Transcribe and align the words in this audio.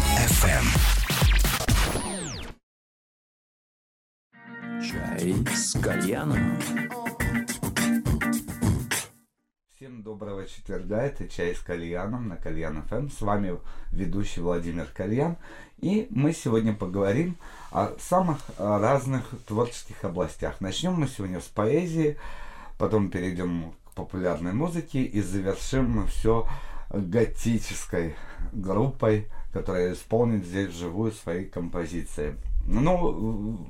FM. 0.00 0.64
Чай 4.82 5.34
с 5.54 5.78
кальяном. 5.78 6.58
Всем 9.76 10.02
доброго 10.02 10.46
четверга, 10.46 11.02
это 11.02 11.28
«Чай 11.28 11.54
с 11.54 11.60
кальяном» 11.60 12.28
на 12.28 12.36
Кальян 12.36 12.82
ФМ. 12.82 13.10
С 13.10 13.20
вами 13.20 13.58
ведущий 13.92 14.40
Владимир 14.40 14.86
Кальян. 14.86 15.36
И 15.78 16.06
мы 16.10 16.32
сегодня 16.32 16.74
поговорим 16.74 17.36
о 17.70 17.92
самых 17.98 18.38
э, 18.56 18.78
разных 18.78 19.24
творческих 19.46 20.04
областях. 20.04 20.60
Начнем 20.60 20.94
мы 20.94 21.08
сегодня 21.08 21.40
с 21.40 21.48
поэзии, 21.48 22.16
потом 22.78 23.10
перейдем 23.10 23.74
к 23.84 23.94
популярной 23.94 24.52
музыке 24.52 25.02
и 25.02 25.20
завершим 25.20 25.90
мы 25.90 26.06
все 26.06 26.48
готической 26.90 28.16
группой, 28.52 29.28
которая 29.52 29.92
исполнит 29.92 30.44
здесь 30.44 30.68
вживую 30.68 31.12
свои 31.12 31.44
композиции. 31.44 32.36
Ну, 32.66 33.66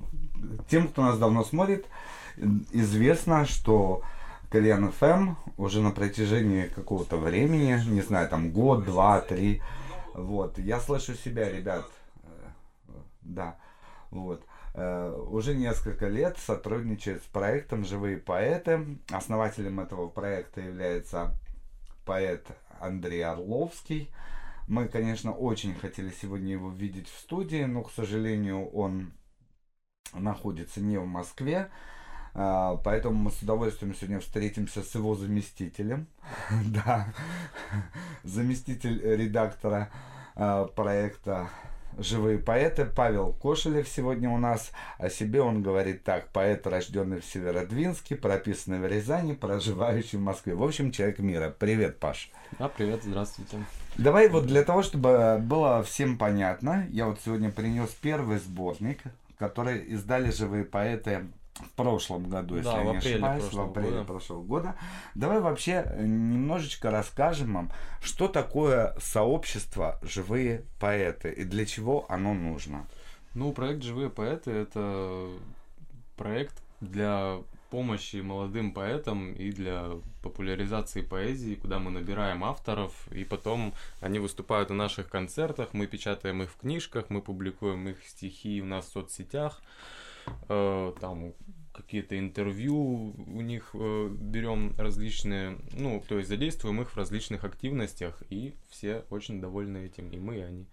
тем, 0.69 0.89
кто 0.89 1.03
нас 1.03 1.19
давно 1.19 1.45
смотрит, 1.45 1.87
известно, 2.73 3.47
что 3.47 4.03
Кальян 4.51 4.91
ФМ 4.91 5.35
уже 5.57 5.81
на 5.81 5.91
протяжении 5.91 6.67
какого-то 6.67 7.17
времени, 7.17 7.81
не 7.89 8.03
знаю, 8.03 8.29
там 8.29 8.51
год, 8.51 8.85
два, 8.85 9.21
три, 9.21 9.63
вот, 10.15 10.59
я 10.59 10.81
слышу 10.81 11.15
себя, 11.15 11.51
ребят, 11.51 11.87
э, 12.25 12.29
да, 13.23 13.57
вот, 14.11 14.43
э, 14.75 15.25
уже 15.31 15.55
несколько 15.55 16.09
лет 16.09 16.37
сотрудничает 16.39 17.23
с 17.23 17.27
проектом 17.27 17.85
«Живые 17.85 18.17
поэты». 18.17 18.99
Основателем 19.11 19.79
этого 19.79 20.09
проекта 20.09 20.61
является 20.61 21.33
поэт 22.05 22.45
Андрей 22.81 23.25
Орловский. 23.25 24.11
Мы, 24.71 24.87
конечно, 24.87 25.33
очень 25.33 25.75
хотели 25.75 26.11
сегодня 26.23 26.53
его 26.53 26.71
видеть 26.71 27.09
в 27.09 27.19
студии, 27.19 27.65
но, 27.65 27.83
к 27.83 27.91
сожалению, 27.91 28.69
он 28.69 29.11
находится 30.15 30.81
не 30.81 30.97
в 30.97 31.07
Москве. 31.07 31.73
А, 32.35 32.77
поэтому 32.77 33.17
мы 33.17 33.33
с 33.33 33.43
удовольствием 33.43 33.97
сегодня 33.97 34.21
встретимся 34.21 34.85
с 34.85 34.95
его 34.95 35.17
заместителем. 35.17 36.07
Да, 36.67 37.13
заместитель 38.23 39.03
редактора 39.03 39.91
а, 40.37 40.67
проекта 40.67 41.51
«Живые 42.01 42.39
поэты» 42.39 42.87
Павел 42.87 43.35
Кошелев 43.35 43.87
сегодня 43.87 44.31
у 44.31 44.39
нас. 44.39 44.73
О 44.97 45.11
себе 45.11 45.43
он 45.43 45.63
говорит 45.63 46.03
так. 46.03 46.29
Поэт, 46.29 46.67
рожденный 46.67 47.21
в 47.21 47.27
Северодвинске, 47.27 48.17
прописанный 48.17 48.79
в 48.79 48.87
Рязани, 48.87 49.35
проживающий 49.35 50.17
в 50.17 50.23
Москве. 50.23 50.55
В 50.55 50.63
общем, 50.63 50.93
человек 50.93 51.19
мира. 51.19 51.55
Привет, 51.59 51.99
Паш. 51.99 52.31
Да, 52.59 52.69
привет, 52.69 53.03
здравствуйте. 53.05 53.59
Давай 53.99 54.29
вот 54.29 54.47
для 54.47 54.63
того, 54.63 54.83
чтобы 54.83 55.39
было 55.43 55.83
всем 55.83 56.17
понятно, 56.17 56.87
я 56.89 57.05
вот 57.05 57.21
сегодня 57.23 57.51
принес 57.51 57.91
первый 57.91 58.39
сборник, 58.39 59.03
который 59.39 59.81
издали 59.81 60.31
«Живые 60.31 60.65
поэты» 60.65 61.27
в 61.61 61.71
прошлом 61.71 62.29
году, 62.29 62.57
если 62.57 62.71
Да, 62.71 62.83
я 62.83 62.89
в 62.89 62.93
не 62.93 62.97
ошибаюсь, 62.99 63.53
в 63.53 63.61
апреле 63.61 63.91
года. 63.91 64.05
прошлого 64.05 64.43
года. 64.43 64.75
Давай 65.15 65.41
вообще 65.41 65.85
э, 65.87 66.05
немножечко 66.05 66.91
расскажем 66.91 67.55
вам, 67.55 67.73
что 68.03 68.29
такое 68.29 68.95
сообщество 68.99 69.99
«Живые 70.03 70.65
поэты» 70.81 71.31
и 71.31 71.45
для 71.45 71.67
чего 71.67 72.07
оно 72.09 72.35
нужно. 72.35 72.87
Ну, 73.35 73.53
проект 73.53 73.83
«Живые 73.83 74.11
поэты»— 74.11 74.51
это 74.53 75.29
проект 76.17 76.63
для 76.81 77.39
помощи 77.71 78.17
молодым 78.17 78.73
поэтам 78.73 79.33
и 79.33 79.53
для 79.53 79.91
популяризации 80.23 81.03
поэзии, 81.03 81.55
куда 81.55 81.79
мы 81.79 81.91
набираем 81.91 82.45
авторов, 82.45 82.93
и 83.13 83.25
потом 83.25 83.73
они 84.01 84.19
выступают 84.19 84.71
на 84.71 84.77
наших 84.77 85.09
концертах, 85.09 85.69
мы 85.73 85.87
печатаем 85.87 86.43
их 86.43 86.51
в 86.51 86.57
книжках, 86.57 87.11
мы 87.11 87.23
публикуем 87.23 87.89
их 87.89 88.05
стихи 88.07 88.61
у 88.61 88.65
нас 88.67 88.87
в 88.87 88.93
соцсетях, 88.93 89.63
э, 90.49 90.93
там 91.01 91.33
какие-то 91.73 92.19
интервью 92.19 93.15
у 93.17 93.41
них 93.41 93.71
э, 93.75 94.09
берем 94.11 94.75
различные, 94.77 95.59
ну, 95.73 96.03
то 96.07 96.19
есть 96.19 96.29
задействуем 96.29 96.83
их 96.83 96.91
в 96.91 96.97
различных 96.97 97.45
активностях, 97.45 98.23
и 98.31 98.55
все 98.69 99.05
очень 99.11 99.41
довольны 99.41 99.87
этим, 99.87 100.11
и 100.11 100.19
мы, 100.19 100.39
и 100.39 100.43
они. 100.43 100.67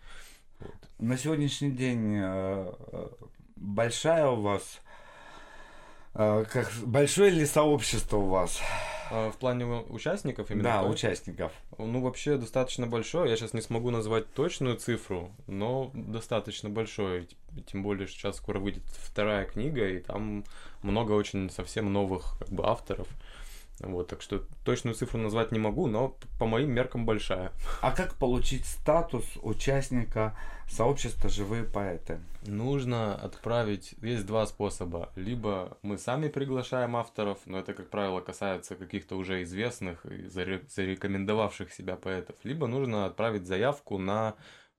Вот. 0.59 0.75
На 1.00 1.18
сегодняшний 1.18 1.72
день 1.72 2.16
э, 2.16 2.74
э, 2.91 3.08
большая 3.56 4.28
у 4.28 4.41
вас... 4.41 4.81
э, 6.13 6.45
Как, 6.51 6.72
большое 6.84 7.31
ли 7.31 7.45
сообщество 7.45 8.18
у 8.18 8.28
вас? 8.28 8.59
А 9.09 9.31
в 9.31 9.38
плане 9.38 9.66
участников 9.66 10.51
именно? 10.51 10.63
Да, 10.63 10.81
так? 10.81 10.91
участников. 10.91 11.51
Ну, 11.78 12.01
вообще 12.01 12.38
достаточно 12.38 12.88
большое. 12.88 13.29
Я 13.29 13.38
сейчас 13.38 13.53
не 13.53 13.62
смогу 13.62 13.90
назвать 13.90 14.31
точную 14.34 14.75
цифру, 14.75 15.31
но 15.47 15.91
достаточно 15.94 16.69
большое. 16.69 17.28
Тем 17.67 17.84
более, 17.84 18.07
что 18.07 18.17
сейчас 18.17 18.38
скоро 18.38 18.59
выйдет 18.59 18.84
вторая 18.85 19.46
книга, 19.46 19.88
и 19.88 20.00
там 20.00 20.44
много 20.81 21.13
очень 21.13 21.50
совсем 21.50 21.91
новых 21.91 22.38
как 22.40 22.50
бы, 22.50 22.66
авторов. 22.66 23.07
Вот, 23.79 24.07
так 24.07 24.21
что 24.21 24.43
точную 24.65 24.95
цифру 24.95 25.19
назвать 25.19 25.51
не 25.51 25.59
могу, 25.59 25.88
но 25.88 26.17
по 26.39 26.47
моим 26.47 26.71
меркам 26.71 27.05
большая. 27.05 27.51
А 27.81 27.91
как 27.91 28.15
получить 28.15 28.65
статус 28.65 29.23
участника 29.43 30.35
сообщества 30.67 31.29
«Живые 31.29 31.63
поэты»? 31.63 32.19
Нужно 32.47 33.13
отправить, 33.13 33.93
есть 34.01 34.25
два 34.25 34.47
способа. 34.47 35.11
Либо 35.16 35.77
мы 35.83 35.99
сами 35.99 36.27
приглашаем 36.27 36.95
авторов, 36.95 37.37
но 37.45 37.59
это, 37.59 37.73
как 37.73 37.89
правило, 37.89 38.19
касается 38.19 38.75
каких-то 38.75 39.16
уже 39.16 39.43
известных 39.43 40.05
и 40.07 40.23
заре- 40.23 40.67
зарекомендовавших 40.69 41.71
себя 41.71 41.97
поэтов. 41.97 42.35
Либо 42.43 42.66
нужно 42.66 43.05
отправить 43.05 43.45
заявку 43.45 43.99
на 43.99 44.33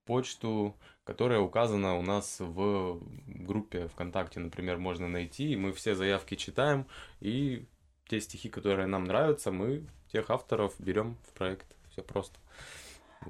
почту, 0.06 0.76
которая 1.04 1.38
указана 1.38 1.96
у 1.96 2.02
нас 2.02 2.36
в 2.40 3.00
группе 3.26 3.88
ВКонтакте, 3.88 4.40
например, 4.40 4.78
можно 4.78 5.08
найти. 5.08 5.54
Мы 5.54 5.72
все 5.72 5.94
заявки 5.94 6.34
читаем, 6.34 6.86
и 7.20 7.66
те 8.08 8.20
стихи, 8.20 8.48
которые 8.48 8.86
нам 8.86 9.04
нравятся, 9.04 9.50
мы 9.52 9.84
тех 10.12 10.30
авторов 10.30 10.74
берем 10.78 11.16
в 11.28 11.38
проект. 11.38 11.66
Все 11.90 12.02
просто. 12.02 12.38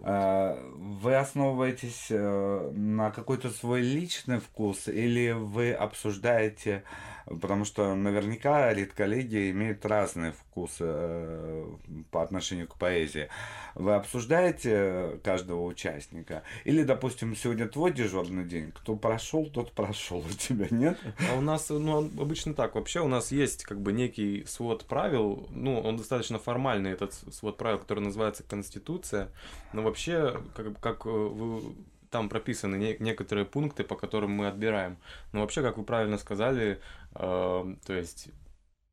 Э, 0.05 0.57
Вы 0.77 1.17
основываетесь 1.17 2.07
э, 2.11 2.71
на 2.75 3.11
какой-то 3.11 3.51
свой 3.51 3.81
личный 3.83 4.39
вкус 4.39 4.89
или 4.89 5.33
вы 5.33 5.73
обсуждаете, 5.73 6.85
потому 7.29 7.65
что 7.65 7.95
наверняка 7.95 8.73
редколлегии 8.73 9.51
имеют 9.51 9.85
разные 9.85 10.33
вкусы 10.33 10.85
э, 10.87 11.67
по 12.11 12.23
отношению 12.23 12.69
к 12.69 12.77
поэзии. 12.77 13.29
Вы 13.75 13.95
обсуждаете 13.95 15.21
каждого 15.23 15.65
участника? 15.65 16.43
Или, 16.65 16.83
допустим, 16.83 17.37
сегодня 17.37 17.69
твой 17.69 17.93
дежурный 17.93 18.45
день, 18.45 18.73
кто 18.73 18.97
прошел, 18.97 19.47
тот 19.47 19.73
прошел, 19.73 20.19
у 20.19 20.33
тебя 20.33 20.67
нет? 20.71 20.99
А 21.31 21.37
у 21.37 21.41
нас, 21.41 21.69
ну, 21.69 21.99
обычно 21.99 22.55
так. 22.55 22.75
Вообще 22.75 23.01
у 23.01 23.09
нас 23.09 23.31
есть 23.31 23.65
как 23.65 23.81
бы 23.81 23.93
некий 23.93 24.45
свод 24.47 24.85
правил. 24.87 25.49
Ну, 25.51 25.81
он 25.81 25.97
достаточно 25.97 26.39
формальный, 26.39 26.93
этот 26.93 27.15
свод 27.15 27.57
правил, 27.57 27.79
который 27.79 28.01
называется 28.01 28.43
Конституция. 28.43 29.31
Но 29.73 29.83
вообще, 29.83 30.41
как, 30.55 30.81
как 30.81 31.07
э, 31.07 31.11
вы 31.11 31.75
там 32.11 32.29
прописаны 32.29 32.77
не- 32.77 32.97
некоторые 32.99 33.45
пункты, 33.45 33.85
по 33.85 33.97
которым 33.97 34.33
мы 34.33 34.49
отбираем. 34.49 34.99
Но 35.33 35.41
вообще, 35.41 35.63
как 35.63 35.79
вы 35.79 35.85
правильно 35.85 36.19
сказали, 36.19 36.81
э, 37.15 37.75
то 37.87 37.93
есть 37.93 38.31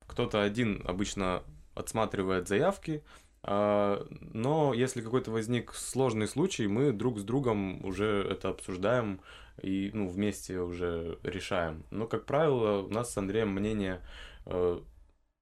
кто-то 0.07 0.41
один 0.41 0.81
обычно 0.85 1.43
отсматривает 1.73 2.47
заявки, 2.47 3.03
а, 3.47 4.07
но 4.09 4.73
если 4.73 5.01
какой-то 5.01 5.29
возник 5.29 5.73
сложный 5.75 6.27
случай, 6.27 6.67
мы 6.67 6.91
друг 6.91 7.19
с 7.19 7.23
другом 7.23 7.85
уже 7.85 8.27
это 8.29 8.49
обсуждаем 8.49 9.21
и 9.61 9.91
ну, 9.93 10.07
вместе 10.09 10.59
уже 10.59 11.19
решаем. 11.21 11.85
Но, 11.91 12.07
как 12.07 12.25
правило, 12.25 12.81
у 12.81 12.89
нас 12.89 13.13
с 13.13 13.17
Андреем 13.17 13.49
мнение, 13.49 14.01
э, 14.47 14.79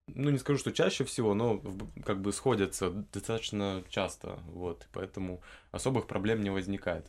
ну, 0.08 0.30
не 0.30 0.38
скажу, 0.38 0.60
что 0.60 0.74
чаще 0.74 1.06
всего, 1.06 1.34
но 1.34 1.62
как 2.06 2.22
бы 2.22 2.34
сходятся 2.34 2.90
достаточно 2.90 3.84
часто, 3.90 4.40
вот, 4.48 4.84
и 4.84 4.88
поэтому 4.92 5.42
особых 5.72 6.06
проблем 6.08 6.42
не 6.42 6.50
возникает. 6.50 7.08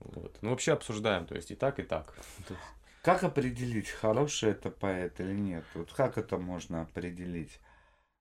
Вот. 0.00 0.38
Ну, 0.42 0.50
вообще 0.50 0.72
обсуждаем, 0.72 1.26
то 1.26 1.34
есть 1.34 1.50
и 1.50 1.54
так, 1.54 1.78
и 1.78 1.82
так. 1.82 2.14
Как 3.02 3.22
определить, 3.22 3.90
хороший 3.90 4.50
это 4.50 4.70
поэт 4.70 5.20
или 5.20 5.34
нет? 5.34 5.64
Вот 5.74 5.92
как 5.92 6.16
это 6.16 6.38
можно 6.38 6.80
определить? 6.80 7.60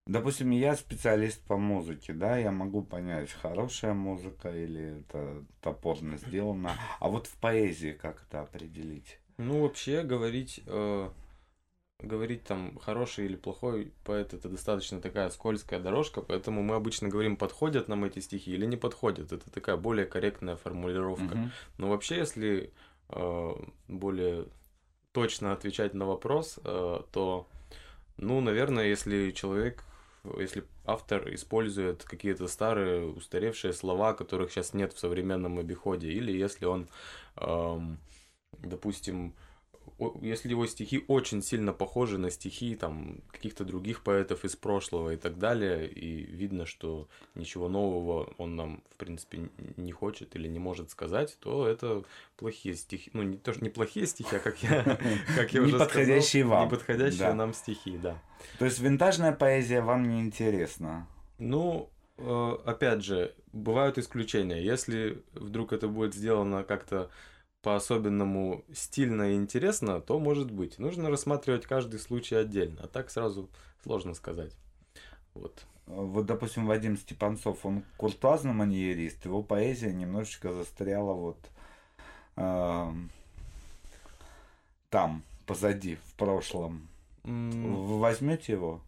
Допустим, 0.05 0.49
я 0.49 0.75
специалист 0.75 1.41
по 1.45 1.55
музыке, 1.55 2.11
да, 2.11 2.35
я 2.35 2.51
могу 2.51 2.83
понять, 2.83 3.31
хорошая 3.31 3.93
музыка 3.93 4.49
или 4.49 4.99
это 4.99 5.45
топорно 5.61 6.17
сделано. 6.17 6.73
А 6.99 7.07
вот 7.07 7.27
в 7.27 7.37
поэзии 7.37 7.93
как 7.93 8.25
это 8.27 8.41
определить? 8.41 9.19
Ну, 9.37 9.61
вообще 9.61 10.03
говорить, 10.03 10.59
э, 10.67 11.09
говорить 12.03 12.43
там 12.43 12.77
хороший 12.79 13.25
или 13.25 13.35
плохой 13.35 13.91
поэт 14.03 14.33
это 14.33 14.49
достаточно 14.49 15.01
такая 15.01 15.29
скользкая 15.29 15.79
дорожка, 15.79 16.21
поэтому 16.21 16.61
мы 16.61 16.75
обычно 16.75 17.09
говорим, 17.09 17.37
подходят 17.37 17.87
нам 17.87 18.03
эти 18.05 18.19
стихи 18.19 18.51
или 18.51 18.65
не 18.65 18.77
подходят. 18.77 19.31
Это 19.31 19.49
такая 19.49 19.77
более 19.77 20.05
корректная 20.05 20.55
формулировка. 20.55 21.35
Мгм. 21.35 21.51
Но 21.77 21.89
вообще, 21.89 22.17
если 22.17 22.71
э, 23.09 23.51
более 23.87 24.45
точно 25.11 25.53
отвечать 25.53 25.93
на 25.93 26.05
вопрос, 26.05 26.59
э, 26.63 27.01
то, 27.11 27.47
ну, 28.17 28.41
наверное, 28.41 28.87
если 28.87 29.31
человек 29.31 29.83
если 30.37 30.63
автор 30.85 31.33
использует 31.33 32.03
какие-то 32.03 32.47
старые 32.47 33.05
устаревшие 33.05 33.73
слова, 33.73 34.13
которых 34.13 34.51
сейчас 34.51 34.73
нет 34.73 34.93
в 34.93 34.99
современном 34.99 35.59
обиходе, 35.59 36.09
или 36.09 36.31
если 36.31 36.65
он, 36.65 36.87
эм, 37.37 37.97
допустим, 38.59 39.33
если 40.21 40.49
его 40.49 40.65
стихи 40.67 41.03
очень 41.07 41.41
сильно 41.41 41.73
похожи 41.73 42.17
на 42.17 42.29
стихи 42.29 42.75
там 42.75 43.21
каких-то 43.31 43.65
других 43.65 44.03
поэтов 44.03 44.45
из 44.45 44.55
прошлого 44.55 45.13
и 45.13 45.17
так 45.17 45.37
далее, 45.37 45.87
и 45.89 46.23
видно, 46.23 46.65
что 46.65 47.07
ничего 47.35 47.69
нового 47.69 48.33
он 48.37 48.55
нам, 48.55 48.83
в 48.89 48.95
принципе, 48.97 49.49
не 49.77 49.91
хочет 49.91 50.35
или 50.35 50.47
не 50.47 50.59
может 50.59 50.89
сказать, 50.89 51.37
то 51.39 51.67
это 51.67 52.03
плохие 52.37 52.75
стихи. 52.75 53.09
Ну, 53.13 53.23
не 53.23 53.37
то, 53.37 53.53
что 53.53 53.63
не 53.63 53.69
плохие 53.69 54.07
стихи, 54.07 54.35
а 54.35 54.39
как 54.39 54.61
я, 54.63 54.83
как 55.35 55.53
я 55.53 55.61
уже 55.61 55.77
подходящие 55.77 56.43
сказал, 56.43 56.59
вам. 56.59 56.67
неподходящие 56.67 57.33
нам 57.33 57.53
стихи, 57.53 57.97
да. 57.97 58.21
То 58.59 58.65
есть 58.65 58.79
винтажная 58.79 59.31
поэзия 59.31 59.81
вам 59.81 60.09
не 60.09 60.21
интересна? 60.21 61.07
Ну, 61.39 61.89
э, 62.17 62.57
опять 62.65 63.03
же, 63.03 63.35
бывают 63.51 63.97
исключения. 63.97 64.61
Если 64.61 65.23
вдруг 65.33 65.73
это 65.73 65.87
будет 65.87 66.13
сделано 66.13 66.63
как-то 66.63 67.09
по-особенному 67.63 68.63
стильно 68.73 69.31
и 69.31 69.35
интересно, 69.35 70.01
то 70.01 70.19
может 70.19 70.51
быть. 70.51 70.77
Нужно 70.79 71.09
рассматривать 71.09 71.65
каждый 71.65 71.99
случай 71.99 72.35
отдельно, 72.35 72.81
а 72.83 72.87
так 72.87 73.09
сразу 73.09 73.49
сложно 73.83 74.13
сказать. 74.13 74.51
Вот. 75.33 75.65
Вот, 75.85 76.25
допустим, 76.25 76.67
Вадим 76.67 76.97
Степанцов, 76.97 77.65
он 77.65 77.83
куртуазный 77.97 78.53
маньерист, 78.53 79.25
его 79.25 79.41
поэзия 79.41 79.91
немножечко 79.91 80.53
застряла 80.53 81.13
вот 81.13 81.37
эм, 82.35 83.09
там, 84.89 85.23
позади, 85.45 85.97
в 86.05 86.13
прошлом. 86.15 86.87
М, 87.23 87.85
Вы 87.85 87.99
возьмете 87.99 88.53
его? 88.53 88.81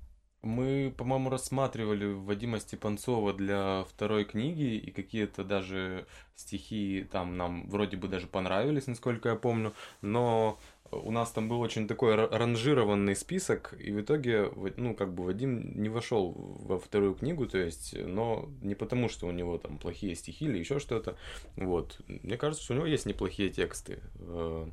Мы, 0.46 0.94
по-моему, 0.96 1.32
рассматривали 1.32 2.06
Вадима 2.06 2.60
Степанцова 2.60 3.34
для 3.34 3.84
второй 3.90 4.26
книги, 4.26 4.76
и 4.76 4.92
какие-то 4.92 5.44
даже 5.44 6.06
стихи 6.36 7.08
там 7.12 7.36
нам 7.36 7.68
вроде 7.68 7.98
бы 7.98 8.08
даже 8.08 8.28
понравились, 8.28 8.86
насколько 8.86 9.30
я 9.30 9.36
помню, 9.36 9.74
но 10.04 10.60
у 10.92 11.10
нас 11.10 11.32
там 11.32 11.50
был 11.50 11.62
очень 11.62 11.88
такой 11.88 12.14
ра- 12.14 12.30
ранжированный 12.30 13.16
список, 13.16 13.74
и 13.80 13.92
в 13.92 14.02
итоге, 14.02 14.52
ну, 14.78 14.94
как 14.94 15.16
бы 15.16 15.24
Вадим 15.24 15.82
не 15.82 15.90
вошел 15.90 16.34
во 16.38 16.78
вторую 16.78 17.16
книгу, 17.16 17.48
то 17.48 17.58
есть, 17.58 17.96
но 17.98 18.48
не 18.62 18.76
потому, 18.76 19.10
что 19.10 19.26
у 19.26 19.32
него 19.32 19.58
там 19.58 19.80
плохие 19.80 20.14
стихи 20.14 20.46
или 20.46 20.60
еще 20.60 20.78
что-то, 20.78 21.18
вот. 21.56 22.00
Мне 22.08 22.38
кажется, 22.38 22.64
что 22.64 22.74
у 22.74 22.78
него 22.78 22.86
есть 22.86 23.08
неплохие 23.08 23.50
тексты, 23.50 24.00
э, 24.20 24.68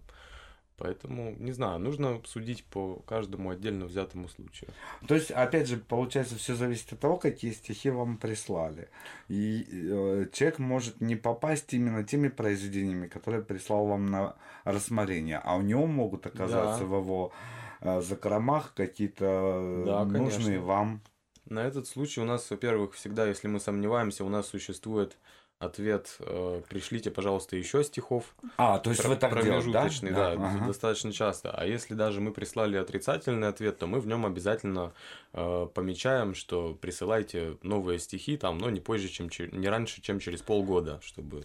поэтому, 0.83 1.37
не 1.39 1.53
знаю, 1.53 1.79
нужно 1.79 2.21
судить 2.25 2.65
по 2.65 2.97
каждому 3.07 3.51
отдельно 3.51 3.85
взятому 3.87 4.29
случаю. 4.29 4.69
То 5.07 5.15
есть, 5.15 5.31
опять 5.31 5.69
же, 5.69 5.77
получается, 5.77 6.35
все 6.35 6.57
зависит 6.57 6.93
от 6.93 6.99
того, 6.99 7.19
какие 7.19 7.53
стихи 7.53 7.91
вам 7.91 8.17
прислали. 8.17 8.89
И 9.29 9.65
э, 9.71 10.27
человек 10.33 10.59
может 10.59 11.01
не 11.01 11.15
попасть 11.15 11.73
именно 11.73 12.03
теми 12.03 12.29
произведениями, 12.29 13.07
которые 13.07 13.43
прислал 13.45 13.87
вам 13.87 14.07
на 14.07 14.35
рассмотрение, 14.65 15.41
а 15.45 15.55
у 15.55 15.63
него 15.63 15.87
могут 15.87 16.27
оказаться 16.27 16.81
Да. 16.81 16.87
в 16.87 16.97
его 17.01 17.33
э, 17.81 18.01
закромах 18.01 18.75
какие-то 18.75 19.83
Да, 19.87 20.05
нужные 20.05 20.59
конечно. 20.59 20.61
вам. 20.67 21.01
На 21.49 21.61
этот 21.61 21.87
случай 21.87 22.21
у 22.21 22.25
нас, 22.25 22.51
во-первых, 22.51 22.95
всегда, 22.95 23.27
если 23.29 23.47
мы 23.47 23.61
сомневаемся, 23.61 24.25
у 24.25 24.29
нас 24.29 24.49
существует 24.49 25.17
ответ 25.63 26.17
э, 26.21 26.63
«пришлите, 26.69 27.11
пожалуйста, 27.11 27.57
еще 27.57 27.85
стихов». 27.85 28.35
А, 28.57 28.79
то 28.79 28.91
есть 28.91 29.03
Про- 29.03 29.11
вы 29.11 29.17
так 29.17 29.31
делаете, 29.33 29.73
да? 29.73 29.81
промежуточный, 29.81 30.11
да, 30.11 30.33
ага. 30.33 30.67
достаточно 30.67 31.13
часто. 31.13 31.51
А 31.53 31.65
если 31.65 31.95
даже 31.95 32.21
мы 32.21 32.33
прислали 32.33 32.77
отрицательный 32.77 33.49
ответ, 33.49 33.79
то 33.79 33.87
мы 33.87 34.01
в 34.01 34.07
нем 34.07 34.27
обязательно 34.27 34.93
э, 35.33 35.69
помечаем, 35.75 36.35
что 36.35 36.75
присылайте 36.75 37.57
новые 37.63 37.99
стихи 37.99 38.37
там, 38.37 38.59
но 38.59 38.71
не 38.71 38.81
позже, 38.81 39.09
чем 39.09 39.29
не 39.53 39.69
раньше, 39.69 40.03
чем 40.03 40.19
через 40.19 40.43
полгода, 40.43 41.01
чтобы 41.03 41.45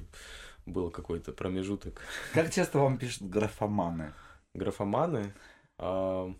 был 0.65 0.89
какой-то 0.91 1.31
промежуток. 1.31 2.01
Как 2.33 2.51
часто 2.53 2.79
вам 2.79 2.97
пишут 2.97 3.29
графоманы? 3.29 4.13
Графоманы. 4.53 5.33
а, 5.77 6.33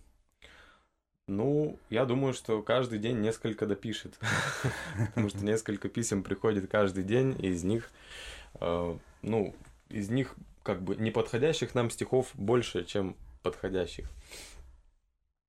ну, 1.27 1.77
я 1.89 2.05
думаю, 2.05 2.33
что 2.33 2.61
каждый 2.61 2.99
день 2.99 3.19
несколько 3.19 3.65
допишет. 3.65 4.17
Потому 5.07 5.29
что 5.29 5.43
несколько 5.43 5.89
писем 5.89 6.23
приходит 6.23 6.69
каждый 6.71 7.03
день, 7.03 7.35
и 7.39 7.49
из 7.49 7.63
них, 7.63 7.91
э, 8.61 8.97
ну, 9.21 9.55
из 9.89 10.09
них 10.09 10.35
как 10.63 10.81
бы 10.81 10.95
неподходящих 10.95 11.75
нам 11.75 11.89
стихов 11.89 12.31
больше, 12.33 12.85
чем 12.85 13.15
подходящих. 13.43 14.09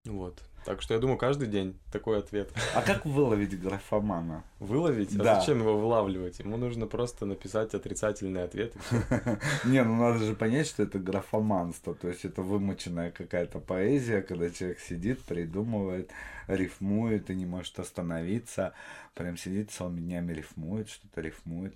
Вот. 0.04 0.42
Так 0.68 0.82
что 0.82 0.92
я 0.92 1.00
думаю, 1.00 1.16
каждый 1.16 1.48
день 1.48 1.78
такой 1.90 2.18
ответ. 2.18 2.52
А 2.74 2.82
как 2.82 3.06
выловить 3.06 3.58
графомана? 3.58 4.44
Выловить? 4.60 5.16
А 5.16 5.22
Да. 5.22 5.40
зачем 5.40 5.60
его 5.60 5.78
вылавливать? 5.78 6.40
Ему 6.40 6.58
нужно 6.58 6.86
просто 6.86 7.24
написать 7.24 7.72
отрицательный 7.72 8.44
ответ. 8.44 8.74
Не, 9.64 9.82
ну 9.82 9.96
надо 9.96 10.18
же 10.18 10.34
понять, 10.34 10.66
что 10.66 10.82
это 10.82 10.98
графоманство. 10.98 11.94
То 11.94 12.08
есть 12.08 12.26
это 12.26 12.42
вымученная 12.42 13.10
какая-то 13.10 13.60
поэзия, 13.60 14.20
когда 14.20 14.50
человек 14.50 14.78
сидит, 14.80 15.22
придумывает, 15.22 16.10
рифмует 16.48 17.30
и 17.30 17.34
не 17.34 17.46
может 17.46 17.78
остановиться. 17.78 18.74
Прям 19.14 19.38
сидит 19.38 19.70
целыми 19.70 20.00
днями 20.00 20.34
рифмует, 20.34 20.90
что-то 20.90 21.22
рифмует. 21.22 21.74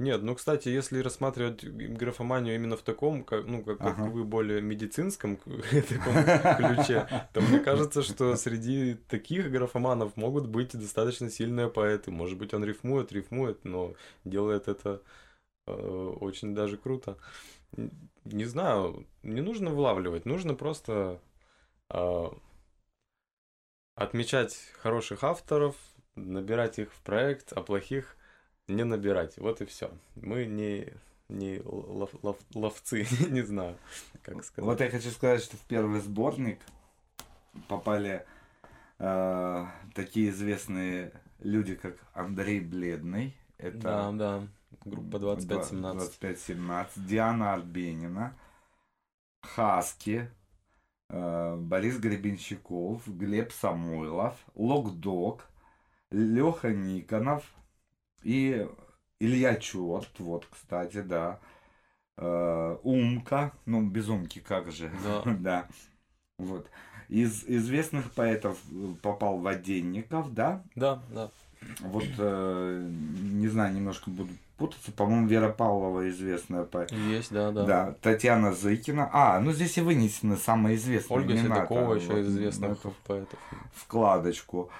Нет, 0.00 0.22
ну, 0.22 0.34
кстати, 0.34 0.70
если 0.70 1.00
рассматривать 1.00 1.62
графоманию 1.62 2.54
именно 2.54 2.78
в 2.78 2.80
таком, 2.80 3.22
как, 3.22 3.44
ну, 3.44 3.62
как, 3.62 3.76
как 3.76 3.98
Ага. 3.98 4.08
вы 4.08 4.24
более 4.24 4.62
медицинском 4.62 5.36
таком 5.88 6.14
ключе, 6.56 7.06
то 7.34 7.42
мне 7.42 7.60
кажется, 7.60 8.02
что 8.02 8.34
среди 8.36 8.94
таких 8.94 9.50
графоманов 9.50 10.16
могут 10.16 10.46
быть 10.46 10.72
достаточно 10.72 11.28
сильные 11.28 11.68
поэты. 11.68 12.10
Может 12.10 12.38
быть, 12.38 12.54
он 12.54 12.64
рифмует, 12.64 13.12
рифмует, 13.12 13.62
но 13.66 13.92
делает 14.24 14.68
это 14.68 15.02
э, 15.66 15.72
очень 15.72 16.54
даже 16.54 16.78
круто. 16.78 17.18
Не 18.24 18.46
знаю, 18.46 19.06
не 19.22 19.42
нужно 19.42 19.68
вылавливать, 19.68 20.24
нужно 20.24 20.54
просто 20.54 21.20
э, 21.90 22.26
отмечать 23.96 24.56
хороших 24.78 25.24
авторов, 25.24 25.76
набирать 26.14 26.78
их 26.78 26.90
в 26.90 27.02
проект, 27.02 27.52
а 27.52 27.60
плохих 27.60 28.16
не 28.70 28.84
набирать. 28.84 29.36
Вот 29.38 29.60
и 29.60 29.64
все. 29.66 29.90
Мы 30.16 30.46
не, 30.46 30.92
не 31.28 31.58
лов- 31.60 32.18
лов- 32.22 32.40
ловцы, 32.54 33.06
не 33.30 33.42
знаю, 33.42 33.76
как 34.22 34.44
сказать. 34.44 34.66
Вот 34.66 34.80
я 34.80 34.90
хочу 34.90 35.10
сказать, 35.10 35.42
что 35.42 35.56
в 35.56 35.60
первый 35.60 36.00
сборник 36.00 36.60
попали 37.68 38.24
э, 38.98 39.66
такие 39.94 40.30
известные 40.30 41.12
люди, 41.40 41.74
как 41.74 41.96
Андрей 42.12 42.60
Бледный. 42.60 43.36
Это 43.58 43.78
Да, 43.78 44.12
да. 44.12 44.42
Группа 44.84 45.18
2517. 45.18 46.20
25-17. 46.22 46.88
Диана 47.06 47.52
Арбенина, 47.54 48.34
Хаски, 49.42 50.30
э, 51.08 51.56
Борис 51.56 51.98
Гребенщиков, 51.98 53.02
Глеб 53.06 53.52
Самойлов, 53.52 54.36
Локдог, 54.54 55.46
Леха 56.10 56.72
Никонов 56.72 57.44
и 58.22 58.68
Илья 59.18 59.56
Черт, 59.56 60.10
вот, 60.18 60.46
кстати, 60.50 61.02
да. 61.02 61.40
Э, 62.16 62.76
Умка, 62.82 63.52
ну, 63.66 63.86
без 63.86 64.08
Умки 64.08 64.40
как 64.40 64.70
же. 64.72 64.90
Да. 65.04 65.22
да. 65.38 65.68
Вот. 66.38 66.66
Из 67.08 67.44
известных 67.44 68.12
поэтов 68.12 68.58
э, 68.70 68.94
попал 69.02 69.38
Воденников, 69.38 70.32
да? 70.32 70.62
Да, 70.74 71.02
да. 71.10 71.30
Вот, 71.80 72.04
э, 72.18 72.88
не 72.88 73.48
знаю, 73.48 73.74
немножко 73.74 74.10
буду 74.10 74.32
путаться. 74.56 74.92
По-моему, 74.92 75.26
Вера 75.26 75.50
Павлова 75.50 76.08
известная 76.10 76.64
поэт. 76.64 76.92
Есть, 76.92 77.32
да, 77.32 77.50
да. 77.50 77.64
Да, 77.64 77.94
Татьяна 78.00 78.52
Зыкина. 78.52 79.08
А, 79.12 79.40
ну 79.40 79.52
здесь 79.52 79.76
и 79.78 79.80
вынесены 79.80 80.36
самые 80.36 80.76
известные 80.76 81.18
Ольга 81.18 81.34
имена. 81.34 81.56
Седокова 81.56 81.86
там, 81.86 81.96
еще 81.96 82.08
вот, 82.08 82.18
из 82.18 82.28
известных 82.28 82.72
эту 82.72 82.94
поэтов. 83.06 83.38
вкладочку. 83.74 84.70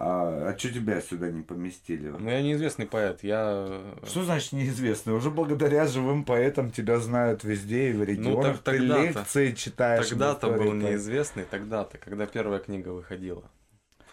А, 0.00 0.50
а 0.50 0.56
что 0.56 0.72
тебя 0.72 1.00
сюда 1.00 1.28
не 1.28 1.42
поместили? 1.42 2.10
Но 2.10 2.30
я 2.30 2.40
неизвестный 2.40 2.86
поэт, 2.86 3.24
я... 3.24 3.82
Что 4.04 4.22
значит 4.22 4.52
неизвестный? 4.52 5.12
Уже 5.12 5.28
благодаря 5.28 5.88
живым 5.88 6.24
поэтам 6.24 6.70
тебя 6.70 7.00
знают 7.00 7.42
везде 7.42 7.90
и 7.90 7.92
в 7.94 8.04
регионах. 8.04 8.58
так 8.62 8.76
Ты 8.76 8.78
тогда-то. 8.78 9.02
лекции 9.02 9.52
читаешь. 9.54 10.08
Тогда-то 10.08 10.50
был 10.52 10.72
неизвестный, 10.72 11.44
тогда-то, 11.44 11.98
когда 11.98 12.26
первая 12.26 12.60
книга 12.60 12.90
выходила. 12.90 13.50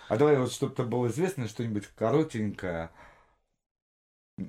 А 0.08 0.18
давай 0.18 0.38
вот 0.40 0.52
чтобы-то 0.52 0.86
было 0.86 1.06
известно, 1.08 1.48
что-нибудь 1.48 1.86
коротенькое. 1.96 2.90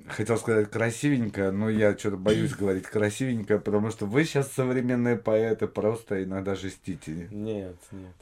Хотел 0.08 0.38
сказать 0.38 0.70
красивенькое, 0.70 1.50
но 1.50 1.68
я 1.68 1.98
что-то 1.98 2.16
боюсь 2.16 2.54
говорить 2.58 2.86
красивенькое, 2.86 3.60
потому 3.60 3.90
что 3.90 4.06
вы 4.06 4.24
сейчас 4.24 4.50
современные 4.52 5.16
поэты 5.16 5.66
просто 5.66 6.24
иногда 6.24 6.54
жестите. 6.54 7.28
Нет, 7.30 7.76
нет. 7.92 8.16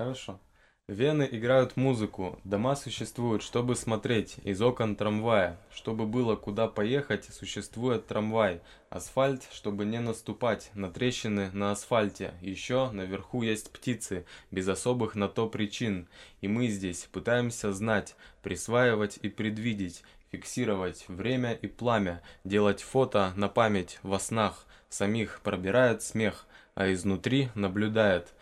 Хорошо. 0.00 0.40
Вены 0.88 1.28
играют 1.28 1.76
музыку, 1.76 2.38
дома 2.44 2.76
существуют, 2.76 3.42
чтобы 3.42 3.74
смотреть, 3.74 4.36
из 4.44 4.62
окон 4.62 4.94
трамвая. 4.94 5.58
Чтобы 5.74 6.06
было 6.06 6.36
куда 6.36 6.68
поехать, 6.68 7.24
существует 7.24 8.06
трамвай. 8.06 8.60
Асфальт, 8.88 9.48
чтобы 9.50 9.84
не 9.84 9.98
наступать, 9.98 10.70
на 10.74 10.88
трещины 10.88 11.50
на 11.50 11.72
асфальте. 11.72 12.34
Еще 12.40 12.88
наверху 12.92 13.42
есть 13.42 13.72
птицы, 13.72 14.26
без 14.52 14.68
особых 14.68 15.16
на 15.16 15.28
то 15.28 15.48
причин. 15.48 16.06
И 16.40 16.46
мы 16.46 16.68
здесь 16.68 17.08
пытаемся 17.10 17.72
знать, 17.72 18.14
присваивать 18.44 19.18
и 19.20 19.28
предвидеть, 19.28 20.04
фиксировать 20.30 21.06
время 21.08 21.52
и 21.54 21.66
пламя, 21.66 22.22
делать 22.44 22.82
фото 22.82 23.32
на 23.34 23.48
память 23.48 23.98
во 24.04 24.20
снах. 24.20 24.64
Самих 24.88 25.40
пробирает 25.40 26.02
смех, 26.02 26.46
а 26.76 26.92
изнутри 26.92 27.48
наблюдает 27.56 28.35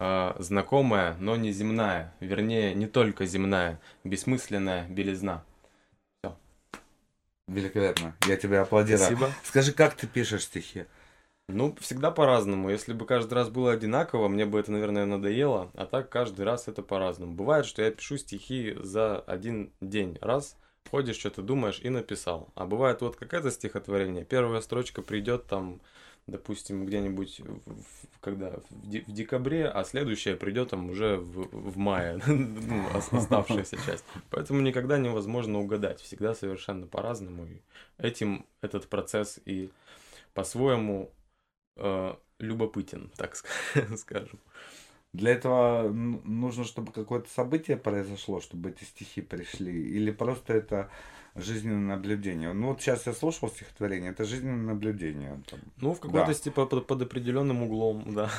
э, 0.00 0.34
знакомая, 0.38 1.16
но 1.20 1.36
не 1.36 1.52
земная, 1.52 2.12
вернее, 2.18 2.74
не 2.74 2.86
только 2.86 3.26
земная, 3.26 3.80
бессмысленная 4.02 4.88
белизна. 4.88 5.44
Все. 6.18 6.36
Великолепно. 7.46 8.16
Я 8.26 8.36
тебе 8.36 8.58
аплодирую. 8.58 8.98
Спасибо. 8.98 9.30
Скажи, 9.44 9.72
как 9.72 9.94
ты 9.94 10.08
пишешь 10.08 10.44
стихи? 10.44 10.86
Ну, 11.52 11.76
всегда 11.80 12.10
по-разному. 12.10 12.70
Если 12.70 12.92
бы 12.92 13.06
каждый 13.06 13.34
раз 13.34 13.48
было 13.48 13.72
одинаково, 13.72 14.28
мне 14.28 14.46
бы 14.46 14.58
это, 14.58 14.72
наверное, 14.72 15.06
надоело. 15.06 15.70
А 15.74 15.86
так 15.86 16.08
каждый 16.08 16.44
раз 16.44 16.68
это 16.68 16.82
по-разному. 16.82 17.34
Бывает, 17.34 17.66
что 17.66 17.82
я 17.82 17.90
пишу 17.90 18.16
стихи 18.18 18.76
за 18.80 19.18
один 19.20 19.72
день. 19.80 20.16
Раз, 20.20 20.56
ходишь, 20.90 21.16
что-то 21.16 21.42
думаешь 21.42 21.80
и 21.82 21.88
написал. 21.88 22.50
А 22.54 22.66
бывает 22.66 23.00
вот 23.00 23.16
какое-то 23.16 23.50
стихотворение. 23.50 24.24
Первая 24.24 24.60
строчка 24.60 25.02
придет 25.02 25.46
там 25.46 25.80
допустим, 26.30 26.86
где-нибудь, 26.86 27.40
в, 27.40 28.20
когда 28.20 28.50
в, 28.70 28.84
в 28.84 29.12
декабре, 29.12 29.68
а 29.68 29.84
следующая 29.84 30.36
придет 30.36 30.70
там 30.70 30.90
уже 30.90 31.16
в, 31.16 31.72
в 31.72 31.76
мае, 31.76 32.20
ну, 32.26 32.86
оставшаяся 32.94 33.76
часть. 33.84 34.04
Поэтому 34.30 34.60
никогда 34.60 34.98
невозможно 34.98 35.58
угадать, 35.58 36.00
всегда 36.00 36.34
совершенно 36.34 36.86
по-разному. 36.86 37.46
И 37.46 37.60
этим 37.98 38.46
этот 38.60 38.88
процесс 38.88 39.40
и 39.44 39.70
по-своему 40.32 41.12
э, 41.76 42.14
любопытен, 42.38 43.10
так 43.16 43.36
скажем. 43.96 44.40
Для 45.12 45.32
этого 45.32 45.88
нужно, 45.90 46.64
чтобы 46.64 46.92
какое-то 46.92 47.28
событие 47.30 47.76
произошло, 47.76 48.40
чтобы 48.40 48.70
эти 48.70 48.84
стихи 48.84 49.22
пришли, 49.22 49.72
или 49.72 50.12
просто 50.12 50.52
это 50.52 50.88
жизненное 51.40 51.96
наблюдение. 51.96 52.52
Ну 52.52 52.68
вот 52.68 52.80
сейчас 52.80 53.06
я 53.06 53.12
слушал 53.12 53.48
стихотворение, 53.48 54.10
это 54.10 54.24
жизненное 54.24 54.74
наблюдение. 54.74 55.42
Там. 55.48 55.60
Ну, 55.80 55.94
в 55.94 56.00
какой-то 56.00 56.28
да. 56.28 56.34
степени 56.34 56.64
под, 56.64 56.86
под 56.86 57.02
определенным 57.02 57.62
углом, 57.62 58.04
да. 58.14 58.30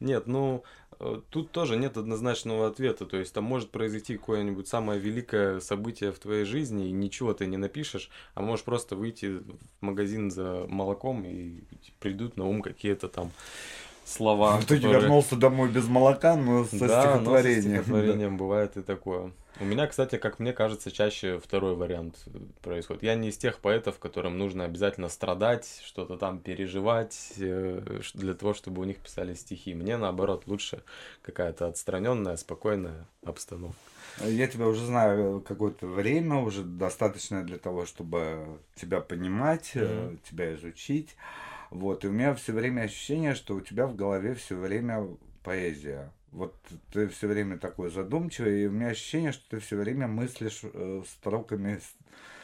Нет, 0.00 0.26
ну, 0.26 0.62
э, 1.00 1.20
тут 1.30 1.50
тоже 1.50 1.76
нет 1.76 1.96
однозначного 1.96 2.66
ответа. 2.66 3.06
То 3.06 3.16
есть 3.16 3.32
там 3.34 3.44
может 3.44 3.70
произойти 3.70 4.16
какое-нибудь 4.16 4.68
самое 4.68 5.00
великое 5.00 5.60
событие 5.60 6.12
в 6.12 6.18
твоей 6.18 6.44
жизни, 6.44 6.88
и 6.88 6.92
ничего 6.92 7.34
ты 7.34 7.46
не 7.46 7.56
напишешь, 7.56 8.10
а 8.34 8.42
можешь 8.42 8.64
просто 8.64 8.96
выйти 8.96 9.26
в 9.26 9.56
магазин 9.80 10.30
за 10.30 10.66
молоком, 10.68 11.24
и 11.24 11.62
придут 12.00 12.36
на 12.36 12.46
ум 12.46 12.62
какие-то 12.62 13.08
там 13.08 13.30
слова. 14.08 14.56
А 14.56 14.60
которые... 14.60 14.80
Ты 14.80 14.88
вернулся 14.88 15.36
домой 15.36 15.68
без 15.68 15.86
молока, 15.86 16.36
но 16.36 16.64
со 16.64 16.86
да, 16.86 17.02
стихотворением. 17.02 17.72
Но 17.72 17.76
со 17.76 17.82
стихотворением 17.82 18.36
бывает 18.36 18.76
и 18.76 18.82
такое. 18.82 19.32
У 19.60 19.64
меня, 19.64 19.88
кстати, 19.88 20.18
как 20.18 20.38
мне 20.38 20.52
кажется, 20.52 20.92
чаще 20.92 21.40
второй 21.40 21.74
вариант 21.74 22.24
происходит. 22.62 23.02
Я 23.02 23.16
не 23.16 23.30
из 23.30 23.36
тех 23.36 23.58
поэтов, 23.58 23.98
которым 23.98 24.38
нужно 24.38 24.64
обязательно 24.64 25.08
страдать, 25.08 25.82
что-то 25.84 26.16
там 26.16 26.38
переживать 26.38 27.32
э, 27.38 28.00
для 28.14 28.34
того, 28.34 28.54
чтобы 28.54 28.82
у 28.82 28.84
них 28.84 28.98
писали 28.98 29.34
стихи. 29.34 29.74
Мне, 29.74 29.96
наоборот, 29.96 30.44
лучше 30.46 30.82
какая-то 31.22 31.66
отстраненная, 31.66 32.36
спокойная 32.36 33.08
обстановка. 33.24 33.76
Я 34.24 34.46
тебя 34.46 34.66
уже 34.66 34.86
знаю 34.86 35.40
какое-то 35.40 35.86
время, 35.86 36.36
уже 36.36 36.62
достаточно 36.62 37.44
для 37.44 37.58
того, 37.58 37.84
чтобы 37.84 38.60
тебя 38.76 39.00
понимать, 39.00 39.72
mm-hmm. 39.74 40.18
тебя 40.28 40.54
изучить. 40.54 41.16
Вот, 41.70 42.04
и 42.04 42.08
у 42.08 42.12
меня 42.12 42.34
все 42.34 42.52
время 42.52 42.82
ощущение, 42.82 43.34
что 43.34 43.54
у 43.54 43.60
тебя 43.60 43.86
в 43.86 43.96
голове 43.96 44.34
все 44.34 44.56
время 44.56 45.08
поэзия. 45.42 46.12
Вот 46.32 46.54
ты 46.92 47.08
все 47.08 47.26
время 47.26 47.58
такой 47.58 47.90
задумчивый, 47.90 48.62
и 48.62 48.66
у 48.66 48.70
меня 48.70 48.88
ощущение, 48.88 49.32
что 49.32 49.48
ты 49.48 49.60
все 49.60 49.76
время 49.76 50.06
мыслишь 50.06 50.60
э, 50.62 51.02
строками 51.06 51.80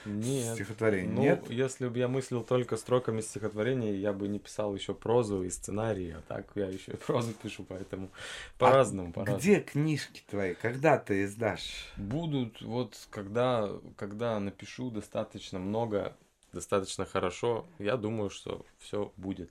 нет. 0.05 0.55
стихотворений. 0.55 1.13
Ну, 1.13 1.23
Нет? 1.23 1.51
если 1.51 1.89
бы 1.89 1.99
я 1.99 2.09
мыслил 2.09 2.43
только 2.43 2.77
строками 2.77 3.21
стихотворений, 3.21 3.97
я 3.97 4.13
бы 4.13 4.29
не 4.29 4.39
писал 4.39 4.75
еще 4.75 4.95
прозу 4.95 5.43
и 5.43 5.51
сценарий, 5.51 6.11
а 6.13 6.23
так 6.23 6.51
я 6.55 6.67
еще 6.67 6.93
и 6.93 6.97
прозу 6.97 7.33
пишу, 7.33 7.65
поэтому 7.65 8.11
по-разному. 8.59 9.11
А 9.11 9.13
по-разному. 9.13 9.39
где 9.39 9.61
книжки 9.61 10.23
твои? 10.29 10.55
Когда 10.55 10.99
ты 10.99 11.25
издашь? 11.25 11.93
Будут, 11.97 12.61
вот 12.63 12.97
когда, 13.11 13.71
когда 13.97 14.39
напишу 14.41 14.91
достаточно 14.91 15.59
много, 15.59 16.17
достаточно 16.53 17.05
хорошо, 17.05 17.67
я 17.79 17.97
думаю, 17.97 18.31
что 18.31 18.65
все 18.79 19.13
будет. 19.17 19.51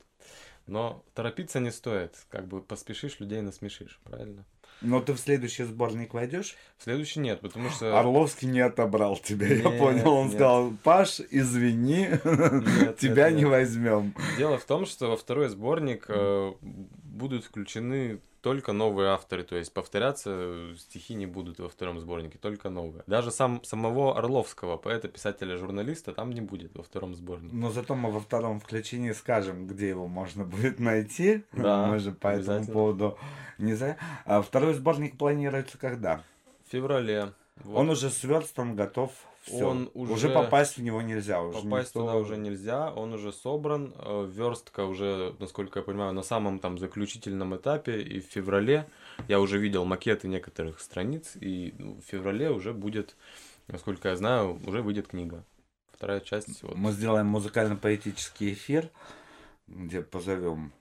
Но 0.65 1.03
торопиться 1.13 1.59
не 1.59 1.71
стоит, 1.71 2.15
как 2.29 2.47
бы 2.47 2.61
поспешишь, 2.61 3.19
людей 3.19 3.41
насмешишь, 3.41 3.99
правильно? 4.03 4.45
Но 4.81 4.99
ты 5.01 5.13
в 5.13 5.19
следующий 5.19 5.63
сборник 5.63 6.13
войдешь? 6.13 6.55
В 6.77 6.83
следующий 6.83 7.19
нет, 7.19 7.39
потому 7.39 7.69
что... 7.69 7.97
Орловский 7.97 8.47
не 8.47 8.59
отобрал 8.59 9.17
тебя, 9.17 9.47
нет, 9.47 9.63
я 9.63 9.69
понял. 9.71 10.13
Он 10.13 10.25
нет. 10.27 10.35
сказал, 10.35 10.73
Паш, 10.83 11.21
извини, 11.31 12.09
нет, 12.09 12.97
тебя 12.99 13.29
нет, 13.29 13.37
не 13.37 13.43
нет. 13.43 13.49
возьмем. 13.49 14.13
Дело 14.37 14.57
в 14.57 14.65
том, 14.65 14.85
что 14.85 15.09
во 15.09 15.17
второй 15.17 15.49
сборник 15.49 16.05
э, 16.09 16.53
будут 16.61 17.45
включены 17.45 18.19
только 18.43 18.73
новые 18.73 19.11
авторы, 19.11 19.43
то 19.43 19.55
есть 19.55 19.73
повторяться 19.73 20.75
стихи 20.77 21.15
не 21.15 21.25
будут 21.25 21.59
во 21.59 21.69
втором 21.69 21.97
сборнике, 22.01 22.37
только 22.37 22.69
новые. 22.69 23.03
Даже 23.07 23.31
сам, 23.31 23.63
самого 23.63 24.17
Орловского, 24.17 24.75
поэта, 24.75 25.07
писателя, 25.07 25.55
журналиста, 25.57 26.11
там 26.11 26.31
не 26.33 26.41
будет 26.41 26.75
во 26.75 26.83
втором 26.83 27.15
сборнике. 27.15 27.55
Но 27.55 27.71
зато 27.71 27.95
мы 27.95 28.11
во 28.11 28.19
втором 28.19 28.59
включении 28.59 29.13
скажем, 29.13 29.65
где 29.65 29.87
его 29.87 30.07
можно 30.07 30.43
будет 30.43 30.79
найти. 30.79 31.45
Да, 31.53 31.87
мы 31.87 31.99
же 31.99 32.11
по 32.11 32.27
этому 32.27 32.65
поводу 32.67 33.17
не 33.57 33.75
знаю. 33.75 33.95
А 34.25 34.41
второй 34.41 34.73
сборник 34.73 35.17
планируется 35.17 35.77
когда? 35.77 36.21
В 36.67 36.71
феврале. 36.71 37.31
Вот. 37.63 37.79
Он 37.79 37.89
уже 37.91 38.09
сверстан, 38.09 38.75
готов 38.75 39.11
все. 39.43 39.67
Он 39.67 39.91
уже, 39.93 40.13
уже 40.13 40.29
попасть 40.29 40.77
в 40.77 40.81
него 40.81 41.01
нельзя. 41.01 41.41
Уже 41.41 41.61
попасть 41.61 41.89
никто... 41.89 41.99
туда 41.99 42.15
уже 42.15 42.37
нельзя, 42.37 42.93
он 42.93 43.13
уже 43.13 43.33
собран. 43.33 43.93
Э, 43.97 44.25
верстка 44.31 44.85
уже, 44.85 45.35
насколько 45.39 45.79
я 45.79 45.83
понимаю, 45.83 46.13
на 46.13 46.23
самом 46.23 46.59
там 46.59 46.77
заключительном 46.77 47.53
этапе. 47.55 48.01
И 48.01 48.21
в 48.21 48.25
феврале 48.25 48.87
я 49.27 49.41
уже 49.41 49.57
видел 49.57 49.83
макеты 49.83 50.29
некоторых 50.29 50.79
страниц. 50.79 51.33
И 51.41 51.73
ну, 51.77 51.95
в 51.95 52.09
феврале 52.09 52.51
уже 52.51 52.73
будет, 52.73 53.17
насколько 53.67 54.07
я 54.09 54.15
знаю, 54.15 54.59
уже 54.65 54.81
выйдет 54.81 55.09
книга. 55.09 55.43
Вторая 55.91 56.21
часть. 56.21 56.63
Вот. 56.63 56.75
Мы 56.77 56.93
сделаем 56.93 57.27
музыкально-поэтический 57.27 58.53
эфир, 58.53 58.89
где 59.67 60.01
позовем 60.01 60.71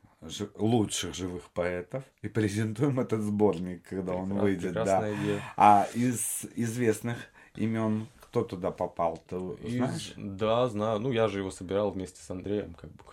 лучших 0.54 1.16
живых 1.16 1.50
поэтов 1.52 2.04
и 2.22 2.28
презентуем 2.28 3.00
этот 3.00 3.22
сборник, 3.22 3.82
когда 3.88 4.12
Прекрасно, 4.12 4.34
он 4.34 4.40
выйдет. 4.40 4.72
Да. 4.72 5.14
Идея. 5.14 5.42
А 5.56 5.88
из 5.94 6.44
известных 6.54 7.18
имен 7.56 8.06
кто 8.32 8.44
туда 8.44 8.70
попал, 8.70 9.22
ты 9.28 9.38
знаешь? 9.68 10.14
Да, 10.16 10.66
знаю. 10.66 10.98
Ну, 11.00 11.12
я 11.12 11.28
же 11.28 11.40
его 11.40 11.50
собирал 11.50 11.90
вместе 11.90 12.22
с 12.22 12.30
Андреем, 12.30 12.72
как 12.72 12.90
бы. 12.90 13.04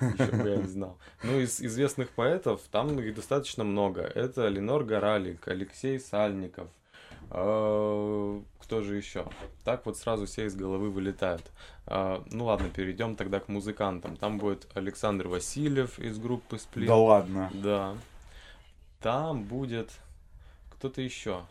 Еще 0.00 0.32
бы 0.32 0.48
я 0.48 0.56
не 0.56 0.66
знал. 0.66 0.96
Ну, 1.22 1.38
из 1.38 1.60
известных 1.60 2.08
поэтов, 2.08 2.62
там 2.70 2.98
их 2.98 3.14
достаточно 3.14 3.64
много. 3.64 4.00
Это 4.00 4.48
Ленор 4.48 4.82
Горалик, 4.84 5.46
Алексей 5.46 6.00
Сальников. 6.00 6.68
А, 7.28 8.42
кто 8.60 8.80
же 8.80 8.96
еще? 8.96 9.26
Так 9.62 9.84
вот 9.84 9.98
сразу 9.98 10.24
все 10.24 10.46
из 10.46 10.54
головы 10.54 10.90
вылетают. 10.90 11.44
А, 11.86 12.24
ну 12.30 12.46
ладно, 12.46 12.70
перейдем 12.70 13.14
тогда 13.14 13.40
к 13.40 13.48
музыкантам. 13.48 14.16
Там 14.16 14.38
будет 14.38 14.66
Александр 14.72 15.28
Васильев 15.28 15.98
из 15.98 16.18
группы 16.18 16.58
Сплит. 16.58 16.88
Да 16.88 16.96
ладно. 16.96 17.50
Да. 17.52 17.94
Там 19.02 19.44
будет 19.44 19.90
кто-то 20.70 21.02
еще. 21.02 21.42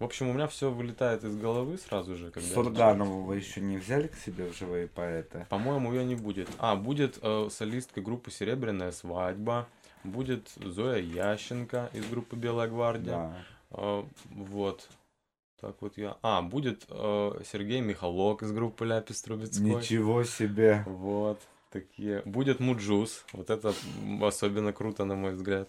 В 0.00 0.04
общем, 0.04 0.30
у 0.30 0.32
меня 0.32 0.46
все 0.46 0.70
вылетает 0.70 1.24
из 1.24 1.36
головы 1.36 1.76
сразу 1.76 2.16
же. 2.16 2.30
Когда 2.30 2.48
Сурганова 2.54 3.20
вы 3.20 3.36
еще 3.36 3.60
не 3.60 3.76
взяли 3.76 4.06
к 4.06 4.16
себе 4.16 4.46
в 4.50 4.56
живые 4.56 4.88
поэты? 4.88 5.46
По-моему, 5.50 5.92
ее 5.92 6.06
не 6.06 6.14
будет. 6.14 6.48
А, 6.58 6.74
будет 6.74 7.18
э, 7.20 7.48
солистка 7.50 8.00
группы 8.00 8.30
«Серебряная 8.30 8.92
свадьба», 8.92 9.68
будет 10.02 10.48
Зоя 10.56 10.98
Ященко 10.98 11.90
из 11.92 12.08
группы 12.08 12.34
«Белая 12.34 12.68
гвардия». 12.68 13.12
Да. 13.12 13.36
Э, 13.72 14.04
вот. 14.30 14.88
Так 15.60 15.76
вот 15.80 15.98
я... 15.98 16.16
А, 16.22 16.40
будет 16.40 16.86
э, 16.88 17.42
Сергей 17.52 17.82
Михалок 17.82 18.42
из 18.42 18.52
группы 18.52 18.86
Ляпис 18.86 19.20
Трубецкой. 19.20 19.66
Ничего 19.66 20.24
себе! 20.24 20.82
Вот. 20.86 21.38
Такие. 21.70 22.22
Будет 22.24 22.58
Муджус. 22.58 23.26
Вот 23.32 23.50
это 23.50 23.74
особенно 24.22 24.72
круто, 24.72 25.04
на 25.04 25.14
мой 25.14 25.34
взгляд. 25.34 25.68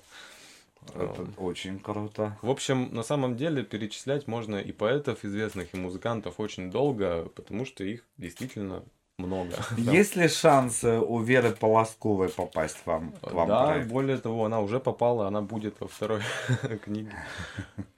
Это 0.90 1.28
очень 1.38 1.80
круто. 1.80 2.38
В 2.42 2.50
общем, 2.50 2.94
на 2.94 3.04
самом 3.04 3.36
деле 3.38 3.64
перечислять 3.64 4.28
можно 4.28 4.58
и 4.58 4.72
поэтов 4.72 5.24
известных, 5.24 5.74
и 5.74 5.78
музыкантов 5.78 6.40
очень 6.40 6.72
долго, 6.72 7.30
потому 7.36 7.66
что 7.66 7.84
их 7.84 8.04
действительно 8.18 8.84
много. 9.18 9.52
Есть 9.78 10.16
ли 10.16 10.28
шанс 10.28 10.84
у 10.84 11.20
Веры 11.20 11.52
Полозковой 11.52 12.30
попасть 12.30 12.80
вам, 12.86 13.12
к 13.22 13.32
вам? 13.32 13.48
Да, 13.48 13.68
проект? 13.68 13.88
более 13.90 14.18
того, 14.18 14.46
она 14.46 14.60
уже 14.60 14.80
попала, 14.80 15.28
она 15.28 15.42
будет 15.42 15.80
во 15.80 15.88
второй 15.88 16.22
книге. 16.84 17.14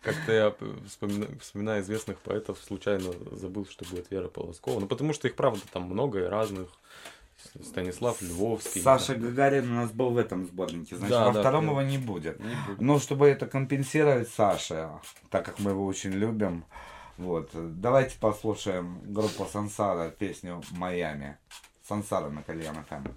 Как-то 0.01 0.31
я 0.31 0.55
вспомина- 0.85 1.39
вспоминая 1.39 1.81
известных 1.81 2.19
поэтов, 2.19 2.59
случайно 2.61 3.11
забыл, 3.31 3.65
что 3.65 3.85
будет 3.85 4.11
Вера 4.11 4.27
Полоскова. 4.27 4.79
Ну, 4.79 4.87
потому 4.87 5.13
что 5.13 5.27
их, 5.27 5.35
правда, 5.35 5.61
там 5.71 5.83
много 5.83 6.19
и 6.25 6.27
разных. 6.27 6.67
Станислав 7.63 8.21
Львовский. 8.21 8.81
Саша 8.81 9.15
Гагарин 9.15 9.71
у 9.71 9.75
нас 9.75 9.91
был 9.91 10.11
в 10.11 10.17
этом 10.17 10.45
сборнике, 10.45 10.95
значит, 10.95 11.11
Да, 11.11 11.27
во 11.27 11.33
да, 11.33 11.39
втором 11.41 11.65
его 11.69 11.81
не 11.81 11.97
будет. 11.97 12.39
Не 12.39 12.55
будет. 12.67 12.81
Ну, 12.81 12.99
чтобы 12.99 13.27
это 13.27 13.45
компенсировать 13.45 14.29
Саше, 14.29 14.89
так 15.29 15.45
как 15.45 15.59
мы 15.59 15.71
его 15.71 15.85
очень 15.85 16.11
любим, 16.11 16.65
вот, 17.17 17.51
давайте 17.53 18.17
послушаем 18.19 18.99
группу 19.05 19.45
Сансара, 19.51 20.09
песню 20.09 20.63
«Майами». 20.71 21.37
Сансара 21.87 22.29
на 22.29 22.41
Кальян 22.43 22.75
ФМ. 22.89 23.07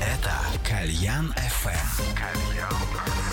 Это 0.00 0.32
Кальян 0.66 1.32
FM. 1.32 1.86
Давай 2.14 3.25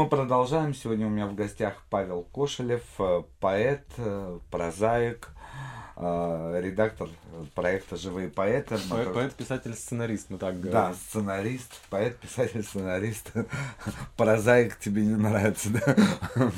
Мы 0.00 0.06
продолжаем. 0.08 0.74
Сегодня 0.74 1.06
у 1.06 1.10
меня 1.10 1.26
в 1.26 1.34
гостях 1.34 1.74
Павел 1.90 2.22
Кошелев, 2.22 2.82
э, 2.98 3.22
поэт, 3.38 3.84
э, 3.98 4.38
прозаик, 4.50 5.28
э, 5.94 6.60
редактор 6.64 7.10
проекта 7.54 7.96
«Живые 7.96 8.30
поэты». 8.30 8.78
Поэт, 8.88 9.12
поэт, 9.12 9.34
писатель, 9.34 9.74
сценарист, 9.74 10.30
мы 10.30 10.38
так 10.38 10.58
Да, 10.58 10.70
говорим. 10.70 10.94
сценарист, 10.94 11.80
поэт, 11.90 12.16
писатель, 12.16 12.64
сценарист. 12.64 13.30
Прозаик 14.16 14.78
тебе 14.78 15.04
не 15.04 15.16
нравится, 15.16 15.68
да? 15.68 16.50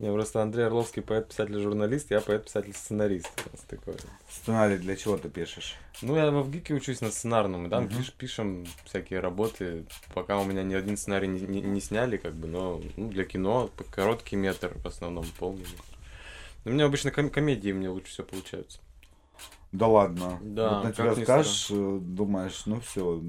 Я 0.00 0.12
просто 0.12 0.40
Андрей 0.40 0.64
Орловский 0.66 1.02
поэт, 1.02 1.28
писатель, 1.28 1.60
журналист, 1.60 2.10
я 2.10 2.22
поэт, 2.22 2.44
писатель, 2.46 2.72
сценарист. 2.74 3.28
У 3.46 3.50
нас 3.54 3.60
такое. 3.68 3.96
Сценарий 4.30 4.78
для 4.78 4.96
чего 4.96 5.18
ты 5.18 5.28
пишешь? 5.28 5.76
Ну, 6.00 6.16
я 6.16 6.30
в 6.30 6.50
ГИКе 6.50 6.72
учусь 6.72 7.02
на 7.02 7.10
сценарном, 7.10 7.66
и 7.66 7.68
там 7.70 7.84
Мгм. 7.84 7.92
пиш- 7.98 8.14
пишем 8.16 8.66
всякие 8.86 9.20
работы. 9.20 9.84
Пока 10.14 10.38
у 10.38 10.44
меня 10.46 10.62
ни 10.62 10.72
один 10.72 10.96
сценарий 10.96 11.28
не, 11.28 11.40
не- 11.42 11.60
не 11.60 11.80
сняли, 11.82 12.16
как 12.16 12.32
бы, 12.34 12.48
но 12.48 12.80
ну, 12.96 13.08
для 13.10 13.24
кино 13.24 13.68
короткий 13.90 14.36
метр, 14.36 14.72
в 14.82 14.86
основном 14.86 15.26
полный 15.38 15.60
метр. 15.64 15.84
Но 16.64 16.70
у 16.70 16.74
меня 16.74 16.86
обычно 16.86 17.10
ком- 17.10 17.28
комедии 17.28 17.70
мне 17.72 17.90
лучше 17.90 18.08
все 18.12 18.22
получаются. 18.24 18.78
Да 19.70 19.86
ладно. 19.86 20.38
Да, 20.40 20.76
Вот 20.78 20.84
на 20.84 20.92
тебя 20.94 21.14
скажешь, 21.14 21.66
э, 21.70 21.98
думаешь, 22.00 22.62
ну 22.64 22.80
все, 22.80 23.20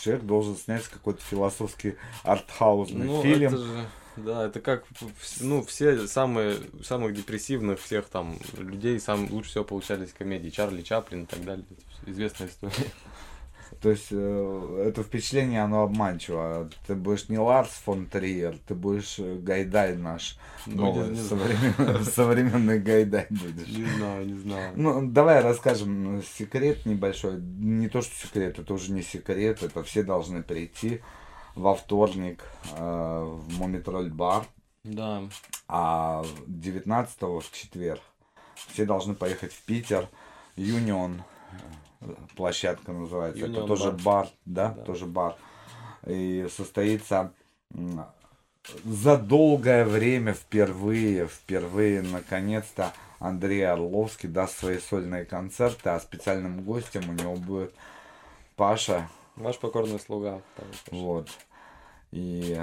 человек 0.00 0.24
должен 0.24 0.56
снять 0.56 0.88
какой-то 0.88 1.20
философский 1.20 1.96
артхаусный 2.22 3.04
Ну, 3.06 3.22
фильм. 3.22 3.48
это 3.48 3.58
же, 3.58 3.86
да, 4.16 4.46
это 4.46 4.60
как, 4.60 4.84
ну, 5.40 5.62
все 5.62 6.06
самые, 6.06 6.56
самых 6.82 7.14
депрессивных 7.14 7.80
всех 7.80 8.06
там 8.06 8.38
людей, 8.56 8.98
сам, 9.00 9.30
лучше 9.30 9.50
всего 9.50 9.64
получались 9.64 10.12
комедии. 10.12 10.50
Чарли 10.50 10.82
Чаплин 10.82 11.24
и 11.24 11.26
так 11.26 11.44
далее. 11.44 11.64
Известная 12.06 12.48
история. 12.48 12.90
То 13.80 13.90
есть 13.90 14.08
э, 14.10 14.84
это 14.88 15.02
впечатление, 15.02 15.62
оно 15.62 15.82
обманчиво. 15.82 16.70
Ты 16.86 16.94
будешь 16.94 17.28
не 17.28 17.38
Ларс 17.38 17.70
фон 17.84 18.06
Триер, 18.06 18.56
ты 18.66 18.74
будешь 18.74 19.18
э, 19.18 19.36
Гайдай 19.36 19.96
наш. 19.96 20.38
Ну, 20.66 20.86
новый, 20.86 21.08
не- 21.08 21.18
не 21.18 21.28
современный, 21.28 22.04
современный 22.12 22.78
Гайдай 22.78 23.26
будешь. 23.28 23.68
Не 23.68 23.84
знаю, 23.84 24.26
не 24.26 24.38
знаю. 24.38 24.72
Ну, 24.76 25.06
давай 25.08 25.42
расскажем 25.42 26.22
секрет 26.38 26.86
небольшой. 26.86 27.40
Не 27.40 27.88
то, 27.88 28.02
что 28.02 28.14
секрет, 28.14 28.58
это 28.58 28.72
уже 28.72 28.92
не 28.92 29.02
секрет, 29.02 29.62
это 29.62 29.82
все 29.82 30.02
должны 30.02 30.42
прийти 30.42 31.02
во 31.56 31.74
вторник 31.74 32.44
э, 32.76 33.24
в 33.24 33.58
Мумитроль 33.58 34.10
бар, 34.10 34.44
Да, 34.84 35.22
а 35.66 36.24
19 36.46 37.22
в 37.22 37.42
четверг 37.52 38.00
все 38.68 38.84
должны 38.84 39.14
поехать 39.14 39.52
в 39.52 39.62
Питер. 39.62 40.08
Юнион 40.54 41.22
э, 42.02 42.14
площадка 42.36 42.92
называется. 42.92 43.44
это 43.46 43.60
Union 43.60 43.66
тоже 43.66 43.90
бар. 43.90 44.02
бар, 44.02 44.28
да, 44.44 44.68
Да. 44.72 44.82
тоже 44.82 45.06
бар. 45.06 45.36
И 46.06 46.46
состоится 46.54 47.32
за 48.84 49.16
долгое 49.16 49.84
время 49.84 50.34
впервые, 50.34 51.26
впервые, 51.26 52.02
наконец-то 52.02 52.92
Андрей 53.18 53.66
Орловский 53.66 54.28
даст 54.28 54.58
свои 54.58 54.78
сольные 54.78 55.24
концерты, 55.24 55.90
а 55.90 56.00
специальным 56.00 56.62
гостем 56.62 57.08
у 57.08 57.12
него 57.12 57.36
будет 57.36 57.74
Паша. 58.56 59.08
ваш 59.36 59.58
покорный 59.58 59.98
слуга. 60.00 60.40
Вот. 60.90 61.28
И 62.16 62.58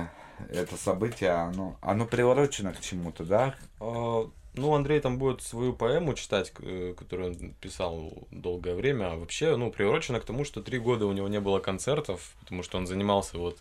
это 0.49 0.75
событие, 0.77 1.29
оно, 1.29 1.77
оно 1.81 2.05
приурочено 2.07 2.73
к 2.73 2.81
чему-то, 2.81 3.23
да? 3.23 3.55
А, 3.79 4.27
Ну, 4.55 4.75
Андрей 4.75 4.99
там 4.99 5.17
будет 5.17 5.41
свою 5.41 5.73
поэму 5.73 6.13
читать, 6.13 6.51
э, 6.59 6.93
которую 6.97 7.29
он 7.29 7.53
писал 7.61 8.11
долгое 8.29 8.75
время. 8.75 9.11
А 9.11 9.15
вообще, 9.15 9.55
ну, 9.57 9.71
приурочено 9.71 10.19
к 10.19 10.25
тому, 10.25 10.45
что 10.45 10.61
три 10.61 10.77
года 10.79 11.05
у 11.07 11.11
него 11.13 11.27
не 11.27 11.39
было 11.39 11.59
концертов, 11.59 12.35
потому 12.41 12.61
что 12.63 12.77
он 12.77 12.85
занимался 12.85 13.37
вот 13.39 13.57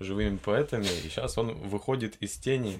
живыми 0.00 0.36
поэтами, 0.36 0.84
и 0.84 1.08
сейчас 1.08 1.38
он 1.38 1.54
выходит 1.54 2.16
из 2.20 2.32
тени. 2.36 2.78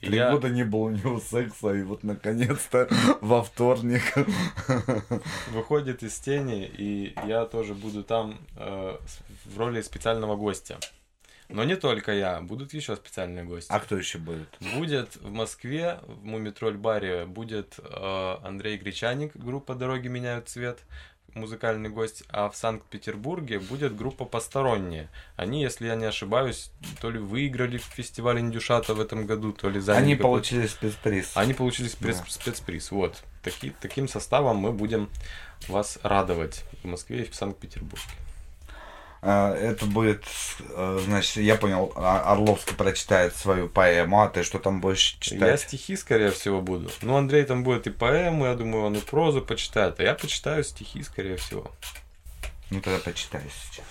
Три 0.00 0.16
Я- 0.18 0.32
года 0.32 0.50
не 0.50 0.64
было 0.64 0.80
у 0.80 0.90
него 0.90 1.18
секса, 1.20 1.72
и 1.74 1.82
вот 1.82 2.04
наконец-то 2.04 2.88
во 3.22 3.42
вторник. 3.42 4.02
Выходит 5.52 6.02
из 6.02 6.18
тени, 6.18 6.70
и 6.78 7.14
я 7.26 7.44
тоже 7.46 7.74
буду 7.74 8.02
там 8.04 8.36
э, 8.56 8.96
в 9.46 9.58
роли 9.58 9.80
специального 9.82 10.36
гостя. 10.36 10.78
Но 11.52 11.64
не 11.64 11.76
только 11.76 12.12
я, 12.12 12.40
будут 12.40 12.72
еще 12.74 12.96
специальные 12.96 13.44
гости. 13.44 13.70
А 13.70 13.78
кто 13.80 13.96
еще 13.96 14.18
будет? 14.18 14.48
Будет 14.74 15.16
в 15.16 15.30
Москве, 15.30 15.98
в 16.02 16.24
Мумитроль 16.24 16.76
баре, 16.76 17.26
будет 17.26 17.74
э, 17.78 18.36
Андрей 18.42 18.76
Гречаник, 18.78 19.36
группа 19.36 19.74
«Дороги 19.74 20.08
меняют 20.08 20.48
цвет», 20.48 20.78
музыкальный 21.34 21.88
гость, 21.88 22.24
а 22.28 22.48
в 22.50 22.56
Санкт-Петербурге 22.56 23.58
будет 23.58 23.96
группа 23.96 24.24
«Посторонние». 24.24 25.08
Они, 25.36 25.62
если 25.62 25.86
я 25.86 25.94
не 25.94 26.04
ошибаюсь, 26.04 26.70
то 27.00 27.10
ли 27.10 27.18
выиграли 27.18 27.78
фестиваль 27.78 28.40
Индюшата 28.40 28.94
в 28.94 29.00
этом 29.00 29.26
году, 29.26 29.52
то 29.52 29.68
ли 29.68 29.80
заняли 29.80 30.02
Они 30.04 30.16
получили 30.16 30.66
спецприз. 30.66 31.32
Они 31.36 31.54
получили 31.54 31.88
спец- 31.88 32.18
Да. 32.18 32.24
спецприз. 32.28 32.90
Вот. 32.90 33.22
Таки, 33.42 33.72
таким 33.80 34.08
составом 34.08 34.56
мы 34.56 34.72
будем 34.72 35.08
вас 35.68 35.98
радовать 36.02 36.64
в 36.82 36.86
Москве 36.86 37.22
и 37.22 37.30
в 37.30 37.34
Санкт-Петербурге. 37.34 38.02
А, 39.24 39.54
Это 39.54 39.86
будет, 39.86 40.24
э, 40.58 40.98
значит, 41.04 41.36
я 41.36 41.54
понял, 41.54 41.92
а- 41.94 42.32
Орловский 42.32 42.74
прочитает 42.74 43.36
свою 43.36 43.68
поэму, 43.68 44.20
а 44.22 44.28
ты 44.28 44.42
что 44.42 44.58
там 44.58 44.80
будешь 44.80 45.16
Я 45.22 45.30
читать? 45.36 45.60
стихи, 45.60 45.96
скорее 45.96 46.32
всего, 46.32 46.60
буду. 46.60 46.90
Ну, 47.02 47.16
Андрей 47.16 47.44
там 47.44 47.62
будет 47.62 47.86
и 47.86 47.90
поэмы, 47.90 48.48
я 48.48 48.54
думаю, 48.56 48.84
он 48.86 48.96
и 48.96 49.00
прозу 49.00 49.40
почитает, 49.40 50.00
а 50.00 50.02
я 50.02 50.14
почитаю 50.14 50.64
стихи, 50.64 51.04
скорее 51.04 51.36
всего. 51.36 51.70
Ну 52.70 52.80
тогда 52.80 52.98
почитай 52.98 53.42
сейчас. 53.62 53.84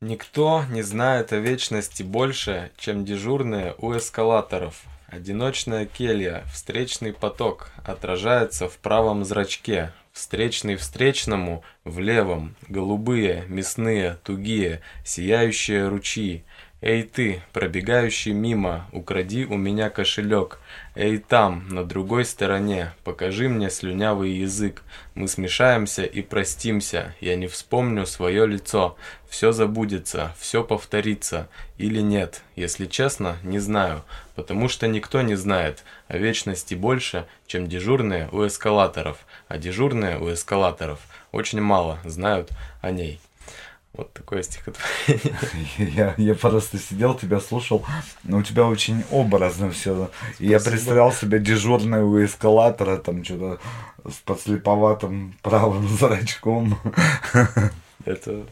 Никто 0.00 0.64
не 0.68 0.82
знает 0.82 1.32
о 1.32 1.36
вечности 1.36 2.02
больше, 2.02 2.72
чем 2.76 3.04
дежурные 3.04 3.74
у 3.78 3.96
эскалаторов. 3.96 4.82
Одиночная 5.06 5.86
келья, 5.86 6.44
встречный 6.52 7.12
поток 7.12 7.70
отражается 7.84 8.68
в 8.68 8.76
правом 8.78 9.24
зрачке. 9.24 9.92
Встречный 10.16 10.76
встречному 10.76 11.62
в 11.84 11.98
левом. 11.98 12.56
Голубые, 12.68 13.44
мясные, 13.48 14.16
тугие, 14.24 14.80
сияющие 15.04 15.88
ручьи. 15.88 16.42
Эй 16.80 17.02
ты, 17.02 17.42
пробегающий 17.52 18.32
мимо, 18.32 18.88
укради 18.92 19.44
у 19.44 19.56
меня 19.58 19.90
кошелек. 19.90 20.58
Эй 20.94 21.18
там, 21.18 21.68
на 21.68 21.84
другой 21.84 22.24
стороне, 22.24 22.92
покажи 23.04 23.50
мне 23.50 23.68
слюнявый 23.68 24.30
язык. 24.30 24.82
Мы 25.14 25.28
смешаемся 25.28 26.04
и 26.04 26.22
простимся, 26.22 27.14
я 27.20 27.36
не 27.36 27.46
вспомню 27.46 28.06
свое 28.06 28.46
лицо. 28.46 28.96
Все 29.28 29.52
забудется, 29.52 30.34
все 30.38 30.62
повторится. 30.64 31.48
Или 31.76 32.00
нет, 32.00 32.42
если 32.56 32.86
честно, 32.86 33.36
не 33.42 33.58
знаю. 33.58 34.02
Потому 34.34 34.68
что 34.68 34.86
никто 34.86 35.22
не 35.22 35.34
знает 35.34 35.82
о 36.08 36.18
вечности 36.18 36.74
больше, 36.74 37.26
чем 37.46 37.68
дежурные 37.68 38.28
у 38.32 38.46
эскалаторов. 38.46 39.26
А 39.48 39.58
дежурные 39.58 40.18
у 40.18 40.32
эскалаторов 40.32 40.98
очень 41.32 41.60
мало 41.60 41.98
знают 42.04 42.50
о 42.80 42.90
ней. 42.90 43.20
Вот 43.92 44.12
такое 44.12 44.42
стихотворение. 44.42 45.34
Я, 45.78 46.14
я 46.18 46.34
просто 46.34 46.78
сидел, 46.78 47.14
тебя 47.14 47.40
слушал, 47.40 47.86
но 48.24 48.38
у 48.38 48.42
тебя 48.42 48.66
очень 48.66 49.04
образно 49.10 49.70
все. 49.70 50.10
Я 50.38 50.58
Спасибо. 50.58 50.70
представлял 50.70 51.12
себя 51.12 51.38
дежурной 51.38 52.02
у 52.02 52.22
эскалатора, 52.22 52.98
там 52.98 53.24
что-то 53.24 53.58
с 54.06 54.16
подслеповатым 54.16 55.34
правым 55.42 55.88
зрачком. 55.98 56.78
Это 58.04 58.44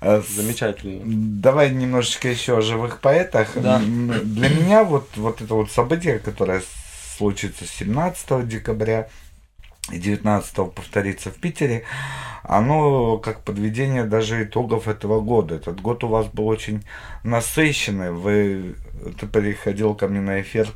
А 0.00 0.20
замечательно. 0.28 1.02
Давай 1.04 1.70
немножечко 1.70 2.28
еще 2.28 2.58
о 2.58 2.62
живых 2.62 3.00
поэтах. 3.00 3.50
Да. 3.54 3.78
Для 3.78 4.48
меня 4.48 4.82
вот, 4.82 5.08
вот 5.16 5.40
это 5.40 5.54
вот 5.54 5.70
событие, 5.70 6.18
которое 6.18 6.62
случится 7.16 7.66
17 7.66 8.48
декабря 8.48 9.08
и 9.90 9.98
19 9.98 10.72
повторится 10.72 11.30
в 11.30 11.34
Питере, 11.34 11.84
оно 12.42 13.18
как 13.18 13.42
подведение 13.42 14.04
даже 14.04 14.44
итогов 14.44 14.88
этого 14.88 15.20
года. 15.20 15.56
Этот 15.56 15.80
год 15.80 16.04
у 16.04 16.08
вас 16.08 16.26
был 16.26 16.48
очень 16.48 16.84
насыщенный. 17.22 18.12
Вы, 18.12 18.76
ты 19.20 19.26
приходил 19.26 19.94
ко 19.94 20.08
мне 20.08 20.20
на 20.20 20.40
эфир 20.40 20.68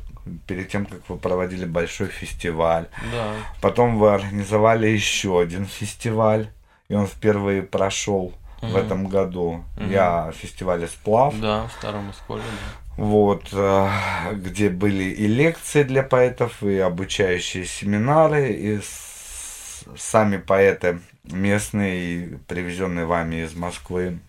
перед 0.47 0.69
тем, 0.69 0.85
как 0.85 1.01
вы 1.09 1.17
проводили 1.17 1.65
большой 1.65 2.07
фестиваль. 2.07 2.87
Да. 3.11 3.33
Потом 3.61 3.97
вы 3.97 4.13
организовали 4.13 4.87
еще 4.87 5.41
один 5.41 5.65
фестиваль, 5.65 6.49
и 6.89 6.95
он 6.95 7.07
впервые 7.07 7.63
прошел 7.63 8.33
в 8.61 8.75
этом 8.75 9.07
году. 9.07 9.63
Мгм. 9.77 9.91
Я 9.91 10.31
в 10.31 10.35
фестивале 10.35 10.87
Сплав. 10.87 11.37
Да, 11.39 11.67
в 11.67 11.73
Старом 11.73 12.09
Осколе, 12.09 12.41
да. 12.41 12.82
Вот, 12.97 13.49
э, 13.51 13.89
где 14.33 14.69
были 14.69 15.05
и 15.05 15.27
лекции 15.27 15.83
для 15.83 16.03
поэтов, 16.03 16.61
и 16.61 16.77
обучающие 16.77 17.65
семинары, 17.65 18.51
и 18.51 18.81
сами 19.97 20.37
поэты 20.37 20.99
местные, 21.23 22.01
и 22.01 22.35
привезенные 22.47 23.05
вами 23.05 23.43
из 23.43 23.55
Москвы, 23.55 24.19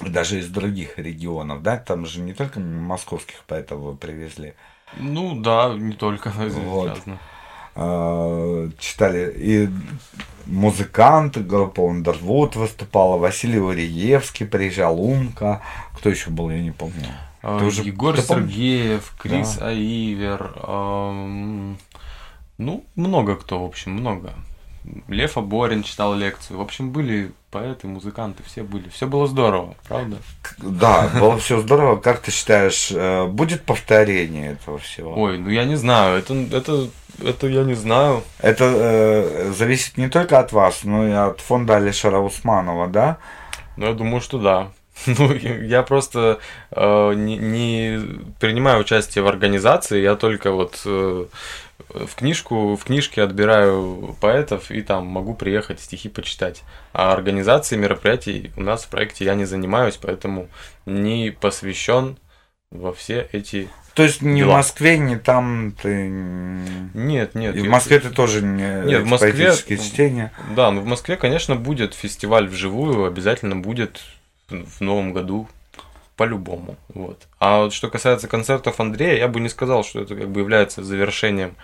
даже 0.00 0.38
из 0.38 0.48
других 0.48 0.98
регионов, 0.98 1.62
да? 1.62 1.78
Там 1.78 2.04
же 2.04 2.20
не 2.20 2.34
только 2.34 2.60
московских 2.60 3.44
поэтов 3.44 3.80
вы 3.80 3.96
привезли. 3.96 4.54
Ну 4.96 5.40
да, 5.40 5.74
не 5.74 5.94
только 5.94 6.30
Вот. 6.36 7.00
Э, 7.74 8.68
читали 8.78 9.32
и 9.34 9.70
музыканты, 10.44 11.40
группа 11.40 11.80
Underwood 11.80 12.58
выступала, 12.58 13.16
Василий 13.16 13.58
Уриевский 13.58 14.44
приезжал, 14.44 15.00
Умка, 15.00 15.62
кто 15.96 16.10
еще 16.10 16.28
был, 16.28 16.50
я 16.50 16.60
не 16.60 16.70
помню. 16.70 17.06
А, 17.42 17.58
Ты 17.58 17.64
уже- 17.66 17.82
Егор? 17.82 18.16
Сергеев, 18.16 19.14
Крис 19.18 19.58
Аивер, 19.60 20.52
ам, 20.62 21.76
ну, 22.58 22.84
много 22.94 23.36
кто, 23.36 23.62
в 23.62 23.66
общем, 23.66 23.92
много. 23.92 24.32
Лев 25.08 25.36
Аборин 25.38 25.82
читал 25.84 26.14
лекцию. 26.14 26.58
В 26.58 26.60
общем, 26.60 26.90
были 26.90 27.32
поэты, 27.50 27.86
музыканты, 27.86 28.42
все 28.42 28.62
были. 28.62 28.88
Все 28.88 29.06
было 29.06 29.26
здорово, 29.26 29.76
правда? 29.86 30.16
Да, 30.58 31.08
было 31.20 31.38
все 31.38 31.60
здорово. 31.60 31.96
Как 31.96 32.20
ты 32.20 32.32
считаешь, 32.32 32.90
э, 32.90 33.26
будет 33.26 33.62
повторение 33.62 34.52
этого 34.52 34.78
всего? 34.78 35.14
Ой, 35.16 35.38
ну 35.38 35.50
я 35.50 35.64
не 35.64 35.76
знаю, 35.76 36.18
это, 36.18 36.34
это, 36.34 36.88
это 37.22 37.46
я 37.46 37.62
не 37.62 37.74
знаю. 37.74 38.24
Это 38.38 38.64
э, 38.64 39.52
зависит 39.52 39.98
не 39.98 40.08
только 40.08 40.40
от 40.40 40.50
вас, 40.52 40.82
но 40.82 41.06
и 41.06 41.12
от 41.12 41.40
фонда 41.40 41.76
Алишера 41.76 42.18
Усманова, 42.18 42.88
да? 42.88 43.18
Но 43.76 43.86
я 43.86 43.92
думаю, 43.92 44.20
что 44.20 44.38
да. 44.38 44.68
Ну, 45.06 45.32
я 45.34 45.82
просто 45.82 46.38
э, 46.70 47.12
не, 47.14 47.36
не 47.36 48.00
принимаю 48.40 48.80
участие 48.80 49.24
в 49.24 49.28
организации, 49.28 50.00
я 50.02 50.14
только 50.16 50.52
вот 50.52 50.80
э, 50.84 51.26
в 51.88 52.14
книжку, 52.14 52.76
в 52.76 52.84
книжке 52.84 53.22
отбираю 53.22 54.16
поэтов 54.20 54.70
и 54.70 54.82
там 54.82 55.06
могу 55.06 55.34
приехать 55.34 55.80
стихи 55.80 56.08
почитать. 56.08 56.62
А 56.92 57.12
организацией 57.12 57.80
мероприятий 57.80 58.52
у 58.56 58.62
нас 58.62 58.84
в 58.84 58.88
проекте 58.88 59.24
я 59.24 59.34
не 59.34 59.44
занимаюсь, 59.44 59.98
поэтому 60.00 60.48
не 60.86 61.30
посвящен 61.30 62.16
во 62.70 62.92
все 62.92 63.28
эти... 63.32 63.68
То 63.94 64.02
есть 64.04 64.22
ни 64.22 64.42
в 64.42 64.46
Дела. 64.46 64.56
Москве, 64.58 64.96
ни 64.98 65.16
там 65.16 65.74
ты... 65.82 66.08
Нет, 66.08 67.34
нет. 67.34 67.56
И 67.56 67.60
в 67.60 67.64
я- 67.64 67.70
Москве 67.70 67.98
ты 67.98 68.08
тоже 68.10 68.40
не 68.42 68.86
Нет, 68.86 69.02
в 69.02 69.06
Москве- 69.06 69.32
поэтические 69.32 69.78
чтения. 69.78 70.32
Да, 70.56 70.70
ну 70.70 70.80
в 70.80 70.86
Москве, 70.86 71.16
конечно, 71.16 71.56
будет 71.56 71.92
фестиваль 71.94 72.46
вживую, 72.48 73.04
обязательно 73.04 73.56
будет 73.56 74.00
в 74.52 74.80
новом 74.80 75.12
году 75.12 75.48
по-любому. 76.16 76.76
Вот. 76.94 77.18
А 77.38 77.62
вот 77.62 77.72
что 77.72 77.88
касается 77.88 78.28
концертов 78.28 78.78
Андрея, 78.80 79.16
я 79.16 79.28
бы 79.28 79.40
не 79.40 79.48
сказал, 79.48 79.82
что 79.82 80.00
это 80.02 80.14
как 80.14 80.28
бы 80.28 80.40
является 80.40 80.84
завершением 80.84 81.56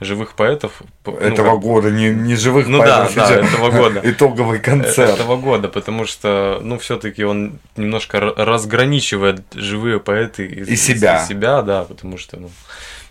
живых 0.00 0.34
поэтов. 0.34 0.80
Ну, 1.04 1.16
этого 1.16 1.50
как- 1.54 1.60
года, 1.60 1.90
не, 1.90 2.10
не 2.10 2.36
живых 2.36 2.68
Ну 2.68 2.78
да, 2.78 2.98
поэтов, 3.00 3.14
да, 3.16 3.26
а 3.28 3.32
этого 3.32 3.70
года. 3.70 4.00
Итоговый 4.04 4.60
концерт. 4.60 5.14
этого 5.14 5.36
года, 5.36 5.68
потому 5.68 6.06
что, 6.06 6.60
ну, 6.62 6.78
все-таки 6.78 7.24
он 7.24 7.58
немножко 7.76 8.18
ра- 8.18 8.34
разграничивает 8.44 9.42
живые 9.54 9.98
поэты 9.98 10.46
из, 10.46 10.68
И 10.68 10.74
из- 10.74 10.84
себя. 10.86 11.20
из 11.22 11.28
себя, 11.28 11.62
да, 11.62 11.82
потому 11.82 12.16
что, 12.16 12.36
ну, 12.38 12.50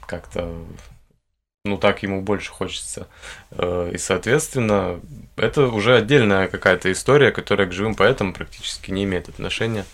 как-то, 0.08 0.50
ну, 1.66 1.78
так 1.78 2.04
ему 2.04 2.22
больше 2.22 2.52
хочется. 2.52 3.08
Э, 3.52 3.92
И, 3.94 3.98
соответственно, 3.98 5.00
это 5.36 5.68
уже 5.68 5.98
отдельная 5.98 6.48
какая-то 6.48 6.92
история, 6.92 7.32
которая 7.32 7.68
к 7.68 7.74
живым 7.74 7.96
поэтам 7.96 8.34
практически 8.34 8.92
не 8.92 9.04
имеет 9.04 9.28
отношения. 9.28 9.86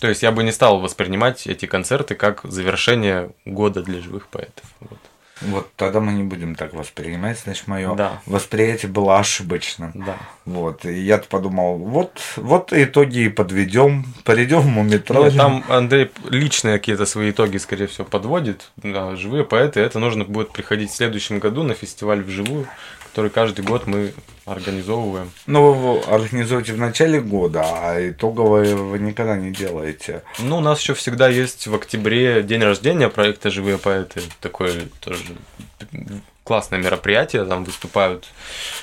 То 0.00 0.08
есть 0.08 0.22
я 0.22 0.32
бы 0.32 0.42
не 0.42 0.52
стал 0.52 0.80
воспринимать 0.80 1.46
эти 1.46 1.66
концерты 1.66 2.14
как 2.14 2.40
завершение 2.44 3.30
года 3.44 3.82
для 3.82 4.00
живых 4.00 4.28
поэтов. 4.28 4.64
Вот. 4.80 4.98
Вот 5.42 5.70
тогда 5.76 6.00
мы 6.00 6.12
не 6.12 6.22
будем 6.24 6.54
так 6.54 6.74
воспринимать, 6.74 7.38
значит, 7.38 7.66
мое 7.68 7.94
Да. 7.94 8.20
восприятие 8.26 8.90
было 8.90 9.18
ошибочным. 9.18 9.92
Да. 9.94 10.16
Вот, 10.44 10.84
и 10.84 10.92
я 10.92 11.18
подумал, 11.18 11.78
вот, 11.78 12.20
вот 12.36 12.72
итоги 12.72 13.26
и 13.26 13.28
подведем, 13.28 14.04
придем 14.24 14.78
у 14.78 14.82
метро. 14.82 15.24
Нет, 15.24 15.36
там 15.36 15.64
Андрей 15.68 16.10
личные 16.28 16.78
какие-то 16.78 17.06
свои 17.06 17.30
итоги, 17.30 17.58
скорее 17.58 17.86
всего, 17.86 18.04
подводит. 18.04 18.70
Да, 18.76 19.14
живые 19.16 19.44
поэты, 19.44 19.80
это 19.80 19.98
нужно 19.98 20.24
будет 20.24 20.50
приходить 20.50 20.90
в 20.90 20.96
следующем 20.96 21.38
году 21.38 21.62
на 21.62 21.74
фестиваль 21.74 22.22
вживую, 22.22 22.66
который 23.10 23.30
каждый 23.30 23.64
год 23.64 23.86
мы 23.86 24.12
организовываем. 24.50 25.30
Ну, 25.46 25.72
вы 25.72 26.00
организуете 26.00 26.72
в 26.72 26.78
начале 26.78 27.20
года, 27.20 27.62
а 27.64 28.10
итоговые 28.10 28.74
вы 28.74 28.98
никогда 28.98 29.36
не 29.36 29.50
делаете. 29.50 30.22
Ну, 30.38 30.58
у 30.58 30.60
нас 30.60 30.80
еще 30.80 30.94
всегда 30.94 31.28
есть 31.28 31.66
в 31.66 31.74
октябре 31.74 32.42
день 32.42 32.62
рождения 32.62 33.08
проекта 33.08 33.50
«Живые 33.50 33.78
поэты». 33.78 34.22
Такое 34.40 34.88
тоже 35.00 35.22
классное 36.48 36.78
мероприятие, 36.78 37.44
там 37.44 37.64
выступают 37.64 38.26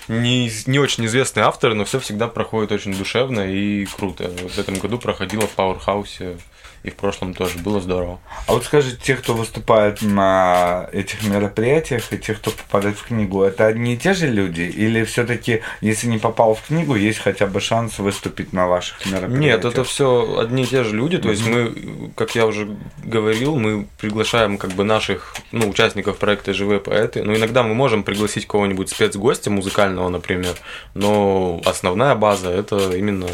не, 0.08 0.52
не 0.68 0.78
очень 0.78 1.06
известные 1.08 1.46
авторы, 1.46 1.74
но 1.74 1.84
все 1.84 2.00
всегда 2.00 2.28
проходит 2.28 2.72
очень 2.72 2.94
душевно 2.94 3.42
и 3.52 3.86
круто. 3.86 4.30
Вот 4.44 4.52
в 4.52 4.60
этом 4.60 4.76
году 4.76 5.00
проходило 5.00 5.48
в 5.48 5.52
Пауэрхаусе, 5.52 6.38
и 6.86 6.92
в 6.92 6.96
прошлом 6.96 7.34
тоже, 7.34 7.58
было 7.58 7.82
здорово. 7.82 8.20
А 8.48 8.54
вот 8.54 8.64
скажите, 8.64 8.98
те, 9.02 9.16
кто 9.16 9.34
выступает 9.34 10.04
на 10.04 10.88
этих 10.94 11.24
мероприятиях, 11.24 12.14
и 12.14 12.18
те, 12.18 12.36
кто 12.36 12.52
попадает 12.52 12.98
в 12.98 13.08
книгу, 13.08 13.42
это 13.42 13.66
одни 13.66 13.96
и 13.96 13.98
те 13.98 14.14
же 14.14 14.28
люди? 14.28 14.62
Или 14.62 15.04
все-таки, 15.04 15.62
если 15.82 16.08
не 16.08 16.20
попал 16.20 16.54
в 16.54 16.62
книгу, 16.62 16.96
есть 16.96 17.20
хотя 17.20 17.48
бы 17.48 17.60
шанс 17.60 17.98
выступить 17.98 18.54
на 18.54 18.68
ваших 18.68 19.04
мероприятиях? 19.08 19.40
Нет, 19.40 19.66
это 19.66 19.84
все 19.84 20.38
одни 20.40 20.64
и 20.64 20.68
те 20.68 20.84
же 20.84 20.96
люди. 20.96 21.18
То 21.18 21.32
есть 21.32 21.48
мы, 21.48 22.12
как 22.16 22.36
я 22.36 22.46
уже 22.46 22.68
говорил, 23.04 23.56
мы 23.56 23.88
приглашаем 24.00 24.60
как 24.60 24.72
бы 24.72 24.84
наших 24.84 25.36
ну, 25.52 25.68
участников 25.68 26.18
проекта 26.18 26.54
Живые 26.54 26.80
поэты. 26.80 27.24
Но 27.24 27.34
иногда 27.36 27.64
мы 27.64 27.74
можем 27.74 28.04
пригласить 28.04 28.46
кого-нибудь 28.48 28.90
спецгостя 28.90 29.50
музыкального, 29.50 30.10
например. 30.10 30.54
Но 30.94 31.62
основная 31.66 32.14
база 32.14 32.52
это 32.52 32.96
именно 32.96 33.28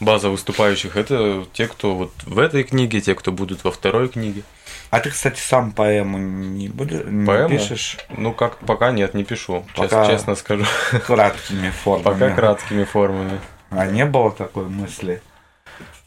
база 0.00 0.30
выступающих. 0.30 0.96
Это 0.96 1.44
те, 1.52 1.66
кто 1.66 1.94
вот 1.94 2.12
в 2.24 2.38
этой 2.38 2.64
книге, 2.64 2.85
те, 2.88 3.14
кто 3.14 3.32
будут 3.32 3.64
во 3.64 3.70
второй 3.72 4.08
книге. 4.08 4.42
А 4.90 5.00
ты, 5.00 5.10
кстати, 5.10 5.40
сам 5.40 5.72
поэму 5.72 6.18
не, 6.18 6.68
будешь, 6.68 7.04
не 7.04 7.26
Поэму? 7.26 7.48
пишешь 7.48 7.98
Ну, 8.10 8.32
как 8.32 8.58
пока 8.58 8.92
нет, 8.92 9.14
не 9.14 9.24
пишу. 9.24 9.66
Пока- 9.74 10.06
Честно 10.06 10.34
скажу. 10.36 10.64
краткими 11.06 11.70
формами? 11.70 12.04
Пока 12.04 12.34
краткими 12.34 12.84
формами. 12.84 13.40
А 13.70 13.86
не 13.86 14.04
было 14.04 14.30
такой 14.30 14.66
мысли? 14.68 15.22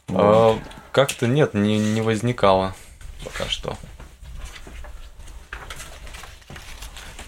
А, 0.08 0.58
как-то 0.92 1.26
нет, 1.26 1.54
не, 1.54 1.78
не 1.78 2.00
возникало 2.00 2.74
пока 3.24 3.48
что. 3.48 3.76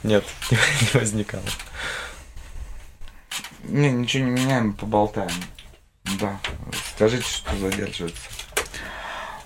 Нет, 0.02 0.24
не 0.50 0.98
возникало. 0.98 1.44
Не, 3.64 3.90
ничего 3.92 4.24
не 4.24 4.30
меняем, 4.32 4.72
поболтаем. 4.72 5.30
Да, 6.18 6.38
скажите, 6.94 7.24
что 7.24 7.54
задерживается. 7.56 8.20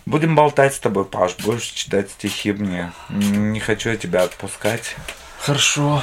Будем 0.07 0.37
болтать 0.37 0.75
с 0.75 0.79
тобой, 0.79 1.05
Паш. 1.05 1.37
Будешь 1.45 1.65
читать 1.65 2.11
стихи 2.11 2.53
мне. 2.53 2.93
Не 3.11 3.59
хочу 3.61 3.91
я 3.91 3.97
тебя 3.97 4.23
отпускать. 4.23 4.97
Хорошо. 5.41 6.03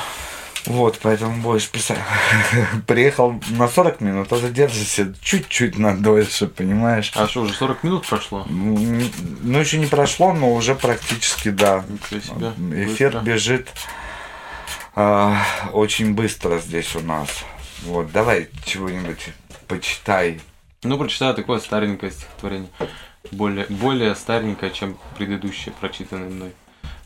Вот, 0.66 1.00
поэтому 1.02 1.42
будешь 1.42 1.70
писать. 1.70 2.00
Приехал 2.88 3.42
на 3.50 3.68
40 3.68 4.02
минут, 4.02 4.32
а 4.32 4.38
задержишься 4.38 5.14
чуть-чуть 5.22 5.78
на 5.78 5.98
дольше, 5.98 6.48
понимаешь? 6.48 7.12
А 7.16 7.28
что, 7.28 7.42
уже 7.42 7.54
40 7.54 7.84
минут 7.84 8.08
прошло? 8.08 8.46
Ну, 8.50 9.60
еще 9.60 9.78
не 9.78 9.88
прошло, 9.88 10.34
но 10.34 10.54
уже 10.54 10.76
практически, 10.76 11.50
да. 11.50 11.84
Эфир 12.10 13.12
Быстро. 13.12 13.20
бежит 13.22 13.70
а, 14.96 15.42
очень 15.74 16.14
быстро 16.14 16.60
здесь 16.60 16.96
у 16.96 17.02
нас. 17.02 17.30
Вот, 17.84 18.12
давай 18.12 18.50
чего-нибудь 18.66 19.30
почитай. 19.68 20.40
Ну, 20.84 20.98
прочитаю 20.98 21.34
такое 21.34 21.60
старенькое 21.60 22.12
стихотворение. 22.12 22.70
Более, 23.32 23.66
более 23.70 24.16
старенькое, 24.16 24.72
чем 24.72 24.98
предыдущее, 25.18 25.74
прочитанное 25.80 26.30
мной. 26.30 26.52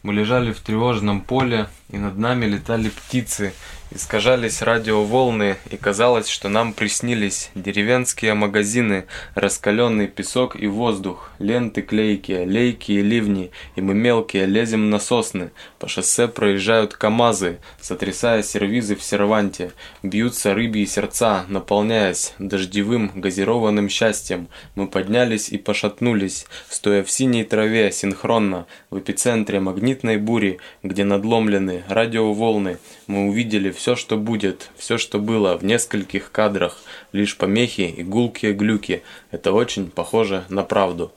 Мы 0.03 0.13
лежали 0.13 0.51
в 0.51 0.59
тревожном 0.61 1.21
поле, 1.21 1.67
и 1.89 1.97
над 1.97 2.17
нами 2.17 2.45
летали 2.45 2.89
птицы, 2.89 3.53
искажались 3.91 4.61
радиоволны, 4.61 5.57
и 5.69 5.77
казалось, 5.77 6.27
что 6.27 6.49
нам 6.49 6.73
приснились 6.73 7.49
деревенские 7.55 8.33
магазины, 8.33 9.05
раскаленный 9.35 10.07
песок 10.07 10.55
и 10.55 10.67
воздух, 10.67 11.31
ленты 11.39 11.81
клейкие, 11.81 12.45
лейкие 12.45 13.01
ливни, 13.01 13.51
и 13.75 13.81
мы 13.81 13.93
мелкие 13.93 14.45
лезем 14.45 14.89
на 14.89 14.99
сосны. 14.99 15.51
По 15.79 15.87
шоссе 15.87 16.27
проезжают 16.27 16.93
КАМАЗы, 16.93 17.59
сотрясая 17.79 18.43
сервизы 18.43 18.95
в 18.95 19.03
серванте, 19.03 19.71
бьются 20.03 20.53
рыбьи 20.53 20.85
сердца, 20.85 21.45
наполняясь 21.47 22.33
дождевым 22.39 23.11
газированным 23.15 23.89
счастьем. 23.89 24.47
Мы 24.75 24.87
поднялись 24.87 25.49
и 25.49 25.57
пошатнулись, 25.57 26.45
стоя 26.69 27.03
в 27.03 27.11
синей 27.11 27.43
траве 27.43 27.91
синхронно, 27.91 28.65
в 28.89 28.99
эпицентре 28.99 29.59
магнитной 29.59 30.17
бури, 30.17 30.59
где 30.83 31.03
надломлены 31.03 31.83
радиоволны. 31.87 32.77
Мы 33.07 33.29
увидели 33.29 33.71
все, 33.71 33.95
что 33.95 34.17
будет, 34.17 34.69
все, 34.75 34.97
что 34.97 35.19
было 35.19 35.57
в 35.57 35.63
нескольких 35.63 36.31
кадрах, 36.31 36.77
лишь 37.13 37.37
помехи 37.37 37.81
и 37.81 38.03
гулкие 38.03 38.53
глюки. 38.53 39.01
Это 39.31 39.53
очень 39.53 39.89
похоже 39.89 40.45
на 40.49 40.63
правду. 40.63 41.13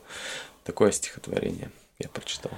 Такое 0.64 0.92
стихотворение 0.92 1.70
я 1.98 2.09
прочитал. 2.09 2.53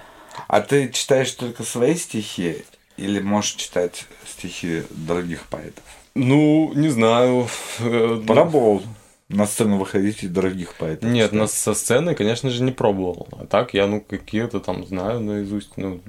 А 0.49 0.61
ты 0.61 0.90
читаешь 0.90 1.33
только 1.33 1.62
свои 1.62 1.95
стихи 1.95 2.64
или 2.97 3.21
можешь 3.21 3.55
читать 3.55 4.07
стихи 4.27 4.83
других 4.90 5.47
поэтов? 5.47 5.85
Ну, 6.14 6.73
не 6.75 6.88
знаю. 6.88 7.49
э, 7.81 8.23
Пробовал 8.27 8.83
на 9.29 9.47
сцену 9.47 9.79
выходить 9.79 10.23
и 10.25 10.29
других 10.29 10.75
поэтов? 10.75 11.09
Нет, 11.09 11.31
читать? 11.31 11.38
на, 11.40 11.47
со 11.47 11.73
сцены, 11.73 12.14
конечно 12.14 12.51
же, 12.51 12.62
не 12.62 12.73
пробовал. 12.73 13.29
А 13.33 13.47
так 13.47 13.73
я, 13.73 13.87
ну, 13.87 14.01
какие-то 14.01 14.61
там 14.61 14.87
знаю 14.87 15.21
наизусть. 15.21 15.77
Ну, 15.77 16.01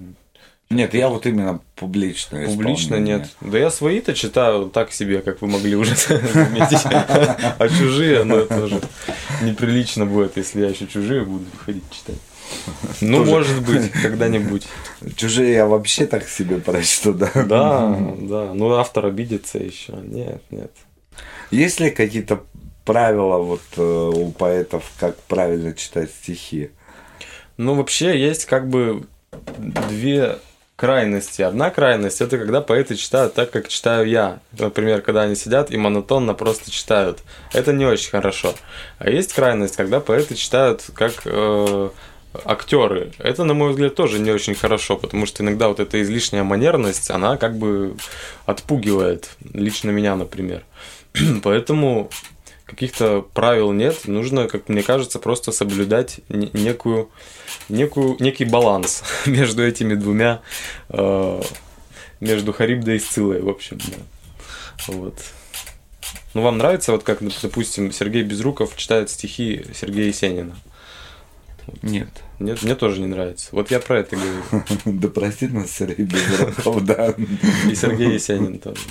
Нет, 0.73 0.93
я 0.93 1.09
вот 1.09 1.25
именно 1.25 1.59
публично 1.75 2.45
публично 2.45 2.95
нет. 2.95 3.29
Да 3.41 3.57
я 3.57 3.69
свои-то 3.69 4.13
читаю 4.13 4.69
так 4.69 4.91
себе, 4.91 5.21
как 5.21 5.41
вы 5.41 5.47
могли 5.47 5.75
уже 5.75 5.95
заметить. 5.95 6.85
А 6.85 7.67
чужие, 7.69 8.23
ну, 8.23 8.37
это 8.37 8.63
уже 8.63 8.81
неприлично 9.41 10.05
будет, 10.05 10.37
если 10.37 10.61
я 10.61 10.69
еще 10.69 10.87
чужие 10.87 11.23
буду 11.23 11.45
ходить 11.65 11.83
читать. 11.91 12.17
Ну, 13.01 13.19
Тоже. 13.19 13.31
может 13.31 13.63
быть, 13.63 13.91
когда-нибудь. 13.91 14.67
Чужие 15.15 15.53
я 15.53 15.65
вообще 15.65 16.05
так 16.05 16.27
себе 16.27 16.57
прочту, 16.57 17.13
да? 17.13 17.31
Да, 17.33 17.99
да. 18.19 18.53
Ну, 18.53 18.73
автор 18.73 19.05
обидится 19.05 19.57
еще. 19.57 19.93
Нет, 19.93 20.41
нет. 20.51 20.71
Есть 21.51 21.79
ли 21.79 21.89
какие-то 21.89 22.43
правила 22.85 23.37
вот 23.37 23.61
э, 23.77 23.81
у 23.81 24.31
поэтов, 24.31 24.83
как 24.99 25.17
правильно 25.23 25.73
читать 25.73 26.11
стихи? 26.11 26.71
Ну, 27.57 27.75
вообще 27.75 28.19
есть 28.19 28.45
как 28.45 28.69
бы 28.69 29.05
две 29.57 30.39
крайности. 30.75 31.41
Одна 31.41 31.69
крайность 31.69 32.21
это 32.21 32.37
когда 32.37 32.61
поэты 32.61 32.95
читают 32.95 33.33
так, 33.33 33.51
как 33.51 33.67
читаю 33.67 34.07
я. 34.07 34.39
Например, 34.57 35.01
когда 35.01 35.21
они 35.23 35.35
сидят 35.35 35.71
и 35.71 35.77
монотонно 35.77 36.33
просто 36.33 36.71
читают. 36.71 37.19
Это 37.53 37.73
не 37.73 37.85
очень 37.85 38.09
хорошо. 38.09 38.53
А 38.97 39.09
есть 39.09 39.33
крайность, 39.33 39.75
когда 39.75 39.99
поэты 39.99 40.35
читают 40.35 40.83
как 40.95 41.21
э, 41.25 41.89
актеры. 42.45 43.11
Это, 43.19 43.43
на 43.43 43.53
мой 43.53 43.71
взгляд, 43.71 43.95
тоже 43.95 44.19
не 44.19 44.31
очень 44.31 44.55
хорошо, 44.55 44.97
потому 44.97 45.25
что 45.25 45.43
иногда 45.43 45.67
вот 45.67 45.79
эта 45.79 46.01
излишняя 46.01 46.43
манерность, 46.43 47.11
она 47.11 47.37
как 47.37 47.57
бы 47.57 47.95
отпугивает, 48.45 49.29
лично 49.53 49.91
меня, 49.91 50.15
например. 50.15 50.63
Поэтому 51.43 52.09
каких-то 52.65 53.21
правил 53.33 53.71
нет, 53.71 54.07
нужно, 54.07 54.47
как 54.47 54.69
мне 54.69 54.81
кажется, 54.81 55.19
просто 55.19 55.51
соблюдать 55.51 56.21
не- 56.29 56.49
некую, 56.53 57.09
некую, 57.69 58.17
некий 58.19 58.45
баланс 58.45 59.03
между 59.25 59.65
этими 59.65 59.95
двумя, 59.95 60.41
э, 60.89 61.41
между 62.19 62.53
Харибдой 62.53 62.97
и 62.97 62.99
Сцилой, 62.99 63.41
в 63.41 63.49
общем, 63.49 63.77
да. 63.77 63.97
Вот. 64.87 65.19
Ну, 66.33 66.41
вам 66.41 66.57
нравится, 66.57 66.91
вот 66.91 67.03
как, 67.03 67.19
допустим, 67.41 67.91
Сергей 67.91 68.23
Безруков 68.23 68.75
читает 68.75 69.09
стихи 69.09 69.65
Сергея 69.73 70.07
Есенина? 70.07 70.55
Нет. 71.81 72.09
Нет, 72.39 72.61
мне 72.63 72.75
тоже 72.75 72.99
не 72.99 73.07
нравится. 73.07 73.49
Вот 73.51 73.71
я 73.71 73.79
про 73.79 73.99
это 73.99 74.15
говорю. 74.15 74.63
Да 74.85 75.07
простит 75.07 75.53
нас 75.53 75.71
Сергей 75.71 76.05
Безруков, 76.05 76.83
да. 76.85 77.13
И 77.69 77.75
Сергей 77.75 78.13
Есенин 78.13 78.59
тоже. 78.59 78.81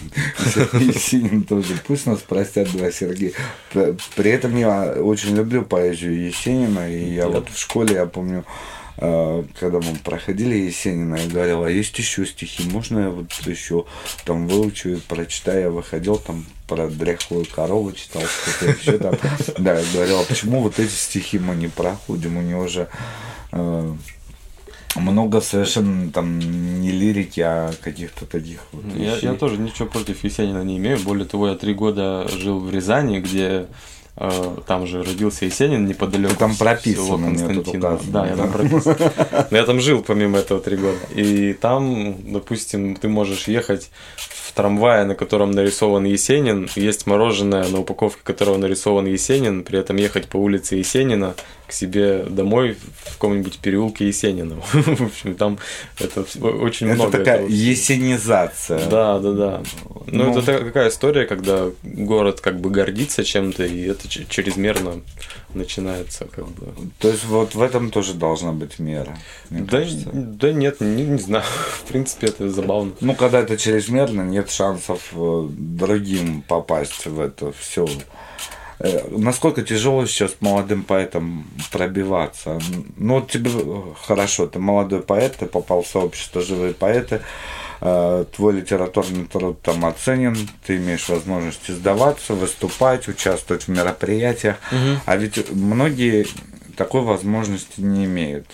Сергей 0.55 0.89
Есенин 0.89 1.45
тоже. 1.45 1.75
Пусть 1.87 2.07
нас 2.07 2.21
простят 2.21 2.71
два 2.73 2.91
Сергея. 2.91 3.33
При 3.73 4.31
этом 4.31 4.57
я 4.57 4.93
очень 4.93 5.37
люблю 5.37 5.63
поэзию 5.63 6.27
Есенина. 6.27 6.91
И 6.91 7.13
я 7.13 7.29
вот 7.29 7.51
в 7.51 7.59
школе, 7.59 7.95
я 7.95 8.07
помню, 8.07 8.45
когда 8.97 9.81
мы 9.81 9.97
проходили 10.05 10.55
Есенина, 10.55 11.17
я 11.17 11.29
говорил, 11.29 11.65
а 11.65 11.71
есть 11.71 11.99
еще 11.99 12.27
стихи, 12.27 12.69
можно 12.69 12.99
я 13.01 13.11
вот 13.11 13.33
еще 13.47 13.87
там 14.25 14.49
выучу 14.49 14.91
и 14.91 14.97
прочитаю. 14.97 15.61
Я 15.61 15.71
выходил 15.71 16.17
там 16.17 16.45
про 16.69 16.89
дряхлую 16.89 17.47
корову 17.47 17.93
читал, 17.93 18.23
что-то 18.23 18.71
еще 18.71 18.99
там. 18.99 19.15
Да, 19.59 19.79
я 19.79 19.85
говорил, 19.93 20.21
а 20.21 20.25
почему 20.25 20.61
вот 20.61 20.79
эти 20.79 20.93
стихи 20.93 21.39
мы 21.39 21.55
не 21.55 21.69
проходим? 21.69 22.37
У 22.37 22.43
него 22.43 22.69
же 22.69 22.89
э, 23.53 23.95
много 24.97 25.41
совершенно 25.41 26.11
там 26.11 26.39
не 26.39 26.91
лирики, 26.91 27.41
а 27.41 27.73
каких-то 27.81 28.27
таких 28.27 28.61
вот 28.73 28.85
Я, 28.95 29.15
вещей. 29.17 29.29
я 29.29 29.35
тоже 29.35 29.59
ничего 29.59 29.89
против 29.89 30.23
Есенина 30.25 30.63
не 30.63 30.77
имею. 30.79 30.99
Более 31.01 31.27
того, 31.27 31.49
я 31.49 31.55
три 31.55 31.75
года 31.75 32.29
жил 32.29 32.61
в 32.61 32.71
Рязани, 32.71 33.21
где 33.21 33.67
там 34.15 34.87
же 34.87 35.03
родился 35.03 35.47
Есенин 35.47 35.87
неподалеку. 35.87 36.35
Ты 36.35 36.39
там 36.39 36.55
прописан, 36.57 37.25
указано, 37.59 38.01
Да, 38.13 38.27
я 38.27 38.37
там 38.37 38.53
прописан. 38.53 38.97
Но 39.51 39.57
я 39.57 39.65
там 39.65 39.81
жил 39.81 40.03
помимо 40.03 40.39
этого 40.39 40.61
три 40.61 40.77
года. 40.77 40.99
И 41.15 41.55
там, 41.55 42.17
допустим, 42.33 42.95
ты 42.97 43.09
можешь 43.09 43.49
ехать 43.49 43.91
в 44.17 44.53
трамвае, 44.53 45.07
на 45.07 45.15
котором 45.15 45.51
нарисован 45.53 46.05
Есенин, 46.05 46.69
есть 46.77 47.07
мороженое, 47.07 47.67
на 47.69 47.81
упаковке 47.81 48.21
которого 48.23 48.59
нарисован 48.59 49.07
Есенин, 49.07 49.65
при 49.65 49.79
этом 49.79 49.97
ехать 49.97 50.29
по 50.29 50.37
улице 50.37 50.77
Есенина 50.77 51.35
к 51.73 51.75
себе 51.75 52.25
домой 52.29 52.77
в 53.07 53.13
каком-нибудь 53.15 53.59
переулке 53.61 54.07
Есенина. 54.07 54.57
В 54.73 55.07
общем, 55.07 55.35
там 55.35 55.59
это 55.99 56.21
очень 56.21 56.87
Это 56.89 56.97
много. 56.97 57.19
такая 57.19 57.37
этого 57.37 57.49
есенизация. 57.49 58.87
Да, 58.91 59.19
да, 59.19 59.33
да. 59.33 59.63
Ну, 60.07 60.25
Ну. 60.25 60.31
это 60.39 60.43
та- 60.43 60.59
такая 60.59 60.91
история, 60.91 61.25
когда 61.25 61.71
город 61.83 62.43
как 62.43 62.61
бы 62.61 62.69
гордится 62.69 63.25
чем-то, 63.25 63.65
и 63.65 63.81
это 63.87 64.07
чрезмерно 64.09 65.01
начинается, 65.55 66.27
как 66.27 66.47
бы. 66.49 66.67
То 66.99 67.09
есть 67.09 67.25
вот 67.25 67.55
в 67.55 67.63
этом 67.63 67.91
тоже 67.91 68.13
должна 68.15 68.53
быть 68.53 68.79
мера. 68.79 69.17
Да, 69.49 69.79
кажется. 69.79 70.11
да 70.13 70.53
нет, 70.53 70.81
не, 70.83 71.05
не 71.05 71.19
знаю. 71.19 71.45
В 71.85 71.89
принципе, 71.89 72.27
это 72.27 72.51
забавно. 72.51 72.93
Ну, 73.01 73.15
когда 73.15 73.41
это 73.41 73.57
чрезмерно, 73.57 74.23
нет 74.23 74.51
шансов 74.51 75.01
э, 75.13 75.47
другим 75.51 76.43
попасть 76.43 77.07
в 77.07 77.19
это 77.19 77.53
все. 77.59 77.87
Насколько 79.11 79.63
тяжело 79.63 80.07
сейчас 80.07 80.37
молодым 80.41 80.83
поэтам 80.83 81.47
пробиваться? 81.71 82.59
Ну, 82.97 83.15
вот 83.15 83.31
тебе 83.31 83.51
э, 83.55 83.83
хорошо, 84.03 84.47
ты 84.47 84.59
молодой 84.59 85.03
поэт, 85.03 85.37
ты 85.39 85.47
попал 85.47 85.83
в 85.83 85.87
сообщество 85.87 86.43
«Живые 86.43 86.75
поэты», 86.75 87.23
э, 87.81 88.25
твой 88.35 88.55
литературный 88.55 89.27
труд 89.27 89.61
там 89.63 89.85
оценен, 89.85 90.37
ты 90.67 90.77
имеешь 90.77 91.09
возможность 91.09 91.71
издаваться, 91.71 92.35
выступать, 92.35 93.09
участвовать 93.09 93.65
в 93.65 93.69
мероприятиях, 93.69 94.57
а 95.07 95.17
ведь 95.17 95.51
многие 95.53 96.27
такой 96.77 97.03
возможности 97.03 97.81
не 97.81 98.07
имеют. 98.07 98.47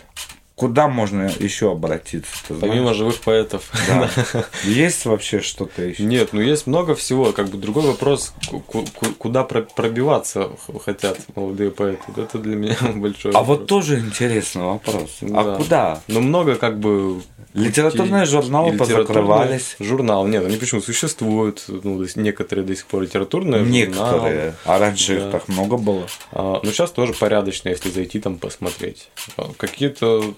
Куда 0.59 0.89
можно 0.89 1.31
еще 1.39 1.71
обратиться? 1.71 2.29
Помимо 2.61 2.93
живых 2.93 3.21
поэтов. 3.21 3.71
Да. 3.87 4.11
Есть 4.65 5.05
вообще 5.07 5.41
что-то 5.41 5.83
еще? 5.83 6.03
Нет, 6.03 6.31
ну 6.33 6.41
есть 6.41 6.67
много 6.67 6.97
всего. 6.97 7.33
Как 7.33 7.49
бы 7.49 7.59
другой 7.59 7.85
вопрос, 7.87 8.33
ку- 8.51 8.59
ку- 8.61 8.85
ку- 8.93 9.13
куда 9.17 9.45
про- 9.45 9.63
пробиваться 9.63 10.51
хотят 10.85 11.19
молодые 11.37 11.71
поэты. 11.71 12.03
Это 12.17 12.39
для 12.39 12.57
меня 12.57 12.77
большой 12.97 13.31
А 13.33 13.39
вопрос. 13.39 13.59
вот 13.59 13.67
тоже 13.69 14.01
интересный 14.01 14.63
вопрос. 14.65 15.19
А 15.23 15.45
Да. 15.45 15.55
куда? 15.55 16.03
Ну, 16.09 16.21
много 16.23 16.57
как 16.57 16.81
бы 16.81 17.23
Литературные 17.55 18.25
журналы 18.27 18.73
литературные 18.73 19.07
позакрывались. 19.07 19.77
Журнал, 19.81 20.27
нет, 20.27 20.45
они 20.45 20.57
почему 20.59 20.81
существуют, 20.83 21.65
ну, 21.69 22.05
некоторые 22.17 22.65
до 22.65 22.77
сих 22.77 22.87
пор 22.87 23.03
литературные 23.03 23.61
журналы. 23.65 23.71
Некоторые. 23.73 24.55
А 24.65 24.79
раньше 24.79 25.15
их 25.17 25.21
Да. 25.25 25.31
так 25.31 25.49
много 25.49 25.77
было. 25.77 26.07
А, 26.33 26.61
ну, 26.63 26.71
сейчас 26.73 26.91
тоже 26.91 27.15
порядочно, 27.15 27.71
если 27.71 27.91
зайти 27.91 28.21
там 28.21 28.37
посмотреть. 28.39 29.09
А, 29.37 29.51
Какие-то 29.57 30.35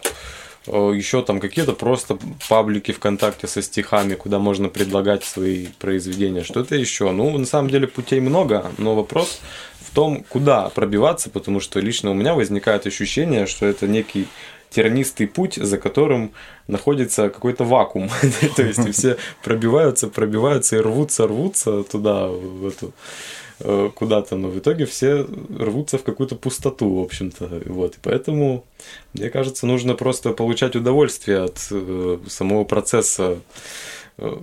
еще 0.67 1.23
там 1.23 1.41
какие-то 1.41 1.73
просто 1.73 2.19
паблики 2.49 2.93
ВКонтакте 2.93 3.47
со 3.47 3.63
стихами, 3.63 4.15
куда 4.15 4.39
можно 4.39 4.69
предлагать 4.69 5.25
свои 5.25 5.67
произведения. 5.79 6.45
Что-то 6.45 6.77
еще. 6.77 7.11
Ну, 7.13 7.37
на 7.39 7.47
самом 7.47 7.71
деле 7.71 7.87
путей 7.87 8.21
много, 8.21 8.71
но 8.79 8.95
вопрос 8.95 9.41
в 9.81 9.95
том, 9.95 10.25
куда 10.29 10.69
пробиваться, 10.69 11.31
потому 11.31 11.61
что 11.61 11.81
лично 11.81 12.11
у 12.11 12.15
меня 12.15 12.35
возникает 12.35 12.87
ощущение, 12.87 13.47
что 13.47 13.67
это 13.67 13.89
некий 13.89 14.29
тернистый 14.71 15.27
путь, 15.27 15.57
за 15.57 15.79
которым 15.79 16.31
находится 16.69 17.29
какой-то 17.29 17.65
вакуум. 17.65 18.09
То 18.57 18.63
есть 18.63 18.89
все 18.93 19.17
пробиваются, 19.43 20.09
пробиваются 20.09 20.77
и 20.77 20.81
рвутся, 20.81 21.27
рвутся 21.27 21.83
туда, 21.83 22.29
в 22.29 22.69
эту 22.69 22.87
э, 22.87 22.91
куда-то, 23.95 24.37
но 24.37 24.49
в 24.49 24.59
итоге 24.59 24.87
все 24.87 25.27
рвутся 25.59 25.99
в 25.99 26.03
какую-то 26.03 26.37
пустоту, 26.37 27.01
в 27.01 27.03
общем-то. 27.03 27.63
Вот. 27.67 27.97
И 27.97 27.99
поэтому, 28.03 28.65
мне 29.15 29.31
кажется, 29.31 29.67
нужно 29.67 29.95
просто 29.95 30.31
получать 30.31 30.77
удовольствие 30.77 31.43
от 31.43 31.59
э, 31.71 32.19
самого 32.29 32.65
процесса 32.65 33.39
э, 34.19 34.37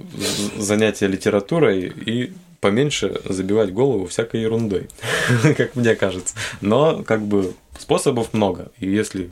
занятия 0.57 1.07
литературой 1.07 1.91
и 2.05 2.33
поменьше 2.61 3.21
забивать 3.25 3.73
голову 3.73 4.07
всякой 4.07 4.41
ерундой, 4.41 4.87
как 5.57 5.75
мне 5.75 5.95
кажется. 5.95 6.35
Но, 6.61 7.03
как 7.03 7.21
бы, 7.21 7.53
способов 7.79 8.33
много. 8.33 8.71
И 8.79 8.89
если 8.89 9.31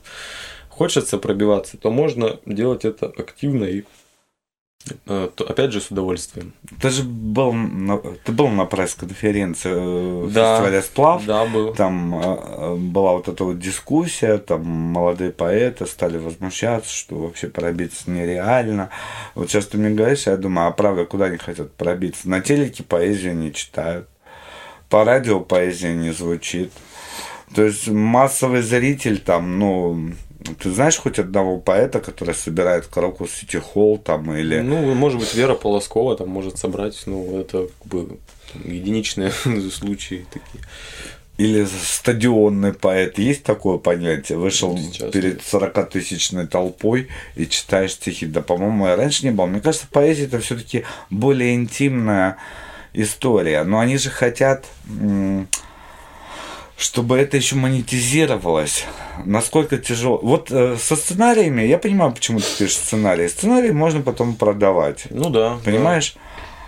хочется 0.70 1.18
пробиваться, 1.18 1.78
то 1.78 1.92
можно 1.92 2.40
делать 2.46 2.86
это 2.86 3.08
активно 3.08 3.66
и 3.66 3.82
э, 3.82 3.84
то, 5.06 5.46
опять 5.48 5.72
же 5.72 5.82
с 5.82 5.90
удовольствием. 5.90 6.54
Ты 6.80 6.90
же 6.90 7.04
был 7.04 7.54
на, 7.54 7.98
ты 7.98 8.32
был 8.32 8.50
на 8.50 8.66
пресс-конференции 8.66 9.72
э, 9.74 10.30
Да. 10.32 10.58
фестиваля 10.58 10.82
«Сплав». 10.84 11.26
Да, 11.26 11.46
был. 11.46 11.74
Там 11.74 12.16
э, 12.16 12.22
э, 12.24 12.76
была 12.76 13.14
вот 13.14 13.28
эта 13.28 13.44
вот 13.44 13.60
дискуссия, 13.60 14.38
там 14.38 14.64
молодые 14.66 15.32
поэты 15.32 15.86
стали 15.88 16.18
возмущаться, 16.18 16.92
что 16.92 17.16
вообще 17.16 17.48
пробиться 17.48 18.10
нереально. 18.12 18.90
Вот 19.34 19.50
сейчас 19.50 19.66
ты 19.68 19.78
мне 19.78 19.90
говоришь, 19.90 20.28
я 20.28 20.38
думаю, 20.38 20.68
а 20.68 20.72
правда, 20.72 21.06
куда 21.06 21.26
они 21.26 21.38
хотят 21.38 21.74
пробиться? 21.74 22.30
На 22.30 22.42
телеке 22.42 22.84
поэзию 22.84 23.36
не 23.36 23.54
читают, 23.54 24.08
по 24.90 25.04
радио 25.04 25.40
поэзия 25.40 25.94
не 25.94 26.12
звучит. 26.12 26.72
То 27.56 27.64
есть 27.64 27.88
массовый 27.88 28.62
зритель 28.62 29.20
там, 29.20 29.58
ну, 29.58 30.12
ты 30.54 30.72
знаешь 30.72 30.98
хоть 30.98 31.20
одного 31.20 31.58
поэта, 31.60 32.00
который 32.00 32.36
собирает 32.36 32.88
Крокус 32.88 33.32
Сити 33.32 33.58
Холл 33.58 33.98
там 33.98 34.34
или... 34.36 34.60
Ну, 34.60 34.94
может 34.94 35.20
быть, 35.20 35.34
Вера 35.34 35.56
Полоскова 35.56 36.16
там 36.16 36.30
может 36.30 36.58
собрать, 36.58 37.02
ну, 37.06 37.40
это 37.40 37.68
как 37.80 37.88
бы 37.88 38.18
единичные 38.64 39.32
случаи 39.72 40.26
такие. 40.32 40.64
Или 41.38 41.66
стадионный 41.66 42.74
поэт. 42.74 43.20
Есть 43.20 43.44
такое 43.44 43.78
понятие? 43.78 44.38
Вышел 44.38 44.78
Сейчас 44.78 45.12
перед 45.12 45.42
40-тысячной 45.42 46.48
толпой 46.48 47.10
и 47.36 47.46
читаешь 47.46 47.92
стихи. 47.92 48.26
Да, 48.26 48.42
по-моему, 48.42 48.88
и 48.88 48.96
раньше 48.96 49.26
не 49.26 49.32
было. 49.32 49.46
Мне 49.46 49.60
кажется, 49.60 49.88
поэзия 49.92 50.26
это 50.26 50.40
все-таки 50.40 50.86
более 51.10 51.54
интимная 51.56 52.38
история. 52.94 53.64
Но 53.66 53.80
они 53.80 53.98
же 53.98 54.10
хотят, 54.12 54.66
чтобы 56.78 57.18
это 57.18 57.38
еще 57.38 57.56
монетизировалось. 57.56 58.86
Насколько 59.26 59.78
тяжело. 59.78 60.20
Вот 60.22 60.52
э, 60.52 60.78
со 60.80 60.96
сценариями, 60.96 61.62
я 61.62 61.78
понимаю, 61.78 62.12
почему 62.12 62.40
ты 62.40 62.46
пишешь 62.58 62.76
сценарий. 62.78 63.28
Сценарий 63.30 63.72
можно 63.72 64.02
потом 64.02 64.36
продавать. 64.36 65.06
Ну 65.10 65.30
да. 65.30 65.58
Понимаешь? 65.64 66.16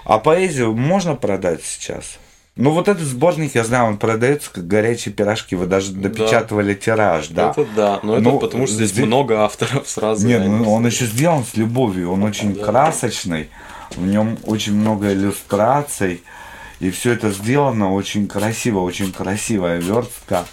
А 0.05 0.19
поэзию 0.19 0.73
можно 0.73 1.15
продать 1.15 1.63
сейчас? 1.63 2.17
Ну, 2.55 2.71
вот 2.71 2.87
этот 2.87 3.03
сборник, 3.03 3.53
я 3.53 3.63
знаю, 3.63 3.85
он 3.89 3.97
продается 3.97 4.49
как 4.51 4.65
горячие 4.65 5.13
пирожки. 5.13 5.55
Вы 5.55 5.67
даже 5.67 5.91
Да. 5.91 6.09
допечатывали 6.09 6.73
тираж, 6.73 7.27
да. 7.27 7.51
Это 7.51 7.65
да, 7.75 7.99
но 8.01 8.13
это 8.15 8.23
Ну, 8.23 8.39
потому 8.39 8.65
что 8.65 8.75
здесь 8.77 8.89
здесь- 8.89 9.05
много 9.05 9.43
авторов 9.43 9.87
сразу. 9.87 10.25
Нет, 10.25 10.43
ну, 10.43 10.73
он 10.73 10.85
еще 10.87 11.05
сделан 11.05 11.43
с 11.43 11.55
любовью, 11.55 12.11
он 12.11 12.23
очень 12.23 12.55
Да. 12.55 12.63
красочный, 12.65 13.49
в 13.95 14.07
нем 14.07 14.39
очень 14.45 14.73
много 14.73 15.13
иллюстраций, 15.13 16.23
и 16.79 16.91
все 16.91 17.13
это 17.13 17.31
сделано 17.31 17.93
очень 17.93 18.27
красиво, 18.27 18.79
очень 18.79 19.11
красивая 19.11 19.79
верстка. 19.79 20.45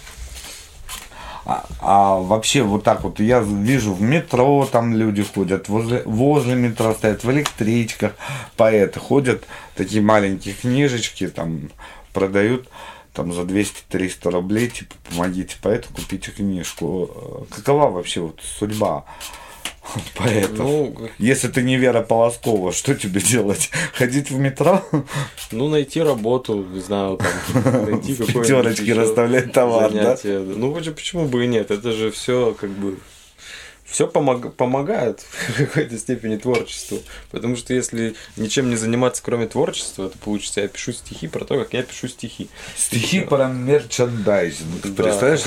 А, 1.47 1.65
а 1.79 2.15
вообще 2.15 2.63
вот 2.63 2.83
так 2.83 3.03
вот 3.03 3.19
я 3.19 3.39
вижу 3.39 3.93
в 3.93 4.01
метро 4.01 4.67
там 4.71 4.95
люди 4.95 5.23
ходят, 5.23 5.69
возле, 5.69 6.01
возле 6.05 6.55
метро 6.55 6.93
стоят, 6.95 7.23
в 7.23 7.31
электричках 7.31 8.13
поэты 8.57 8.99
ходят, 8.99 9.43
такие 9.75 10.01
маленькие 10.01 10.55
книжечки 10.55 11.27
там 11.27 11.69
продают 12.13 12.67
там 13.13 13.31
за 13.31 13.41
200-300 13.41 14.31
рублей, 14.31 14.69
типа, 14.69 14.95
помогите 15.09 15.55
поэту, 15.61 15.87
купите 15.93 16.31
книжку. 16.31 17.45
Э, 17.49 17.55
Какова 17.55 17.89
вообще 17.89 18.21
вот 18.21 18.41
судьба 18.43 19.05
поэтов? 20.15 20.57
Ну, 20.57 21.09
Если 21.17 21.47
ты 21.47 21.61
не 21.61 21.77
Вера 21.77 22.01
Полоскова, 22.01 22.71
что 22.71 22.95
тебе 22.95 23.21
делать? 23.21 23.69
Ходить 23.93 24.31
в 24.31 24.37
метро? 24.37 24.83
ну, 25.51 25.69
найти 25.69 26.01
работу, 26.01 26.63
не 26.63 26.79
знаю, 26.81 27.17
там, 27.17 27.85
найти 27.91 28.15
какое-нибудь 28.15 28.89
расставлять 28.97 29.51
товар, 29.51 29.91
да? 29.91 30.15
занятие. 30.15 30.39
Ну, 30.39 30.73
почему- 30.73 30.95
почему 30.95 31.25
бы 31.25 31.43
и 31.45 31.47
нет? 31.47 31.71
Это 31.71 31.91
же 31.91 32.11
все 32.11 32.55
как 32.59 32.69
бы 32.69 32.97
все 33.85 34.07
помогает 34.07 35.19
в 35.21 35.57
какой-то 35.57 35.97
степени 35.97 36.37
творчеству. 36.37 36.99
Потому 37.31 37.55
что 37.55 37.73
если 37.73 38.15
ничем 38.35 38.69
не 38.69 38.75
заниматься, 38.75 39.21
кроме 39.23 39.45
творчества, 39.47 40.09
то 40.09 40.17
получится, 40.17 40.61
я 40.61 40.67
пишу 40.67 40.91
стихи 40.91 41.27
про 41.27 41.45
то, 41.45 41.57
как 41.59 41.73
я 41.73 41.83
пишу 41.83 42.07
стихи. 42.07 42.49
Стихи 42.75 43.21
про 43.21 43.47
мерчендайзинг. 43.47 44.81
Да. 44.83 45.03
Представляешь? 45.03 45.43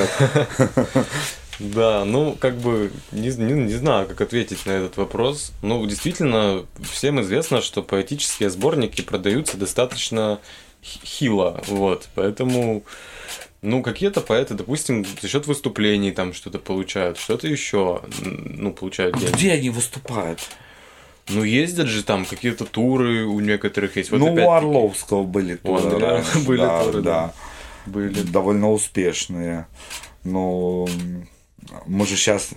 Да, 1.59 2.05
ну, 2.05 2.37
как 2.39 2.57
бы, 2.57 2.93
не, 3.11 3.31
не, 3.31 3.53
не 3.53 3.75
знаю, 3.75 4.07
как 4.07 4.21
ответить 4.21 4.65
на 4.67 4.71
этот 4.71 4.97
вопрос. 4.97 5.53
Ну, 5.63 5.85
действительно, 5.87 6.65
всем 6.81 7.21
известно, 7.21 7.61
что 7.61 7.83
поэтические 7.83 8.51
сборники 8.51 9.03
продаются 9.03 9.57
достаточно 9.57 10.39
хило, 10.83 11.61
вот, 11.67 12.09
поэтому, 12.15 12.85
ну, 13.63 13.83
какие-то 13.83 14.21
поэты, 14.21 14.55
допустим, 14.55 15.05
за 15.21 15.29
счет 15.29 15.47
выступлений 15.49 16.13
там 16.13 16.33
что-то 16.33 16.61
получают, 16.61 17.19
что-то 17.19 17.49
еще, 17.49 18.03
ну, 18.21 18.73
получают 18.73 19.19
деньги. 19.19 19.35
Где 19.35 19.53
они 19.53 19.71
выступают? 19.71 20.41
Ну, 21.29 21.43
ездят 21.43 21.89
же 21.89 22.05
там, 22.05 22.25
какие-то 22.25 22.65
туры 22.65 23.27
у 23.27 23.41
некоторых 23.41 23.97
есть. 23.97 24.11
Вот 24.11 24.19
ну, 24.19 24.33
у 24.33 24.51
Орловского 24.51 25.25
были 25.25 25.57
туры. 25.57 25.83
Андрея 25.83 26.11
раньше, 26.13 26.39
были 26.47 26.61
да, 26.61 26.85
туры, 26.85 27.03
да. 27.03 27.03
да. 27.03 27.91
были. 27.91 28.23
довольно 28.23 28.71
успешные. 28.71 29.67
Но 30.25 30.89
мы 31.87 32.07
же 32.07 32.17
сейчас 32.17 32.51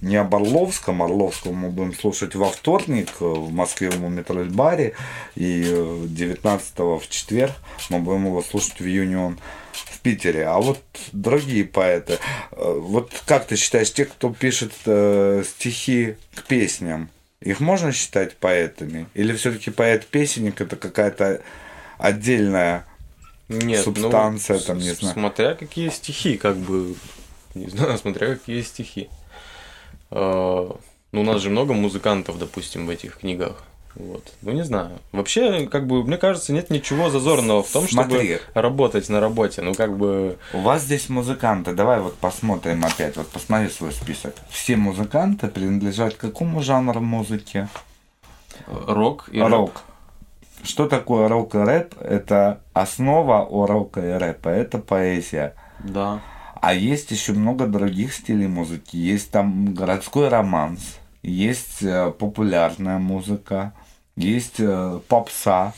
не 0.00 0.16
об 0.16 0.34
Орловском, 0.34 1.02
Орловского 1.02 1.52
мы 1.52 1.70
будем 1.70 1.94
слушать 1.94 2.34
во 2.34 2.50
вторник 2.50 3.08
э, 3.20 3.24
в 3.24 3.50
Москве 3.52 3.90
в 3.90 3.98
Метрольбаре, 3.98 4.94
и 5.34 5.64
э, 5.66 6.04
19 6.06 6.78
в 6.78 7.02
четверг 7.08 7.52
мы 7.88 8.00
будем 8.00 8.26
его 8.26 8.42
слушать 8.42 8.80
в 8.80 8.86
Юнион 8.86 9.38
в 9.72 10.00
Питере. 10.00 10.46
А 10.46 10.58
вот 10.58 10.80
другие 11.12 11.64
поэты, 11.64 12.18
э, 12.52 12.78
вот 12.78 13.10
как 13.26 13.46
ты 13.46 13.56
считаешь, 13.56 13.92
те, 13.92 14.04
кто 14.04 14.32
пишет 14.32 14.72
э, 14.84 15.42
стихи 15.46 16.16
к 16.34 16.42
песням, 16.44 17.08
их 17.40 17.60
можно 17.60 17.92
считать 17.92 18.36
поэтами? 18.36 19.06
Или 19.14 19.34
все-таки 19.34 19.70
поэт-песенник 19.70 20.60
это 20.60 20.76
какая-то 20.76 21.42
отдельная 21.98 22.86
Нет, 23.48 23.82
субстанция, 23.82 24.58
ну, 24.58 24.62
там, 24.62 24.78
не 24.78 24.92
знаю. 24.92 25.14
Смотря 25.14 25.54
какие 25.54 25.88
стихи, 25.88 26.36
как 26.36 26.56
бы, 26.56 26.94
не 27.56 27.68
знаю, 27.68 27.98
смотря 28.02 28.34
какие 28.34 28.62
стихи. 28.62 29.08
А, 30.10 30.76
Ну, 31.12 31.20
у 31.20 31.24
нас 31.24 31.40
же 31.40 31.50
много 31.50 31.72
музыкантов, 31.72 32.38
допустим, 32.38 32.86
в 32.86 32.90
этих 32.90 33.18
книгах. 33.18 33.62
Вот. 33.94 34.32
Ну, 34.42 34.52
не 34.52 34.62
знаю. 34.62 34.90
Вообще, 35.12 35.66
как 35.68 35.86
бы, 35.86 36.04
мне 36.04 36.18
кажется, 36.18 36.52
нет 36.52 36.68
ничего 36.68 37.08
зазорного 37.08 37.62
в 37.62 37.70
том, 37.70 37.88
Смотри. 37.88 38.34
чтобы 38.36 38.40
работать 38.52 39.08
на 39.08 39.20
работе. 39.20 39.62
Ну, 39.62 39.72
как 39.72 39.96
бы, 39.96 40.36
У 40.52 40.60
вас 40.60 40.82
здесь 40.82 41.08
музыканты. 41.08 41.72
Давай 41.72 42.00
вот 42.00 42.16
посмотрим 42.18 42.84
опять. 42.84 43.16
Вот 43.16 43.28
посмотри 43.28 43.70
свой 43.70 43.92
список. 43.92 44.34
Все 44.50 44.76
музыканты 44.76 45.48
принадлежат 45.48 46.14
к 46.14 46.18
какому 46.18 46.62
жанру 46.62 47.00
музыки? 47.00 47.68
рок 48.66 49.28
и 49.32 49.40
рэп. 49.40 49.50
Рок. 49.50 49.82
Что 50.62 50.88
такое 50.88 51.28
рок 51.28 51.54
и 51.54 51.58
рэп? 51.58 51.94
Это 52.00 52.60
основа 52.74 53.46
у 53.46 53.64
рока 53.66 54.00
и 54.00 54.18
рэпа. 54.18 54.48
Это 54.48 54.78
поэзия. 54.78 55.54
Да. 55.78 56.20
А 56.66 56.74
есть 56.74 57.12
еще 57.12 57.32
много 57.32 57.68
других 57.68 58.12
стилей 58.12 58.48
музыки. 58.48 58.96
Есть 58.96 59.30
там 59.30 59.72
городской 59.72 60.26
романс, 60.28 60.98
есть 61.22 61.80
э, 61.80 62.10
популярная 62.10 62.98
музыка, 62.98 63.72
есть 64.16 64.56
э, 64.58 64.98
попса. 65.06 65.74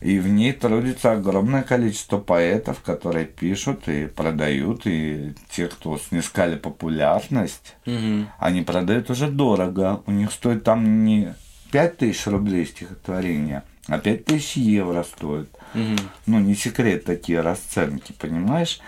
И 0.00 0.18
в 0.18 0.26
ней 0.26 0.54
трудится 0.54 1.12
огромное 1.12 1.62
количество 1.62 2.16
поэтов, 2.16 2.80
которые 2.80 3.26
пишут 3.26 3.86
и 3.88 4.06
продают. 4.06 4.86
И 4.86 5.34
те, 5.50 5.66
кто 5.68 5.98
снискали 5.98 6.56
популярность, 6.56 7.76
Мгм. 7.84 8.30
они 8.38 8.62
продают 8.62 9.10
уже 9.10 9.28
дорого. 9.28 10.02
У 10.06 10.10
них 10.10 10.32
стоит 10.32 10.64
там 10.64 11.04
не 11.04 11.34
5000 11.70 12.26
рублей 12.28 12.64
стихотворение, 12.64 13.62
а 13.88 13.98
5000 13.98 14.56
евро 14.56 15.02
стоит 15.02 15.50
Мгм. 15.74 15.98
ну, 16.24 16.38
не 16.38 16.54
секрет 16.54 17.04
такие 17.04 17.42
расценки, 17.42 18.14
понимаешь? 18.18 18.80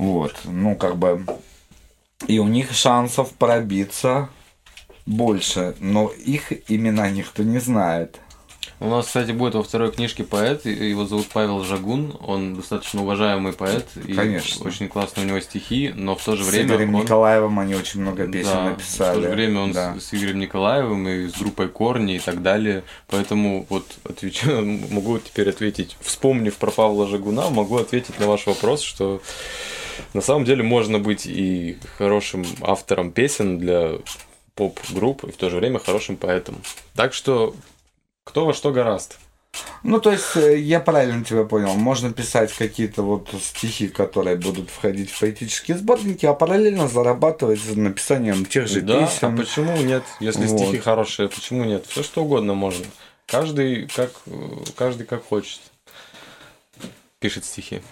Вот, 0.00 0.34
ну, 0.44 0.76
как 0.76 0.96
бы, 0.96 1.26
и 2.26 2.38
у 2.38 2.48
них 2.48 2.72
шансов 2.72 3.32
пробиться 3.32 4.30
больше, 5.04 5.74
но 5.78 6.08
их 6.08 6.54
имена 6.70 7.10
никто 7.10 7.42
не 7.42 7.58
знает. 7.58 8.18
У 8.78 8.86
нас, 8.88 9.08
кстати, 9.08 9.32
будет 9.32 9.56
во 9.56 9.62
второй 9.62 9.92
книжке 9.92 10.24
поэт, 10.24 10.64
его 10.64 11.04
зовут 11.04 11.26
Павел 11.26 11.62
Жагун, 11.62 12.16
он 12.26 12.54
достаточно 12.54 13.02
уважаемый 13.02 13.52
поэт, 13.52 13.88
и 13.94 14.14
Конечно. 14.14 14.66
очень 14.66 14.88
классно 14.88 15.20
у 15.20 15.26
него 15.26 15.38
стихи, 15.40 15.92
но 15.94 16.16
в 16.16 16.24
то 16.24 16.34
же 16.34 16.44
С 16.44 16.48
время 16.48 16.76
Игорем 16.76 16.94
он... 16.94 17.02
Николаевым 17.02 17.58
они 17.58 17.74
очень 17.74 18.00
много 18.00 18.26
песен 18.26 18.52
Да, 18.54 18.64
написали. 18.70 19.18
В 19.18 19.22
то 19.22 19.28
же 19.28 19.34
время 19.34 19.60
он 19.60 19.72
да. 19.72 19.96
с, 20.00 20.04
с 20.04 20.14
Игорем 20.14 20.38
Николаевым 20.38 21.06
и 21.06 21.28
с 21.28 21.34
группой 21.34 21.68
Корни 21.68 22.14
и 22.14 22.20
так 22.20 22.40
далее. 22.40 22.84
Поэтому 23.06 23.66
вот 23.68 23.84
отвечаю, 24.04 24.64
могу 24.90 25.18
теперь 25.18 25.50
ответить, 25.50 25.98
вспомнив 26.00 26.56
про 26.56 26.70
Павла 26.70 27.06
Жагуна, 27.06 27.50
могу 27.50 27.76
ответить 27.76 28.18
на 28.18 28.26
ваш 28.28 28.46
вопрос, 28.46 28.80
что 28.80 29.20
на 30.14 30.20
самом 30.20 30.44
деле 30.44 30.62
можно 30.62 30.98
быть 30.98 31.26
и 31.26 31.78
хорошим 31.98 32.44
автором 32.62 33.12
песен 33.12 33.58
для 33.58 33.98
поп-групп, 34.54 35.24
и 35.24 35.30
в 35.32 35.36
то 35.36 35.50
же 35.50 35.56
время 35.56 35.78
хорошим 35.78 36.16
поэтом. 36.16 36.60
Так 36.94 37.14
что 37.14 37.54
кто 38.24 38.46
во 38.46 38.52
что 38.54 38.72
гораст. 38.72 39.18
Ну, 39.82 40.00
то 40.00 40.12
есть, 40.12 40.36
э, 40.36 40.58
я 40.58 40.78
правильно 40.78 41.24
тебя 41.24 41.44
понял, 41.44 41.74
можно 41.74 42.12
писать 42.12 42.52
какие-то 42.52 43.02
вот 43.02 43.28
стихи, 43.42 43.88
которые 43.88 44.36
будут 44.36 44.70
входить 44.70 45.10
в 45.10 45.18
поэтические 45.18 45.76
сборники, 45.76 46.24
а 46.26 46.34
параллельно 46.34 46.86
зарабатывать 46.86 47.60
написанием 47.76 48.44
тех 48.46 48.68
же 48.68 48.80
Да, 48.82 49.00
песен. 49.06 49.34
а 49.34 49.36
почему 49.36 49.76
нет? 49.78 50.04
Если 50.20 50.46
Вот. 50.46 50.60
стихи 50.60 50.78
хорошие, 50.78 51.28
почему 51.28 51.64
нет? 51.64 51.84
Все 51.88 52.04
что 52.04 52.22
угодно 52.22 52.54
можно. 52.54 52.84
Каждый 53.26 53.88
как, 53.88 54.12
э, 54.26 54.32
каждый 54.76 55.04
как 55.06 55.24
хочет. 55.26 55.60
Пишет 57.18 57.44
стихи. 57.44 57.82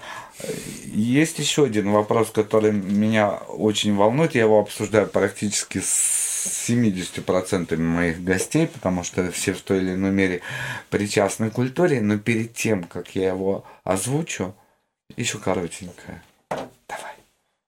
Есть 0.85 1.39
еще 1.39 1.65
один 1.65 1.91
вопрос, 1.91 2.31
который 2.31 2.73
меня 2.73 3.31
очень 3.49 3.95
волнует. 3.95 4.35
Я 4.35 4.43
его 4.43 4.61
обсуждаю 4.61 5.07
практически 5.07 5.79
с 5.81 6.69
70% 6.69 7.77
моих 7.77 8.23
гостей, 8.23 8.67
потому 8.67 9.03
что 9.05 9.31
все 9.33 9.53
в 9.53 9.61
той 9.63 9.79
или 9.79 9.95
иной 9.95 10.11
мере 10.11 10.41
причастны 10.91 11.51
к 11.51 11.55
культуре. 11.55 12.01
Но 12.01 12.19
перед 12.19 12.55
тем, 12.55 12.85
как 12.85 13.15
я 13.17 13.29
его 13.29 13.65
озвучу, 13.85 14.55
еще 15.17 15.39
коротенькое. 15.39 16.23
Давай. 16.51 17.13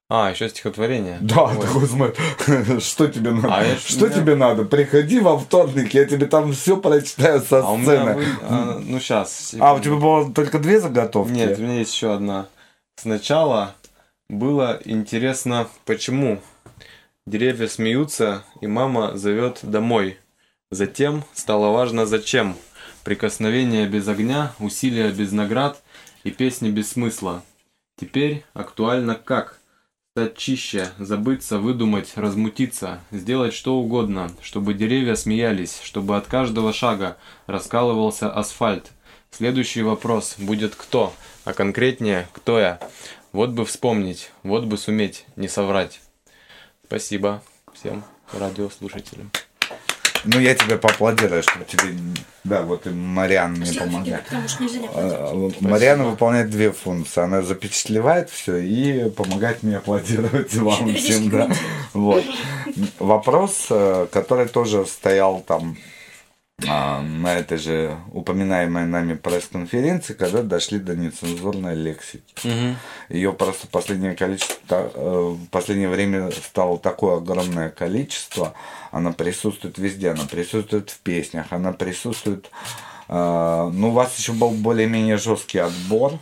А, 0.09 0.31
еще 0.31 0.49
стихотворение. 0.49 1.19
Да, 1.21 1.45
Ой. 1.45 1.57
такой 1.61 1.87
смотри, 1.87 2.15
что 2.81 3.07
тебе 3.09 3.31
надо? 3.33 3.55
А 3.55 3.77
что 3.77 4.07
меня- 4.07 4.15
тебе 4.17 4.35
надо? 4.37 4.65
Приходи 4.65 5.21
во 5.21 5.39
вторник, 5.39 5.95
я 5.95 6.05
тебе 6.05 6.27
там 6.27 6.53
все 6.53 6.77
прочитаю 6.77 7.41
со 7.41 7.59
А 7.61 7.79
сцены. 7.83 8.15
вы- 8.15 8.27
а, 8.43 8.81
ну 8.85 8.99
сейчас. 9.01 9.55
А, 9.61 9.75
у 9.75 9.81
тебя 9.81 9.95
было 9.97 10.33
только 10.33 10.59
две 10.59 10.81
заготовки? 10.81 11.33
Нет, 11.33 11.59
у 11.59 11.63
меня 11.63 11.79
есть 11.79 11.95
еще 11.95 12.13
одна. 12.15 12.47
Сначала 13.01 13.75
было 14.29 14.79
интересно, 14.85 15.69
почему 15.87 16.43
деревья 17.27 17.67
смеются, 17.67 18.45
и 18.61 18.67
мама 18.67 19.17
зовет 19.17 19.61
домой. 19.63 20.19
Затем 20.71 21.25
стало 21.33 21.73
важно, 21.73 22.05
зачем. 22.05 22.59
Прикосновение 23.03 23.89
без 23.89 24.07
огня, 24.07 24.53
усилия 24.59 25.11
без 25.13 25.33
наград 25.33 25.83
и 26.25 26.31
песни 26.31 26.69
без 26.69 26.91
смысла. 26.91 27.43
Теперь 27.99 28.45
актуально 28.53 29.15
как? 29.15 29.59
Стать 30.15 30.37
чище, 30.37 30.91
забыться, 30.99 31.59
выдумать, 31.59 32.13
размутиться, 32.17 33.01
сделать 33.13 33.55
что 33.55 33.77
угодно, 33.77 34.31
чтобы 34.43 34.75
деревья 34.75 35.15
смеялись, 35.15 35.81
чтобы 35.83 36.19
от 36.19 36.27
каждого 36.27 36.75
шага 36.75 37.17
раскалывался 37.47 38.31
асфальт. 38.31 38.93
Следующий 39.31 39.81
вопрос 39.81 40.35
будет 40.37 40.75
кто, 40.75 41.15
а 41.45 41.53
конкретнее 41.53 42.29
кто 42.33 42.59
я. 42.59 42.81
Вот 43.33 43.51
бы 43.51 43.65
вспомнить, 43.65 44.31
вот 44.43 44.65
бы 44.65 44.77
суметь 44.77 45.25
не 45.37 45.49
соврать. 45.49 46.01
Спасибо 46.87 47.43
всем 47.73 48.05
радиослушателям. 48.33 49.31
Ну, 50.25 50.39
я 50.39 50.55
тебе 50.55 50.77
поаплодирую, 50.77 51.43
что 51.43 51.65
тебе... 51.65 51.95
Да, 52.45 52.63
вот 52.63 52.87
и 52.87 52.91
Мариан 52.91 53.53
мне 53.53 53.73
помогает. 53.73 54.25
А, 54.95 55.51
Мариана 55.61 56.05
выполняет 56.05 56.51
две 56.51 56.73
функции. 56.73 57.23
Она 57.23 57.43
запечатлевает 57.43 58.29
все 58.29 58.59
и 58.59 59.09
помогает 59.11 59.63
мне 59.63 59.79
аплодировать 59.79 60.55
вам 60.57 60.95
всем. 60.95 61.31
Да. 61.31 61.51
Вот. 61.95 62.25
Вопрос, 62.99 63.67
э, 63.71 64.07
который 64.13 64.49
тоже 64.49 64.85
стоял 64.87 65.41
там 65.41 65.77
а, 66.69 67.01
на 67.03 67.35
этой 67.35 67.59
же 67.59 67.97
упоминаемой 68.13 68.87
нами 68.87 69.15
пресс-конференции, 69.15 70.15
когда 70.15 70.43
дошли 70.43 70.79
до 70.79 70.95
нецензурной 70.95 71.75
лексики. 71.75 72.23
Ее 73.09 73.33
просто 73.33 73.67
последнее 73.67 74.15
количество, 74.15 74.91
э, 74.95 75.35
в 75.37 75.47
последнее 75.49 75.89
время 75.89 76.31
стало 76.31 76.79
такое 76.79 77.17
огромное 77.19 77.71
количество. 77.71 78.55
Она 78.91 79.13
присутствует 79.13 79.79
везде, 79.79 80.11
она 80.11 80.25
присутствует 80.25 80.91
в 80.91 80.99
песнях, 81.01 81.47
она 81.51 81.73
присутствует. 81.73 82.51
э, 83.09 83.71
Ну, 83.73 83.89
у 83.89 83.93
вас 83.93 84.17
еще 84.19 84.33
был 84.33 84.51
более-менее 84.51 85.17
жесткий 85.17 85.59
отбор 85.59 86.19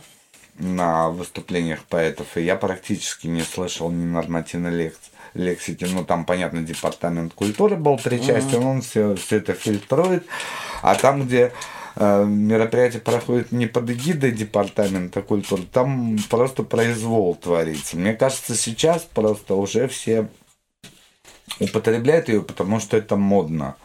на 0.57 1.09
выступлениях 1.09 1.83
поэтов, 1.83 2.35
и 2.35 2.41
я 2.41 2.55
практически 2.55 3.27
не 3.27 3.41
слышал 3.41 3.91
ни 3.91 4.05
нормативной 4.05 4.71
лекции 4.71 5.08
лексики, 5.33 5.85
ну 5.85 6.03
там, 6.03 6.25
понятно, 6.25 6.61
департамент 6.61 7.33
культуры 7.33 7.75
был 7.75 7.97
причастен, 7.97 8.63
он 8.63 8.81
все, 8.81 9.15
все 9.15 9.37
это 9.37 9.53
фильтрует, 9.53 10.25
а 10.81 10.95
там, 10.95 11.25
где 11.25 11.51
э, 11.95 12.25
мероприятие 12.25 13.01
проходит 13.01 13.51
не 13.51 13.67
под 13.67 13.89
эгидой 13.89 14.31
департамента 14.31 15.21
культуры, 15.21 15.63
там 15.63 16.17
просто 16.29 16.63
произвол 16.63 17.35
творится. 17.35 17.97
Мне 17.97 18.13
кажется, 18.13 18.55
сейчас 18.55 19.03
просто 19.03 19.55
уже 19.55 19.87
все 19.87 20.27
употребляют 21.59 22.29
ее, 22.29 22.41
потому 22.41 22.79
что 22.79 22.97
это 22.97 23.15
модно. 23.15 23.75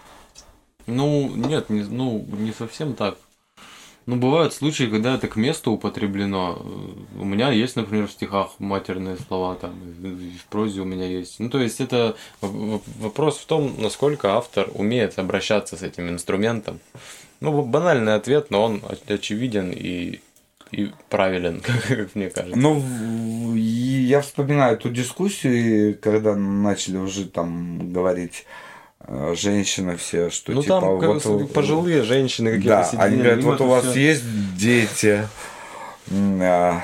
Ну, 0.86 1.30
нет, 1.34 1.70
не, 1.70 1.82
ну, 1.82 2.26
не 2.38 2.52
совсем 2.52 2.94
так. 2.94 3.16
Ну, 4.06 4.16
бывают 4.16 4.52
случаи, 4.52 4.84
когда 4.84 5.14
это 5.14 5.28
к 5.28 5.36
месту 5.36 5.72
употреблено. 5.72 6.60
У 7.18 7.24
меня 7.24 7.50
есть, 7.50 7.76
например, 7.76 8.06
в 8.06 8.12
стихах 8.12 8.50
матерные 8.58 9.16
слова, 9.16 9.54
там, 9.54 9.72
в 9.72 10.44
прозе 10.50 10.82
у 10.82 10.84
меня 10.84 11.06
есть. 11.06 11.40
Ну, 11.40 11.48
то 11.48 11.58
есть, 11.58 11.80
это 11.80 12.14
вопрос 12.40 13.38
в 13.38 13.46
том, 13.46 13.74
насколько 13.78 14.36
автор 14.36 14.68
умеет 14.74 15.18
обращаться 15.18 15.76
с 15.76 15.82
этим 15.82 16.08
инструментом. 16.10 16.80
Ну, 17.40 17.62
банальный 17.62 18.14
ответ, 18.14 18.50
но 18.50 18.64
он 18.64 18.76
оч- 18.76 19.14
очевиден 19.14 19.70
и, 19.72 20.20
и 20.70 20.90
правилен, 21.08 21.62
как 21.88 22.14
мне 22.14 22.28
кажется. 22.28 22.58
Ну, 22.58 23.54
я 23.54 24.20
вспоминаю 24.20 24.74
эту 24.76 24.90
дискуссию, 24.90 25.98
когда 25.98 26.36
начали 26.36 26.98
уже 26.98 27.26
там 27.26 27.90
говорить 27.92 28.44
женщины 29.34 29.96
все, 29.96 30.30
что 30.30 30.52
Ну, 30.52 30.62
типа 30.62 30.80
там 30.80 30.98
вот, 30.98 31.26
бы 31.26 31.46
пожилые 31.46 32.02
женщины 32.02 32.50
какие-то 32.50 32.68
Да, 32.68 32.84
сидели, 32.84 33.00
они 33.02 33.16
говорят, 33.18 33.44
вот 33.44 33.60
у 33.60 33.66
вас 33.66 33.84
всё- 33.84 33.98
есть 34.00 34.56
дети. 34.56 35.28
А, 36.10 36.80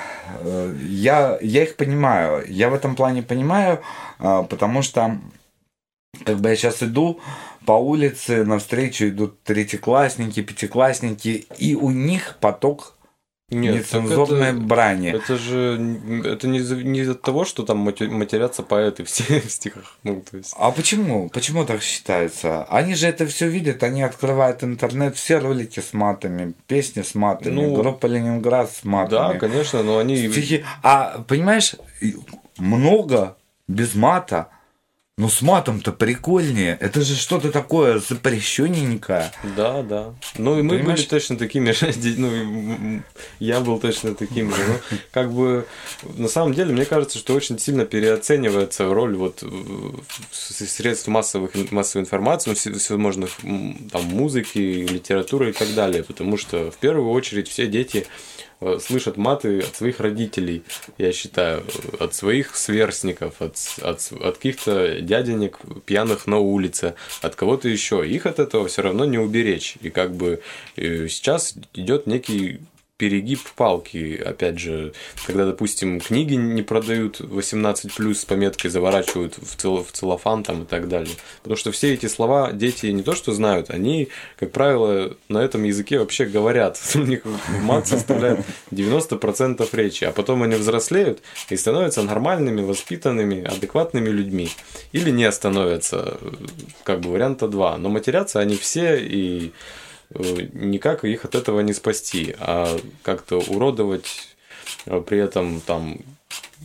Я, 0.82 1.38
я 1.40 1.62
их 1.64 1.76
понимаю. 1.76 2.44
Я 2.48 2.70
в 2.70 2.74
этом 2.74 2.94
плане 2.94 3.22
понимаю, 3.22 3.80
а, 4.18 4.42
потому 4.44 4.82
что 4.82 5.18
как 6.24 6.38
бы 6.38 6.48
я 6.50 6.56
сейчас 6.56 6.82
иду 6.82 7.20
по 7.66 7.72
улице, 7.72 8.44
навстречу 8.44 9.08
идут 9.08 9.42
третьеклассники, 9.42 10.42
пятиклассники, 10.42 11.46
и 11.58 11.74
у 11.74 11.90
них 11.90 12.36
поток 12.40 12.94
Нет, 13.50 13.88
так 13.90 14.02
нецензурной 14.02 14.48
это- 14.50 14.58
брани. 14.60 15.08
Это 15.10 15.36
же 15.36 15.98
это 16.24 16.46
не, 16.48 16.58
не 16.84 17.00
из-за 17.00 17.14
того, 17.14 17.44
что 17.44 17.64
там 17.64 17.78
мате- 17.88 18.08
матерятся 18.08 18.62
поэты 18.62 19.04
все 19.04 19.40
в 19.46 19.50
стихах. 19.50 19.96
Ну, 20.04 20.22
то 20.30 20.36
есть. 20.36 20.54
А 20.58 20.70
почему? 20.70 21.28
Почему 21.30 21.64
так 21.64 21.82
считается? 21.82 22.64
Они 22.64 22.94
же 22.94 23.06
это 23.08 23.26
все 23.26 23.48
видят, 23.48 23.82
они 23.82 24.02
открывают 24.02 24.62
интернет, 24.64 25.16
все 25.16 25.38
ролики 25.38 25.80
с 25.80 25.92
матами, 25.92 26.54
песни 26.66 27.02
с 27.02 27.14
матами, 27.14 27.54
Ну, 27.54 27.74
группа 27.74 28.06
Ленинград 28.06 28.70
с 28.70 28.84
матами. 28.84 29.32
Да, 29.32 29.38
конечно, 29.38 29.82
но 29.82 29.98
они. 29.98 30.16
Стихи. 30.30 30.64
А 30.82 31.24
понимаешь, 31.26 31.74
много 32.58 33.36
без 33.68 33.94
мата. 33.94 34.48
Но 35.20 35.28
с 35.28 35.42
матом-то 35.42 35.92
прикольнее. 35.92 36.78
Это 36.80 37.02
же 37.02 37.14
что-то 37.14 37.52
такое 37.52 37.98
запрещенненькое. 37.98 39.30
Да, 39.54 39.82
да. 39.82 40.14
Ну 40.38 40.58
и 40.58 40.62
мы 40.62 40.78
Понимаешь? 40.78 41.00
были 41.00 41.08
точно 41.08 41.36
такими 41.36 41.72
же. 41.72 41.92
Ну, 42.16 43.02
я 43.38 43.60
был 43.60 43.78
точно 43.78 44.14
таким 44.14 44.50
же. 44.50 44.62
Ну, 44.66 44.96
как 45.10 45.30
бы 45.30 45.66
на 46.16 46.28
самом 46.28 46.54
деле, 46.54 46.72
мне 46.72 46.86
кажется, 46.86 47.18
что 47.18 47.34
очень 47.34 47.58
сильно 47.58 47.84
переоценивается 47.84 48.86
роль 48.86 49.14
вот 49.14 49.42
э, 49.42 49.46
средств 50.32 51.08
массовых, 51.08 51.52
массовой 51.70 52.04
информации, 52.04 52.50
ну, 52.50 52.56
все- 52.56 52.72
всевозможных 52.72 53.30
там 53.92 54.04
музыки, 54.04 54.58
литературы 54.58 55.50
и 55.50 55.52
так 55.52 55.74
далее. 55.74 56.02
Потому 56.02 56.38
что 56.38 56.70
в 56.70 56.76
первую 56.78 57.10
очередь 57.10 57.48
все 57.48 57.66
дети 57.66 58.06
слышат 58.78 59.16
маты 59.16 59.60
от 59.60 59.74
своих 59.74 60.00
родителей, 60.00 60.62
я 60.98 61.12
считаю, 61.12 61.60
э, 61.60 62.04
от 62.04 62.14
своих 62.14 62.56
сверстников, 62.56 63.40
от, 63.40 63.56
от, 63.82 64.12
от 64.12 64.36
каких-то 64.36 65.00
дяденек 65.00 65.58
пьяных 65.86 66.26
на 66.26 66.38
улице, 66.38 66.94
от 67.22 67.36
кого-то 67.36 67.68
еще. 67.68 68.06
Их 68.06 68.26
от 68.26 68.38
этого 68.38 68.68
все 68.68 68.82
равно 68.82 69.04
не 69.04 69.18
уберечь. 69.18 69.76
И 69.80 69.90
как 69.90 70.14
бы 70.14 70.42
э, 70.76 71.08
сейчас 71.08 71.54
идет 71.74 72.06
некий 72.06 72.60
перегиб 73.00 73.40
палки, 73.56 74.22
опять 74.22 74.58
же, 74.58 74.92
когда, 75.26 75.46
допустим, 75.46 76.00
книги 76.00 76.34
не 76.34 76.60
продают 76.60 77.18
18 77.18 77.94
плюс 77.94 78.20
с 78.20 78.24
пометкой 78.26 78.70
заворачивают 78.70 79.38
в, 79.38 79.56
цел- 79.56 79.82
в 79.82 79.90
целлофан 79.90 80.42
там 80.42 80.64
и 80.64 80.66
так 80.66 80.86
далее. 80.86 81.16
Потому 81.42 81.56
что 81.56 81.72
все 81.72 81.94
эти 81.94 82.04
слова 82.04 82.52
дети 82.52 82.88
не 82.88 83.02
то 83.02 83.14
что 83.14 83.32
знают, 83.32 83.70
они, 83.70 84.08
как 84.38 84.52
правило, 84.52 85.16
на 85.30 85.38
этом 85.38 85.64
языке 85.64 85.98
вообще 85.98 86.26
говорят. 86.26 86.78
У 86.94 86.98
них 86.98 87.22
мат 87.62 87.88
составляет 87.88 88.40
90% 88.70 89.66
речи, 89.72 90.04
а 90.04 90.12
потом 90.12 90.42
они 90.42 90.56
взрослеют 90.56 91.22
и 91.48 91.56
становятся 91.56 92.02
нормальными, 92.02 92.60
воспитанными, 92.60 93.44
адекватными 93.44 94.10
людьми. 94.10 94.50
Или 94.92 95.10
не 95.10 95.32
становятся, 95.32 96.18
как 96.84 97.00
бы 97.00 97.12
варианта 97.12 97.48
два. 97.48 97.78
Но 97.78 97.88
матерятся 97.88 98.40
они 98.40 98.56
все 98.58 98.98
и 99.00 99.52
никак 100.14 101.04
их 101.04 101.24
от 101.24 101.34
этого 101.34 101.60
не 101.60 101.72
спасти, 101.72 102.34
а 102.38 102.78
как-то 103.02 103.38
уродовать 103.38 104.28
э, 104.86 105.00
при 105.06 105.18
этом 105.18 105.60
там 105.60 105.98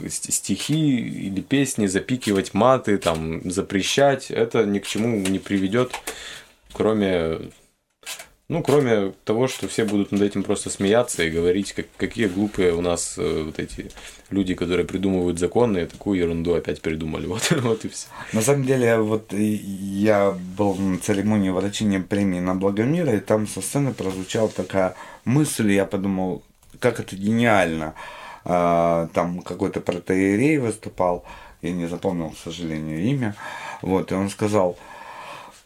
ст- 0.07 0.31
стихи 0.31 0.97
или 0.99 1.41
песни, 1.41 1.87
запикивать 1.87 2.53
маты, 2.53 2.97
там, 2.97 3.49
запрещать, 3.49 4.31
это 4.31 4.65
ни 4.65 4.79
к 4.79 4.87
чему 4.87 5.17
не 5.17 5.39
приведет, 5.39 5.93
кроме, 6.73 7.39
ну, 8.47 8.61
кроме 8.61 9.11
того, 9.23 9.47
что 9.47 9.67
все 9.67 9.85
будут 9.85 10.11
над 10.11 10.21
этим 10.21 10.43
просто 10.43 10.69
смеяться 10.69 11.23
и 11.23 11.31
говорить, 11.31 11.73
как, 11.73 11.87
какие 11.97 12.27
глупые 12.27 12.73
у 12.73 12.81
нас 12.81 13.15
э, 13.17 13.43
вот 13.43 13.57
эти 13.57 13.89
люди, 14.29 14.53
которые 14.53 14.85
придумывают 14.85 15.39
законы, 15.39 15.79
и 15.79 15.85
такую 15.85 16.19
ерунду 16.19 16.53
опять 16.53 16.81
придумали. 16.81 17.25
Вот, 17.27 17.51
вот 17.61 17.85
и 17.85 17.89
все. 17.89 18.07
На 18.33 18.41
самом 18.41 18.65
деле, 18.65 18.99
вот 18.99 19.33
я 19.33 20.31
был 20.57 20.75
на 20.75 20.99
церемонии 20.99 21.49
вручения 21.49 21.99
премии 21.99 22.39
на 22.39 22.53
Благомира, 22.53 23.13
и 23.15 23.19
там 23.19 23.47
со 23.47 23.61
сцены 23.61 23.93
прозвучала 23.93 24.49
такая 24.49 24.95
мысль, 25.25 25.71
и 25.71 25.75
я 25.75 25.85
подумал, 25.85 26.43
как 26.79 26.99
это 26.99 27.15
гениально. 27.15 27.95
А, 28.43 29.07
Там 29.13 29.41
какой-то 29.41 29.81
протеерей 29.81 30.59
выступал, 30.59 31.25
я 31.63 31.71
не 31.71 31.87
запомнил, 31.87 32.29
к 32.29 32.37
сожалению, 32.37 33.03
имя. 33.03 33.35
Вот, 33.81 34.11
и 34.11 34.15
он 34.15 34.29
сказал, 34.29 34.77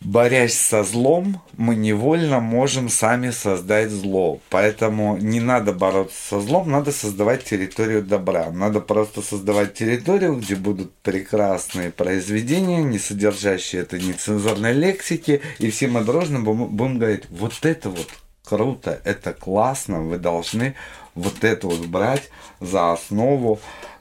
борясь 0.02 0.58
со 0.58 0.84
злом, 0.84 1.42
мы 1.58 1.76
невольно 1.76 2.40
можем 2.40 2.90
сами 2.90 3.32
создать 3.32 3.92
зло. 3.92 4.40
Поэтому 4.50 5.18
не 5.18 5.40
надо 5.40 5.74
бороться 5.74 6.18
со 6.30 6.40
злом, 6.40 6.70
надо 6.72 6.92
создавать 6.92 7.44
территорию 7.44 8.02
добра. 8.04 8.50
Надо 8.52 8.80
просто 8.80 9.22
создавать 9.22 9.74
территорию, 9.74 10.36
где 10.36 10.56
будут 10.56 10.94
прекрасные 10.96 11.92
произведения, 11.92 12.82
не 12.84 13.00
содержащие 13.00 13.82
это 13.82 13.98
нецензурной 14.00 14.74
лексики, 14.74 15.42
и 15.60 15.70
все 15.70 15.88
мы 15.88 16.04
дружно 16.04 16.38
бу- 16.38 16.68
будем 16.68 16.98
говорить, 16.98 17.24
вот 17.30 17.54
это 17.64 17.90
вот 17.90 18.08
круто, 18.44 19.00
это 19.04 19.34
классно, 19.34 20.02
вы 20.02 20.18
должны 20.18 20.76
вот 21.14 21.44
это 21.44 21.68
вот 21.68 21.86
брать 21.86 22.30
за 22.60 22.94
основу 22.94 23.60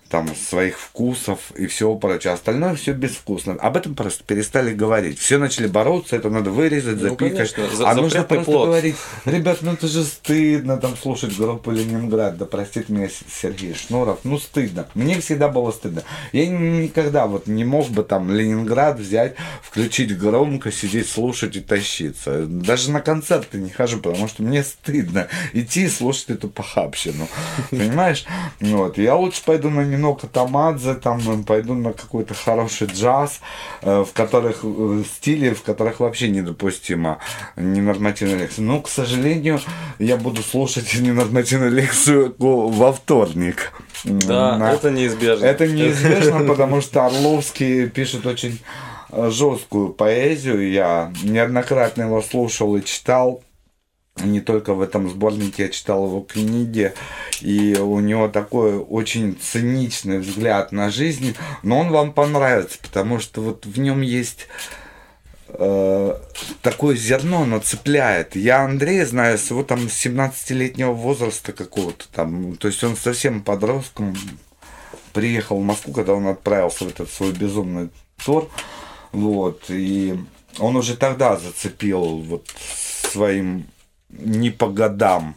там 0.08 0.34
своих 0.34 0.78
вкусов 0.78 1.38
и 1.56 1.66
всего 1.66 1.96
прочего. 1.96 2.32
Остальное 2.34 2.74
все 2.74 2.92
безвкусно. 2.92 3.54
Об 3.54 3.76
этом 3.76 3.94
просто 3.94 4.24
перестали 4.24 4.72
говорить. 4.74 5.18
Все 5.18 5.38
начали 5.38 5.66
бороться, 5.66 6.16
это 6.16 6.30
надо 6.30 6.50
вырезать, 6.50 6.96
Ну, 6.96 7.10
запикать. 7.10 7.32
конечно, 7.54 7.76
за- 7.76 7.88
а 7.90 7.94
нужно 7.94 8.22
просто 8.24 8.44
плод. 8.44 8.66
говорить, 8.68 8.96
ребят, 9.24 9.58
ну 9.62 9.72
это 9.72 9.86
же 9.88 10.04
стыдно 10.04 10.76
там 10.78 10.96
слушать 10.96 11.36
группу 11.36 11.70
Ленинград, 11.70 12.36
да 12.38 12.44
простит 12.46 12.88
меня 12.88 13.08
Сергей 13.40 13.74
Шнуров, 13.74 14.20
ну 14.24 14.38
стыдно. 14.38 14.86
Мне 14.94 15.20
всегда 15.20 15.48
было 15.48 15.70
стыдно. 15.72 16.02
Я 16.32 16.46
ни- 16.46 16.82
никогда 16.84 17.26
вот 17.26 17.46
не 17.46 17.64
мог 17.64 17.88
бы 17.90 18.02
там 18.02 18.30
Ленинград 18.32 18.98
взять, 18.98 19.34
включить 19.62 20.16
громко, 20.18 20.72
сидеть, 20.72 21.08
слушать 21.08 21.56
и 21.56 21.60
тащиться. 21.60 22.46
Даже 22.46 22.90
на 22.90 23.00
концерты 23.00 23.58
не 23.58 23.70
хожу, 23.70 23.98
потому 23.98 24.28
что 24.28 24.42
мне 24.42 24.62
стыдно 24.64 25.28
идти 25.52 25.84
и 25.84 25.88
слушать 25.88 26.30
эту 26.30 26.48
похабщину. 26.48 27.28
Понимаешь? 27.70 28.24
Вот. 28.60 28.98
Я 28.98 29.14
лучше 29.16 29.42
пойду 29.44 29.70
на 29.70 29.82
Миноко 29.98 30.26
Тамадзе, 30.28 30.94
там 30.94 31.18
м, 31.28 31.44
пойду 31.44 31.74
на 31.74 31.92
какой-то 31.92 32.34
хороший 32.34 32.86
джаз, 32.86 33.40
э, 33.82 34.04
в 34.08 34.12
которых 34.12 34.60
э, 34.62 35.02
стиле, 35.18 35.54
в 35.54 35.62
которых 35.62 36.00
вообще 36.00 36.28
недопустимо 36.28 37.18
ненормативная 37.56 38.36
лекция. 38.38 38.62
Но, 38.64 38.80
к 38.80 38.88
сожалению, 38.88 39.60
я 39.98 40.16
буду 40.16 40.42
слушать 40.42 40.94
ненормативную 41.00 41.72
лекцию 41.72 42.34
во 42.38 42.92
вторник. 42.92 43.72
Да, 44.04 44.56
На- 44.56 44.72
это 44.72 44.90
неизбежно. 44.90 45.44
это 45.44 45.66
неизбежно, 45.66 46.44
потому 46.44 46.80
что 46.80 47.04
Орловский 47.04 47.88
пишет 47.88 48.24
очень 48.26 48.60
э, 49.10 49.30
жесткую 49.30 49.88
поэзию. 49.88 50.70
Я 50.70 51.12
неоднократно 51.24 52.02
его 52.02 52.22
слушал 52.22 52.76
и 52.76 52.84
читал. 52.84 53.42
Не 54.24 54.40
только 54.40 54.74
в 54.74 54.80
этом 54.80 55.08
сборнике, 55.08 55.64
я 55.64 55.68
читал 55.68 56.06
его 56.06 56.20
книги. 56.20 56.92
И 57.40 57.76
у 57.76 58.00
него 58.00 58.28
такой 58.28 58.78
очень 58.78 59.36
циничный 59.40 60.18
взгляд 60.18 60.72
на 60.72 60.90
жизнь. 60.90 61.34
Но 61.62 61.80
он 61.80 61.90
вам 61.90 62.12
понравится, 62.12 62.78
потому 62.82 63.18
что 63.20 63.40
вот 63.40 63.66
в 63.66 63.78
нем 63.78 64.00
есть 64.00 64.48
э, 65.48 66.18
такое 66.62 66.96
зерно, 66.96 67.42
оно 67.42 67.60
цепляет. 67.60 68.36
Я 68.36 68.64
Андрея 68.64 69.06
знаю 69.06 69.38
с 69.38 69.50
его 69.50 69.62
там 69.62 69.80
17-летнего 69.80 70.92
возраста 70.92 71.52
какого-то 71.52 72.06
там. 72.12 72.56
То 72.56 72.68
есть 72.68 72.82
он 72.84 72.96
совсем 72.96 73.42
подростком 73.42 74.16
приехал 75.12 75.58
в 75.58 75.64
Москву, 75.64 75.92
когда 75.92 76.14
он 76.14 76.26
отправился 76.26 76.84
в 76.84 76.88
этот 76.88 77.10
свой 77.10 77.32
безумный 77.32 77.90
тур. 78.24 78.48
Вот. 79.12 79.64
И 79.68 80.18
он 80.58 80.76
уже 80.76 80.96
тогда 80.96 81.36
зацепил 81.36 82.18
вот 82.18 82.48
своим 83.10 83.66
не 84.10 84.50
по 84.50 84.68
годам 84.68 85.34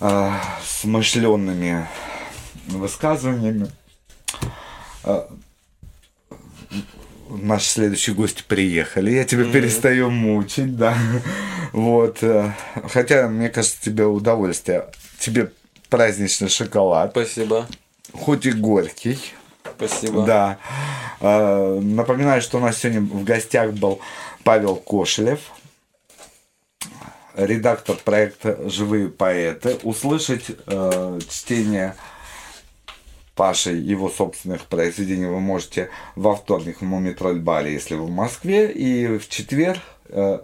э, 0.00 0.30
смышленными 0.64 1.86
высказываниями. 2.68 3.70
Э, 5.04 5.26
Наши 7.28 7.68
следующие 7.68 8.16
гости 8.16 8.42
приехали. 8.46 9.12
Я 9.12 9.24
тебя 9.24 9.44
перестаю 9.44 10.10
мучить, 10.10 10.76
да. 10.76 10.96
Вот. 11.72 12.18
э, 12.22 12.52
Хотя, 12.92 13.28
мне 13.28 13.48
кажется, 13.48 13.80
тебе 13.80 14.04
удовольствие. 14.04 14.86
Тебе 15.20 15.52
праздничный 15.88 16.48
шоколад, 16.48 17.10
Спасибо. 17.12 17.66
хоть 18.12 18.46
и 18.46 18.52
горький. 18.52 19.18
Спасибо. 19.76 20.24
Да. 20.26 20.58
Э, 21.20 21.78
Напоминаю, 21.80 22.42
что 22.42 22.58
у 22.58 22.60
нас 22.60 22.78
сегодня 22.78 23.00
в 23.02 23.22
гостях 23.22 23.72
был 23.74 24.00
Павел 24.42 24.74
Кошелев, 24.76 25.38
редактор 27.46 27.96
проекта 27.96 28.68
«Живые 28.68 29.08
поэты». 29.08 29.78
Услышать 29.82 30.46
э, 30.66 31.18
чтение 31.28 31.96
Пашей 33.34 33.78
его 33.78 34.10
собственных 34.10 34.66
произведений 34.66 35.26
вы 35.26 35.40
можете 35.40 35.88
во 36.14 36.34
вторник 36.36 36.80
в 36.80 36.84
Мумитроль-баре, 36.84 37.72
если 37.72 37.94
вы 37.94 38.06
в 38.06 38.10
Москве, 38.10 38.70
и 38.70 39.18
в 39.18 39.28
четверг 39.28 39.80
э, 40.08 40.40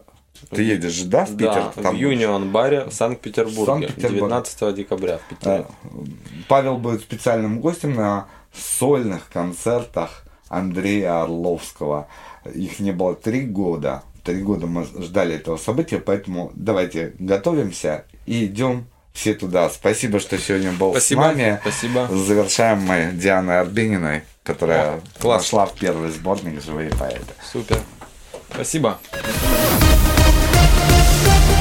ты 0.50 0.62
едешь 0.62 1.02
да, 1.02 1.24
в 1.24 1.36
Питер? 1.36 1.72
Да, 1.76 1.82
Там 1.82 1.96
в 1.96 1.98
Юнион 1.98 2.52
баре 2.52 2.84
в 2.84 2.92
Санкт-Петербурге. 2.92 3.88
Санкт-Петербург. 3.88 4.30
19 4.30 4.74
декабря 4.74 5.18
в 5.18 5.20
Э, 5.20 5.34
Питере. 5.34 5.66
Павел 6.48 6.78
будет 6.78 7.00
специальным 7.00 7.60
гостем 7.60 7.94
на 7.94 8.28
сольных 8.54 9.28
концертах 9.30 10.24
Андрея 10.48 11.22
Орловского. 11.22 12.08
Их 12.54 12.78
не 12.78 12.92
было 12.92 13.14
три 13.14 13.42
года. 13.42 14.02
Три 14.26 14.42
года 14.42 14.66
мы 14.66 14.84
ждали 14.84 15.36
этого 15.36 15.56
события, 15.56 15.98
поэтому 15.98 16.50
давайте 16.56 17.14
готовимся 17.20 18.06
и 18.26 18.44
идем 18.46 18.88
все 19.12 19.34
туда. 19.34 19.70
Спасибо, 19.70 20.18
что 20.18 20.36
сегодня 20.36 20.72
был 20.72 20.90
Спасибо. 20.90 21.20
с 21.20 21.24
нами. 21.26 21.58
Спасибо. 21.62 22.08
Завершаем 22.10 22.80
мы 22.80 23.12
Дианой 23.14 23.60
Арбениной, 23.60 24.22
которая 24.42 25.00
О, 25.22 25.28
вошла 25.28 25.66
в 25.66 25.74
первый 25.74 26.10
сборник 26.10 26.60
«Живые 26.60 26.90
поэты». 26.90 27.22
Супер. 27.52 27.78
Спасибо. 28.52 28.98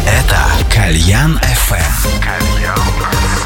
Это 0.07 0.39
Кальян 0.73 1.39
FM. 1.69 3.44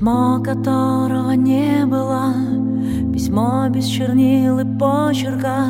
Письмо, 0.00 0.40
которого 0.42 1.32
не 1.32 1.84
было, 1.84 2.32
Письмо 3.12 3.68
без 3.68 3.84
чернил 3.84 4.58
и 4.58 4.64
почерка, 4.64 5.66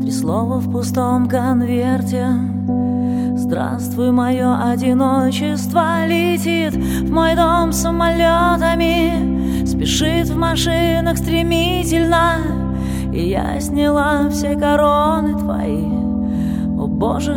Три 0.00 0.10
слова 0.10 0.56
в 0.60 0.72
пустом 0.72 1.28
конверте. 1.28 2.26
Здравствуй, 3.36 4.12
мое 4.12 4.58
одиночество 4.62 6.06
Летит 6.06 6.74
в 6.74 7.12
мой 7.12 7.36
дом 7.36 7.72
самолетами, 7.72 9.66
Спешит 9.66 10.30
в 10.30 10.38
машинах 10.38 11.18
стремительно, 11.18 12.38
И 13.12 13.28
я 13.28 13.60
сняла 13.60 14.30
все 14.30 14.56
короны 14.56 15.38
твои. 15.38 15.84
О 16.78 16.86
боже, 16.86 17.36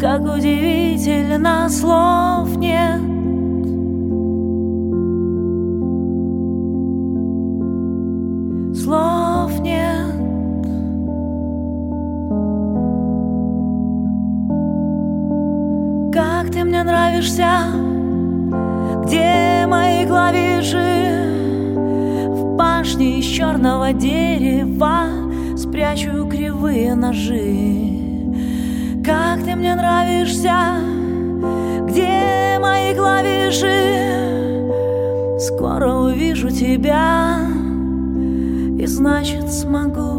как 0.00 0.20
удивительно, 0.22 1.68
слов 1.68 2.56
нет. 2.58 3.13
Нравишься, 17.24 17.66
где 19.04 19.66
мои 19.66 20.06
клавиши? 20.06 21.24
В 22.28 22.56
башне 22.56 23.18
из 23.18 23.24
черного 23.24 23.92
дерева 23.92 25.06
спрячу 25.56 26.28
кривые 26.28 26.94
ножи. 26.94 28.02
Как 29.04 29.42
ты 29.42 29.56
мне 29.56 29.74
нравишься, 29.74 30.54
где 31.88 32.58
мои 32.60 32.94
клавиши? 32.94 33.72
Скоро 35.38 35.92
увижу 35.92 36.50
тебя 36.50 37.38
и 38.78 38.86
значит 38.86 39.50
смогу 39.50 40.13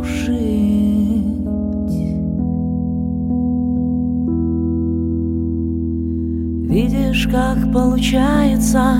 Видишь, 7.25 7.31
как 7.31 7.71
получается, 7.71 8.97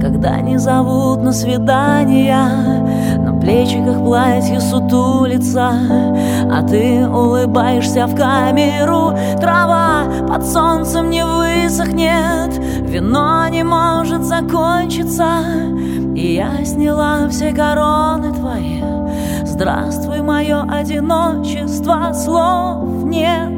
когда 0.00 0.40
не 0.40 0.58
зовут 0.58 1.22
на 1.22 1.32
свидания, 1.32 2.38
на 3.18 3.38
плечиках 3.40 3.98
платье 4.04 4.60
сутулится, 4.60 5.72
а 6.50 6.62
ты 6.68 7.06
улыбаешься 7.08 8.06
в 8.06 8.14
камеру. 8.14 9.16
Трава 9.40 10.04
под 10.28 10.46
солнцем 10.46 11.10
не 11.10 11.24
высохнет, 11.24 12.58
вино 12.82 13.48
не 13.48 13.64
может 13.64 14.22
закончиться, 14.24 15.42
и 16.14 16.34
я 16.34 16.64
сняла 16.64 17.28
все 17.28 17.52
короны 17.52 18.32
твои. 18.34 18.82
Здравствуй, 19.44 20.20
мое 20.22 20.62
одиночество, 20.62 22.12
слов 22.12 23.04
нет. 23.04 23.57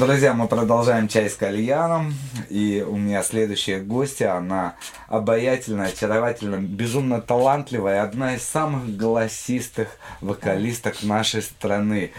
Друзья, 0.00 0.32
мы 0.32 0.48
продолжаем 0.48 1.08
чай 1.08 1.28
с 1.28 1.34
кальяном. 1.34 2.14
И 2.48 2.82
у 2.88 2.96
меня 2.96 3.22
следующая 3.22 3.80
гостья, 3.80 4.34
она 4.34 4.76
обаятельная, 5.08 5.88
очаровательная, 5.88 6.58
безумно 6.58 7.20
талантливая, 7.20 8.02
одна 8.02 8.34
из 8.36 8.42
самых 8.42 8.96
голосистых 8.96 9.88
вокалисток 10.22 11.02
нашей 11.02 11.42
страны. 11.42 12.12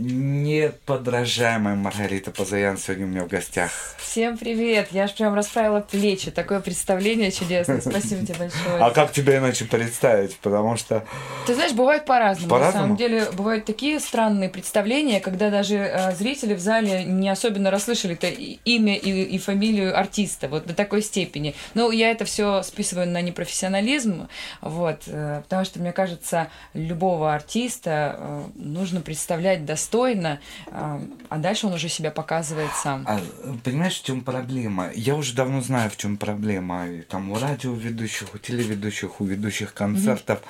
Неподражаемая 0.00 1.74
Маргарита 1.74 2.30
Позаян 2.30 2.78
сегодня 2.78 3.06
у 3.06 3.08
меня 3.08 3.24
в 3.24 3.28
гостях. 3.28 3.72
Всем 3.98 4.38
привет! 4.38 4.88
Я 4.92 5.04
аж 5.04 5.14
прям 5.14 5.34
расправила 5.34 5.80
плечи. 5.80 6.30
Такое 6.30 6.60
представление 6.60 7.32
чудесное. 7.32 7.80
Спасибо 7.80 8.24
тебе 8.24 8.34
большое. 8.38 8.78
А 8.78 8.90
как 8.90 9.10
тебя 9.12 9.38
иначе 9.38 9.64
представить? 9.64 10.36
Потому 10.36 10.76
что 10.76 11.04
Ты 11.46 11.54
знаешь, 11.54 11.72
бывает 11.72 12.04
по-разному. 12.04 12.48
По-разному? 12.48 12.74
На 12.74 12.82
самом 12.82 12.96
деле, 12.96 13.26
бывают 13.32 13.64
такие 13.64 13.98
странные 13.98 14.48
представления, 14.48 15.18
когда 15.18 15.50
даже 15.50 15.74
э, 15.74 16.14
зрители 16.14 16.54
в 16.54 16.60
зале 16.60 17.02
не 17.04 17.28
особенно 17.28 17.70
расслышали 17.70 18.14
это 18.14 18.28
имя 18.28 18.94
и, 18.94 19.22
и 19.22 19.38
фамилию 19.38 19.98
артиста, 19.98 20.46
вот 20.48 20.66
до 20.66 20.74
такой 20.74 21.02
степени. 21.02 21.56
Ну, 21.74 21.90
я 21.90 22.12
это 22.12 22.24
все 22.24 22.62
списываю 22.62 23.08
на 23.08 23.20
непрофессионализм, 23.20 24.28
вот, 24.60 25.02
э, 25.06 25.40
потому 25.42 25.64
что, 25.64 25.80
мне 25.80 25.92
кажется, 25.92 26.48
любого 26.72 27.34
артиста 27.34 28.16
э, 28.16 28.42
нужно 28.54 29.00
представлять 29.00 29.64
достойно, 29.88 30.38
э, 30.66 31.00
а 31.28 31.38
дальше 31.38 31.66
он 31.66 31.72
уже 31.74 31.88
себя 31.88 32.10
показывает 32.10 32.70
сам. 32.82 33.04
А, 33.06 33.20
понимаешь, 33.64 34.00
в 34.00 34.04
чем 34.04 34.20
проблема? 34.20 34.90
Я 34.94 35.14
уже 35.14 35.34
давно 35.34 35.60
знаю, 35.62 35.90
в 35.90 35.96
чем 35.96 36.16
проблема. 36.16 36.86
Там 37.08 37.30
у 37.30 37.38
радиоведущих, 37.38 38.34
у 38.34 38.38
телеведущих, 38.38 39.20
у 39.20 39.24
ведущих 39.24 39.72
концертов. 39.74 40.40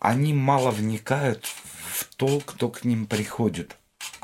Они 0.00 0.34
мало 0.34 0.70
вникают 0.70 1.44
в 1.44 2.14
то, 2.16 2.40
кто 2.44 2.68
к 2.68 2.84
ним 2.84 3.06
приходит. 3.06 3.76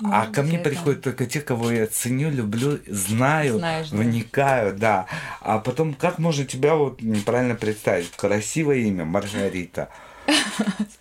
а 0.02 0.26
Ну, 0.26 0.32
ко 0.32 0.42
мне 0.42 0.56
это- 0.58 0.68
приходят 0.70 1.02
только 1.02 1.26
те, 1.26 1.40
кого 1.40 1.70
я 1.70 1.86
ценю, 1.86 2.30
люблю, 2.30 2.78
знаю, 2.86 3.58
Знаешь, 3.58 3.88
да. 3.90 3.96
вникаю, 3.96 4.76
да. 4.76 5.06
А 5.40 5.58
потом, 5.58 5.94
как 5.94 6.18
можно 6.18 6.44
тебя 6.44 6.74
вот 6.74 7.00
неправильно 7.00 7.54
представить? 7.54 8.10
Красивое 8.10 8.76
имя, 8.78 9.04
Маргарита. 9.06 9.88
Спасибо. 9.88 10.15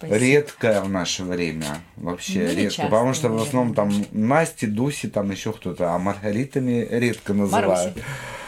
Редкое 0.01 0.81
в 0.81 0.89
наше 0.89 1.23
время. 1.23 1.77
Вообще 1.95 2.39
не 2.47 2.55
редко. 2.55 2.83
потому 2.83 3.13
что 3.13 3.29
в 3.29 3.41
основном 3.41 3.73
там 3.73 3.91
Насти, 4.11 4.67
Дуси, 4.67 5.07
там 5.07 5.31
еще 5.31 5.51
кто-то, 5.51 5.93
а 5.93 5.97
Маргаритами 5.97 6.87
редко 6.89 7.33
называют. 7.33 7.95
Маруся. 7.95 8.07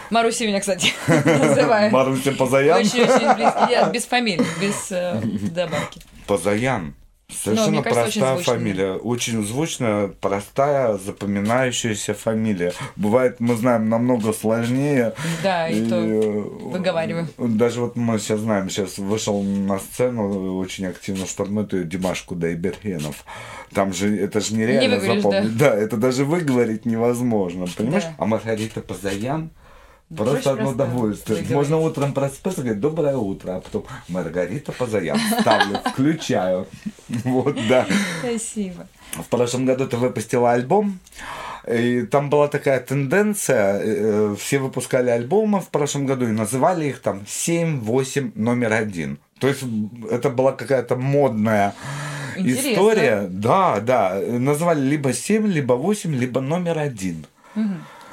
Маруся 0.09 0.45
меня, 0.47 0.59
кстати, 0.59 0.93
называют. 1.07 1.91
Маруся 1.91 2.31
Позаян. 2.31 2.79
Очень-очень 2.79 3.33
близко. 3.35 3.67
Нет, 3.69 3.91
без 3.91 4.05
фамилии, 4.05 4.45
без 4.61 4.91
э, 4.91 5.21
добавки. 5.53 6.01
Позаян. 6.27 6.95
Совершенно 7.29 7.71
мне 7.71 7.83
кажется, 7.83 8.05
очень 8.05 8.21
простая 8.21 8.35
звучно. 8.35 8.53
фамилия. 8.53 8.93
Очень 8.93 9.45
звучная, 9.45 10.07
простая, 10.07 10.97
запоминающаяся 10.97 12.13
фамилия. 12.13 12.71
Бывает, 12.95 13.41
мы 13.41 13.55
знаем, 13.55 13.89
намного 13.89 14.31
сложнее. 14.31 15.13
Да, 15.43 15.67
и 15.67 15.85
то 15.89 15.95
э, 15.97 16.41
выговариваем. 16.41 17.27
Даже 17.37 17.81
вот 17.81 17.97
мы 17.97 18.17
сейчас 18.19 18.39
знаем, 18.39 18.69
сейчас 18.69 18.97
вышел 18.97 19.43
на 19.43 19.77
сцену 19.79 20.57
очень 20.57 20.85
активно 20.85 21.25
штурмует 21.25 21.73
ее 21.73 21.83
Димаш 21.83 22.21
Кудайбергенов. 22.21 23.25
Там 23.73 23.93
же, 23.93 24.17
это 24.17 24.39
же 24.39 24.55
нереально 24.55 24.95
выговоришь, 24.95 25.23
запомнить. 25.23 25.57
Да. 25.57 25.75
это 25.75 25.97
даже 25.97 26.23
выговорить 26.23 26.85
невозможно, 26.85 27.65
понимаешь? 27.75 28.03
Да. 28.03 28.15
А 28.19 28.25
Маргарита 28.25 28.79
Позаян 28.79 29.49
Да 29.49 29.66
Просто 30.15 30.51
одно 30.51 30.69
удовольствие. 30.69 31.45
Можно 31.49 31.77
утром 31.79 32.13
просыпаться 32.13 32.61
и 32.61 32.63
говорить 32.63 32.81
«Доброе 32.81 33.17
утро», 33.17 33.57
а 33.57 33.59
потом 33.59 33.85
«Маргарита 34.07 34.71
Позаян». 34.71 35.19
Ставлю, 35.41 35.79
включаю. 35.85 36.67
Вот, 37.23 37.57
да. 37.69 37.85
Спасибо. 38.19 38.87
В 39.13 39.25
прошлом 39.29 39.65
году 39.65 39.87
ты 39.87 39.97
выпустила 39.97 40.51
альбом, 40.51 40.99
и 41.67 42.01
там 42.03 42.29
была 42.29 42.47
такая 42.47 42.79
тенденция, 42.79 43.81
э, 43.83 44.35
все 44.39 44.59
выпускали 44.59 45.09
альбомы 45.09 45.59
в 45.59 45.67
прошлом 45.67 46.05
году 46.05 46.27
и 46.27 46.31
называли 46.31 46.85
их 46.85 47.01
там 47.01 47.23
7-8 47.25 48.31
номер 48.35 48.73
один. 48.73 49.19
То 49.39 49.47
есть 49.47 49.63
это 50.09 50.29
была 50.29 50.53
какая-то 50.53 50.95
модная 50.95 51.73
Интересно. 52.37 52.69
история. 52.69 53.27
Да, 53.29 53.79
да. 53.79 54.15
Называли 54.15 54.81
либо 54.81 55.13
7, 55.13 55.47
либо 55.47 55.73
8, 55.73 56.15
либо 56.15 56.41
номер 56.41 56.77
один. 56.79 57.25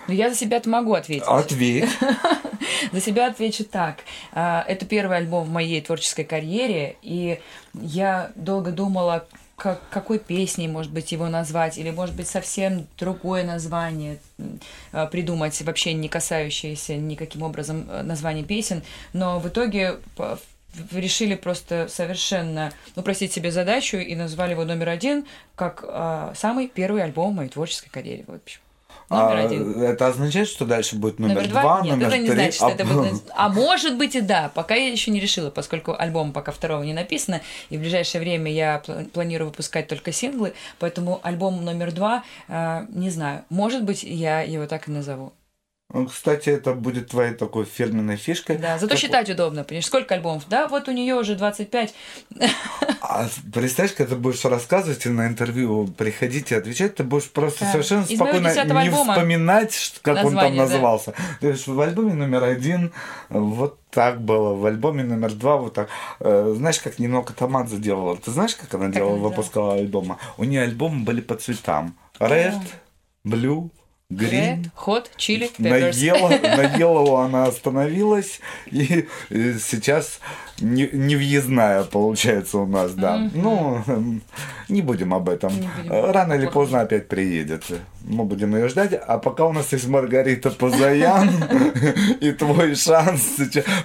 Но 0.08 0.14
я 0.14 0.30
за 0.30 0.36
себя-то 0.36 0.68
могу 0.68 0.94
ответить. 0.94 1.24
Ответь. 1.26 1.88
За 2.92 3.00
себя 3.00 3.26
отвечу 3.28 3.64
так. 3.64 3.98
А, 4.32 4.64
Это 4.68 4.86
первый 4.86 5.16
альбом 5.16 5.44
в 5.44 5.50
моей 5.50 5.80
творческой 5.80 6.24
карьере, 6.24 6.96
и 7.02 7.40
я 7.74 8.30
долго 8.36 8.70
думала, 8.70 9.26
как, 9.56 9.80
какой 9.90 10.18
песней, 10.18 10.68
может 10.68 10.92
быть, 10.92 11.12
его 11.12 11.28
назвать, 11.28 11.78
или, 11.78 11.90
может 11.90 12.14
быть, 12.14 12.28
совсем 12.28 12.86
другое 12.98 13.44
название 13.44 14.18
а, 14.92 15.06
придумать, 15.06 15.60
вообще 15.62 15.92
не 15.92 16.08
касающееся 16.08 16.96
никаким 16.96 17.42
образом 17.42 17.88
э, 17.90 18.02
названия 18.02 18.44
песен. 18.44 18.82
Но 19.12 19.38
в 19.38 19.48
итоге 19.48 19.96
решили 20.92 21.34
просто 21.34 21.86
совершенно 21.88 22.72
упростить 22.96 23.32
себе 23.32 23.50
задачу 23.50 23.96
и 23.96 24.14
назвали 24.16 24.52
его 24.52 24.64
номер 24.64 24.88
один 24.88 25.24
как 25.54 25.84
а, 25.86 26.32
самый 26.34 26.68
первый 26.68 27.02
альбом 27.02 27.32
в 27.32 27.36
моей 27.36 27.50
творческой 27.50 27.90
карьере. 27.90 28.24
В 28.26 28.34
общем. 28.34 28.60
Номер 29.10 29.36
А, 29.36 29.40
один. 29.40 29.82
Это 29.82 30.06
означает, 30.08 30.48
что 30.48 30.64
дальше 30.64 30.96
будет 30.96 31.18
номер, 31.18 31.36
Номер 31.36 31.48
два, 31.50 31.62
два? 31.62 31.80
Нет, 31.82 31.92
номер 31.96 32.06
это 32.08 32.18
не 32.18 32.26
три. 32.26 32.34
значит, 32.34 32.54
что 32.54 32.66
а- 32.66 32.70
это 32.70 32.84
будет... 32.84 33.22
А 33.36 33.48
может 33.48 33.96
быть 33.96 34.14
и 34.14 34.20
да, 34.20 34.50
пока 34.54 34.74
я 34.74 34.88
еще 34.90 35.10
не 35.10 35.20
решила, 35.20 35.50
поскольку 35.50 35.94
альбом 35.98 36.32
пока 36.32 36.52
второго 36.52 36.82
не 36.82 36.94
написано, 36.94 37.40
и 37.70 37.76
в 37.76 37.80
ближайшее 37.80 38.20
время 38.20 38.50
я 38.50 38.82
пла- 38.86 39.04
планирую 39.10 39.50
выпускать 39.50 39.88
только 39.88 40.12
синглы, 40.12 40.54
поэтому 40.78 41.20
альбом 41.22 41.64
номер 41.64 41.92
два, 41.92 42.24
э, 42.48 42.86
не 42.90 43.10
знаю, 43.10 43.44
может 43.50 43.84
быть, 43.84 44.02
я 44.02 44.40
его 44.40 44.66
так 44.66 44.88
и 44.88 44.90
назову. 44.90 45.32
Ну, 45.94 46.06
Кстати, 46.08 46.50
это 46.50 46.74
будет 46.74 47.08
твоей 47.10 47.34
такой 47.34 47.64
фирменной 47.64 48.16
фишкой. 48.16 48.58
Да, 48.58 48.78
зато 48.78 48.90
Как- 48.94 48.98
считать 48.98 49.30
удобно, 49.30 49.62
понимаешь, 49.62 49.86
сколько 49.86 50.14
альбомов? 50.14 50.42
Да, 50.48 50.66
вот 50.66 50.88
у 50.88 50.92
нее 50.92 51.14
уже 51.14 51.36
25. 51.36 51.94
А 53.00 53.28
представляешь, 53.52 53.94
когда 53.96 54.14
ты 54.14 54.20
будешь 54.20 54.44
рассказывать 54.44 55.06
и 55.06 55.08
на 55.08 55.26
интервью 55.28 55.86
приходить 55.86 56.50
и 56.50 56.54
отвечать, 56.56 56.96
ты 56.96 57.04
будешь 57.04 57.30
просто 57.30 57.60
Да. 57.64 57.72
совершенно 57.72 58.02
Из 58.04 58.16
спокойно 58.16 58.48
10-го 58.48 58.72
не 58.74 58.86
альбома 58.88 59.12
вспоминать, 59.14 59.94
как 60.02 60.16
он 60.16 60.22
там 60.22 60.32
название, 60.34 60.56
да. 60.58 60.64
назывался. 60.64 61.14
То 61.40 61.48
есть 61.48 61.66
в 61.66 61.80
альбоме 61.80 62.14
номер 62.14 62.42
один 62.44 62.92
вот 63.28 63.78
так 63.90 64.20
было, 64.20 64.54
в 64.54 64.66
альбоме 64.66 65.04
номер 65.04 65.32
два 65.34 65.58
вот 65.58 65.74
так. 65.74 65.88
Э, 66.18 66.52
Знаешь, 66.56 66.80
как 66.80 66.98
немного 66.98 67.32
Тамадзе 67.32 67.76
делала? 67.76 68.16
Ты 68.16 68.32
знаешь, 68.32 68.56
как 68.56 68.74
она 68.74 68.88
делала, 68.88 69.14
она 69.14 69.22
выпускала 69.28 69.74
альбомы? 69.74 70.16
У 70.38 70.44
нее 70.44 70.62
альбомы 70.62 71.04
были 71.04 71.20
по 71.20 71.36
цветам. 71.36 71.96
Red, 72.18 72.60
Blue, 73.24 73.70
Green. 74.16 74.70
Hot 74.86 75.06
Chili 75.16 75.50
На 75.58 75.68
Peppers. 75.68 75.92
Yellow, 75.92 76.28
на 76.56 76.76
Yellow 76.76 77.24
она 77.24 77.44
остановилась, 77.44 78.40
и 78.66 79.06
сейчас 79.30 80.20
не, 80.60 80.88
не 80.92 81.16
въездная 81.16 81.84
получается 81.84 82.58
у 82.58 82.66
нас, 82.66 82.92
да. 82.94 83.16
Мгм. 83.16 83.42
Ну, 83.42 83.82
эм, 83.86 84.22
не 84.68 84.82
будем 84.82 85.12
об 85.14 85.28
этом. 85.28 85.52
Не 85.58 85.68
будем. 85.68 86.10
Рано 86.12 86.34
или 86.34 86.46
поздно 86.46 86.80
опять 86.82 87.08
приедет. 87.08 87.64
Мы 88.02 88.24
будем 88.24 88.54
ее 88.54 88.68
ждать. 88.68 88.92
А 88.94 89.18
пока 89.18 89.46
у 89.46 89.52
нас 89.52 89.72
есть 89.72 89.86
Маргарита 89.88 90.50
Позаян 90.50 91.30
и 92.20 92.32
твой 92.32 92.74
шанс. 92.76 93.36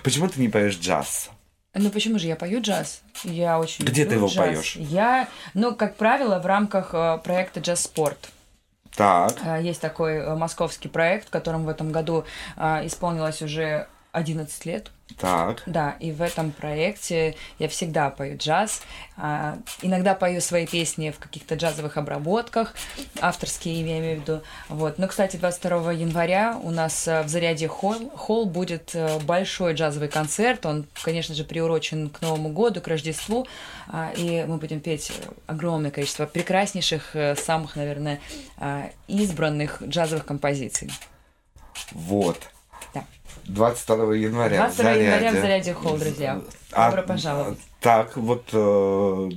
Почему 0.04 0.28
ты 0.28 0.40
не 0.42 0.50
поешь 0.50 0.78
джаз? 0.78 1.30
Ну 1.76 1.90
почему 1.92 2.18
же 2.20 2.28
я 2.28 2.36
пою 2.36 2.62
джаз? 2.62 3.02
Я 3.24 3.60
очень 3.60 3.86
Где 3.86 4.04
люблю 4.04 4.10
ты 4.10 4.16
его 4.16 4.28
джаз. 4.28 4.36
поешь? 4.36 4.76
Я, 4.76 5.28
ну, 5.54 5.76
как 5.76 5.96
правило, 5.98 6.40
в 6.40 6.46
рамках 6.46 6.90
э, 6.94 7.20
проекта 7.24 7.60
Джаз 7.60 7.84
Спорт. 7.84 8.32
Так, 9.00 9.32
Э, 9.46 9.62
Есть 9.62 9.82
такой 9.82 10.18
э, 10.18 10.36
московский 10.36 10.90
проект, 10.90 11.28
в 11.28 11.32
котором 11.32 11.64
в 11.64 11.70
этом 11.70 11.92
году 11.92 12.26
э, 12.58 12.86
исполнилось 12.86 13.42
уже 13.42 13.88
11 14.12 14.66
лет. 14.66 14.92
так. 15.18 15.62
Да, 15.66 15.96
и 16.00 16.12
в 16.12 16.22
этом 16.22 16.52
проекте 16.52 17.36
я 17.60 17.68
всегда 17.68 18.10
пою 18.10 18.38
джаз. 18.38 18.82
А, 19.18 19.58
Иногда 19.82 20.16
пою 20.16 20.42
свои 20.42 20.66
песни 20.66 21.12
в 21.12 21.20
каких-то 21.20 21.56
джазовых 21.56 21.98
обработках, 21.98 22.74
авторские, 23.22 23.82
я 23.82 24.00
имею 24.00 24.18
в 24.18 24.22
виду. 24.22 24.42
Вот. 24.68 24.98
Но, 24.98 25.08
кстати, 25.08 25.38
22 25.38 25.92
января 25.94 26.60
у 26.62 26.72
нас 26.72 27.08
э, 27.08 27.22
в 27.24 27.28
Заряде 27.28 27.68
холл, 27.68 28.10
холл 28.16 28.46
будет 28.46 28.92
э, 28.96 29.20
большой 29.20 29.74
джазовый 29.74 30.10
концерт. 30.10 30.66
Он, 30.66 30.88
конечно 31.04 31.36
же, 31.36 31.44
приурочен 31.44 32.10
к 32.10 32.22
Новому 32.22 32.50
году, 32.50 32.82
к 32.82 32.88
Рождеству. 32.88 33.48
А, 33.88 34.12
И 34.16 34.44
мы 34.46 34.58
будем 34.58 34.80
петь 34.80 35.12
огромное 35.48 35.92
количество 35.92 36.26
прекраснейших, 36.26 37.16
э, 37.16 37.36
самых, 37.36 37.76
наверное, 37.76 38.20
избранных 39.08 39.82
джазовых 39.84 40.26
композиций. 40.26 40.92
Вот. 41.92 42.50
Да. 43.50 43.56
22 43.56 44.16
января 44.16 44.58
22 44.58 44.92
в 44.92 44.96
января 44.96 45.20
в 45.20 45.34
Заряде. 45.34 45.42
Заряде 45.42 45.74
холл, 45.74 45.98
друзья. 45.98 46.42
А, 46.72 46.92
Добро 46.92 47.08
пожаловать. 47.08 47.60
Так, 47.82 48.16
вот 48.18 48.44
э, 48.54 49.30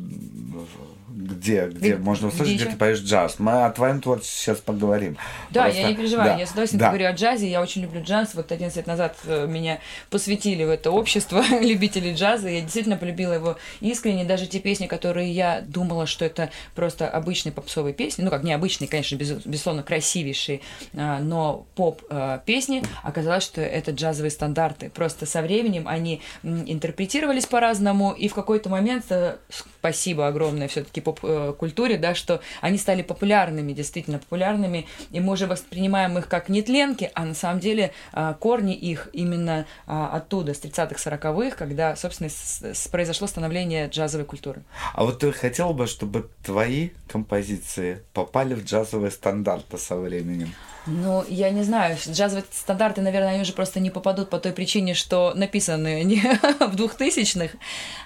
где, 1.15 1.67
где 1.69 1.79
Где- 1.79 1.97
можно 1.97 2.29
услышать, 2.29 2.55
где 2.55 2.65
где, 2.65 2.73
ты 2.73 2.79
поешь 2.79 3.01
джаз? 3.01 3.37
Мы 3.39 3.65
о 3.65 3.71
твоем 3.71 4.01
творчестве 4.01 4.37
сейчас 4.39 4.59
поговорим. 4.59 5.17
Да, 5.51 5.63
Просто- 5.65 5.81
я 5.81 5.89
не 5.89 5.95
переживаю, 5.95 6.31
да, 6.33 6.39
я 6.39 6.47
с 6.47 6.51
удовольствием 6.53 6.81
да. 6.81 6.89
говорю 6.89 7.07
о 7.09 7.13
джазе, 7.13 7.49
я 7.51 7.61
очень 7.61 7.83
люблю 7.83 8.03
джаз. 8.03 8.35
Вот 8.35 8.51
11 8.53 8.77
лет 8.77 8.87
назад 8.87 9.17
э, 9.25 9.47
меня 9.47 9.79
посвятили 10.11 10.65
в 10.65 10.71
это 10.71 10.91
общество 10.91 11.43
любителей 11.61 12.15
джаза, 12.15 12.49
я 12.49 12.61
действительно 12.61 12.97
полюбила 12.97 13.33
его 13.35 13.57
искренне, 13.81 14.25
даже 14.25 14.47
те 14.47 14.59
песни, 14.59 14.87
которые 14.87 15.31
я 15.31 15.63
думала, 15.67 16.07
что 16.07 16.25
это 16.25 16.51
просто 16.75 17.09
обычные 17.09 17.53
попсовые 17.53 17.93
песни, 17.95 18.23
ну 18.23 18.31
как 18.31 18.43
необычные, 18.43 18.89
конечно, 18.89 19.17
без- 19.17 19.45
безусловно, 19.45 19.83
красивейшие, 19.83 20.61
а, 20.95 21.19
но 21.21 21.67
поп-песни, 21.75 22.83
оказалось, 23.03 23.45
что 23.45 23.61
это 23.61 23.91
джазовые 23.91 24.31
стандарты. 24.31 24.91
Просто 24.91 25.27
со 25.27 25.43
временем 25.43 25.87
они 25.89 26.21
интерпретировались 26.43 27.47
по-разному, 27.47 28.13
и 28.13 28.29
в 28.29 28.35
какой-то 28.35 28.69
момент, 28.71 29.05
э, 29.11 29.37
спасибо 29.81 30.27
огромное 30.27 30.69
все-таки 30.69 31.01
поп-культуре, 31.03 31.99
да, 31.99 32.15
что 32.15 32.41
они 32.61 32.79
стали 32.79 33.03
популярными, 33.03 33.73
действительно 33.73 34.19
популярными, 34.19 34.87
и 35.11 35.21
мы 35.21 35.35
уже 35.35 35.47
воспринимаем 35.47 36.17
их 36.19 36.29
как 36.29 36.49
нетленки, 36.49 37.11
а 37.15 37.25
на 37.25 37.35
самом 37.35 37.61
деле 37.61 37.93
а, 38.13 38.35
корни 38.35 38.75
их 38.75 39.09
именно 39.13 39.67
а, 39.87 40.09
оттуда, 40.17 40.55
с 40.55 40.63
30-х, 40.63 41.11
40-х, 41.11 41.57
когда, 41.57 41.97
собственно, 41.97 42.31
произошло 42.91 43.27
становление 43.27 43.89
джазовой 43.89 44.27
культуры. 44.27 44.63
А 44.95 45.05
вот 45.05 45.21
ты 45.21 45.33
хотел 45.33 45.75
бы, 45.75 45.87
чтобы 45.87 46.31
твои 46.45 46.91
композиции 47.09 48.03
попали 48.13 48.55
в 48.55 48.65
джазовые 48.65 49.11
стандарты 49.11 49.79
со 49.79 49.97
временем? 49.97 50.55
Ну, 50.87 51.25
я 51.29 51.51
не 51.51 51.63
знаю, 51.63 51.97
джазовые 52.09 52.45
стандарты, 52.51 53.01
наверное, 53.01 53.31
они 53.33 53.43
уже 53.43 53.53
просто 53.53 53.81
не 53.81 53.91
попадут 53.91 54.31
по 54.31 54.39
той 54.39 54.53
причине, 54.53 54.95
что 54.95 55.33
написаны 55.35 56.03
не 56.03 56.21
в 56.61 56.75
двухтысячных, 56.75 57.53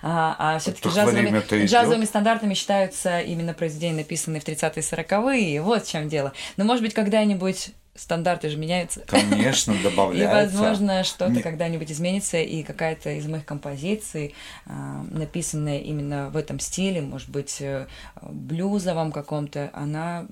а, 0.02 0.36
а 0.38 0.58
все-таки 0.58 0.82
Так 0.82 0.92
джазовыми, 0.94 1.64
джазовыми 1.66 2.04
стандартами 2.04 2.54
считаются 2.54 3.20
именно 3.20 3.54
произведения, 3.54 3.96
написанные 3.98 4.40
в 4.40 4.44
30-е 4.46 4.82
40-е. 4.82 5.62
Вот 5.62 5.86
в 5.86 5.90
чем 5.90 6.08
дело. 6.08 6.32
Но, 6.56 6.64
может 6.64 6.82
быть, 6.82 6.94
когда-нибудь 6.94 7.70
стандарты 7.94 8.50
же 8.50 8.58
меняются. 8.58 9.00
Конечно, 9.06 9.72
И, 9.80 9.82
добавляется. 9.82 10.34
возможно, 10.58 11.02
что-то 11.02 11.30
Не- 11.32 11.42
когда-нибудь 11.42 11.90
изменится, 11.90 12.36
и 12.36 12.62
какая-то 12.62 13.10
из 13.10 13.26
моих 13.26 13.44
композиций, 13.46 14.34
а, 14.66 15.02
написанная 15.10 15.78
именно 15.78 16.28
в 16.28 16.36
этом 16.36 16.60
стиле, 16.60 17.00
может 17.00 17.30
быть, 17.30 17.56
э, 17.60 17.86
блюзовом 18.20 19.12
каком-то, 19.12 19.70
она, 19.72 20.26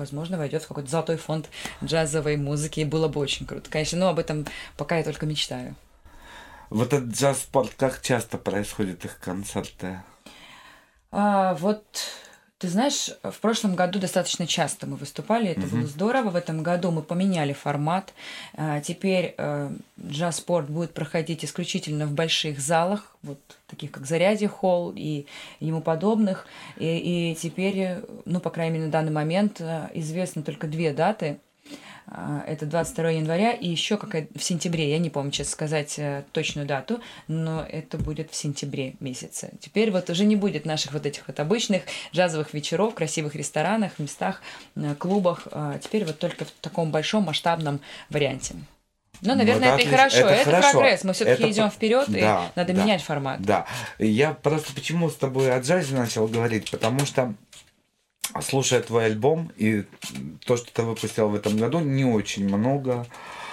возможно, 0.00 0.36
войдет 0.38 0.64
в 0.64 0.68
какой-то 0.68 0.90
золотой 0.90 1.16
фонд 1.16 1.48
джазовой 1.84 2.36
музыки, 2.36 2.80
и 2.80 2.84
было 2.84 3.06
бы 3.06 3.20
очень 3.20 3.46
круто. 3.46 3.70
Конечно, 3.70 3.98
но 3.98 4.08
об 4.08 4.18
этом 4.18 4.46
пока 4.76 4.98
я 4.98 5.04
только 5.04 5.26
мечтаю. 5.26 5.76
Вот 6.70 6.92
этот 6.92 7.10
джаз-спорт, 7.10 7.72
как 7.76 8.00
часто 8.00 8.38
происходят 8.38 9.04
их 9.04 9.18
концерты? 9.18 10.02
А, 11.12 11.54
вот 11.54 11.84
ты 12.60 12.68
знаешь, 12.68 13.10
в 13.22 13.40
прошлом 13.40 13.74
году 13.74 13.98
достаточно 13.98 14.46
часто 14.46 14.86
мы 14.86 14.96
выступали, 14.96 15.48
это 15.48 15.62
было 15.62 15.86
здорово. 15.86 16.28
В 16.28 16.36
этом 16.36 16.62
году 16.62 16.90
мы 16.90 17.00
поменяли 17.00 17.54
формат. 17.54 18.12
А, 18.54 18.82
Теперь 18.82 19.34
э, 19.38 19.70
джаз-спорт 19.98 20.68
будет 20.68 20.92
проходить 20.92 21.42
исключительно 21.42 22.04
в 22.04 22.12
больших 22.12 22.60
залах, 22.60 23.16
вот 23.22 23.40
таких 23.66 23.90
как 23.92 24.04
Зарядье 24.04 24.46
холл 24.48 24.92
и 24.94 25.24
ему 25.58 25.80
подобных. 25.80 26.46
И, 26.76 27.30
и 27.30 27.34
теперь, 27.34 27.78
э, 27.78 28.02
ну, 28.26 28.40
по 28.40 28.50
крайней 28.50 28.74
мере, 28.74 28.86
на 28.86 28.92
данный 28.92 29.12
момент 29.12 29.62
э, 29.62 29.88
известно 29.94 30.42
только 30.42 30.66
две 30.66 30.92
даты. 30.92 31.40
А, 32.12 32.42
Это 32.46 32.66
22 32.66 33.10
января 33.10 33.52
и 33.52 33.68
еще 33.68 33.96
какая 33.96 34.26
в 34.34 34.42
сентябре. 34.42 34.90
Я 34.90 34.98
не 34.98 35.10
помню, 35.10 35.30
честно 35.30 35.52
сказать, 35.52 35.94
э, 35.98 36.24
точную 36.32 36.66
дату, 36.66 37.00
но 37.28 37.62
это 37.62 37.98
будет 37.98 38.32
в 38.32 38.34
сентябре 38.36 38.94
месяце. 38.98 39.50
Теперь 39.60 39.92
вот 39.92 40.10
уже 40.10 40.24
не 40.24 40.34
будет 40.34 40.64
наших 40.66 40.92
вот 40.92 41.06
этих 41.06 41.28
вот 41.28 41.38
обычных 41.38 41.82
джазовых 42.12 42.52
вечеров, 42.52 42.94
красивых 42.94 43.36
ресторанах, 43.36 43.98
местах, 43.98 44.42
э, 44.74 44.94
клубах. 44.96 45.46
А 45.52 45.78
Теперь 45.78 46.04
вот 46.04 46.18
только 46.18 46.44
в 46.44 46.50
таком 46.60 46.90
большом 46.90 47.24
масштабном 47.24 47.80
варианте. 48.08 48.54
Ну, 49.22 49.34
наверное, 49.34 49.72
Вот 49.72 49.80
это 49.80 49.88
и 49.90 49.94
отлично. 49.94 49.96
хорошо. 49.98 50.28
Это 50.30 50.40
Это, 50.40 50.50
хорошо. 50.50 50.78
прогресс. 50.78 51.04
Мы 51.04 51.12
все-таки 51.12 51.42
Это 51.42 51.52
идем 51.52 51.70
вперед, 51.70 52.08
и 52.08 52.20
Да, 52.20 52.50
надо 52.56 52.72
да. 52.72 52.82
менять 52.82 53.02
формат. 53.02 53.42
Да. 53.42 53.66
Я 53.98 54.32
просто 54.32 54.72
почему 54.74 55.10
с 55.10 55.14
тобой 55.16 55.52
о 55.54 55.60
джазе 55.60 55.94
начал 55.94 56.26
говорить, 56.26 56.70
потому 56.70 57.00
что 57.04 57.34
слушая 58.40 58.80
твой 58.80 59.06
альбом 59.06 59.52
и 59.56 59.84
то, 60.46 60.56
что 60.56 60.72
ты 60.72 60.82
выпустил 60.82 61.28
в 61.28 61.34
этом 61.34 61.56
году, 61.56 61.80
не 61.80 62.04
очень 62.04 62.48
много, 62.48 63.06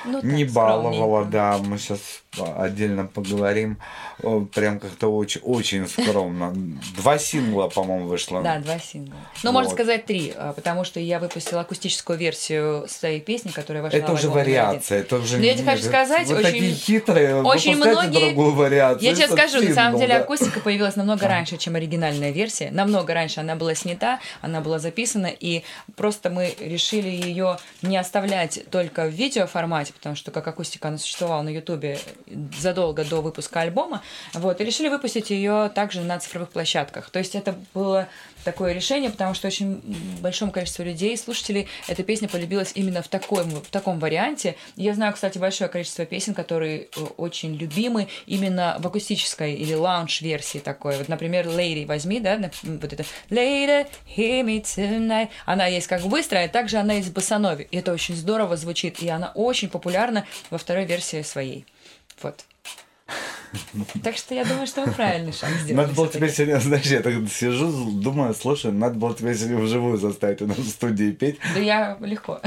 Ну, 0.06 0.22
не 0.24 0.46
так, 0.46 0.54
баловала, 0.54 1.24
скромненько. 1.24 1.32
да, 1.32 1.58
мы 1.58 1.78
сейчас 1.78 2.00
отдельно 2.56 3.06
поговорим, 3.08 3.78
прям 4.54 4.80
как-то 4.80 5.08
очень, 5.08 5.42
очень 5.42 5.88
скромно. 5.88 6.54
Два 6.98 7.18
сингла, 7.18 7.68
по-моему, 7.68 8.08
вышло. 8.08 8.42
Да, 8.44 8.60
два 8.60 8.78
сингла. 8.80 9.16
Ну, 9.44 9.52
можно 9.52 9.70
Вот. 9.70 9.76
сказать 9.76 10.06
три, 10.06 10.34
а, 10.36 10.54
потому 10.54 10.84
что 10.84 11.00
я 11.00 11.18
выпустила 11.20 11.62
акустическую 11.62 12.18
версию 12.20 12.86
своей 12.88 13.22
песни, 13.22 13.50
которая 13.50 13.82
вошла 13.82 13.98
Это 13.98 14.12
в 14.12 14.16
уже 14.16 14.30
вариация, 14.30 15.00
это 15.00 15.18
уже 15.18 15.38
Но 15.38 15.46
я 15.46 15.56
тебе 15.56 15.66
хочу 15.72 15.84
сказать, 15.84 16.28
Вы 16.28 16.36
очень- 16.36 16.46
такие 16.46 16.74
хитрые, 16.74 17.42
очень 17.42 17.76
многие- 17.76 18.26
другую 18.28 18.52
вариацию. 18.54 19.10
Я 19.10 19.16
тебе 19.16 19.28
скажу, 19.28 19.62
на 19.62 19.74
самом 19.74 19.94
сингл, 19.94 20.00
деле 20.00 20.14
да. 20.14 20.20
акустика 20.24 20.60
появилась 20.60 20.96
намного 20.96 21.28
раньше, 21.28 21.58
чем 21.58 21.76
оригинальная 21.76 22.32
версия. 22.32 22.70
Намного 22.72 23.14
раньше 23.16 23.40
она 23.40 23.56
была 23.56 23.74
снята, 23.74 24.20
она 24.42 24.62
была 24.62 24.78
записана, 24.78 25.28
и 25.28 25.64
просто 25.96 26.30
мы 26.30 26.54
решили 26.60 27.08
ее 27.10 27.58
не 27.82 27.98
оставлять 27.98 28.60
только 28.70 29.06
в 29.06 29.10
видеоформате, 29.12 29.87
потому 29.94 30.16
что 30.16 30.32
как 30.32 30.48
акустика 30.48 30.88
она 30.88 30.98
существовала 30.98 31.42
на 31.42 31.50
Ютубе 31.50 32.00
задолго 32.60 33.04
до 33.04 33.22
выпуска 33.22 33.62
альбома, 33.62 34.02
вот, 34.34 34.62
и 34.62 34.64
решили 34.64 34.90
выпустить 34.90 35.30
ее 35.30 35.72
также 35.74 36.02
на 36.02 36.20
цифровых 36.20 36.50
площадках. 36.50 37.10
То 37.10 37.20
есть 37.20 37.36
это 37.36 37.56
было 37.74 38.08
такое 38.48 38.72
решение, 38.72 39.10
потому 39.12 39.34
что 39.34 39.48
очень 39.48 39.82
большому 40.22 40.54
количеству 40.54 40.82
людей, 40.82 41.18
слушателей, 41.18 41.68
эта 41.90 42.02
песня 42.02 42.30
полюбилась 42.30 42.72
именно 42.76 43.02
в, 43.02 43.10
такой, 43.10 43.44
в 43.44 43.70
таком 43.70 44.00
варианте. 44.00 44.56
Я 44.78 44.94
знаю, 44.94 45.12
кстати, 45.12 45.38
большое 45.38 45.70
количество 45.70 46.06
песен, 46.06 46.34
которые 46.34 46.84
э, 46.84 47.02
очень 47.18 47.56
любимы 47.56 48.08
именно 48.26 48.78
в 48.80 48.88
акустической 48.88 49.54
или 49.56 49.74
лаунж-версии 49.74 50.60
такой. 50.60 50.98
Вот, 50.98 51.10
например, 51.10 51.46
Lady 51.46 51.86
возьми, 51.86 52.22
да, 52.22 52.50
вот 52.64 52.94
это 52.94 53.04
Lady, 53.30 53.86
hear 54.16 54.44
me 54.46 54.62
tonight. 54.62 55.28
Она 55.46 55.68
есть 55.68 55.88
как 55.88 56.02
быстрая, 56.04 56.48
также 56.48 56.78
она 56.78 56.94
есть 56.94 57.10
в 57.10 57.14
басанове. 57.14 57.68
И 57.70 57.78
это 57.78 57.92
очень 57.92 58.16
здорово 58.16 58.56
звучит, 58.56 59.04
и 59.04 59.10
она 59.10 59.34
очень 59.36 59.68
популярна 59.68 60.26
во 60.52 60.58
второй 60.58 60.86
версии 60.86 61.22
своей. 61.22 61.66
Вот. 62.22 62.46
Так 64.04 64.18
что 64.18 64.36
я 64.36 64.46
думаю, 64.46 64.68
что 64.68 64.86
мы 64.86 64.92
правильный 64.94 65.34
шаг 65.34 65.50
сделали. 65.52 65.74
Надо 65.86 65.94
было 65.94 66.08
тебя 66.08 66.30
сегодня, 66.30 66.60
знаешь, 66.60 66.86
я 66.86 67.02
так 67.02 67.14
сижу, 67.30 67.92
думаю, 67.92 68.34
слушай, 68.34 68.72
надо 68.72 68.96
было 68.96 69.14
тебя 69.16 69.34
сегодня 69.34 69.58
вживую 69.58 69.98
заставить 69.98 70.42
у 70.42 70.48
нас 70.48 70.58
в 70.58 70.70
студии 70.70 71.12
петь. 71.12 71.40
Да 71.54 71.60
я 71.60 71.98
легко. 72.02 72.42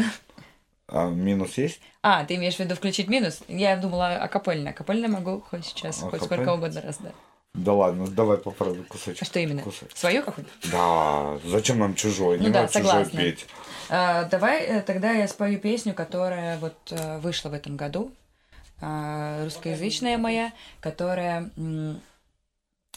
А 0.88 1.08
минус 1.08 1.56
есть? 1.56 1.80
А, 2.02 2.24
ты 2.24 2.34
имеешь 2.34 2.56
в 2.56 2.60
виду 2.60 2.74
включить 2.74 3.08
минус? 3.08 3.40
Я 3.46 3.76
думала 3.76 4.16
акапельно. 4.16 4.70
Акапельно 4.70 5.08
могу 5.08 5.40
хоть 5.40 5.64
сейчас, 5.66 6.00
хоть 6.00 6.22
сколько 6.22 6.52
угодно 6.52 6.80
раз, 6.80 6.98
да. 6.98 7.10
Да 7.54 7.72
ладно, 7.72 8.06
давай 8.06 8.38
попробуй 8.38 8.84
кусочек. 8.84 9.22
А 9.22 9.24
что 9.24 9.40
именно? 9.40 9.62
Кусочек. 9.62 9.96
Свою 9.96 10.22
какую-то? 10.22 10.50
Да, 10.70 11.38
зачем 11.44 11.78
нам 11.80 11.94
чужой? 11.94 12.38
Ну 12.38 12.44
Не 12.44 12.50
да, 12.50 12.62
надо 12.62 12.72
чужой 12.72 12.86
согласна. 12.88 13.20
петь. 13.20 13.46
А, 13.88 14.24
давай 14.24 14.62
э, 14.62 14.82
тогда 14.82 15.10
я 15.10 15.26
спою 15.26 15.58
песню, 15.58 15.92
которая 15.92 16.58
вот 16.58 16.76
э, 16.90 17.18
вышла 17.18 17.48
в 17.48 17.54
этом 17.54 17.76
году. 17.76 18.12
А, 18.80 19.44
русскоязычная 19.44 20.16
моя, 20.18 20.52
которая 20.80 21.50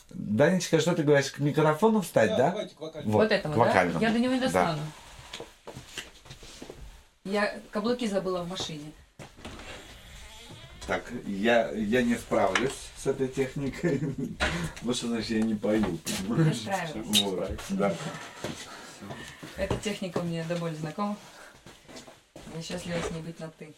Данечка, 0.09 0.79
что 0.79 0.93
ты 0.93 1.03
говоришь, 1.03 1.31
к 1.31 1.39
микрофону 1.39 2.01
встать, 2.01 2.29
да? 2.37 2.67
вот, 3.05 3.31
это 3.31 3.49
вот, 3.49 3.57
вокально. 3.57 3.99
да? 3.99 4.07
Я 4.07 4.13
до 4.13 4.19
него 4.19 4.33
не 4.33 4.39
Да. 4.39 4.45
достану. 4.45 4.81
Я 7.25 7.59
каблуки 7.71 8.05
забыла 8.05 8.43
в 8.43 8.49
машине. 8.49 8.91
Так, 10.85 11.09
я, 11.25 11.71
я 11.71 12.01
не 12.01 12.15
справлюсь 12.15 12.89
с 12.97 13.07
этой 13.07 13.27
техникой. 13.29 14.01
Вот 14.81 14.97
что 14.97 15.07
значит 15.07 15.29
я 15.31 15.41
не 15.41 15.55
пою. 15.55 15.97
понимаешь? 16.27 16.57
справилась. 16.57 17.21
Вот, 17.21 17.61
да. 17.69 17.95
Эта 19.55 19.77
техника 19.77 20.21
мне 20.21 20.43
до 20.43 20.57
боли 20.57 20.75
знакома. 20.75 21.15
Я 22.55 22.61
счастлива 22.61 22.97
с 22.99 23.11
ней 23.11 23.21
быть 23.21 23.39
на 23.39 23.47
«ты». 23.49 23.73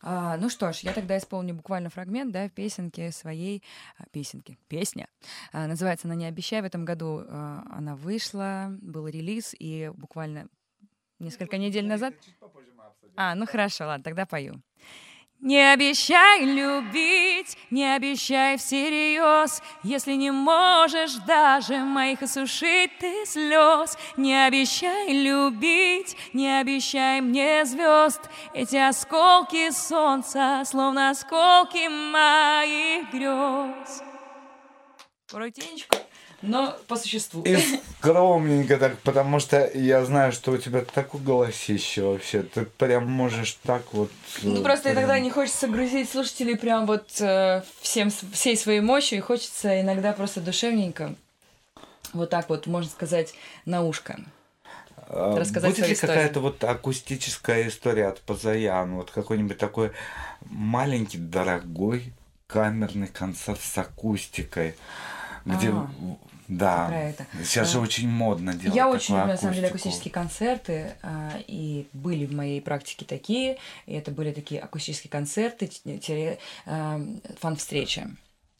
А, 0.00 0.36
ну 0.36 0.48
что 0.48 0.72
ж, 0.72 0.80
я 0.80 0.92
тогда 0.92 1.18
исполню 1.18 1.54
буквально 1.54 1.90
фрагмент, 1.90 2.32
да, 2.32 2.48
песенки 2.48 3.10
своей... 3.10 3.62
а, 3.98 4.04
песенки. 4.12 4.58
Песня. 4.68 5.08
А, 5.52 5.66
называется 5.66 6.06
она 6.06 6.14
«Не 6.14 6.26
обещай». 6.26 6.62
В 6.62 6.64
этом 6.64 6.84
году 6.84 7.24
а, 7.26 7.64
она 7.70 7.96
вышла, 7.96 8.68
был 8.80 9.08
релиз, 9.08 9.54
и 9.58 9.90
буквально 9.94 10.48
несколько 11.18 11.58
недель 11.58 11.86
назад... 11.86 12.14
А, 13.16 13.34
ну 13.34 13.46
хорошо, 13.46 13.86
ладно, 13.86 14.04
тогда 14.04 14.26
пою. 14.26 14.62
Не 15.40 15.72
обещай 15.72 16.44
любить, 16.44 17.56
не 17.70 17.94
обещай 17.94 18.56
всерьез, 18.56 19.62
Если 19.84 20.14
не 20.14 20.32
можешь 20.32 21.14
даже 21.26 21.78
моих 21.78 22.22
осушить 22.22 22.90
ты 22.98 23.24
слез. 23.24 23.96
Не 24.16 24.46
обещай 24.46 25.12
любить, 25.12 26.16
не 26.32 26.58
обещай 26.58 27.20
мне 27.20 27.64
звезд, 27.64 28.20
Эти 28.52 28.76
осколки 28.76 29.70
солнца, 29.70 30.64
словно 30.66 31.10
осколки 31.10 31.86
моих 31.86 33.08
грез. 33.12 34.02
Коротенечко, 35.30 35.98
но 36.42 36.76
по 36.86 36.96
существу. 36.96 37.42
И 37.42 37.58
скромненько 37.98 38.78
так, 38.78 38.98
потому 38.98 39.40
что 39.40 39.70
я 39.74 40.04
знаю, 40.04 40.32
что 40.32 40.52
у 40.52 40.56
тебя 40.56 40.82
такое 40.82 41.20
голосище 41.20 42.02
вообще. 42.02 42.42
Ты 42.42 42.64
прям 42.64 43.10
можешь 43.10 43.58
так 43.64 43.82
вот... 43.92 44.10
Ну 44.42 44.60
э, 44.60 44.62
просто 44.62 44.84
прям- 44.84 44.96
иногда 44.96 45.18
не 45.18 45.30
хочется 45.30 45.66
грузить 45.66 46.10
слушателей 46.10 46.56
прям 46.56 46.86
вот 46.86 47.20
э, 47.20 47.62
всем, 47.80 48.10
всей 48.10 48.56
своей 48.56 48.80
мощью, 48.80 49.18
и 49.18 49.20
хочется 49.20 49.80
иногда 49.80 50.12
просто 50.12 50.40
душевненько, 50.40 51.14
вот 52.12 52.30
так 52.30 52.48
вот, 52.48 52.66
можно 52.66 52.90
сказать, 52.90 53.34
на 53.64 53.82
ушко. 53.82 54.20
А 55.08 55.36
рассказать 55.36 55.74
Будет 55.74 55.88
ли 55.88 55.94
какая-то 55.94 56.40
вот 56.40 56.62
акустическая 56.62 57.68
история 57.68 58.08
от 58.08 58.20
Пазаян? 58.20 58.94
Вот 58.94 59.10
какой-нибудь 59.10 59.56
такой 59.56 59.92
маленький, 60.42 61.18
дорогой 61.18 62.12
камерный 62.46 63.08
концерт 63.08 63.60
с 63.60 63.76
акустикой, 63.76 64.74
где... 65.44 65.70
А, 65.70 65.88
да, 66.48 66.86
про 66.88 67.02
это. 67.02 67.26
сейчас 67.44 67.72
же 67.72 67.78
А, 67.78 67.82
очень 67.82 68.08
модно 68.08 68.54
делать 68.54 68.74
Я 68.74 68.88
очень 68.88 69.14
люблю, 69.14 69.32
на 69.32 69.36
самом 69.36 69.54
деле, 69.54 69.68
акустические 69.68 70.10
концерты, 70.10 70.94
а, 71.02 71.38
и 71.46 71.86
были 71.92 72.24
в 72.26 72.34
моей 72.34 72.60
практике 72.60 73.04
такие, 73.04 73.58
и 73.86 73.94
это 73.94 74.10
были 74.10 74.32
такие 74.32 74.60
акустические 74.60 75.10
концерты, 75.10 75.70
а, 76.66 77.00
фан-встречи. 77.38 78.08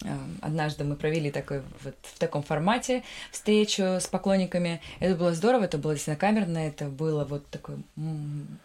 А, 0.04 0.28
Однажды 0.42 0.84
мы 0.84 0.94
провели 0.94 1.30
такой 1.30 1.62
вот 1.82 1.96
в 2.02 2.18
таком 2.18 2.44
формате 2.44 3.02
встречу 3.32 3.82
с 3.82 4.06
поклонниками. 4.06 4.80
Это 5.00 5.16
было 5.16 5.34
здорово, 5.34 5.64
это 5.64 5.76
было 5.76 5.94
действительно 5.94 6.16
камерно, 6.18 6.58
это 6.58 6.84
было 6.84 7.24
вот 7.24 7.48
такой 7.48 7.76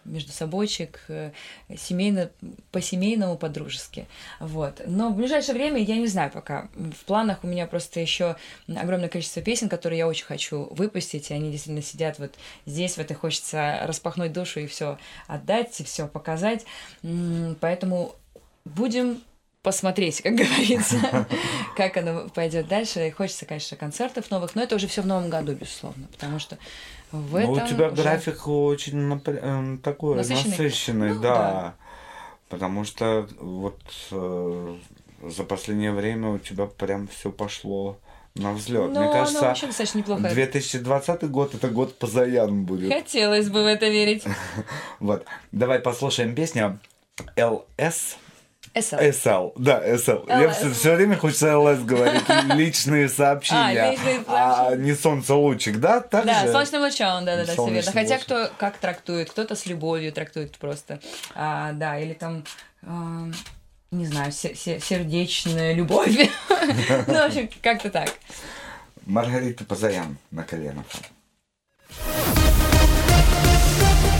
между 0.05 0.31
собойчик, 0.31 1.01
э, 1.07 1.31
семейно, 1.75 2.29
по-семейному, 2.71 3.35
по-дружески. 3.37 4.07
Вот. 4.39 4.81
Но 4.85 5.09
в 5.09 5.15
ближайшее 5.15 5.55
время 5.55 5.81
я 5.81 5.97
не 5.97 6.07
знаю 6.07 6.29
пока. 6.31 6.69
В 6.75 7.05
планах 7.05 7.39
у 7.43 7.47
меня 7.47 7.65
просто 7.65 7.99
еще 7.99 8.35
огромное 8.67 9.09
количество 9.09 9.41
песен, 9.41 9.69
которые 9.69 9.99
я 9.99 10.07
очень 10.07 10.25
хочу 10.25 10.67
выпустить, 10.71 11.31
и 11.31 11.33
они 11.33 11.51
действительно 11.51 11.81
сидят 11.81 12.19
вот 12.19 12.35
здесь, 12.67 12.97
вот 12.97 13.09
и 13.09 13.13
хочется 13.15 13.79
распахнуть 13.83 14.33
душу 14.33 14.59
и 14.59 14.67
все 14.67 14.99
отдать, 15.25 15.79
и 15.79 15.83
все 15.83 16.07
показать. 16.07 16.65
Поэтому 17.59 18.15
будем 18.65 19.21
посмотреть, 19.63 20.21
как 20.21 20.35
говорится, 20.35 21.27
как 21.75 21.97
оно 21.97 22.29
пойдет 22.29 22.67
дальше. 22.67 23.07
И 23.07 23.11
хочется, 23.11 23.45
конечно, 23.45 23.75
концертов 23.77 24.29
новых, 24.29 24.53
но 24.55 24.61
это 24.61 24.75
уже 24.75 24.87
все 24.87 25.01
в 25.01 25.07
новом 25.07 25.29
году, 25.29 25.53
безусловно, 25.53 26.07
потому 26.11 26.37
что 26.37 26.57
в 27.11 27.31
Ну, 27.39 27.55
этом 27.55 27.65
у 27.65 27.67
тебя 27.67 27.87
уже- 27.87 28.01
график 28.01 28.47
очень 28.47 28.97
напр- 29.11 29.39
эм, 29.41 29.77
такой 29.79 30.17
Насыщенный? 30.17 30.49
насыщенный, 30.51 31.13
Ну, 31.15 31.21
да. 31.21 31.33
да. 31.35 31.73
Потому 32.49 32.83
что 32.83 33.27
вот 33.39 33.79
э, 34.11 34.75
за 35.23 35.43
последнее 35.43 35.91
время 35.91 36.29
у 36.31 36.37
тебя 36.39 36.65
прям 36.67 37.07
все 37.07 37.31
пошло 37.31 37.97
на 38.35 38.51
взлет. 38.51 38.91
Ну, 38.91 38.99
Мне 38.99 38.99
оно 39.09 39.11
кажется, 39.13 39.41
вообще 39.41 39.67
достаточно 39.67 39.99
неплохо. 39.99 40.29
2020 40.29 41.29
год 41.31 41.55
это 41.55 41.69
год 41.69 41.97
Позаян 41.97 42.63
будет. 42.65 42.91
Хотелось 42.93 43.49
бы 43.49 43.63
в 43.63 43.65
это 43.67 43.87
верить. 43.87 44.23
Вот. 44.99 45.25
Давай 45.51 45.79
послушаем 45.79 46.35
песню 46.35 46.79
LS. 47.37 48.17
SL. 48.75 48.99
SL, 49.11 49.51
да, 49.57 49.87
SL. 49.87 50.25
Я 50.27 50.43
LS. 50.45 50.71
все, 50.73 50.95
время 50.95 51.15
хочется 51.17 51.47
LS 51.49 51.83
говорить. 51.85 52.23
Личные 52.55 53.07
сообщения. 53.07 53.81
А, 53.83 53.91
личные 53.91 54.23
А 54.27 54.55
сообщения. 54.55 54.83
не 54.85 54.95
солнцелучик, 54.95 55.79
да? 55.79 55.99
Так 55.99 56.25
Да, 56.25 56.41
же? 56.45 56.51
солнечным 56.51 56.81
лучом, 56.81 57.23
да, 57.25 57.35
да, 57.37 57.45
да, 57.45 57.53
все 57.53 57.65
верно. 57.65 57.81
Солнечным 57.83 57.93
Хотя 57.93 58.17
кто 58.17 58.49
как 58.57 58.77
трактует, 58.77 59.29
кто-то 59.29 59.55
с 59.55 59.65
любовью 59.67 60.11
трактует 60.11 60.57
просто. 60.57 60.99
А, 61.35 61.71
да, 61.73 61.99
или 61.99 62.13
там, 62.13 62.43
а, 62.81 63.27
не 63.91 64.07
знаю, 64.07 64.31
се- 64.31 64.55
се- 64.55 64.79
сердечная 64.79 65.73
любовь. 65.73 66.09
Ну, 67.07 67.13
в 67.13 67.25
общем, 67.25 67.49
как-то 67.61 67.89
так. 67.91 68.09
Маргарита 69.05 69.65
Позаян 69.65 70.17
на 70.31 70.43
коленах. 70.43 70.85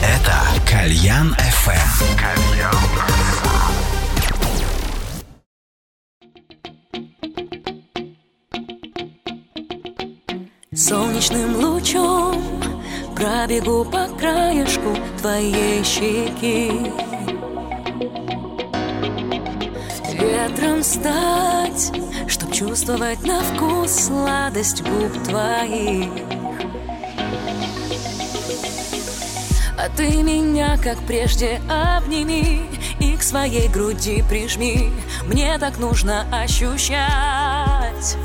Это 0.03 0.35
Кальян 0.69 1.33
FM. 1.39 2.13
Солнечным 10.85 11.55
лучом 11.63 12.43
пробегу 13.15 13.85
по 13.85 14.05
краешку 14.19 14.93
твоей 15.17 15.81
щеки. 15.81 16.91
Ветром 20.11 20.83
стать, 20.83 21.89
чтоб 22.27 22.51
чувствовать 22.51 23.23
на 23.23 23.39
вкус 23.39 23.91
сладость 23.91 24.81
губ 24.81 25.23
твоих. 25.23 26.11
А 29.79 29.87
ты 29.95 30.21
меня, 30.21 30.77
как 30.83 30.97
прежде, 31.07 31.61
обними 31.69 32.61
И 32.99 33.15
к 33.15 33.23
своей 33.23 33.69
груди 33.69 34.21
прижми. 34.29 34.89
Мне 35.27 35.57
так 35.59 35.79
нужно 35.79 36.25
ощущать 36.29 38.17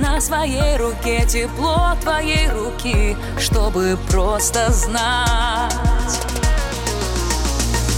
на 0.00 0.20
своей 0.20 0.76
руке 0.76 1.24
тепло 1.26 1.96
твоей 2.00 2.48
руки, 2.48 3.16
чтобы 3.38 3.98
просто 4.08 4.70
знать. 4.72 5.72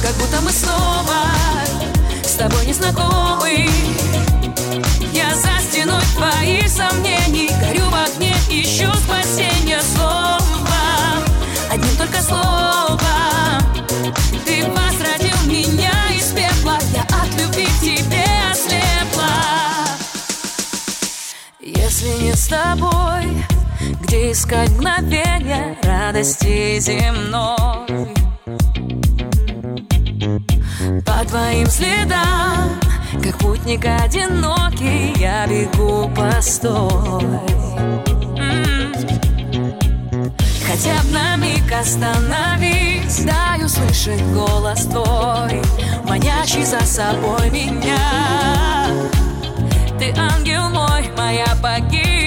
Как 0.02 0.14
будто 0.16 0.40
мы 0.42 0.50
снова 0.50 1.24
с 2.22 2.34
тобой 2.34 2.66
не 2.66 2.72
знакомы. 2.72 3.68
Я 5.12 5.34
за 5.34 5.58
стеной 5.70 6.02
твоих 6.14 6.68
сомнений 6.68 7.50
горю 7.60 7.88
в 7.88 7.94
огне, 7.94 8.34
ищу 8.50 8.92
спасения 8.94 9.80
снова. 9.80 10.38
Одним 11.70 11.96
только 11.96 12.20
словом 12.22 12.98
ты 14.44 14.64
возродил 14.66 15.36
меня 15.46 15.92
из 16.14 16.26
пепла, 16.32 16.78
я 16.92 17.02
от 17.02 17.40
любви 17.40 17.66
к 17.66 17.80
тебе 17.80 18.35
Если 21.98 22.24
не 22.24 22.32
с 22.34 22.48
тобой, 22.48 23.42
где 24.02 24.30
искать 24.30 24.68
мгновение 24.72 25.78
радости 25.82 26.78
земной? 26.78 27.86
По 31.06 31.26
твоим 31.26 31.66
следам, 31.68 32.78
как 33.24 33.38
путник 33.38 33.86
одинокий, 33.86 35.18
я 35.18 35.46
бегу 35.46 36.10
постой. 36.14 37.40
Хотя 40.66 41.02
б 41.02 41.12
на 41.12 41.36
миг 41.36 41.72
остановись, 41.72 43.24
дай 43.24 43.64
услышать 43.64 44.20
голос 44.34 44.84
твой, 44.84 45.62
манящий 46.04 46.62
за 46.62 46.80
собой 46.80 47.48
меня. 47.48 48.86
Ты 49.98 50.12
ангел 50.14 50.68
мой, 50.68 50.85
моя 51.26 51.56
погибель 51.60 52.25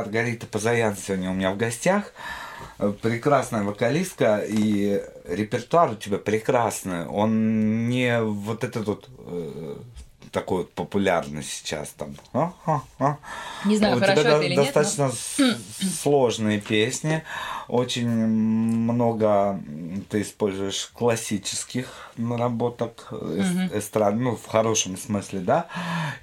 Маргарита 0.00 0.46
Позаян 0.46 0.96
сегодня 0.96 1.30
у 1.30 1.34
меня 1.34 1.50
в 1.52 1.58
гостях. 1.58 2.12
Э, 2.78 2.90
Прекрасная 3.02 3.62
вокалистка 3.64 4.38
и 4.48 5.02
репертуар 5.28 5.90
у 5.90 5.94
тебя 5.94 6.16
прекрасный. 6.16 7.06
Он 7.06 7.86
не 7.90 8.22
вот 8.22 8.64
этот 8.64 8.86
вот 8.86 9.08
э, 9.18 9.76
такой 10.32 10.58
вот 10.58 10.72
популярный 10.72 11.42
сейчас 11.42 11.90
там. 11.90 12.16
А, 12.32 12.52
а, 12.64 12.80
а. 12.98 13.16
Не 13.66 13.76
знаю, 13.76 13.96
у 13.96 14.00
хорошо 14.00 14.22
тебя 14.22 14.30
это 14.36 14.42
или 14.42 14.54
нет, 14.54 14.58
но- 14.58 14.64
достаточно 14.64 15.10
с- 15.12 15.58
сложные 16.02 16.60
песни. 16.62 17.22
Очень 17.70 18.08
много 18.08 19.60
ты 20.08 20.22
используешь 20.22 20.90
классических 20.92 22.10
наработок 22.16 23.12
эстрад, 23.72 24.16
ну, 24.16 24.34
в 24.34 24.46
хорошем 24.46 24.96
смысле, 24.96 25.40
да. 25.40 25.66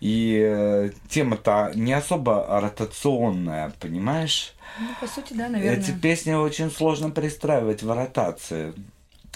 И 0.01 0.37
э, 0.45 0.91
тема-то 1.09 1.71
не 1.73 1.93
особо 1.93 2.45
ротационная, 2.61 3.71
понимаешь? 3.79 4.53
Ну, 4.77 4.87
по 4.99 5.07
сути, 5.07 5.33
да, 5.33 5.47
наверное. 5.47 5.79
Эти 5.79 5.91
песни 5.91 6.33
очень 6.33 6.69
сложно 6.69 7.11
пристраивать 7.11 7.81
в 7.81 7.91
ротации. 7.91 8.73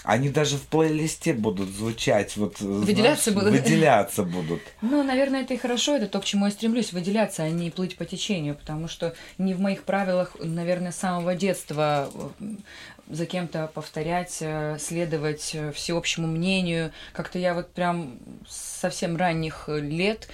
Они 0.04 0.28
даже 0.28 0.56
в 0.56 0.62
плейлисте 0.62 1.32
будут 1.32 1.68
звучать, 1.68 2.36
вот 2.36 2.60
Выделяться 2.60 3.30
знаешь, 3.30 3.50
будут. 3.50 3.60
Выделяться 3.60 4.22
будут. 4.24 4.60
Ну, 4.80 5.02
наверное, 5.04 5.42
это 5.42 5.54
и 5.54 5.56
хорошо, 5.56 5.96
это 5.96 6.08
то, 6.08 6.20
к 6.20 6.24
чему 6.24 6.46
я 6.46 6.50
стремлюсь, 6.50 6.92
выделяться, 6.92 7.44
а 7.44 7.50
не 7.50 7.70
плыть 7.70 7.96
по 7.96 8.04
течению, 8.04 8.56
потому 8.56 8.88
что 8.88 9.14
не 9.38 9.54
в 9.54 9.60
моих 9.60 9.84
правилах, 9.84 10.36
наверное, 10.40 10.90
с 10.90 10.96
самого 10.96 11.36
детства 11.36 12.10
э, 12.40 12.44
за 13.08 13.26
кем-то 13.26 13.70
повторять, 13.72 14.38
э, 14.40 14.76
следовать 14.80 15.50
э, 15.54 15.70
всеобщему 15.72 16.26
мнению. 16.26 16.92
Как-то 17.12 17.38
я 17.38 17.54
вот 17.54 17.72
прям 17.72 18.18
с 18.48 18.80
совсем 18.80 19.16
ранних 19.16 19.64
э, 19.68 19.78
лет 19.80 20.28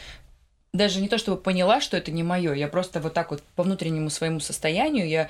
даже 0.72 1.00
не 1.00 1.08
то 1.08 1.16
чтобы 1.16 1.38
поняла, 1.38 1.80
что 1.80 1.96
это 1.96 2.10
не 2.10 2.22
мое, 2.22 2.52
я 2.52 2.68
просто 2.68 3.00
вот 3.00 3.14
так 3.14 3.30
вот 3.30 3.42
по 3.56 3.62
внутреннему 3.62 4.10
своему 4.10 4.38
состоянию 4.38 5.08
я 5.08 5.28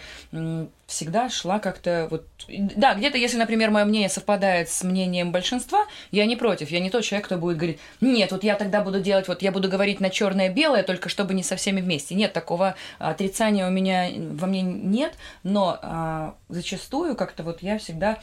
всегда 0.87 1.29
шла 1.29 1.61
как-то 1.61 2.09
вот... 2.11 2.27
Да, 2.49 2.95
где-то, 2.95 3.19
если, 3.19 3.37
например, 3.37 3.71
мое 3.71 3.85
мнение 3.85 4.09
совпадает 4.09 4.69
с 4.69 4.83
мнением 4.83 5.31
большинства, 5.31 5.87
я 6.11 6.27
не 6.27 6.35
против, 6.35 6.71
я 6.71 6.81
не 6.81 6.91
тот 6.91 7.05
человек, 7.05 7.27
кто 7.27 7.37
будет 7.37 7.57
говорить, 7.57 7.79
нет, 8.01 8.33
вот 8.33 8.43
я 8.43 8.57
тогда 8.57 8.81
буду 8.81 9.01
делать, 9.01 9.29
вот 9.29 9.43
я 9.43 9.53
буду 9.53 9.69
говорить 9.69 10.01
на 10.01 10.11
черное-белое, 10.11 10.83
только 10.83 11.09
чтобы 11.09 11.35
не 11.35 11.43
со 11.43 11.57
всеми 11.57 11.81
вместе. 11.81 12.15
Нет, 12.15 12.33
такого 12.33 12.75
отрицания 12.99 13.69
у 13.69 13.71
меня 13.71 14.09
во 14.33 14.47
мне 14.47 14.63
нет, 14.63 15.15
но 15.45 15.79
а, 15.83 16.35
зачастую 16.49 17.15
как-то 17.15 17.43
вот 17.43 17.63
я 17.63 17.79
всегда 17.79 18.19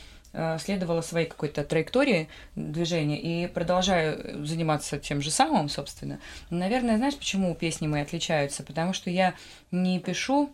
следовала 0.59 1.01
своей 1.01 1.27
какой-то 1.27 1.63
траектории 1.63 2.27
движения 2.55 3.19
и 3.19 3.47
продолжаю 3.47 4.45
заниматься 4.45 4.99
тем 4.99 5.21
же 5.21 5.31
самым, 5.31 5.69
собственно. 5.69 6.19
Наверное, 6.49 6.97
знаешь, 6.97 7.15
почему 7.15 7.53
песни 7.55 7.88
мои 7.88 8.01
отличаются? 8.01 8.63
Потому 8.63 8.93
что 8.93 9.09
я 9.09 9.33
не 9.71 9.99
пишу 9.99 10.49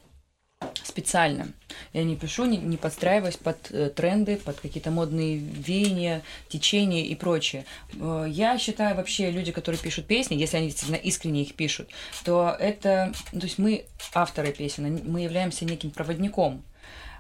специально. 0.83 1.47
Я 1.93 2.03
не 2.03 2.15
пишу, 2.15 2.45
не, 2.45 2.57
не 2.57 2.77
подстраиваясь 2.77 3.37
под 3.37 3.71
э, 3.71 3.89
тренды, 3.89 4.37
под 4.37 4.59
какие-то 4.59 4.91
модные 4.91 5.37
веяния, 5.37 6.21
течения 6.49 7.03
и 7.05 7.15
прочее. 7.15 7.65
Э, 7.93 8.25
я 8.27 8.57
считаю 8.57 8.95
вообще 8.95 9.31
люди, 9.31 9.51
которые 9.51 9.81
пишут 9.81 10.05
песни, 10.05 10.35
если 10.35 10.57
они 10.57 10.67
действительно 10.67 10.97
искренне 10.97 11.41
их 11.43 11.55
пишут, 11.55 11.89
то 12.23 12.55
это, 12.59 13.13
то 13.31 13.41
есть 13.41 13.57
мы 13.57 13.85
авторы 14.13 14.51
песен, 14.51 15.01
мы 15.05 15.21
являемся 15.21 15.65
неким 15.65 15.91
проводником 15.91 16.63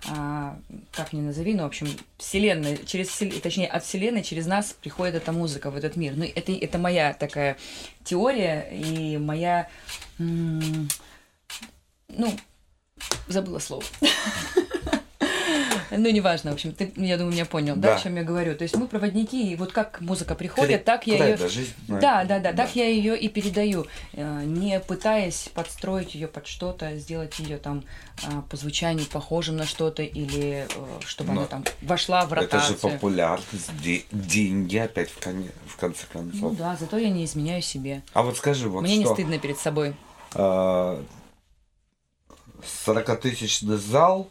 а, 0.09 0.57
как 0.91 1.13
ни 1.13 1.21
назови, 1.21 1.53
но, 1.53 1.63
в 1.63 1.67
общем, 1.67 1.87
вселенная, 2.17 2.77
через, 2.77 3.09
точнее, 3.41 3.67
от 3.67 3.83
вселенной 3.83 4.23
через 4.23 4.47
нас 4.47 4.75
приходит 4.81 5.15
эта 5.15 5.31
музыка 5.31 5.69
в 5.69 5.75
этот 5.75 5.95
мир. 5.95 6.13
Ну, 6.15 6.23
это, 6.23 6.51
это 6.51 6.77
моя 6.77 7.13
такая 7.13 7.57
теория 8.03 8.67
и 8.71 9.17
моя, 9.17 9.69
ну, 10.17 10.79
забыла 13.27 13.59
слово. 13.59 13.83
Ну, 15.91 16.09
неважно, 16.09 16.51
в 16.51 16.53
общем, 16.53 16.71
ты, 16.73 16.91
я 16.95 17.17
думаю, 17.17 17.33
меня 17.33 17.45
понял, 17.45 17.75
да, 17.75 17.89
Да. 17.89 17.95
о 17.95 17.99
чем 17.99 18.15
я 18.15 18.23
говорю. 18.23 18.55
То 18.55 18.63
есть 18.63 18.75
мы 18.77 18.87
проводники, 18.87 19.51
и 19.51 19.55
вот 19.55 19.71
как 19.73 19.99
музыка 20.01 20.35
приходит, 20.35 20.85
так 20.85 21.05
я 21.07 21.15
ее... 21.25 21.33
это, 21.33 21.49
жизнь, 21.49 21.73
ну, 21.87 21.99
Да, 21.99 22.21
это- 22.23 22.29
да, 22.29 22.39
да, 22.39 22.53
так 22.53 22.75
я 22.75 22.87
ее 22.87 23.17
и 23.19 23.27
передаю, 23.27 23.85
э, 24.13 24.43
не 24.45 24.79
пытаясь 24.79 25.49
подстроить 25.53 26.15
ее 26.15 26.27
под 26.27 26.47
что-то, 26.47 26.97
сделать 26.97 27.37
ее 27.39 27.57
там 27.57 27.83
а, 28.23 28.41
по 28.43 28.55
звучанию 28.55 29.05
похожим 29.07 29.57
на 29.57 29.65
что-то 29.65 30.03
или 30.03 30.67
э, 30.69 30.99
чтобы 31.05 31.33
Но 31.33 31.41
она 31.41 31.47
там 31.49 31.65
вошла 31.81 32.25
в 32.25 32.31
Это 32.33 32.41
ротацию. 32.43 32.73
же 32.75 32.79
популярность, 32.79 33.71
де- 33.83 34.03
деньги 34.11 34.77
опять 34.77 35.09
в, 35.09 35.19
коне- 35.19 35.51
в 35.65 35.75
конце 35.77 36.05
концов. 36.11 36.39
Ну 36.41 36.49
да, 36.51 36.77
зато 36.79 36.97
я 36.97 37.09
не 37.09 37.25
изменяю 37.25 37.61
себе. 37.61 38.01
А 38.13 38.21
вот 38.21 38.37
скажи, 38.37 38.69
вот 38.69 38.81
Мне 38.83 38.97
не 38.97 39.05
что, 39.05 39.13
стыдно 39.15 39.39
перед 39.39 39.57
собой. 39.57 39.95
а, 40.35 41.03
40-тысячный 42.85 43.77
зал, 43.77 44.29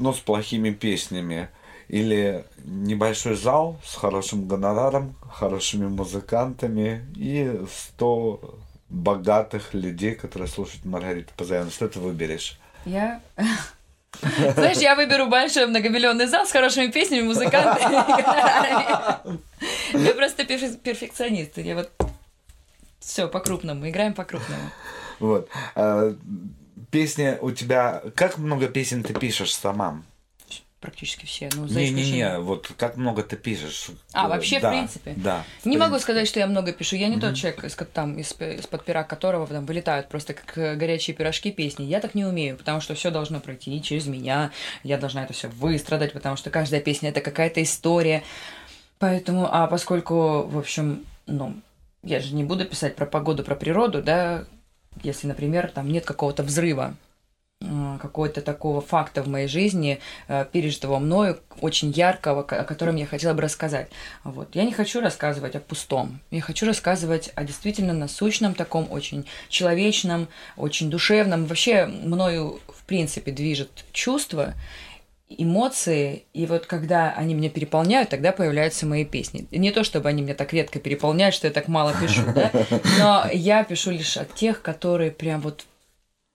но 0.00 0.12
с 0.12 0.18
плохими 0.18 0.70
песнями, 0.70 1.48
или 1.88 2.44
небольшой 2.64 3.36
зал 3.36 3.78
с 3.84 3.94
хорошим 3.96 4.48
гонораром, 4.48 5.14
хорошими 5.32 5.86
музыкантами 5.86 7.06
и 7.16 7.60
100 7.94 8.58
богатых 8.88 9.74
людей, 9.74 10.14
которые 10.14 10.48
слушают 10.48 10.84
Маргариту 10.84 11.32
Позаян. 11.36 11.70
Что 11.70 11.88
ты 11.88 12.00
выберешь? 12.00 12.58
Я... 12.84 13.20
Знаешь, 14.20 14.78
я 14.78 14.96
выберу 14.96 15.28
большой 15.28 15.66
многомиллионный 15.66 16.26
зал 16.26 16.46
с 16.46 16.50
хорошими 16.50 16.88
песнями, 16.88 17.22
музыкантами. 17.22 17.94
Я 19.92 20.14
просто 20.14 20.42
перфе- 20.42 20.76
перфекционист. 20.76 21.58
Я 21.58 21.74
вот 21.76 21.90
все 22.98 23.28
по-крупному, 23.28 23.88
играем 23.88 24.14
по-крупному. 24.14 24.70
Вот. 25.20 25.48
Песни 26.90 27.38
у 27.40 27.50
тебя... 27.50 28.02
Как 28.14 28.38
много 28.38 28.68
песен 28.68 29.02
ты 29.02 29.14
пишешь 29.14 29.54
сама? 29.54 30.02
Практически 30.80 31.26
все. 31.26 31.50
Ну, 31.54 31.68
за 31.68 31.78
Не-не-не, 31.78 32.02
исключением- 32.02 32.40
вот 32.42 32.72
как 32.78 32.96
много 32.96 33.22
ты 33.22 33.36
пишешь? 33.36 33.88
А, 34.14 34.28
вообще, 34.28 34.60
в 34.60 34.62
да, 34.62 34.70
принципе? 34.70 35.12
Да. 35.14 35.44
Не 35.66 35.76
в 35.76 35.78
могу 35.78 35.90
принципе. 35.90 36.02
сказать, 36.12 36.28
что 36.28 36.40
я 36.40 36.46
много 36.46 36.72
пишу. 36.72 36.96
Я 36.96 37.08
не 37.08 37.20
тот 37.20 37.34
человек, 37.34 37.62
из, 37.64 37.76
там, 37.92 38.16
из, 38.18 38.32
из-под 38.32 38.84
пера 38.86 39.04
которого 39.04 39.46
там 39.46 39.66
вылетают 39.66 40.08
просто 40.08 40.32
как 40.32 40.56
э, 40.56 40.76
горячие 40.76 41.14
пирожки 41.14 41.52
песни. 41.52 41.84
Я 41.84 42.00
так 42.00 42.14
не 42.14 42.24
умею, 42.24 42.56
потому 42.56 42.80
что 42.80 42.94
все 42.94 43.10
должно 43.10 43.40
пройти 43.40 43.82
через 43.82 44.06
меня. 44.06 44.52
Я 44.82 44.96
должна 44.96 45.24
это 45.24 45.34
все 45.34 45.48
выстрадать, 45.48 46.14
потому 46.14 46.36
что 46.36 46.48
каждая 46.48 46.80
песня 46.80 47.10
это 47.10 47.20
какая-то 47.20 47.62
история. 47.62 48.22
Поэтому, 48.98 49.48
а 49.52 49.66
поскольку, 49.66 50.44
в 50.46 50.56
общем, 50.56 51.04
ну, 51.26 51.60
я 52.02 52.20
же 52.20 52.34
не 52.34 52.42
буду 52.44 52.64
писать 52.64 52.96
про 52.96 53.04
погоду, 53.04 53.44
про 53.44 53.54
природу, 53.54 54.02
да, 54.02 54.46
если, 55.02 55.26
например, 55.26 55.70
там 55.70 55.88
нет 55.88 56.04
какого-то 56.04 56.42
взрыва, 56.42 56.94
э, 57.60 57.98
какого-то 58.00 58.40
такого 58.40 58.80
факта 58.80 59.22
в 59.22 59.28
моей 59.28 59.46
жизни, 59.46 60.00
э, 60.28 60.46
пережитого 60.50 60.98
мною, 60.98 61.38
очень 61.60 61.90
яркого, 61.90 62.42
ко- 62.42 62.60
о 62.60 62.64
котором 62.64 62.96
я 62.96 63.06
хотела 63.06 63.34
бы 63.34 63.42
рассказать. 63.42 63.88
Вот. 64.24 64.54
Я 64.54 64.64
не 64.64 64.72
хочу 64.72 65.00
рассказывать 65.00 65.56
о 65.56 65.60
пустом. 65.60 66.20
Я 66.30 66.40
хочу 66.40 66.66
рассказывать 66.66 67.30
о 67.34 67.44
действительно 67.44 67.92
насущном, 67.92 68.54
таком 68.54 68.90
очень 68.90 69.26
человечном, 69.48 70.28
очень 70.56 70.90
душевном. 70.90 71.46
Вообще 71.46 71.86
мною, 71.86 72.60
в 72.68 72.84
принципе, 72.84 73.30
движет 73.30 73.84
чувство, 73.92 74.54
эмоции, 75.30 76.24
и 76.34 76.44
вот 76.46 76.66
когда 76.66 77.12
они 77.12 77.34
меня 77.34 77.50
переполняют, 77.50 78.08
тогда 78.10 78.32
появляются 78.32 78.84
мои 78.86 79.04
песни. 79.04 79.46
Не 79.52 79.70
то, 79.70 79.84
чтобы 79.84 80.08
они 80.08 80.22
меня 80.22 80.34
так 80.34 80.52
редко 80.52 80.80
переполняют, 80.80 81.34
что 81.34 81.46
я 81.46 81.52
так 81.52 81.68
мало 81.68 81.94
пишу, 82.00 82.22
да, 82.34 82.50
но 82.98 83.24
я 83.32 83.62
пишу 83.64 83.92
лишь 83.92 84.16
от 84.16 84.34
тех, 84.34 84.60
которые 84.60 85.10
прям 85.12 85.40
вот 85.40 85.64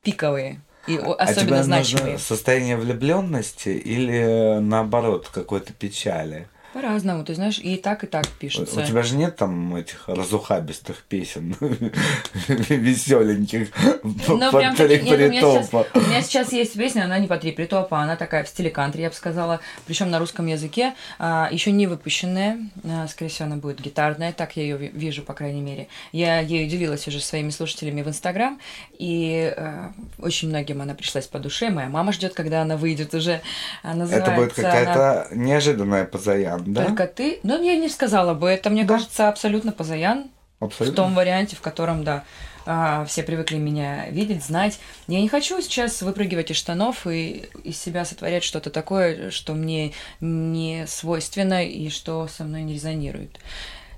пиковые 0.03 0.61
и 0.87 0.97
о- 0.97 1.13
а 1.13 1.25
тебе 1.25 1.41
особенно 1.41 1.57
нужно 1.57 1.63
значимые. 1.83 2.17
состояние 2.19 2.77
влюбленности 2.77 3.69
или 3.69 4.59
наоборот 4.59 5.29
какой-то 5.33 5.73
печали? 5.73 6.47
По-разному, 6.75 7.23
ты 7.23 7.35
знаешь, 7.35 7.57
и 7.57 7.77
так, 7.77 8.03
и 8.03 8.07
так 8.07 8.25
У 8.25 8.37
пишется. 8.37 8.85
тебя 8.85 9.01
же 9.01 9.15
нет 9.15 9.37
там 9.37 9.77
этих 9.77 10.09
разухабистых 10.09 11.03
песен 11.03 11.55
веселеньких 12.49 13.69
Ну, 14.03 14.51
под 14.51 14.51
прям 14.51 14.75
три 14.75 14.99
у 15.01 15.05
сейчас- 15.05 15.69
притопа. 15.69 15.87
У 15.93 15.99
меня 16.01 16.21
сейчас 16.21 16.51
есть 16.51 16.73
песня, 16.73 17.05
она 17.05 17.17
не 17.19 17.27
по 17.27 17.37
три 17.37 17.53
притопа, 17.53 17.99
она 18.01 18.17
такая 18.17 18.43
в 18.43 18.49
стиле 18.49 18.69
кантри, 18.69 19.03
я 19.03 19.09
бы 19.09 19.15
сказала, 19.15 19.61
причем 19.87 20.09
на 20.11 20.19
русском 20.19 20.47
языке, 20.47 20.95
еще 21.17 21.71
не 21.71 21.87
выпущенная, 21.87 22.57
а, 22.83 23.07
скорее 23.07 23.29
всего, 23.29 23.45
она 23.45 23.55
будет 23.55 23.79
гитарная, 23.79 24.33
так 24.33 24.57
я 24.57 24.63
ее 24.63 24.75
вижу, 24.77 25.21
по 25.21 25.33
крайней 25.33 25.61
мере. 25.61 25.87
Я 26.11 26.41
ею 26.41 26.69
делилась 26.69 27.07
уже 27.07 27.21
своими 27.21 27.51
слушателями 27.51 28.01
в 28.01 28.09
Инстаграм, 28.09 28.59
и 28.97 29.53
э, 29.55 29.89
очень 30.19 30.49
многим 30.49 30.81
она 30.81 30.93
пришлась 30.93 31.27
по 31.27 31.39
душе. 31.39 31.69
Моя 31.69 31.87
мама 31.87 32.11
ждет, 32.11 32.33
когда 32.33 32.61
она 32.63 32.75
выйдет 32.75 33.13
уже. 33.13 33.39
А, 33.81 33.93
Это 33.93 34.31
будет 34.31 34.57
она 34.59 34.69
какая-то 34.69 35.27
неожиданная 35.31 36.03
позаян, 36.05 36.64
да? 36.65 36.85
Только 36.85 37.07
ты. 37.07 37.39
Ну, 37.43 37.61
я 37.61 37.77
не 37.77 37.89
сказала 37.89 38.33
бы, 38.33 38.49
это, 38.49 38.69
мне 38.69 38.85
кажется, 38.85 39.29
абсолютно 39.29 39.71
позаян. 39.71 40.29
В 40.59 40.65
Абсолютно. 40.65 41.03
том 41.03 41.15
варианте, 41.15 41.55
в 41.57 41.61
котором, 41.61 42.05
да, 42.05 42.23
а, 42.65 43.05
все 43.05 43.23
привыкли 43.23 43.57
меня 43.57 44.09
видеть, 44.09 44.43
знать. 44.43 44.79
Я 45.07 45.21
не 45.21 45.27
хочу 45.27 45.61
сейчас 45.61 46.01
выпрыгивать 46.01 46.49
из 46.49 46.55
штанов 46.55 47.05
и 47.05 47.49
из 47.63 47.77
себя 47.77 48.05
сотворять 48.05 48.43
что-то 48.43 48.69
такое, 48.69 49.31
что 49.31 49.53
мне 49.53 49.91
не 50.21 50.85
свойственно 50.87 51.65
и 51.65 51.89
что 51.89 52.27
со 52.27 52.43
мной 52.43 52.63
не 52.63 52.73
резонирует. 52.73 53.39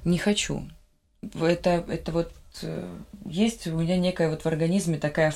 Не 0.03 0.17
хочу. 0.17 0.67
Это, 1.39 1.85
это 1.87 2.11
вот 2.11 2.33
э, 2.61 2.97
есть 3.25 3.67
у 3.67 3.77
меня 3.77 3.97
некая 3.97 4.29
вот 4.29 4.43
в 4.43 4.45
организме 4.47 4.97
такая 4.97 5.33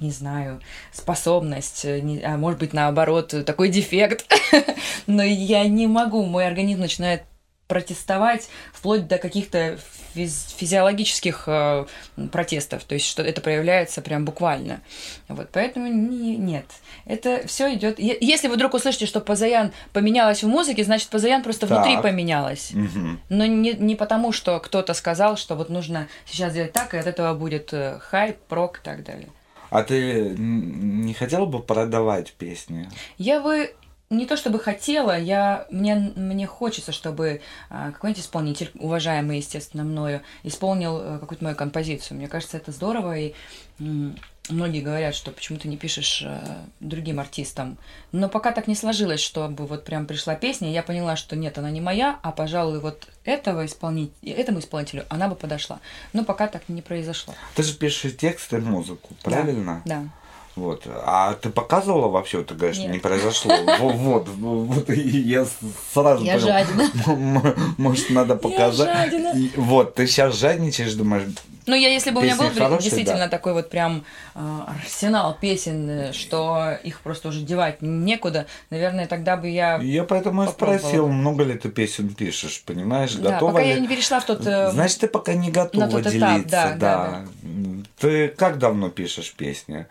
не 0.00 0.10
знаю, 0.10 0.60
способность, 0.92 1.84
э, 1.84 2.00
не- 2.00 2.20
а 2.22 2.36
может 2.36 2.58
быть, 2.60 2.72
наоборот, 2.72 3.34
такой 3.46 3.68
дефект. 3.68 4.26
Но 5.06 5.22
я 5.22 5.64
не 5.66 5.86
могу, 5.86 6.24
мой 6.24 6.46
организм 6.46 6.80
начинает 6.80 7.22
протестовать 7.66 8.48
вплоть 8.72 9.06
до 9.08 9.18
каких-то 9.18 9.78
физ- 10.14 10.54
физиологических 10.56 11.44
э, 11.46 11.84
протестов, 12.32 12.82
то 12.84 12.94
есть 12.94 13.06
что 13.06 13.22
это 13.22 13.42
проявляется 13.42 14.00
прям 14.00 14.24
буквально. 14.24 14.80
Вот, 15.28 15.50
поэтому 15.52 15.86
не- 15.86 16.36
нет. 16.38 16.64
Это 17.04 17.46
все 17.46 17.74
идет. 17.74 17.98
Если 17.98 18.48
вы 18.48 18.54
вдруг 18.54 18.72
услышите, 18.72 19.04
что 19.04 19.20
Позаян 19.20 19.72
поменялась 19.92 20.42
в 20.42 20.48
музыке, 20.48 20.82
значит 20.82 21.10
Позаян 21.10 21.42
просто 21.42 21.66
внутри 21.66 21.94
Так. 21.94 22.02
поменялась. 22.04 22.70
Мгм. 22.72 23.20
Но 23.28 23.44
не, 23.44 23.74
не 23.74 23.96
потому, 23.96 24.32
что 24.32 24.58
кто-то 24.60 24.94
сказал, 24.94 25.36
что 25.36 25.54
вот 25.54 25.68
нужно 25.68 26.08
сейчас 26.24 26.52
сделать 26.52 26.72
так, 26.72 26.94
и 26.94 26.96
от 26.96 27.06
этого 27.06 27.34
будет 27.34 27.74
э, 27.74 27.98
хайп, 28.00 28.38
прок 28.48 28.78
и 28.78 28.82
так 28.82 29.04
далее. 29.04 29.28
А 29.70 29.82
ты 29.82 30.34
не 30.38 31.14
хотела 31.14 31.46
бы 31.46 31.60
продавать 31.60 32.32
песни? 32.32 32.88
Я 33.16 33.40
бы 33.40 33.74
не 34.10 34.24
то 34.24 34.36
чтобы 34.36 34.58
хотела, 34.58 35.18
я, 35.18 35.66
мне, 35.70 36.12
мне 36.16 36.46
хочется, 36.46 36.92
чтобы 36.92 37.42
а, 37.68 37.92
какой-нибудь 37.92 38.22
исполнитель, 38.22 38.70
уважаемый, 38.78 39.36
естественно, 39.36 39.84
мною, 39.84 40.22
исполнил 40.44 40.98
э, 40.98 41.18
какую-то 41.18 41.44
мою 41.44 41.56
композицию. 41.56 42.16
Мне 42.16 42.26
кажется, 42.26 42.56
это 42.56 42.72
здорово, 42.72 43.18
и 43.18 43.34
многие 44.50 44.80
говорят, 44.80 45.14
что 45.14 45.30
почему 45.30 45.58
ты 45.58 45.68
не 45.68 45.76
пишешь 45.76 46.22
э, 46.24 46.40
другим 46.80 47.20
артистам. 47.20 47.76
Но 48.12 48.28
пока 48.28 48.52
так 48.52 48.66
не 48.68 48.74
сложилось, 48.74 49.20
чтобы 49.20 49.66
вот 49.66 49.84
прям 49.84 50.06
пришла 50.06 50.34
песня, 50.34 50.68
и 50.70 50.72
я 50.72 50.82
поняла, 50.82 51.16
что 51.16 51.36
нет, 51.36 51.58
она 51.58 51.70
не 51.70 51.80
моя, 51.80 52.18
а, 52.22 52.32
пожалуй, 52.32 52.80
вот 52.80 53.08
этого 53.24 53.66
исполнить, 53.66 54.12
этому 54.22 54.60
исполнителю 54.60 55.04
она 55.08 55.28
бы 55.28 55.34
подошла. 55.34 55.80
Но 56.12 56.24
пока 56.24 56.46
так 56.46 56.62
не 56.68 56.82
произошло. 56.82 57.34
Ты 57.54 57.62
же 57.62 57.74
пишешь 57.74 58.16
текст 58.16 58.52
и 58.52 58.56
музыку, 58.56 59.14
правильно? 59.22 59.82
Да. 59.84 60.04
Вот. 60.56 60.82
А 60.88 61.34
ты 61.34 61.50
показывала 61.50 62.08
вообще, 62.08 62.42
ты 62.42 62.54
говоришь, 62.54 62.78
Нет. 62.78 62.90
не 62.90 62.98
произошло. 62.98 63.54
Во- 63.78 63.90
Вот, 63.92 64.28
вот, 64.28 64.90
и 64.90 65.00
я 65.20 65.46
сразу 65.94 66.24
Я 66.24 66.32
понял. 66.38 66.46
жадина. 66.48 67.54
Может, 67.76 68.10
надо 68.10 68.34
показать. 68.34 68.88
жадина. 68.92 69.32
И 69.36 69.50
Вот, 69.56 69.94
ты 69.94 70.08
сейчас 70.08 70.34
жадничаешь, 70.36 70.94
думаешь, 70.94 71.28
Ну, 71.68 71.74
я, 71.74 71.90
если 71.90 72.10
бы 72.10 72.20
у 72.20 72.22
меня 72.24 72.34
был 72.34 72.48
хорошие, 72.48 72.78
действительно 72.78 73.26
да. 73.26 73.28
такой 73.28 73.52
вот 73.52 73.68
прям 73.68 74.04
э, 74.34 74.60
арсенал 74.66 75.36
песен, 75.38 75.88
э, 75.90 76.12
что 76.14 76.78
их 76.82 77.00
просто 77.00 77.28
уже 77.28 77.42
девать 77.42 77.82
некуда, 77.82 78.46
наверное, 78.70 79.06
тогда 79.06 79.36
бы 79.36 79.48
я... 79.48 79.76
я 79.76 80.04
поэтому 80.04 80.44
и 80.44 80.48
спросил, 80.48 81.08
много 81.08 81.44
ли 81.44 81.58
ты 81.58 81.68
песен 81.68 82.14
пишешь, 82.14 82.62
понимаешь, 82.64 83.14
Да, 83.14 83.32
готова 83.34 83.52
пока 83.52 83.64
ли? 83.64 83.70
я 83.70 83.78
не 83.78 83.86
перешла 83.86 84.20
в 84.20 84.24
тот... 84.24 84.46
э, 84.46 84.70
Значит, 84.70 85.00
ты 85.00 85.08
пока 85.08 85.34
не 85.34 85.50
готова 85.50 85.84
на 85.84 85.90
тот 85.90 86.00
этап, 86.06 86.12
делиться, 86.12 86.48
да, 86.50 86.76
да, 86.78 87.24
Ты 87.98 88.28
как 88.28 88.58
давно 88.58 88.88
пишешь 88.88 89.34
песни? 89.34 89.86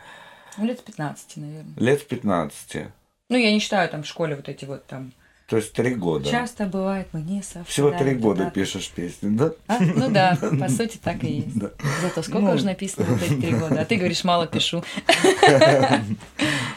ну, 0.57 0.65
лет 0.65 0.83
15, 0.83 1.37
наверное. 1.37 1.73
Лет 1.77 2.01
с 2.01 2.03
15. 2.03 2.87
Ну, 3.29 3.37
я 3.37 3.51
не 3.51 3.59
считаю 3.59 3.87
там 3.89 4.01
в 4.01 4.07
школе 4.07 4.35
вот 4.35 4.49
эти 4.49 4.65
вот 4.65 4.85
там... 4.87 5.13
То 5.48 5.56
есть 5.56 5.72
три 5.72 5.95
года. 5.95 6.30
Часто 6.30 6.65
бывает, 6.65 7.07
мы 7.14 7.22
не 7.22 7.41
совпадаем. 7.41 7.65
Всего 7.68 7.91
три 7.91 8.15
года 8.15 8.44
да. 8.44 8.49
пишешь 8.49 8.90
песни, 8.90 9.30
да? 9.30 9.53
А? 9.68 9.78
Ну 9.80 10.10
да, 10.11 10.38
по 10.60 10.68
сути 10.68 10.99
так 11.02 11.24
и 11.24 11.36
есть. 11.38 11.57
Да. 11.57 11.72
Зато 12.02 12.22
сколько 12.22 12.48
Ну. 12.48 12.52
уже 12.52 12.65
написано 12.65 13.06
вот 13.07 13.22
эти 13.24 13.40
три 13.40 13.53
года, 13.53 13.80
а 13.82 13.86
ты 13.86 13.95
говоришь, 13.95 14.24
мало 14.26 14.45
пишу. 14.48 14.84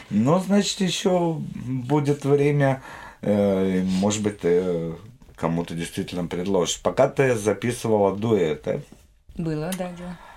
Ну, 0.09 0.39
значит, 0.39 0.81
еще 0.81 1.37
будет 1.55 2.25
время, 2.25 2.81
э, 3.21 3.81
может 3.83 4.21
быть, 4.21 4.39
ты 4.41 4.93
кому-то 5.35 5.73
действительно 5.73 6.27
предложишь. 6.27 6.81
Пока 6.81 7.07
ты 7.07 7.35
записывала 7.35 8.15
дуэты, 8.15 8.81
Было, 9.37 9.71
да, 9.77 9.89
дело. 9.93 10.09
э, 10.09 10.30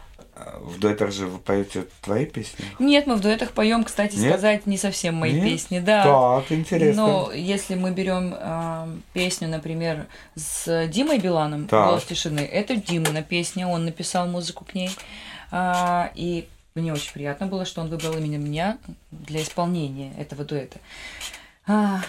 в 0.61 0.79
дуэтах 0.79 1.13
же 1.13 1.27
вы 1.27 1.39
поете 1.39 1.87
твои 2.03 2.27
песни? 2.27 2.65
Нет, 2.79 3.07
мы 3.07 3.17
в 3.17 3.21
дуэтах 3.21 3.53
поем, 3.53 3.85
кстати, 3.85 4.17
Нет? 4.17 4.33
сказать 4.33 4.67
не 4.67 4.77
совсем 4.77 5.15
мои 5.15 5.33
Нет? 5.33 5.45
песни, 5.45 5.79
да. 5.79 6.03
Так, 6.03 6.53
интересно. 6.53 7.07
Но 7.07 7.33
если 7.33 7.75
мы 7.75 7.93
берем 7.93 8.35
а, 8.37 8.89
песню, 9.13 9.49
например, 9.49 10.07
с 10.35 10.89
Димой 10.89 11.19
Биланом 11.19 11.67
Так. 11.67 11.87
«Голос 11.87 12.05
тишины», 12.05 12.41
это 12.41 12.77
Димина 12.77 13.23
песня, 13.23 13.67
он 13.69 13.85
написал 13.85 14.27
музыку 14.27 14.65
к 14.65 14.75
ней. 14.75 14.91
А, 15.51 16.11
и 16.15 16.49
мне 16.75 16.93
очень 16.93 17.13
приятно 17.13 17.47
было, 17.47 17.65
что 17.65 17.81
он 17.81 17.89
выбрал 17.89 18.17
именно 18.17 18.43
меня 18.43 18.79
для 19.13 19.43
исполнения 19.43 20.13
этого 20.19 20.45
дуэта. 20.45 20.79
А, 21.67 22.01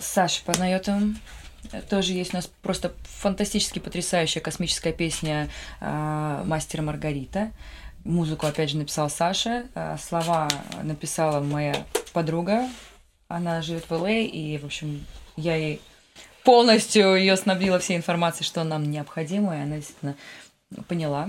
Саша 0.00 0.42
Панайотова 0.44 1.00
тоже 1.88 2.12
есть 2.12 2.32
у 2.32 2.36
нас 2.36 2.50
просто 2.62 2.92
фантастически 3.04 3.78
потрясающая 3.78 4.40
космическая 4.40 4.92
песня 4.92 5.48
а, 5.80 6.44
«Мастер 6.44 6.82
Маргарита». 6.82 7.52
Музыку, 8.04 8.46
опять 8.46 8.70
же, 8.70 8.78
написал 8.78 9.10
Саша, 9.10 9.66
а, 9.74 9.98
слова 9.98 10.48
написала 10.82 11.40
моя 11.40 11.84
подруга, 12.12 12.68
она 13.28 13.60
живет 13.60 13.84
в 13.88 13.92
ЛА, 13.92 14.10
и, 14.10 14.56
в 14.58 14.64
общем, 14.64 15.04
я 15.36 15.56
ей 15.56 15.80
полностью 16.44 17.14
ее 17.16 17.36
снабдила 17.36 17.78
всей 17.78 17.96
информацией, 17.96 18.46
что 18.46 18.64
нам 18.64 18.90
необходимо, 18.90 19.56
и 19.56 19.60
она 19.60 19.76
действительно 19.76 20.16
поняла 20.86 21.28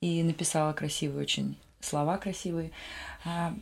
и 0.00 0.22
написала 0.22 0.72
красивые 0.72 1.22
очень 1.22 1.56
слова 1.80 2.18
красивые. 2.18 2.70
А, 3.24 3.52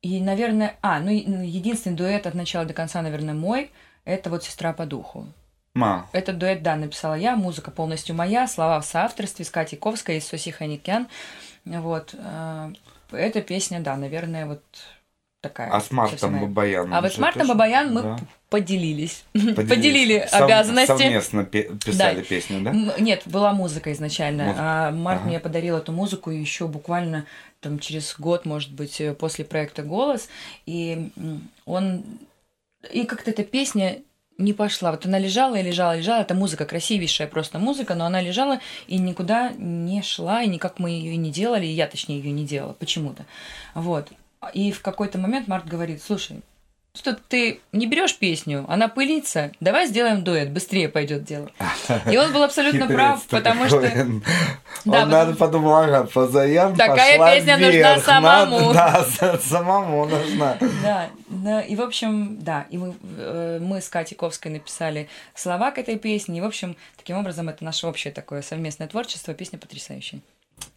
И, 0.00 0.20
наверное, 0.20 0.76
а, 0.82 0.98
ну, 0.98 1.10
ну, 1.26 1.42
единственный 1.44 1.96
дуэт 1.96 2.26
от 2.26 2.34
начала 2.34 2.64
до 2.64 2.74
конца, 2.74 3.02
наверное, 3.02 3.34
мой, 3.34 3.70
это 4.04 4.30
вот 4.30 4.42
«Сестра 4.42 4.72
по 4.72 4.84
духу». 4.84 5.28
Ма, 5.74 6.06
Этот 6.12 6.36
дуэт, 6.38 6.62
да, 6.62 6.76
написала 6.76 7.14
я, 7.14 7.34
музыка 7.34 7.70
полностью 7.70 8.14
моя, 8.14 8.46
слова 8.46 8.80
в 8.80 8.84
соавторстве 8.84 9.44
с 9.44 9.50
Катей 9.50 9.78
Ковской 9.78 10.18
и 10.18 10.20
Соси 10.20 10.50
Ханикян. 10.50 11.08
Вот. 11.64 12.14
э, 12.14 12.72
Эта 13.10 13.40
песня, 13.40 13.80
да, 13.80 13.96
наверное, 13.96 14.44
вот 14.46 14.62
такая. 15.40 15.70
а 15.70 15.80
с 15.80 15.90
Мартом. 15.90 16.40
Бабаяном? 16.40 16.92
А 16.94 17.00
вот 17.00 17.12
с 17.14 17.18
Мартом 17.18 17.42
тоже? 17.42 17.52
Бабаян 17.54 17.92
мы 17.92 18.02
Да. 18.02 18.18
поделились. 18.50 19.24
Поделились. 19.32 19.68
Поделили 19.68 20.28
Сов- 20.30 20.42
обязанности. 20.42 20.86
Совместно 20.88 21.44
писали 21.44 22.16
Да. 22.20 22.22
песню, 22.22 22.60
да? 22.60 22.72
Нет, 23.00 23.22
была 23.24 23.52
музыка 23.54 23.92
изначально. 23.92 24.44
Музыка. 24.44 24.60
А 24.62 24.90
Марк 24.90 25.20
Ага. 25.22 25.28
мне 25.30 25.40
подарил 25.40 25.76
эту 25.78 25.92
музыку 25.92 26.30
еще 26.30 26.68
буквально 26.68 27.24
там 27.60 27.78
через 27.78 28.14
год, 28.18 28.44
может 28.44 28.72
быть, 28.72 29.00
э, 29.00 29.14
после 29.14 29.44
проекта 29.46 29.82
«Голос». 29.82 30.28
И 30.66 31.10
он... 31.64 32.04
И 32.92 33.04
как-то 33.04 33.30
эта 33.30 33.44
песня 33.44 33.98
не 34.38 34.52
пошла. 34.52 34.90
Вот 34.90 35.06
она 35.06 35.18
лежала 35.18 35.56
и 35.56 35.62
лежала, 35.62 35.96
лежала. 35.96 36.22
Это 36.22 36.34
музыка, 36.34 36.64
красивейшая 36.64 37.26
просто 37.26 37.58
музыка, 37.58 37.94
но 37.94 38.06
она 38.06 38.20
лежала 38.20 38.60
и 38.86 38.98
никуда 38.98 39.52
не 39.56 40.02
шла, 40.02 40.42
и 40.42 40.48
никак 40.48 40.78
мы 40.78 40.90
ее 40.90 41.14
и 41.14 41.16
не 41.16 41.30
делали, 41.30 41.66
и 41.66 41.72
я, 41.72 41.86
точнее, 41.86 42.18
ее 42.18 42.32
не 42.32 42.44
делала 42.44 42.72
почему-то. 42.72 43.24
Вот. 43.74 44.08
И 44.54 44.72
в 44.72 44.82
какой-то 44.82 45.18
момент 45.18 45.46
Марк 45.48 45.66
говорит, 45.66 46.02
слушай, 46.02 46.42
что 46.94 47.14
ты 47.14 47.60
не 47.72 47.86
берешь 47.86 48.18
песню, 48.18 48.66
она 48.68 48.86
пылится, 48.86 49.50
давай 49.60 49.86
сделаем 49.86 50.22
дуэт, 50.22 50.50
быстрее 50.50 50.90
пойдет 50.90 51.24
дело. 51.24 51.50
И 52.10 52.16
он 52.18 52.32
был 52.32 52.42
абсолютно 52.42 52.86
прав, 52.86 53.26
потому 53.28 53.66
что... 53.66 53.78
Он, 53.78 54.22
Да, 54.84 55.06
наверное, 55.06 55.34
подумал, 55.34 55.74
ага, 55.76 56.04
Позаян 56.04 56.76
Такая 56.76 57.18
песня 57.34 57.56
нужна 57.56 57.98
самому. 58.00 58.72
надо- 58.74 59.06
да, 59.20 59.38
самому 59.38 60.04
нужна. 60.04 60.58
Да, 60.82 61.08
да, 61.28 61.60
и 61.62 61.76
в 61.76 61.80
общем, 61.80 62.38
да, 62.42 62.66
и 62.68 62.76
мы, 62.76 62.94
э, 63.16 63.58
мы 63.62 63.80
с 63.80 63.88
Катей 63.88 64.16
Ковской 64.16 64.50
написали 64.50 65.08
слова 65.34 65.70
к 65.70 65.78
этой 65.78 65.98
песне, 65.98 66.38
и 66.38 66.40
в 66.42 66.44
общем, 66.44 66.76
таким 66.98 67.16
образом 67.16 67.48
это 67.48 67.64
наше 67.64 67.86
общее 67.86 68.12
такое 68.12 68.42
совместное 68.42 68.88
творчество, 68.88 69.32
песня 69.32 69.58
потрясающая. 69.58 70.20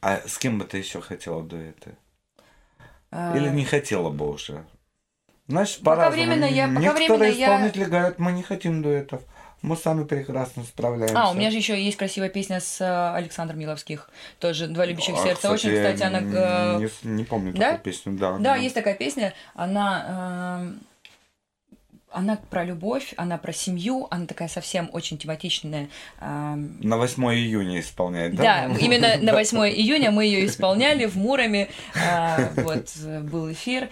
А 0.01 0.21
с 0.25 0.37
кем 0.37 0.59
бы 0.59 0.65
ты 0.65 0.77
еще 0.77 1.01
хотела 1.01 1.43
дуэты? 1.43 1.95
А, 3.11 3.35
Или 3.35 3.49
не 3.49 3.65
хотела 3.65 4.09
бы 4.09 4.29
уже? 4.29 4.63
Знаешь, 5.47 5.77
Пока 5.83 6.09
по-разному. 6.09 6.45
я- 6.47 6.67
Некоторые 6.67 7.09
временно 7.09 7.23
я- 7.25 7.45
исполнители 7.45 7.83
говорят, 7.85 8.19
мы 8.19 8.31
не 8.31 8.41
хотим 8.43 8.81
дуэтов. 8.81 9.21
Мы 9.61 9.75
сами 9.77 10.03
прекрасно 10.03 10.63
справляемся. 10.63 11.19
А, 11.19 11.31
у 11.31 11.33
меня 11.33 11.49
же 11.49 11.57
еще 11.57 11.81
есть 11.81 11.97
красивая 11.97 12.29
песня 12.29 12.59
с 12.59 12.79
э, 12.81 13.15
Александром 13.15 13.57
Миловских. 13.59 14.09
Тоже 14.39 14.67
«Два 14.67 14.85
любящих 14.85 15.15
А, 15.15 15.23
сердца». 15.23 15.51
Очень, 15.51 15.69
я 15.71 15.91
кстати, 15.93 16.03
она... 16.03 16.19
э, 16.19 16.77
Не, 16.79 16.87
с- 16.87 17.03
не 17.03 17.23
помню 17.23 17.51
да? 17.53 17.71
такую 17.71 17.79
песню, 17.79 18.13
да. 18.13 18.37
Да, 18.37 18.55
есть 18.55 18.75
такая 18.75 18.93
песня, 18.93 19.33
она, 19.55 20.59
эм, 20.61 20.81
она 22.11 22.37
про 22.51 22.63
любовь, 22.63 23.13
она 23.17 23.37
про 23.39 23.53
семью, 23.53 24.07
она 24.11 24.27
такая 24.27 24.49
совсем 24.49 24.87
очень 24.93 25.17
тематичная. 25.17 25.89
эм, 26.21 26.79
На 26.81 26.97
8 26.97 27.33
июня 27.33 27.79
исполняет, 27.79 28.35
да? 28.35 28.67
Да, 28.67 28.75
именно 28.77 29.17
на 29.17 29.33
8 29.33 29.67
июня 29.69 30.11
мы 30.11 30.25
ее 30.25 30.45
исполняли 30.45 31.05
в 31.05 31.15
Муроме, 31.15 31.69
а, 32.07 32.51
вот 32.57 32.91
э, 33.03 33.19
был 33.21 33.51
эфир. 33.51 33.89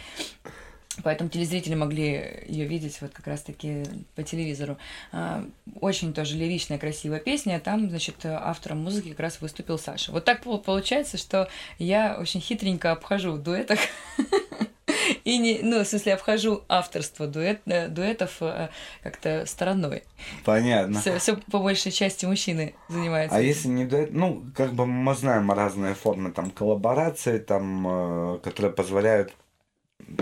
Поэтому 1.02 1.30
телезрители 1.30 1.74
могли 1.74 2.44
ее 2.48 2.66
видеть 2.66 3.02
вот 3.02 3.12
как 3.12 3.26
раз-таки 3.26 3.84
по 4.16 4.22
телевизору. 4.22 4.78
А, 5.12 5.44
Очень 5.82 6.14
тоже 6.14 6.36
лиричная, 6.36 6.78
красивая 6.78 7.20
песня. 7.20 7.60
Там, 7.60 7.90
значит, 7.90 8.24
автором 8.26 8.84
музыки 8.84 9.10
как 9.10 9.22
раз 9.22 9.42
выступил 9.42 9.80
Саша. 9.80 10.12
Вот 10.12 10.26
так 10.26 10.44
пол- 10.44 10.60
получается, 10.60 11.18
что 11.18 11.48
я 11.80 12.18
очень 12.20 12.42
хитренько 12.42 12.92
обхожу 12.92 13.32
в 13.32 13.42
дуэтах. 13.42 13.80
И 15.24 15.38
не, 15.38 15.60
ну, 15.62 15.84
в 15.84 15.88
смысле, 15.88 16.14
обхожу 16.14 16.64
авторство 16.68 17.28
дуэт, 17.28 17.62
э, 17.66 17.88
дуэтов 17.88 18.38
э, 18.42 18.70
как-то 19.02 19.46
стороной. 19.46 20.04
Понятно. 20.46 21.02
Все, 21.02 21.38
по 21.52 21.60
большей 21.60 21.92
части 21.92 22.26
мужчины 22.26 22.76
занимаются. 22.90 23.36
А 23.36 23.40
этим. 23.40 23.48
если 23.48 23.68
не 23.70 23.86
дуэт, 23.86 24.14
ну, 24.14 24.46
как 24.56 24.74
бы 24.74 24.86
мы 24.86 25.14
знаем 25.16 25.52
разные 25.52 25.96
формы 25.96 26.32
там 26.32 26.52
коллаборации, 26.52 27.40
там, 27.40 28.36
э, 28.36 28.40
которые 28.44 28.72
позволяют 28.72 29.34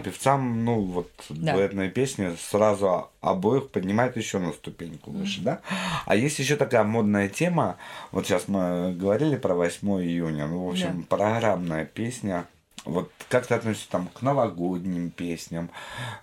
певцам, 0.03 0.65
ну, 0.65 0.81
вот 0.81 1.11
Да. 1.29 1.53
дуэтные 1.53 1.89
песни 1.89 2.35
сразу 2.39 3.09
обоих 3.21 3.69
поднимают 3.69 4.17
еще 4.17 4.39
на 4.39 4.51
ступеньку 4.53 5.11
выше, 5.11 5.41
да? 5.41 5.59
А 6.05 6.15
есть 6.15 6.39
еще 6.39 6.55
такая 6.55 6.83
модная 6.83 7.29
тема, 7.29 7.77
вот 8.11 8.25
сейчас 8.25 8.47
мы 8.47 8.93
говорили 8.93 9.35
про 9.35 9.53
8 9.55 9.87
июня, 10.01 10.47
ну, 10.47 10.65
в 10.65 10.69
общем, 10.71 11.03
программная 11.03 11.85
песня, 11.85 12.45
вот 12.83 13.11
как 13.29 13.45
ты 13.45 13.53
относишься 13.53 13.89
там 13.91 14.07
к 14.07 14.23
новогодним 14.23 15.11
песням, 15.11 15.69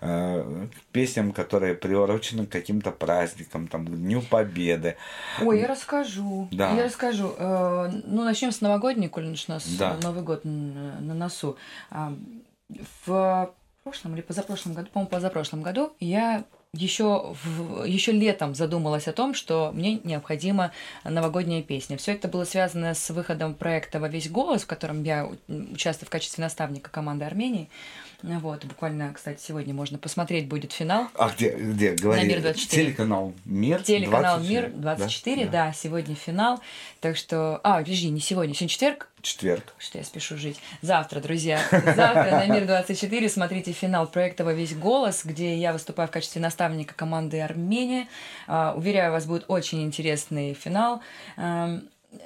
э, 0.00 0.66
к 0.74 0.92
песням, 0.92 1.30
которые 1.32 1.74
приурочены 1.74 2.46
к 2.46 2.50
каким-то 2.50 2.90
праздникам, 2.90 3.68
там, 3.68 3.86
к 3.86 3.90
Дню 3.90 4.22
Победы? 4.22 4.96
Ой, 5.40 5.60
я 5.60 5.68
расскажу. 5.68 6.48
Да. 6.50 6.72
Я 6.74 6.84
расскажу. 6.84 7.32
Э, 7.38 7.90
Ну, 8.04 8.24
начнем 8.24 8.50
с 8.50 8.60
новогодней, 8.60 9.08
коль 9.08 9.26
у 9.26 9.36
нас 9.52 9.68
Да. 9.78 9.96
Новый 10.02 10.22
год 10.24 10.40
на 10.44 11.14
носу. 11.14 11.56
В 12.96 13.54
прошлом 13.82 14.14
или 14.14 14.20
позапрошлом 14.20 14.74
году, 14.74 14.90
по-моему, 14.92 15.10
позапрошлом 15.10 15.62
году 15.62 15.92
я 16.00 16.44
еще, 16.74 17.34
в, 17.42 17.84
еще 17.84 18.12
летом 18.12 18.54
задумалась 18.54 19.08
о 19.08 19.12
том, 19.12 19.32
что 19.32 19.70
мне 19.72 20.00
необходима 20.04 20.72
новогодняя 21.04 21.62
песня. 21.62 21.96
Все 21.96 22.12
это 22.12 22.28
было 22.28 22.44
связано 22.44 22.92
с 22.92 23.10
выходом 23.10 23.54
проекта 23.54 24.00
«Во 24.00 24.08
весь 24.08 24.30
голос», 24.30 24.64
в 24.64 24.66
котором 24.66 25.02
я 25.02 25.30
участвую 25.48 26.06
в 26.06 26.10
качестве 26.10 26.44
наставника 26.44 26.90
команды 26.90 27.24
Армении. 27.24 27.70
Вот, 28.22 28.64
буквально, 28.64 29.12
кстати, 29.14 29.40
сегодня 29.40 29.72
можно 29.72 29.96
посмотреть 29.96 30.48
будет 30.48 30.72
финал. 30.72 31.06
А 31.14 31.30
где, 31.30 31.50
где? 31.50 31.92
Говори. 31.92 32.22
На 32.22 32.26
Мир 32.26 32.40
24. 32.40 32.84
Телеканал 32.84 33.32
Мир. 33.44 33.82
Телеканал 33.82 34.38
24, 34.38 34.60
Мир 34.60 34.70
24, 34.76 35.46
да, 35.46 35.72
сегодня 35.72 36.14
финал. 36.16 36.60
Так 37.00 37.16
что. 37.16 37.60
А, 37.62 37.78
подожди, 37.78 38.10
не 38.10 38.20
сегодня, 38.20 38.54
сегодня 38.54 38.70
четверг. 38.70 39.08
Четверг. 39.22 39.72
Что 39.78 39.98
я 39.98 40.04
спешу 40.04 40.36
жить. 40.36 40.58
Завтра, 40.82 41.20
друзья. 41.20 41.60
Завтра 41.70 42.30
на 42.30 42.46
Мир 42.46 42.66
24 42.66 43.28
смотрите 43.28 43.70
финал 43.70 44.08
проекта 44.08 44.44
«Во 44.44 44.52
весь 44.52 44.74
голос», 44.74 45.24
где 45.24 45.56
я 45.56 45.72
выступаю 45.72 46.08
в 46.08 46.10
качестве 46.10 46.42
наставника 46.42 46.94
команды 46.94 47.40
Армения. 47.40 48.08
А, 48.48 48.74
Уверяю, 48.76 49.12
вас 49.12 49.26
будет 49.26 49.44
очень 49.46 49.84
интересный 49.84 50.54
финал. 50.54 51.02
Ам, 51.36 51.82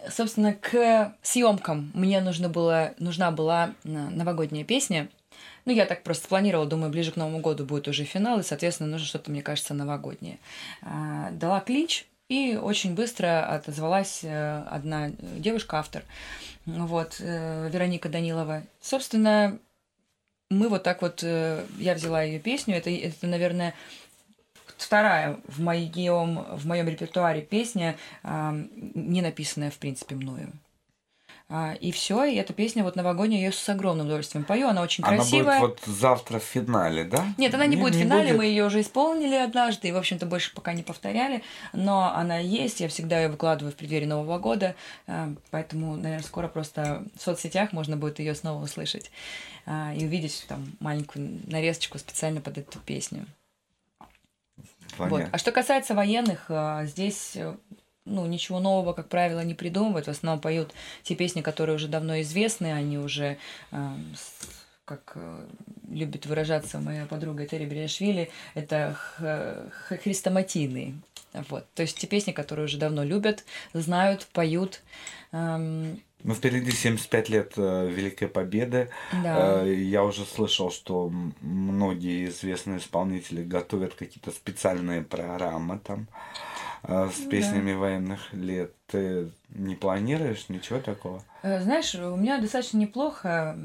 Собственно, 0.09 0.55
к 0.55 1.13
съемкам 1.23 1.91
мне 1.93 2.21
нужно 2.21 2.49
было, 2.49 2.95
нужна 2.99 3.33
была 3.33 3.75
э, 3.83 3.89
новогодняя 3.89 4.65
песня. 4.65 5.09
Ну, 5.65 5.73
я 5.73 5.87
так 5.87 6.03
просто 6.03 6.29
планировала, 6.29 6.67
думаю, 6.67 6.91
ближе 6.91 7.13
к 7.13 7.17
Новому 7.17 7.39
году 7.39 7.65
будет 7.65 7.89
уже 7.89 8.05
финал, 8.05 8.41
и, 8.41 8.43
соответственно, 8.43 8.91
нужно 8.91 9.07
что-то, 9.07 9.31
мне 9.31 9.43
кажется, 9.43 9.75
новогоднее. 9.75 10.39
А, 10.83 11.31
Дала 11.33 11.61
клич, 11.61 12.07
и 12.29 12.57
очень 12.57 12.95
быстро 12.95 13.47
отозвалась 13.47 14.21
э, 14.23 14.63
одна 14.71 15.11
девушка-автор, 15.21 16.03
вот, 16.65 17.17
э, 17.21 17.69
Вероника 17.71 18.09
Данилова. 18.09 18.63
Собственно, 18.81 19.59
мы 20.49 20.69
вот 20.69 20.83
так 20.83 21.03
вот, 21.03 21.21
э, 21.23 21.65
я 21.79 21.95
взяла 21.95 22.23
ее 22.23 22.39
песню, 22.39 22.77
это, 22.77 22.91
это 22.91 23.27
наверное, 23.27 23.75
вторая 24.77 25.41
в 25.47 25.61
моем, 25.61 26.45
в 26.57 26.67
моем 26.67 26.89
репертуаре 26.89 27.43
песня, 27.43 27.97
а, 28.23 28.55
не 28.95 29.23
написанная, 29.23 29.71
в 29.71 29.79
принципе, 29.79 30.15
мною. 30.15 30.53
А, 31.55 31.75
И 31.75 31.93
все, 31.93 32.25
и 32.25 32.37
эта 32.37 32.55
песня 32.55 32.83
вот 32.83 32.97
новогодняя, 32.97 33.39
я 33.39 33.47
ее 33.49 33.53
с 33.53 33.69
огромным 33.69 34.07
удовольствием 34.07 34.43
пою, 34.43 34.69
она 34.69 34.81
очень 34.81 35.05
Она 35.05 35.17
красивая. 35.17 35.61
будет 35.61 35.81
вот 35.85 35.95
завтра 35.95 36.39
в 36.39 36.45
финале, 36.45 37.05
да? 37.05 37.27
Нет, 37.37 37.53
она 37.53 37.67
не, 37.67 37.77
будет 37.77 37.95
в 37.95 37.99
финале, 37.99 38.29
будет? 38.29 38.39
мы 38.39 38.45
ее 38.47 38.65
уже 38.65 38.81
исполнили 38.81 39.35
однажды, 39.35 39.89
и, 39.89 39.93
в 39.93 39.99
общем-то, 39.99 40.25
больше 40.25 40.55
пока 40.55 40.73
не 40.73 40.83
повторяли, 40.83 41.43
но 41.75 42.11
она 42.15 42.39
есть, 42.39 42.81
я 42.81 42.89
всегда 42.89 43.21
ее 43.21 43.29
выкладываю 43.29 43.71
в 43.71 43.77
преддверии 43.77 44.07
Нового 44.07 44.39
года, 44.39 44.75
а, 45.07 45.35
поэтому, 45.51 45.95
наверное, 45.97 46.25
скоро 46.25 46.49
просто 46.49 47.05
в 47.19 47.23
соцсетях 47.23 47.75
можно 47.75 47.99
будет 47.99 48.19
ее 48.19 48.35
снова 48.35 48.65
услышать 48.65 49.11
а, 49.67 49.93
и 49.93 50.07
увидеть 50.07 50.47
там 50.49 50.73
маленькую 50.81 51.43
нарезочку 51.49 51.99
специально 51.99 52.41
под 52.41 52.57
эту 52.57 52.79
песню. 52.79 53.27
Вот. 54.97 55.25
А 55.31 55.37
что 55.37 55.53
касается 55.53 55.95
военных, 55.95 56.51
здесь 56.85 57.37
ну, 58.05 58.27
ничего 58.27 58.61
нового, 58.61 58.93
как 58.93 59.09
правило, 59.09 59.41
не 59.45 59.55
придумывают. 59.55 60.07
В 60.07 60.11
основном 60.11 60.41
поют 60.41 60.73
те 61.03 61.15
песни, 61.15 61.41
которые 61.43 61.77
уже 61.77 61.89
давно 61.89 62.21
известны, 62.23 62.73
они 62.73 62.99
уже, 62.99 63.37
с- 63.71 64.49
как 64.85 65.13
э, 65.15 65.47
любит 65.89 66.27
выражаться 66.27 66.79
моя 66.81 67.07
подруга 67.07 67.47
Терри 67.47 67.67
Бериашвили, 67.67 68.31
это 68.55 68.97
хрестоматийные. 69.89 70.95
Вот. 71.49 71.67
То 71.75 71.83
есть 71.83 71.97
те 71.99 72.07
песни, 72.07 72.33
которые 72.33 72.67
уже 72.67 72.77
давно 72.77 73.05
любят, 73.05 73.45
знают, 73.73 74.27
поют. 74.33 74.83
Ам, 75.31 75.99
Ну, 76.25 76.35
впереди 76.35 76.71
75 76.71 77.29
лет 77.31 77.53
э, 77.57 77.89
Великой 77.89 78.29
Победы. 78.29 78.91
Да. 79.25 79.63
Э, 79.65 79.75
Я 79.75 80.05
уже 80.05 80.25
слышал, 80.25 80.71
что 80.71 81.11
многие 81.41 82.27
известные 82.29 82.79
исполнители 82.79 83.43
готовят 83.43 83.95
какие-то 83.95 84.31
специальные 84.31 85.03
программы 85.03 85.79
там 85.79 86.07
с 86.85 87.19
Ну 87.19 87.25
да. 87.25 87.31
песнями 87.31 87.73
военных 87.73 88.33
лет. 88.33 88.73
Ты 88.87 89.31
не 89.51 89.75
планируешь 89.77 90.49
ничего 90.49 90.81
такого? 90.81 91.23
Э, 91.43 91.61
Знаешь, 91.63 91.95
у 91.95 92.17
меня 92.17 92.39
достаточно 92.41 92.79
неплохо, 92.79 93.57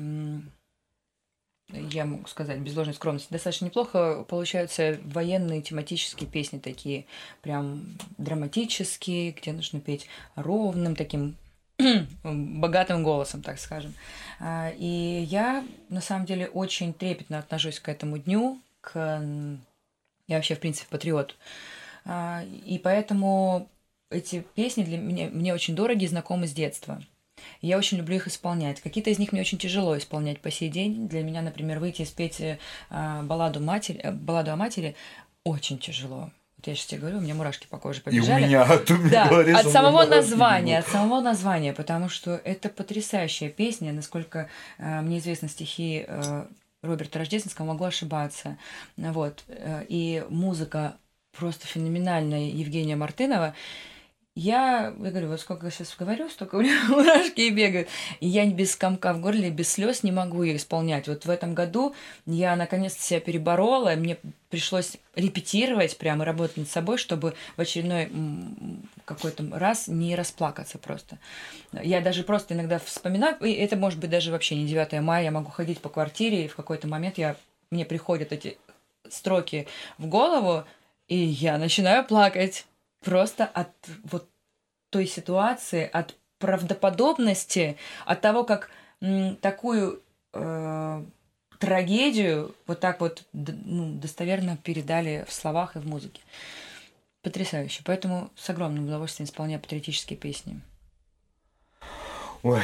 я 1.70 2.06
могу 2.06 2.28
сказать, 2.28 2.60
без 2.60 2.76
ложной 2.76 2.94
скромности, 2.96 3.32
достаточно 3.32 3.66
неплохо 3.66 4.24
получаются 4.24 5.00
военные 5.04 5.62
тематические 5.62 6.30
песни 6.30 6.60
такие, 6.60 7.06
прям 7.42 7.84
драматические, 8.18 9.32
где 9.32 9.52
нужно 9.52 9.82
петь 9.82 10.08
ровным 10.36 10.96
таким 10.96 11.36
богатым 12.24 13.04
голосом, 13.04 13.42
так 13.42 13.60
скажем. 13.60 13.94
А, 14.40 14.72
И 14.78 15.26
я, 15.30 15.66
на 15.90 16.02
самом 16.02 16.26
деле, 16.26 16.48
очень 16.48 16.94
трепетно 16.94 17.40
отношусь 17.40 17.80
к 17.80 17.90
этому 17.90 18.18
дню, 18.18 18.60
к... 18.82 19.22
Я 20.28 20.36
вообще, 20.36 20.56
в 20.56 20.60
принципе, 20.60 20.88
патриот. 20.90 21.36
А, 21.36 21.38
И 22.66 22.80
поэтому 22.84 23.70
эти 24.10 24.46
песни 24.56 24.84
для 24.84 24.98
меня 24.98 25.30
мне 25.30 25.54
очень 25.54 25.76
дороги 25.76 26.06
и 26.06 26.08
знакомы 26.08 26.48
с 26.48 26.54
детства. 26.54 27.02
Я 27.62 27.78
очень 27.78 27.98
люблю 27.98 28.16
их 28.16 28.28
исполнять. 28.28 28.82
Какие-то 28.82 29.10
из 29.10 29.20
них 29.20 29.32
мне 29.32 29.42
очень 29.42 29.58
тяжело 29.58 29.98
исполнять 29.98 30.40
по 30.42 30.50
сей 30.52 30.70
день. 30.70 31.08
Для 31.08 31.24
меня, 31.24 31.42
например, 31.42 31.80
выйти 31.80 32.02
и 32.02 32.06
спеть 32.06 32.42
э, 32.42 32.58
а, 32.90 33.22
балладу, 33.24 33.60
матери, 33.60 34.00
э, 34.02 34.12
балладу 34.12 34.52
о 34.52 34.56
матери 34.56 34.96
очень 35.44 35.78
тяжело. 35.78 36.32
Вот 36.58 36.66
я 36.68 36.74
сейчас 36.76 36.88
тебе 36.88 37.02
говорю, 37.02 37.18
у 37.20 37.22
меня 37.22 37.36
мурашки 37.36 37.68
по 37.68 37.78
коже 37.78 38.00
И 38.00 38.02
у 38.02 38.04
побежали. 38.06 38.46
меня, 38.46 38.64
а 38.64 38.78
ты 38.80 38.96
мне 38.96 39.12
Да, 39.12 39.28
говоришь, 39.30 39.56
от 39.58 39.68
самого 39.68 40.06
названия, 40.06 40.80
от 40.80 40.88
самого 40.88 41.22
названия, 41.22 41.74
потому 41.74 42.10
что 42.10 42.42
это 42.44 42.70
потрясающая 42.70 43.50
песня, 43.50 43.94
насколько 43.94 44.50
э, 44.80 45.02
мне 45.02 45.20
известны 45.20 45.48
стихи 45.48 46.06
э, 46.08 46.46
Роберта 46.82 47.20
Рождественского, 47.20 47.68
могу 47.68 47.84
ошибаться. 47.84 48.58
Вот. 48.98 49.44
э, 49.48 49.86
и 49.88 50.26
музыка 50.30 50.98
просто 51.38 51.68
феноменальная 51.68 52.50
Евгения 52.50 52.96
Мартынова. 52.96 53.54
Я, 54.40 54.94
я 55.04 55.10
говорю, 55.10 55.30
вот 55.30 55.42
сколько 55.42 55.66
я 55.66 55.72
сейчас 55.72 55.96
говорю, 55.98 56.30
столько 56.30 56.56
у 56.56 56.62
меня 56.62 56.80
мурашки 56.90 57.42
и 57.42 57.50
бегают. 57.50 57.88
И 58.20 58.28
я 58.28 58.46
без 58.46 58.76
комка 58.76 59.14
в 59.14 59.20
горле, 59.20 59.50
без 59.50 59.72
слез 59.72 60.04
не 60.04 60.12
могу 60.12 60.44
ее 60.44 60.58
исполнять. 60.58 61.08
Вот 61.08 61.26
в 61.26 61.30
этом 61.30 61.56
году 61.56 61.96
я 62.28 62.56
наконец-то 62.56 63.02
себя 63.02 63.20
переборола, 63.20 63.96
мне 63.96 64.18
пришлось 64.50 64.98
репетировать 65.16 65.98
прямо, 65.98 66.24
работать 66.24 66.58
над 66.58 66.70
собой, 66.70 67.00
чтобы 67.00 67.34
в 67.56 67.62
очередной 67.62 68.12
какой-то 69.06 69.44
раз 69.54 69.88
не 69.88 70.16
расплакаться 70.16 70.78
просто. 70.78 71.18
Я 71.72 72.00
даже 72.02 72.22
просто 72.22 72.54
иногда 72.54 72.78
вспоминаю, 72.78 73.38
и 73.40 73.52
это 73.54 73.76
может 73.76 74.00
быть 74.00 74.12
даже 74.12 74.32
вообще 74.32 74.56
не 74.56 74.68
9 74.68 75.02
мая, 75.02 75.24
я 75.24 75.32
могу 75.32 75.50
ходить 75.50 75.80
по 75.80 75.90
квартире, 75.90 76.46
и 76.46 76.48
в 76.48 76.56
какой-то 76.56 76.88
момент 76.88 77.18
я, 77.18 77.38
мне 77.72 77.86
приходят 77.86 78.32
эти 78.32 78.60
строки 79.10 79.68
в 79.98 80.06
голову, 80.06 80.64
и 81.08 81.16
я 81.18 81.58
начинаю 81.58 82.06
плакать. 82.06 82.66
просто 83.04 83.46
от 83.46 83.70
вот 84.04 84.28
той 84.90 85.08
ситуации, 85.08 85.90
от 85.92 86.16
правдоподобности, 86.40 87.78
от 88.06 88.22
того, 88.22 88.44
как 88.44 88.70
м, 89.02 89.36
такую 89.38 90.02
э, 90.34 91.04
трагедию 91.60 92.56
вот 92.66 92.80
так 92.80 93.00
вот 93.02 93.24
ну, 93.34 93.94
достоверно 94.00 94.58
передали 94.58 95.26
в 95.28 95.34
словах 95.34 95.76
и 95.76 95.80
в 95.80 95.88
музыке. 95.88 96.22
Потрясающе. 97.22 97.82
Поэтому 97.86 98.30
с 98.36 98.50
огромным 98.50 98.86
удовольствием 98.86 99.28
исполняю 99.28 99.60
патриотические 99.60 100.18
песни. 100.18 100.62
Ой, 102.48 102.62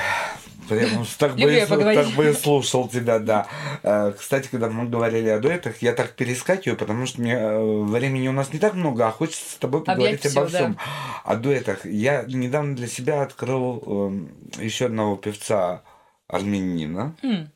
прям 0.70 1.06
так 1.18 1.36
бы, 1.36 1.54
и 1.54 1.66
так 1.66 2.08
бы 2.16 2.30
и 2.30 2.34
слушал 2.34 2.88
тебя, 2.88 3.20
да. 3.20 3.48
Э, 3.84 4.14
Кстати, 4.18 4.48
когда 4.50 4.70
мы 4.70 4.88
говорили 4.88 5.28
о 5.30 5.40
дуэтах, 5.40 5.82
я 5.82 5.92
так 5.94 6.12
перескакиваю, 6.16 6.78
потому 6.78 7.06
что 7.06 7.20
мне 7.22 7.34
э, 7.34 7.82
времени 7.84 8.28
у 8.30 8.32
нас 8.32 8.54
не 8.54 8.60
так 8.60 8.74
много, 8.76 9.08
а 9.08 9.12
хочется 9.12 9.52
с 9.52 9.56
тобой 9.56 9.84
поговорить 9.84 10.22
всё, 10.22 10.42
обо 10.42 10.50
да. 10.50 10.58
всем. 10.58 10.78
О 11.26 11.36
дуэтах. 11.36 11.86
Я 11.86 12.24
недавно 12.28 12.76
для 12.76 12.88
себя 12.88 13.24
открыл 13.24 14.14
еще 14.60 14.86
одного 14.86 15.18
певца 15.18 15.82
армянина. 16.28 17.16
М, 17.24 17.50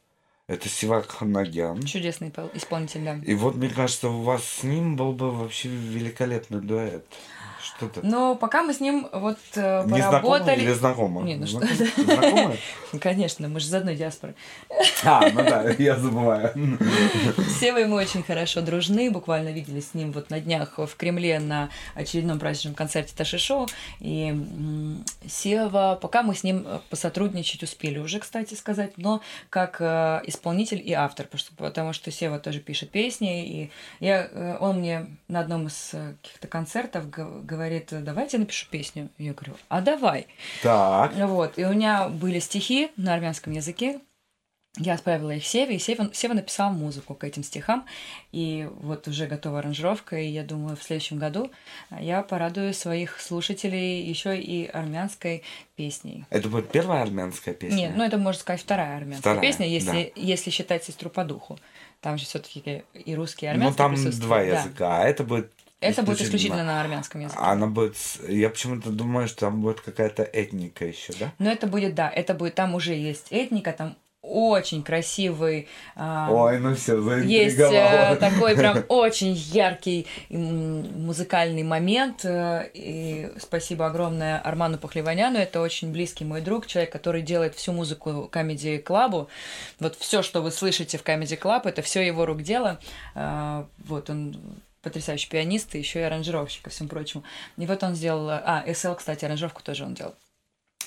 Это 0.49 0.69
Сивак 0.69 1.07
Ханагян. 1.09 1.81
чудесный 1.83 2.29
пол- 2.31 2.49
исполнитель, 2.53 3.03
да. 3.03 3.15
И 3.25 3.35
вот, 3.35 3.55
мне 3.55 3.69
кажется, 3.69 4.09
у 4.09 4.21
вас 4.21 4.43
с 4.43 4.63
ним 4.63 4.95
был 4.95 5.11
бы 5.13 5.31
вообще 5.31 5.67
великолепный 5.69 6.61
дуэт. 6.61 7.05
Что-то. 7.76 8.02
Но 8.03 8.35
пока 8.35 8.64
мы 8.64 8.73
с 8.73 8.80
ним 8.80 9.07
вот 9.11 9.38
э, 9.56 9.84
Не 9.85 10.02
поработали... 10.02 10.61
или 10.61 10.73
знакомы? 10.73 11.23
Не, 11.23 11.35
ну 11.35 11.48
что 11.48 11.60
Знакомы? 11.60 12.03
Знакомы? 12.06 12.57
Конечно, 13.02 13.48
мы 13.48 13.60
же 13.60 13.68
из 13.68 13.73
одной 13.73 13.95
диаспоры. 13.95 14.35
А, 15.03 15.22
ну 15.30 15.44
да, 15.44 15.69
я 15.77 15.95
забываю. 15.95 16.53
С 17.38 17.60
Севой 17.60 17.85
мы 17.85 17.95
очень 17.98 18.23
хорошо 18.23 18.61
дружны, 18.61 19.11
буквально 19.11 19.49
виделись 19.49 19.91
с 19.91 19.94
ним 19.94 20.11
вот 20.11 20.30
на 20.30 20.39
днях 20.39 20.77
в 20.77 20.95
Кремле 20.95 21.39
на 21.39 21.69
очередном 21.95 22.39
праздничном 22.39 22.76
концерте 22.76 23.14
Таши 23.15 23.38
Шоу. 23.38 23.68
И 23.99 24.34
Сева, 25.27 25.98
пока 26.02 26.23
мы 26.23 26.35
с 26.35 26.44
ним 26.44 26.64
э, 26.65 26.80
посотрудничать 26.89 27.64
успели 27.64 27.99
уже, 27.99 28.19
кстати 28.19 28.53
сказать, 28.53 28.94
но 28.98 29.22
как 29.49 29.77
э, 29.80 30.22
исполнитель 30.26 30.81
и 30.84 30.94
автор, 30.94 31.27
потому 31.57 31.94
что, 31.94 32.11
Сева 32.11 32.39
тоже 32.39 32.60
пишет 32.60 32.89
песни, 32.91 33.45
и 33.45 33.72
я, 33.99 34.27
э, 34.31 34.57
он 34.60 34.80
мне 34.80 35.07
на 35.27 35.39
одном 35.41 35.68
из 35.68 35.91
каких-то 35.91 36.48
концертов 36.48 37.10
г- 37.10 37.41
говорит, 37.57 37.89
давайте 37.91 38.38
я 38.38 38.41
напишу 38.41 38.67
песню. 38.69 39.09
Я 39.17 39.34
говорю, 39.34 39.55
а 39.69 39.81
давай. 39.81 40.27
Так. 40.63 41.13
Вот, 41.15 41.57
и 41.57 41.65
у 41.65 41.73
меня 41.73 42.07
были 42.07 42.39
стихи 42.39 42.89
на 42.97 43.13
армянском 43.13 43.53
языке. 43.53 43.99
Я 44.79 44.93
отправила 44.93 45.31
их 45.31 45.43
Севе, 45.45 45.75
и 45.75 45.79
Сева, 45.79 46.09
Сева 46.13 46.34
написал 46.34 46.71
музыку 46.71 47.15
к 47.15 47.23
этим 47.23 47.43
стихам. 47.43 47.85
И 48.31 48.69
вот 48.79 49.07
уже 49.07 49.25
готова 49.25 49.59
аранжировка, 49.59 50.17
и 50.17 50.27
я 50.27 50.43
думаю, 50.43 50.77
в 50.77 50.84
следующем 50.84 51.17
году 51.17 51.49
я 51.99 52.21
порадую 52.21 52.75
своих 52.75 53.19
слушателей 53.19 54.03
еще 54.03 54.39
и 54.39 54.67
армянской 54.67 55.43
песней. 55.75 56.25
Это 56.29 56.47
будет 56.47 56.69
первая 56.69 57.01
армянская 57.01 57.55
песня? 57.55 57.75
Нет, 57.75 57.93
ну 57.95 58.03
это 58.03 58.19
можно 58.19 58.39
сказать 58.39 58.61
вторая 58.61 58.97
армянская 58.97 59.34
Вторая, 59.34 59.41
песня, 59.41 59.67
если, 59.67 60.13
если 60.15 60.51
считать 60.51 60.84
сестру 60.84 61.09
по 61.09 61.23
духу. 61.23 61.57
Там 62.01 62.19
же 62.19 62.25
все-таки 62.25 62.84
и 62.93 63.15
русский, 63.15 63.47
и 63.47 63.49
Ну, 63.49 63.53
армянский 63.53 63.77
там 63.77 63.93
присутствуют, 63.93 64.27
два 64.27 64.38
да. 64.38 64.59
языка, 64.61 64.97
а 65.01 65.07
это 65.07 65.23
будет 65.23 65.51
Это 65.79 66.01
будет 66.01 66.21
исключительно 66.21 66.63
на 66.63 66.81
армянском 66.81 67.21
языке. 67.21 67.39
Она 67.39 67.67
будет... 67.67 67.95
Я 68.27 68.49
почему-то 68.49 68.89
думаю, 68.89 69.27
что 69.27 69.41
там 69.41 69.61
будет 69.61 69.81
какая-то 69.81 70.23
этника 70.23 70.85
еще, 70.85 71.13
да? 71.19 71.31
Но 71.37 71.51
это 71.51 71.67
будет, 71.67 71.93
да, 71.93 72.09
это 72.09 72.33
будет, 72.33 72.55
там 72.55 72.73
уже 72.73 72.93
есть 72.95 73.27
этника, 73.29 73.73
там 73.73 73.95
очень 74.27 74.83
красивый 74.83 75.67
а, 75.95 76.29
Ой, 76.31 76.59
ну 76.59 76.75
все, 76.75 76.99
Есть 77.19 77.57
э, 77.59 78.17
такой 78.19 78.55
прям 78.55 78.83
очень 78.89 79.33
яркий 79.33 80.05
музыкальный 80.29 81.63
момент. 81.63 82.25
э, 82.25 82.69
И 82.73 83.31
спасибо 83.39 83.85
огромное 83.85 84.39
Арману 84.39 84.77
Пахлеваняну. 84.77 85.37
Это 85.37 85.61
очень 85.61 85.91
близкий 85.91 86.25
мой 86.25 86.41
друг, 86.41 86.67
человек, 86.67 86.91
который 86.91 87.21
делает 87.21 87.55
всю 87.55 87.71
музыку 87.71 88.29
Comedy 88.31 88.83
Club. 88.83 89.27
Вот 89.79 89.95
все, 89.95 90.21
что 90.21 90.41
вы 90.41 90.51
слышите 90.51 90.97
в 90.97 91.03
Comedy 91.03 91.39
Club, 91.39 91.61
это 91.65 91.81
все 91.81 92.05
его 92.05 92.25
рук 92.25 92.41
дело. 92.41 92.79
А, 93.15 93.65
Вот 93.85 94.09
он 94.09 94.35
потрясающий 94.88 95.30
пианист 95.30 95.76
и 95.76 95.80
еще 95.80 95.99
и 95.99 96.03
аранжировщик, 96.03 96.64
ко 96.64 96.69
всему 96.69 96.89
прочему. 96.89 97.23
И 97.57 97.65
вот 97.65 97.84
он 97.84 97.95
сделал... 97.95 98.30
А, 98.30 98.64
SL, 98.65 98.95
кстати, 98.95 99.26
аранжировку 99.26 99.61
тоже 99.61 99.84
он 99.84 99.93
делал. 99.93 100.15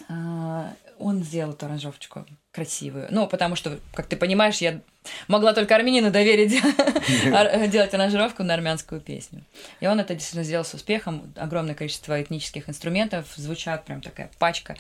А, 0.09 0.73
Он 0.99 1.23
сделал 1.23 1.53
эту 1.53 1.67
аранжировочку 1.67 2.25
красивую. 2.53 3.07
Ну, 3.11 3.27
потому 3.27 3.55
что, 3.55 3.79
как 3.95 4.07
ты 4.07 4.17
понимаешь, 4.17 4.59
я 4.59 4.81
могла 5.29 5.53
только 5.53 5.75
армянину 5.77 6.11
доверить 6.11 6.51
делать 7.71 7.95
аранжировку 7.95 8.43
на 8.43 8.55
армянскую 8.55 9.01
песню. 9.01 9.45
И 9.81 9.87
он 9.87 10.01
это 10.01 10.15
действительно 10.15 10.45
сделал 10.45 10.65
с 10.65 10.75
успехом. 10.75 11.33
Огромное 11.37 11.75
количество 11.75 12.21
этнических 12.21 12.69
инструментов 12.69 13.27
звучат, 13.37 13.85
прям 13.85 14.01
такая 14.01 14.31
пачка. 14.39 14.77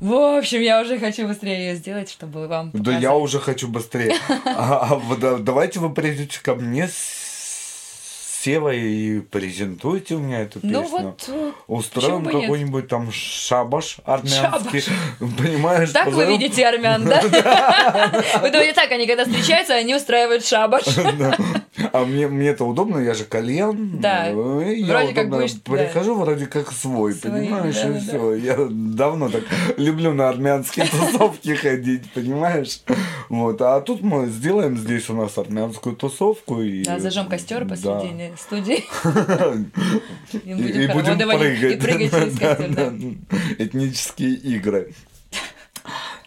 В 0.00 0.12
общем, 0.12 0.60
я 0.60 0.80
уже 0.80 0.98
хочу 0.98 1.26
быстрее 1.26 1.68
ее 1.68 1.76
сделать, 1.76 2.10
чтобы 2.10 2.48
вам 2.48 2.70
Да 2.72 2.78
показать. 2.78 3.02
я 3.02 3.14
уже 3.14 3.38
хочу 3.38 3.68
быстрее. 3.68 4.16
А, 4.46 4.94
а 4.94 5.16
да, 5.16 5.36
давайте 5.38 5.80
вы 5.80 5.92
придете 5.92 6.40
ко 6.42 6.54
мне 6.54 6.88
с 6.88 7.33
Севой 8.44 8.78
и 8.78 9.20
презентуйте 9.20 10.16
у 10.16 10.18
меня 10.18 10.40
эту 10.40 10.60
песню. 10.60 10.82
Ну 10.82 10.88
вот, 10.88 11.24
э, 11.28 11.52
Устроим 11.66 12.26
какой-нибудь 12.26 12.88
там 12.88 13.10
шабаш 13.10 13.96
армянский. 14.04 14.84
Понимаешь? 15.18 15.92
так 15.92 16.08
вы 16.08 16.12
позовем- 16.12 16.28
видите 16.28 16.66
армян, 16.66 17.06
да? 17.06 17.22
Вы 18.42 18.50
думаете, 18.50 18.74
так, 18.74 18.92
они 18.92 19.06
когда 19.06 19.24
встречаются, 19.24 19.72
они 19.74 19.94
устраивают 19.94 20.44
шабаш. 20.44 20.84
А 21.92 22.04
мне, 22.04 22.28
мне 22.28 22.48
это 22.48 22.64
удобно, 22.64 22.98
я 22.98 23.14
же 23.14 23.24
кальян. 23.24 23.98
Да. 24.00 24.28
Ну, 24.32 24.60
и 24.60 24.80
я 24.80 24.86
Вроде 24.86 25.12
как 25.12 25.26
удобно 25.26 25.36
будешь, 25.38 25.52
да. 25.54 25.72
прихожу 25.72 26.14
вроде 26.14 26.46
как 26.46 26.72
свой, 26.72 27.14
понимаешь, 27.14 27.74
да, 27.74 27.88
и 27.88 27.92
да, 27.94 28.00
все. 28.00 28.34
Я 28.34 28.56
давно 28.70 29.28
так 29.28 29.42
люблю 29.76 30.12
на 30.12 30.28
армянские 30.28 30.86
тусовки 30.86 31.54
ходить, 31.54 32.10
понимаешь? 32.12 32.80
Вот. 33.28 33.60
А 33.62 33.80
тут 33.80 34.02
мы 34.02 34.26
сделаем 34.26 34.76
здесь 34.76 35.08
у 35.10 35.14
нас 35.14 35.36
армянскую 35.38 35.96
тусовку. 35.96 36.60
И... 36.62 36.84
Да, 36.84 36.98
зажжем 36.98 37.28
костер 37.28 37.64
Да. 37.64 37.70
посредине 37.70 38.32
студии. 38.38 38.84
И, 40.32 40.88
будем 40.92 41.16
прыгать. 41.18 41.72
и 41.72 41.76
прыгать 41.76 42.10
через 42.10 42.34
Да, 42.38 42.54
костер, 42.56 42.68
да, 42.70 42.90
да. 42.90 42.90
да. 42.90 43.64
Этнические 43.64 44.34
игры. 44.34 44.92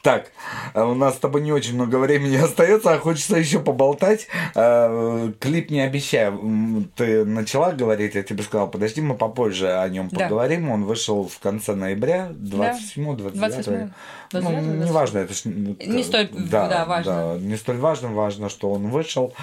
Так, 0.04 0.32
а 0.74 0.86
у 0.86 0.94
нас 0.94 1.16
с 1.16 1.20
тобой 1.20 1.42
не 1.42 1.52
очень 1.52 1.74
много 1.76 1.98
времени 1.98 2.36
остается, 2.44 2.94
а 2.94 3.00
хочется 3.00 3.38
еще 3.38 3.60
поболтать. 3.60 4.28
Э, 4.56 5.32
Клип 5.40 5.70
не 5.70 5.82
обещаю. 5.82 6.88
Ты 6.96 7.26
начала 7.26 7.72
говорить, 7.72 8.16
я 8.16 8.24
тебе 8.24 8.44
сказал, 8.44 8.70
подожди, 8.70 9.02
мы 9.02 9.16
попозже 9.16 9.74
о 9.78 9.90
нем 9.90 10.10
Да. 10.12 10.26
поговорим. 10.26 10.70
Он 10.70 10.86
вышел 10.86 11.28
в 11.28 11.40
конце 11.40 11.76
ноября, 11.76 12.30
27-29. 12.32 12.36
28 12.36 13.90
Ну, 14.34 14.42
29, 14.42 14.86
не 14.86 14.92
важно, 14.92 15.18
это 15.20 15.34
ж 15.34 15.46
Не 15.46 16.04
столь, 16.04 16.30
да, 16.32 16.86
важно. 16.86 17.12
да, 17.12 17.40
не 17.40 17.56
столь 17.58 17.78
важно, 17.78 18.10
важно, 18.10 18.50
что 18.50 18.72
он 18.72 18.90
вышел 18.90 19.34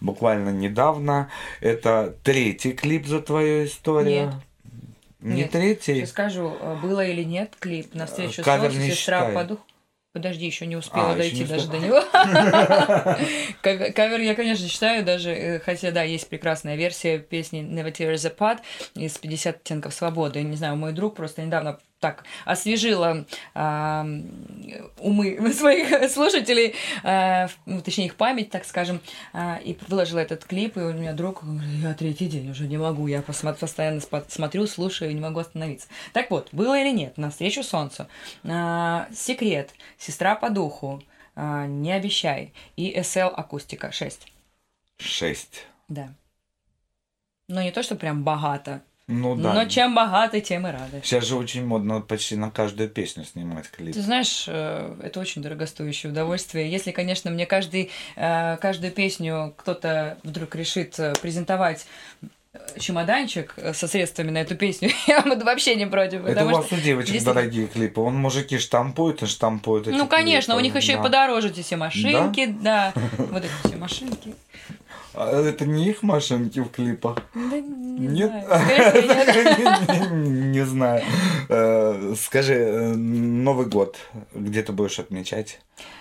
буквально 0.00 0.50
недавно. 0.50 1.30
Это 1.60 2.14
третий 2.22 2.72
клип 2.72 3.06
за 3.06 3.20
твою 3.20 3.64
историю. 3.66 4.26
Нет. 4.26 4.34
Не 5.20 5.42
Нет. 5.42 5.50
третий? 5.50 5.96
Сейчас 5.96 6.10
скажу, 6.10 6.52
э, 6.60 6.76
было 6.82 7.04
или 7.04 7.22
нет 7.22 7.52
клип 7.58 7.94
на 7.94 8.06
встречу 8.06 8.42
Кавер 8.42 8.70
солнцу, 8.70 8.86
не 8.86 8.90
сестра 8.90 9.26
по 9.30 9.44
духу. 9.44 9.62
Подожди, 10.12 10.44
еще 10.44 10.66
не 10.66 10.74
успела 10.76 11.12
А, 11.12 11.16
дойти 11.16 11.40
не 11.40 11.44
даже 11.44 11.68
до 11.68 11.78
него. 11.78 12.00
Кавер 13.62 14.20
я, 14.20 14.34
конечно, 14.34 14.66
считаю 14.66 15.04
даже, 15.04 15.30
э, 15.30 15.60
хотя, 15.60 15.92
да, 15.92 16.02
есть 16.02 16.28
прекрасная 16.28 16.74
версия 16.74 17.20
песни 17.20 17.60
Never 17.60 17.92
Tear 17.92 18.14
is 18.14 18.36
Apart 18.36 18.58
из 18.96 19.16
50 19.18 19.56
оттенков 19.56 19.94
свободы. 19.94 20.42
Не 20.42 20.56
знаю, 20.56 20.76
мой 20.76 20.92
друг 20.92 21.14
просто 21.14 21.42
недавно 21.42 21.78
так 22.00 22.24
освежила 22.44 23.24
а, 23.54 24.06
умы 24.98 25.52
своих 25.54 26.10
слушателей, 26.10 26.74
ну, 27.66 27.80
точнее 27.82 28.06
их 28.06 28.16
память, 28.16 28.50
так 28.50 28.64
скажем, 28.64 29.00
а, 29.32 29.60
и 29.62 29.76
выложила 29.88 30.18
этот 30.18 30.44
клип, 30.44 30.76
и 30.76 30.80
у 30.80 30.92
меня 30.92 31.12
друг 31.12 31.44
говорит, 31.44 31.82
я 31.82 31.94
третий 31.94 32.26
день 32.26 32.50
уже 32.50 32.66
не 32.66 32.78
могу, 32.78 33.06
я 33.06 33.20
посмо- 33.20 33.54
постоянно 33.54 34.00
смотрю, 34.28 34.66
слушаю, 34.66 35.14
не 35.14 35.20
могу 35.20 35.40
остановиться. 35.40 35.88
Так 36.12 36.30
вот, 36.30 36.48
было 36.52 36.78
или 36.78 36.90
нет, 36.90 37.18
навстречу 37.18 37.62
солнцу. 37.62 38.06
А, 38.44 39.06
Секрет, 39.14 39.72
сестра 39.98 40.34
по 40.34 40.50
духу, 40.50 41.02
а, 41.36 41.66
не 41.66 41.92
обещай, 41.92 42.52
и 42.76 42.92
SL 42.96 43.28
акустика 43.28 43.92
6. 43.92 44.26
Шесть. 44.98 45.66
Да. 45.88 46.14
Ну, 47.48 47.60
не 47.62 47.72
то, 47.72 47.82
что 47.82 47.96
прям 47.96 48.22
богато, 48.22 48.82
Ну 49.12 49.34
да. 49.34 49.52
но 49.54 49.64
чем 49.64 49.94
богаты, 49.94 50.40
тем 50.40 50.66
и 50.66 50.70
рады. 50.70 51.00
Сейчас 51.02 51.24
же 51.26 51.34
очень 51.36 51.66
модно 51.66 52.00
почти 52.00 52.36
на 52.36 52.50
каждую 52.50 52.88
песню 52.88 53.24
снимать 53.24 53.68
клип. 53.70 53.92
Ты 53.94 54.02
знаешь, 54.02 54.44
э, 54.46 54.94
это 55.02 55.18
очень 55.18 55.42
дорогостоящее 55.42 56.12
удовольствие. 56.12 56.70
Если, 56.70 56.92
конечно, 56.92 57.30
мне 57.30 57.44
каждый, 57.44 57.90
э, 58.16 58.56
каждую 58.58 58.92
песню 58.92 59.52
кто-то 59.56 60.16
вдруг 60.22 60.54
решит 60.54 60.98
э, 61.00 61.12
презентовать 61.20 61.86
чемоданчик 62.78 63.54
со 63.74 63.86
средствами 63.86 64.30
на 64.30 64.38
эту 64.38 64.56
песню, 64.56 64.90
я 65.06 65.20
буду 65.22 65.44
вообще 65.44 65.76
не 65.76 65.86
против. 65.86 66.24
Это 66.24 66.44
у 66.44 66.50
вас 66.50 66.66
что 66.66 66.76
у 66.76 66.78
девочек 66.78 67.12
действительно- 67.12 67.34
дорогие 67.34 67.66
клипы. 67.66 68.00
Он 68.00 68.16
мужики 68.16 68.58
штампуют 68.58 69.22
и 69.22 69.26
штампуют 69.26 69.86
эти 69.88 69.94
Ну, 69.96 70.06
конечно, 70.06 70.54
у 70.54 70.58
клипы. 70.58 70.74
них 70.74 70.82
еще 70.82 70.92
и 70.92 70.96
Да. 70.96 71.02
подороже 71.02 71.48
эти 71.48 71.62
все 71.62 71.76
машинки, 71.76 72.46
да, 72.46 72.92
вот 73.18 73.44
эти 73.44 73.52
все 73.68 73.76
машинки. 73.76 74.34
А 75.14 75.40
это 75.42 75.66
не 75.66 75.88
их 75.88 76.02
машинки 76.02 76.60
в 76.60 76.70
клипах? 76.70 77.18
Да, 77.34 77.58
Не 77.60 78.06
Нет? 78.06 78.30
знаю. 78.30 80.14
Не 80.52 80.64
знаю. 80.64 81.02
Э, 81.48 82.14
Скажи, 82.16 82.54
э, 82.54 82.94
Новый 82.94 83.66
год 83.66 83.96
где 84.34 84.62
ты 84.62 84.72
будешь 84.72 84.98
отмечать? 84.98 85.60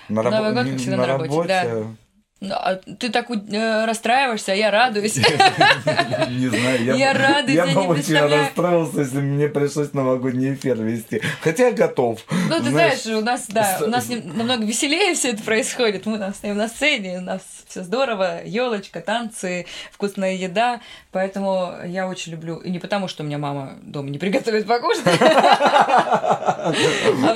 На 0.09 0.23
Новый 0.23 0.53
год, 0.53 0.79
всегда, 0.79 0.97
на 0.97 1.07
работе, 1.07 1.47
да. 1.47 1.83
Ну, 2.41 2.55
а 2.55 2.75
ты 2.75 3.09
так 3.09 3.29
э, 3.29 3.85
расстраиваешься, 3.85 4.53
а 4.53 4.55
я 4.55 4.71
радуюсь. 4.71 5.17
Не 6.29 6.47
знаю, 6.47 6.83
я, 6.85 6.93
Я 6.95 7.13
радуюсь, 7.13 7.57
я 7.57 7.65
я 7.65 7.73
бы 7.75 7.81
очень 7.87 8.17
расстроился, 8.17 9.01
если 9.01 9.19
мне 9.19 9.49
пришлось 9.49 9.91
новогодний 9.91 10.53
эфир 10.53 10.81
вести. 10.81 11.21
Хотя 11.41 11.67
я 11.67 11.73
готов. 11.73 12.21
Ну, 12.49 12.59
ты 12.59 12.69
Знаешь, 12.69 13.05
у 13.07 13.19
нас, 13.19 13.45
да, 13.49 13.79
у 13.81 13.87
нас 13.87 14.07
намного 14.07 14.63
веселее 14.63 15.15
все 15.15 15.31
это 15.31 15.43
происходит. 15.43 16.05
Мы 16.05 16.31
стоим 16.33 16.55
на 16.55 16.69
сцене, 16.69 17.17
у 17.17 17.21
нас 17.21 17.41
все 17.67 17.83
здорово, 17.83 18.41
елочка, 18.45 19.01
танцы, 19.01 19.65
вкусная 19.91 20.35
еда. 20.35 20.79
Поэтому 21.11 21.73
я 21.85 22.07
очень 22.07 22.31
люблю. 22.31 22.55
И 22.57 22.69
не 22.69 22.79
потому, 22.79 23.09
что 23.09 23.23
у 23.23 23.25
меня 23.25 23.37
мама 23.37 23.73
дома 23.81 24.09
не 24.11 24.17
приготовит 24.17 24.65
покушать, 24.65 25.03
а 25.19 26.73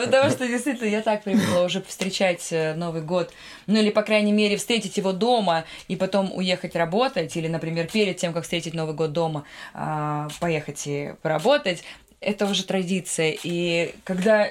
потому 0.01 0.29
что 0.29 0.47
действительно 0.47 0.87
я 0.87 1.01
так 1.01 1.23
привыкла 1.23 1.63
уже 1.63 1.81
встречать 1.81 2.47
э, 2.51 2.73
Новый 2.73 3.01
год. 3.01 3.33
Ну, 3.67 3.79
или, 3.79 3.89
по 3.89 4.01
крайней 4.01 4.31
мере, 4.31 4.57
встретить 4.57 4.92
его 4.97 5.11
дома 5.11 5.65
и 5.87 5.95
потом 5.95 6.31
уехать 6.33 6.75
работать. 6.75 7.35
Или, 7.35 7.47
например, 7.47 7.87
перед 7.87 8.17
тем, 8.17 8.33
как 8.33 8.43
встретить 8.43 8.73
Новый 8.73 8.95
год 8.95 9.11
дома, 9.11 9.45
а, 9.73 10.27
поехать 10.39 10.81
и 10.85 11.13
поработать. 11.21 11.83
Это 12.19 12.45
уже 12.45 12.63
традиция. 12.63 13.35
И 13.43 13.93
когда 14.03 14.49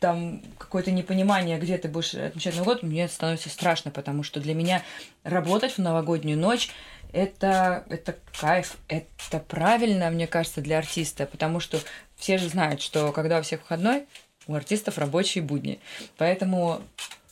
там 0.00 0.40
какое-то 0.58 0.92
непонимание, 0.92 1.58
где 1.58 1.76
ты 1.78 1.88
будешь 1.88 2.14
отмечать 2.14 2.54
Новый 2.56 2.74
год, 2.74 2.82
мне 2.82 3.08
становится 3.08 3.48
страшно, 3.48 3.90
потому 3.90 4.22
что 4.22 4.40
для 4.40 4.54
меня 4.54 4.82
работать 5.24 5.72
в 5.72 5.78
новогоднюю 5.78 6.38
ночь 6.38 6.70
это, 7.12 7.84
это 7.88 8.16
кайф, 8.38 8.76
это 8.88 9.38
правильно, 9.48 10.10
мне 10.10 10.26
кажется, 10.26 10.60
для 10.60 10.78
артиста, 10.78 11.26
потому 11.26 11.60
что 11.60 11.78
все 12.16 12.38
же 12.38 12.48
знают, 12.48 12.82
что 12.82 13.12
когда 13.12 13.38
у 13.38 13.42
всех 13.42 13.62
выходной, 13.62 14.06
у 14.46 14.54
артистов 14.54 14.98
рабочие 14.98 15.42
будни. 15.42 15.80
Поэтому 16.16 16.82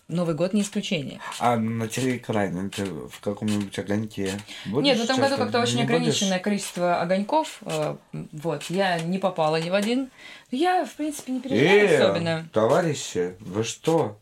Новый 0.08 0.34
год 0.34 0.52
не 0.52 0.60
исключение. 0.62 1.18
А 1.38 1.56
на 1.56 1.88
телеэкране 1.88 2.68
ты 2.68 2.84
в 2.84 3.20
каком-нибудь 3.20 3.78
огоньке 3.78 4.32
будешь 4.66 4.84
Нет, 4.84 4.98
в 4.98 5.04
этом 5.04 5.18
году 5.18 5.36
как-то 5.38 5.60
очень 5.60 5.76
Не 5.78 5.84
будешь? 5.84 5.94
ограниченное 5.96 6.38
количество 6.38 7.00
огоньков. 7.00 7.60
э, 7.62 7.96
Вот, 8.32 8.64
я 8.64 9.00
не 9.00 9.18
попала 9.18 9.60
ни 9.60 9.70
в 9.70 9.74
один. 9.74 10.10
Я, 10.50 10.84
в 10.84 10.92
принципе, 10.94 11.32
не 11.32 11.40
переживаю 11.40 11.88
Э, 11.88 11.94
особенно. 12.10 12.48
товарищи, 12.52 13.34
вы 13.40 13.64
что? 13.64 14.18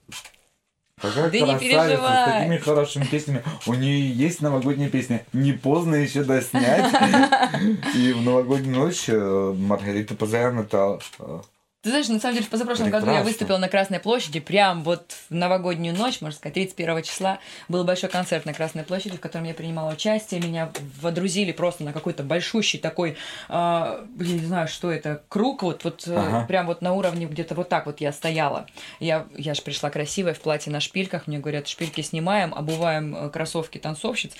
Какая 1.00 1.30
Да 1.30 1.36
не 1.38 1.44
красавица, 1.46 1.58
переживай. 1.58 2.22
с 2.22 2.32
такими 2.32 2.56
хорошими 2.58 3.04
песнями. 3.04 3.42
У 3.66 3.74
нее 3.74 4.08
есть 4.08 4.40
новогодняя 4.40 4.88
песня. 4.88 5.26
Не 5.32 5.52
поздно 5.52 5.96
еще 5.96 6.22
доснять. 6.22 6.92
И 7.96 8.12
в 8.12 8.22
новогоднюю 8.22 8.76
ночь 8.78 9.06
э, 9.08 9.54
Маргарита 9.58 10.14
Пазаян 10.14 10.60
это 10.60 11.00
э, 11.18 11.40
Ты 11.82 11.88
знаешь, 11.90 12.06
на 12.08 12.20
самом 12.20 12.34
деле, 12.36 12.46
в 12.46 12.48
позапрошлом 12.48 12.90
году 12.90 13.06
я 13.06 13.12
Прекрасно. 13.12 13.28
выступила 13.28 13.58
на 13.58 13.68
Красной 13.68 13.98
площади, 13.98 14.38
прям 14.38 14.84
вот 14.84 15.16
в 15.28 15.34
новогоднюю 15.34 15.96
ночь, 15.96 16.20
можно 16.20 16.36
сказать, 16.36 16.54
31 16.54 17.02
числа, 17.02 17.40
был 17.68 17.82
большой 17.82 18.08
концерт 18.08 18.46
на 18.46 18.54
Красной 18.54 18.84
площади, 18.84 19.16
в 19.16 19.20
котором 19.20 19.46
я 19.46 19.54
принимала 19.54 19.92
участие, 19.92 20.40
меня 20.40 20.70
водрузили 21.00 21.50
просто 21.50 21.82
на 21.82 21.92
какой-то 21.92 22.22
большущий 22.22 22.78
такой, 22.78 23.16
блин, 23.48 24.38
не 24.38 24.46
знаю, 24.46 24.68
что 24.68 24.92
это, 24.92 25.22
круг, 25.28 25.64
вот, 25.64 25.82
вот 25.82 26.06
э, 26.06 26.14
Ага. 26.16 26.46
прям 26.46 26.66
вот 26.66 26.82
на 26.82 26.92
уровне 26.92 27.26
где-то 27.26 27.56
вот 27.56 27.68
так 27.68 27.86
вот 27.86 28.00
я 28.00 28.12
стояла. 28.12 28.66
Я, 29.00 29.26
я 29.36 29.54
же 29.54 29.62
пришла 29.62 29.90
красивая 29.90 30.34
в 30.34 30.40
платье 30.40 30.70
на 30.70 30.78
шпильках, 30.78 31.26
мне 31.26 31.40
говорят, 31.40 31.66
шпильки 31.66 32.00
снимаем, 32.02 32.54
обуваем 32.54 33.16
э, 33.16 33.30
кроссовки 33.30 33.78
танцовщиц, 33.78 34.34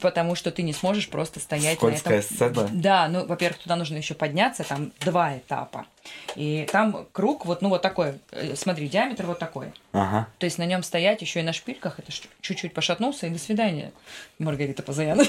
потому 0.00 0.36
что 0.36 0.52
ты 0.52 0.62
не 0.62 0.72
сможешь 0.72 1.08
просто 1.08 1.40
стоять 1.40 1.78
скользкая 1.78 2.18
на 2.18 2.18
этом. 2.20 2.36
сцена. 2.36 2.68
Да, 2.72 3.08
ну, 3.08 3.26
во-первых, 3.26 3.58
туда 3.58 3.74
нужно 3.74 3.96
еще 3.96 4.14
подняться, 4.14 4.62
там 4.62 4.92
два 5.00 5.36
этапа. 5.38 5.86
И 6.36 6.66
там 6.70 7.06
круг 7.12 7.46
вот, 7.46 7.62
ну, 7.62 7.68
вот 7.68 7.82
такой, 7.82 8.18
э, 8.32 8.54
смотри, 8.56 8.88
диаметр 8.88 9.26
вот 9.26 9.38
такой. 9.38 9.72
Ага. 9.92 10.28
То 10.38 10.44
есть 10.44 10.58
на 10.58 10.66
нем 10.66 10.82
стоять 10.82 11.22
еще 11.22 11.40
и 11.40 11.42
на 11.42 11.52
шпильках, 11.52 11.98
это 11.98 12.12
чуть-чуть 12.40 12.74
пошатнулся, 12.74 13.26
и 13.26 13.30
до 13.30 13.38
свидания, 13.38 13.92
Маргарита 14.38 14.82
Пазаян. 14.82 15.20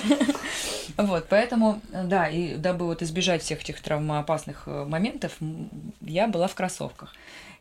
Вот, 0.97 1.27
поэтому, 1.30 1.81
да, 1.91 2.30
и 2.30 2.56
дабы 2.56 2.85
вот 2.85 3.02
избежать 3.02 3.41
всех 3.41 3.61
этих 3.61 3.81
травмоопасных 3.81 4.64
э, 4.68 4.85
моментов, 4.85 5.34
я 5.99 6.27
была 6.27 6.47
в 6.47 6.56
кроссовках. 6.56 7.14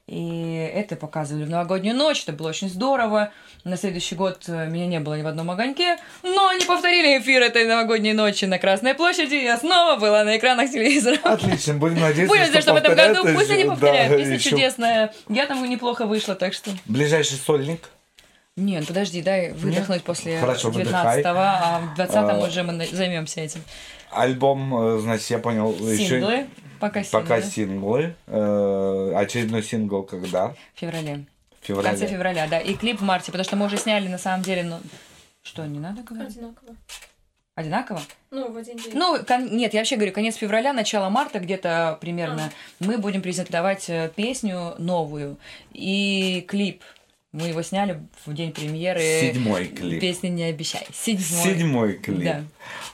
И 0.07 0.71
это 0.75 0.97
показывали 0.97 1.45
в 1.45 1.51
новогоднюю 1.51 1.97
ночь, 1.97 2.25
это 2.25 2.33
было 2.33 2.51
очень 2.51 2.69
здорово. 2.69 3.33
На 3.65 3.79
следующий 3.79 4.15
год 4.15 4.43
э, 4.49 4.67
меня 4.69 4.87
не 4.87 5.01
было 5.01 5.15
ни 5.15 5.23
в 5.23 5.27
одном 5.27 5.51
огоньке, 5.51 5.97
но 6.23 6.49
они 6.49 6.63
повторили 6.67 7.19
эфир 7.19 7.41
этой 7.41 7.65
новогодней 7.67 8.13
ночи 8.13 8.45
на 8.45 8.59
Красной 8.59 8.93
площади, 8.95 9.35
и 9.37 9.45
я 9.45 9.57
снова 9.57 9.97
была 9.99 10.23
на 10.25 10.37
экранах 10.37 10.71
телевизора. 10.71 11.17
Отлично, 11.25 11.75
будем 11.75 12.01
надеяться, 12.01 12.27
Будем 12.29 12.43
надеяться, 12.43 12.61
что 12.61 12.75
в 12.75 12.77
этом 12.77 12.95
году 12.95 13.23
пусть 13.35 13.51
они 13.51 13.61
еще- 13.61 13.71
повторяют. 13.71 14.11
да, 14.13 14.19
Песня 14.19 14.35
еще 14.35 14.51
чудесная. 14.51 15.15
Я 15.31 15.47
там 15.47 15.67
неплохо 15.67 16.05
вышла, 16.05 16.35
так 16.35 16.53
что... 16.53 16.71
Ближайший 16.85 17.39
сольник. 17.39 17.89
Нет, 18.57 18.87
подожди, 18.87 19.23
дай 19.23 19.53
выдохнуть 19.53 20.05
после 20.05 20.39
Хорошо, 20.39 20.69
выдыхай. 20.71 21.23
19-го, 21.23 21.39
а 21.41 21.81
в 21.97 21.99
20-м 21.99 22.43
А, 22.43 22.47
уже 22.47 22.63
мы 22.63 22.87
займемся 22.87 23.41
этим. 23.41 23.63
Альбом, 24.13 24.97
э, 24.97 24.99
значит, 25.01 25.31
я 25.31 25.39
понял, 25.39 25.73
еще 25.81 26.09
Синглы, 26.21 26.47
пока 26.81 27.03
синглы. 27.03 27.21
пока 27.23 27.43
синглы. 27.43 28.15
Э, 28.27 29.13
Очередной 29.17 29.63
сингл 29.63 30.03
когда? 30.03 30.49
В 30.75 30.79
феврале. 30.81 31.25
В 31.61 31.65
В 31.65 31.67
феврале. 31.67 31.89
конце 31.91 32.07
февраля, 32.07 32.47
да. 32.49 32.59
И 32.61 32.75
клип 32.75 33.01
в 33.01 33.05
марте, 33.05 33.27
потому 33.33 33.45
что 33.45 33.57
мы 33.57 33.67
уже 33.67 33.77
сняли 33.77 34.09
на 34.09 34.19
самом 34.19 34.43
деле, 34.43 34.63
ну... 34.65 34.79
Что, 35.43 35.67
не 35.67 35.79
надо 35.79 36.03
говорить? 36.03 36.37
Одинаково. 36.37 36.77
Одинаково? 37.55 38.01
Ну, 38.33 38.51
в 38.51 38.57
один 38.57 38.77
день. 38.79 38.93
Ну, 38.95 39.17
кон- 39.25 39.55
нет, 39.57 39.75
я 39.75 39.81
вообще 39.81 39.95
говорю, 39.97 40.13
конец 40.13 40.35
февраля, 40.37 40.73
начало 40.73 41.09
марта 41.09 41.39
где-то 41.39 41.99
примерно 42.01 42.51
мы 42.81 42.99
будем 42.99 43.23
презентовать 43.23 43.89
э, 43.89 44.11
песню 44.17 44.75
новую 44.79 45.37
и 45.73 46.45
клип. 46.49 46.83
Мы 47.35 47.49
его 47.49 47.63
сняли 47.63 48.01
в 48.25 48.33
день 48.33 48.53
премьеры. 48.53 49.01
Седьмой 49.01 49.67
клип. 49.67 50.01
Песни 50.01 50.29
не 50.29 50.45
обещай. 50.45 50.87
Седьмой. 50.93 51.43
Седьмой 51.43 51.93
клип. 51.95 52.23
Да. 52.23 52.45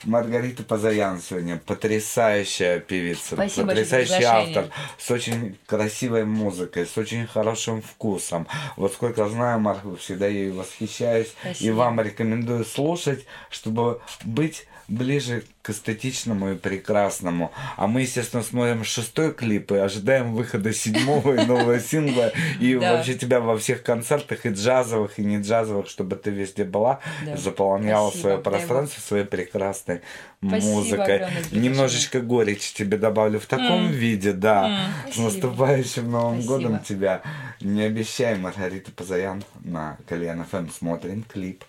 Маргарита 0.03 0.63
Пазаян 0.63 1.21
сегодня 1.21 1.61
потрясающая 1.63 2.79
певица, 2.79 3.35
Спасибо 3.35 3.67
потрясающий 3.67 4.23
автор, 4.23 4.69
с 4.97 5.11
очень 5.11 5.59
красивой 5.67 6.25
музыкой, 6.25 6.87
с 6.87 6.97
очень 6.97 7.27
хорошим 7.27 7.83
вкусом. 7.83 8.47
Вот 8.77 8.93
сколько 8.93 9.29
знаю, 9.29 9.59
Марк, 9.59 9.83
всегда 9.99 10.25
ей 10.25 10.49
восхищаюсь 10.49 11.27
и 11.27 11.53
Спасибо. 11.53 11.75
вам 11.75 12.01
рекомендую 12.01 12.65
слушать, 12.65 13.27
чтобы 13.51 14.01
быть 14.23 14.65
ближе 14.91 15.43
к 15.61 15.69
эстетичному 15.69 16.51
и 16.51 16.55
прекрасному. 16.55 17.51
А 17.77 17.87
мы, 17.87 18.01
естественно, 18.01 18.43
смотрим 18.43 18.83
шестой 18.83 19.33
клип 19.33 19.71
и 19.71 19.77
ожидаем 19.77 20.33
выхода 20.33 20.73
седьмого 20.73 21.33
и 21.33 21.45
нового 21.45 21.79
сингла. 21.79 22.31
И 22.59 22.75
вообще 22.75 23.15
тебя 23.15 23.39
во 23.39 23.57
всех 23.57 23.83
концертах, 23.83 24.45
и 24.45 24.49
джазовых, 24.49 25.17
и 25.17 25.23
не 25.23 25.37
джазовых, 25.39 25.87
чтобы 25.87 26.15
ты 26.15 26.29
везде 26.29 26.63
была, 26.63 26.99
заполняла 27.35 28.11
свое 28.11 28.37
пространство 28.37 29.01
своей 29.01 29.25
прекрасной 29.25 30.01
музыкой. 30.41 31.27
Немножечко 31.51 32.21
горечь 32.21 32.73
тебе 32.73 32.97
добавлю 32.97 33.39
в 33.39 33.45
таком 33.45 33.89
виде, 33.89 34.33
да. 34.33 34.89
С 35.11 35.17
наступающим 35.17 36.11
Новым 36.11 36.41
годом 36.41 36.79
тебя. 36.79 37.21
Не 37.61 37.83
обещай, 37.83 38.37
Маргарита 38.37 38.91
Пазаян 38.91 39.43
на 39.63 39.97
Кальян 40.07 40.43
ФМ. 40.43 40.67
Смотрим 40.69 41.23
клип. 41.23 41.63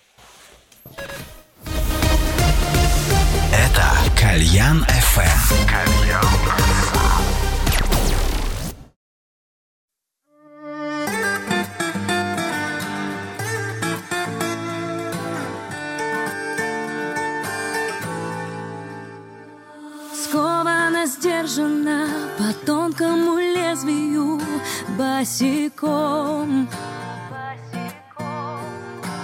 Это 3.53 3.85
Кальян 4.19 4.85
FM. 4.85 5.43
Скована, 20.15 21.07
сдержана 21.07 22.09
по 22.39 22.53
тонкому 22.65 23.37
лезвию 23.37 24.41
босиком. 24.97 26.69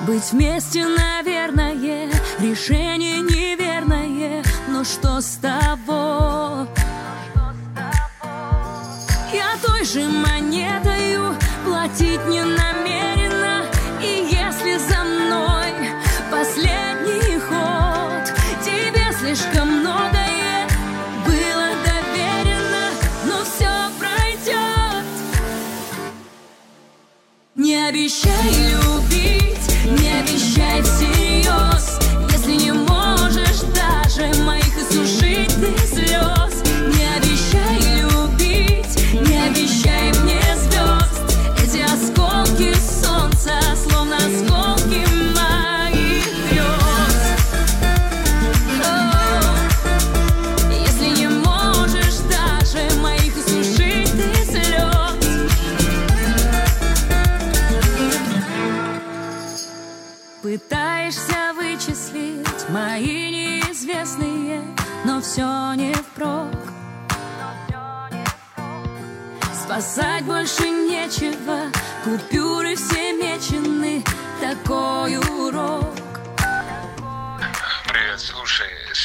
Быть 0.06 0.32
вместе, 0.32 0.86
наверное, 0.86 1.74
решение 2.40 3.20
неверное, 3.20 3.57
но 4.78 4.84
что 4.84 5.20
с 5.20 5.38
того? 5.42 6.68
Я 9.32 9.56
той 9.60 9.84
же 9.84 10.08
монетою 10.08 11.34
платить 11.64 12.24
не 12.28 12.44
намерена, 12.44 13.64
и 14.00 14.28
если 14.30 14.78
за 14.78 15.02
мной 15.02 15.72
последний 16.30 17.40
ход, 17.40 18.32
тебе 18.64 19.04
слишком 19.18 19.80
многое 19.80 20.68
было 21.26 21.68
доверено, 21.84 22.84
но 23.26 23.42
все 23.42 23.72
пройдет. 23.98 25.04
Не 27.56 27.88
обещай 27.88 28.48
любить, 28.70 29.17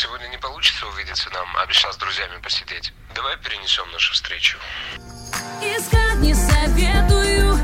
сегодня 0.04 0.28
не 0.28 0.38
получится 0.38 0.86
увидеться 0.88 1.30
нам, 1.30 1.48
обещал 1.58 1.94
с 1.94 1.98
друзьями 1.98 2.38
посидеть. 2.42 2.92
Давай 3.16 3.38
перенесем 3.38 3.90
нашу 3.92 4.14
встречу. 4.14 4.58
Искать 5.62 6.18
не 6.18 6.34
советую, 6.34 7.58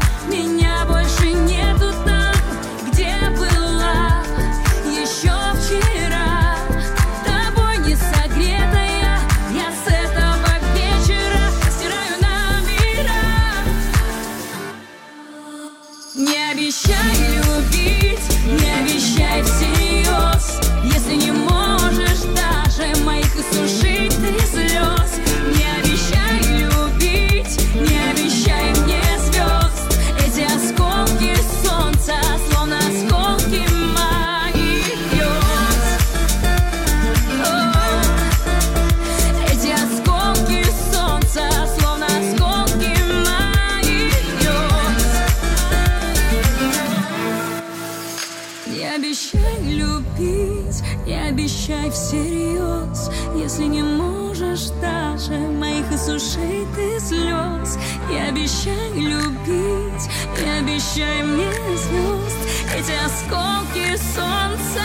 обещай 51.69 51.91
всерьез, 51.91 53.09
если 53.35 53.65
не 53.65 53.83
можешь 53.83 54.69
даже 54.81 55.37
моих 55.37 55.91
иссушить 55.91 56.67
ты 56.75 56.99
слез. 56.99 57.77
Не 58.09 58.27
обещай 58.29 58.91
любить, 58.93 60.09
не 60.41 60.49
обещай 60.59 61.23
мне 61.23 61.51
звезд, 61.77 62.37
эти 62.75 62.93
осколки 63.05 63.97
солнца. 63.97 64.83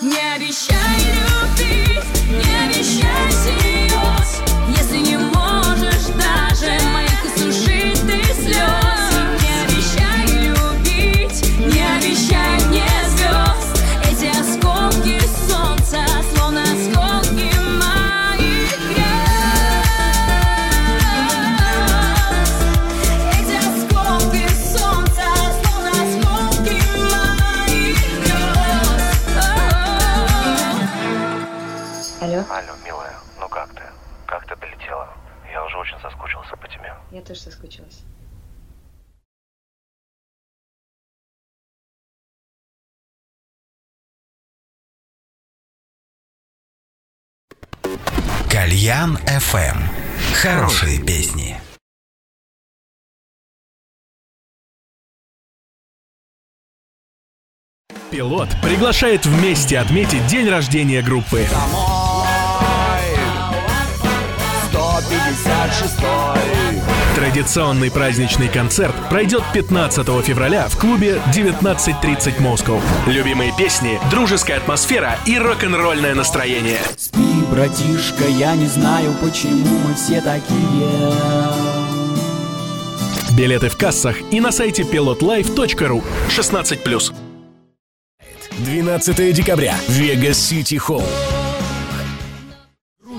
Не 0.00 0.34
обещай 0.34 0.98
любить, 1.18 2.30
не 2.30 2.66
обещай 2.66 3.28
всерьез, 3.28 4.42
если 4.78 4.98
не 4.98 5.18
можешь 5.18 6.06
даже 6.16 6.87
тоже 37.28 37.40
соскучилась. 37.40 38.00
Кальян 48.50 49.18
FM. 49.26 49.78
Хорошие 50.40 51.04
песни. 51.04 51.60
Пилот 58.10 58.48
приглашает 58.62 59.26
вместе 59.26 59.78
отметить 59.78 60.26
день 60.28 60.48
рождения 60.48 61.02
группы. 61.02 61.46
156 64.70 66.97
Традиционный 67.18 67.90
праздничный 67.90 68.48
концерт 68.48 68.94
пройдет 69.10 69.42
15 69.52 70.06
февраля 70.24 70.68
в 70.68 70.78
клубе 70.78 71.20
19.30 71.34 72.40
Москва. 72.40 72.80
Любимые 73.08 73.52
песни, 73.58 73.98
дружеская 74.08 74.58
атмосфера 74.58 75.18
и 75.26 75.36
рок-н-ролльное 75.36 76.14
настроение. 76.14 76.78
Спи, 76.96 77.42
братишка, 77.50 78.22
я 78.28 78.54
не 78.54 78.66
знаю, 78.66 79.12
почему 79.20 79.78
мы 79.80 79.96
все 79.96 80.20
такие. 80.20 81.12
Билеты 83.36 83.68
в 83.68 83.76
кассах 83.76 84.14
и 84.30 84.40
на 84.40 84.52
сайте 84.52 84.84
pilotlife.ru 84.84 86.04
16+. 86.28 87.12
12 88.58 89.34
декабря. 89.34 89.74
Вегас 89.88 90.38
Сити 90.38 90.76
Холл. 90.76 91.02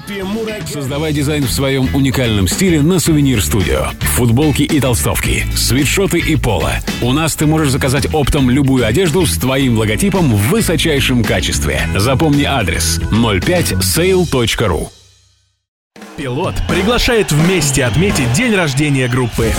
Группе 0.09 0.23
Мураки. 0.23 0.71
Создавай 0.71 1.13
дизайн 1.13 1.43
в 1.43 1.51
своем 1.51 1.93
уникальном 1.93 2.47
стиле 2.47 2.81
на 2.81 2.99
Сувенир 2.99 3.43
Студио. 3.43 3.89
Футболки 4.15 4.63
и 4.63 4.79
толстовки, 4.79 5.45
свитшоты 5.55 6.17
и 6.17 6.35
поло. 6.35 6.73
У 7.01 7.13
нас 7.13 7.35
ты 7.35 7.45
можешь 7.45 7.69
заказать 7.69 8.11
оптом 8.11 8.49
любую 8.49 8.87
одежду 8.87 9.25
с 9.27 9.37
твоим 9.37 9.77
логотипом 9.77 10.33
в 10.33 10.49
высочайшем 10.49 11.23
качестве. 11.23 11.87
Запомни 11.95 12.43
адрес 12.43 12.99
05sale.ru 13.11 14.87
Пилот 16.17 16.55
приглашает 16.67 17.31
вместе 17.31 17.85
отметить 17.85 18.33
день 18.33 18.55
рождения 18.55 19.07
группы. 19.07 19.53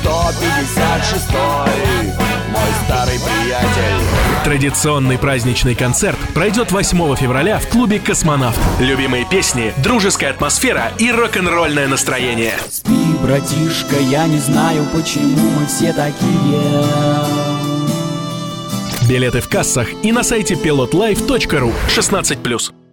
156 0.00 1.30
Мой 2.50 2.70
старый 2.86 3.18
приятель 3.18 4.13
Традиционный 4.44 5.16
праздничный 5.16 5.74
концерт 5.74 6.18
пройдет 6.34 6.70
8 6.70 7.16
февраля 7.16 7.58
в 7.58 7.66
клубе 7.68 7.98
«Космонавт». 7.98 8.60
Любимые 8.78 9.24
песни, 9.24 9.72
дружеская 9.82 10.32
атмосфера 10.32 10.92
и 10.98 11.10
рок-н-ролльное 11.10 11.88
настроение. 11.88 12.52
Спи, 12.68 12.92
братишка, 13.22 13.96
я 13.98 14.26
не 14.26 14.36
знаю, 14.36 14.84
почему 14.92 15.50
мы 15.58 15.66
все 15.66 15.94
такие. 15.94 16.60
Билеты 19.08 19.40
в 19.40 19.48
кассах 19.48 19.88
и 20.02 20.12
на 20.12 20.22
сайте 20.22 20.54
pilotlife.ru 20.54 21.72
16+. 21.88 22.83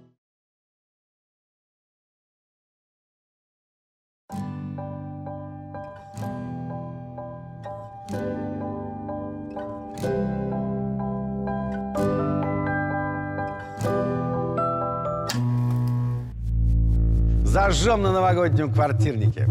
Зажжем 17.82 18.04
на 18.04 18.12
новогоднем 18.12 18.72
квартирнике. 18.72 19.48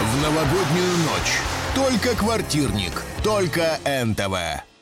В 0.00 0.22
новогоднюю 0.22 0.96
ночь. 1.04 1.42
Только 1.74 2.16
квартирник. 2.16 3.02
Только 3.22 3.78
НТВ. 3.84 4.75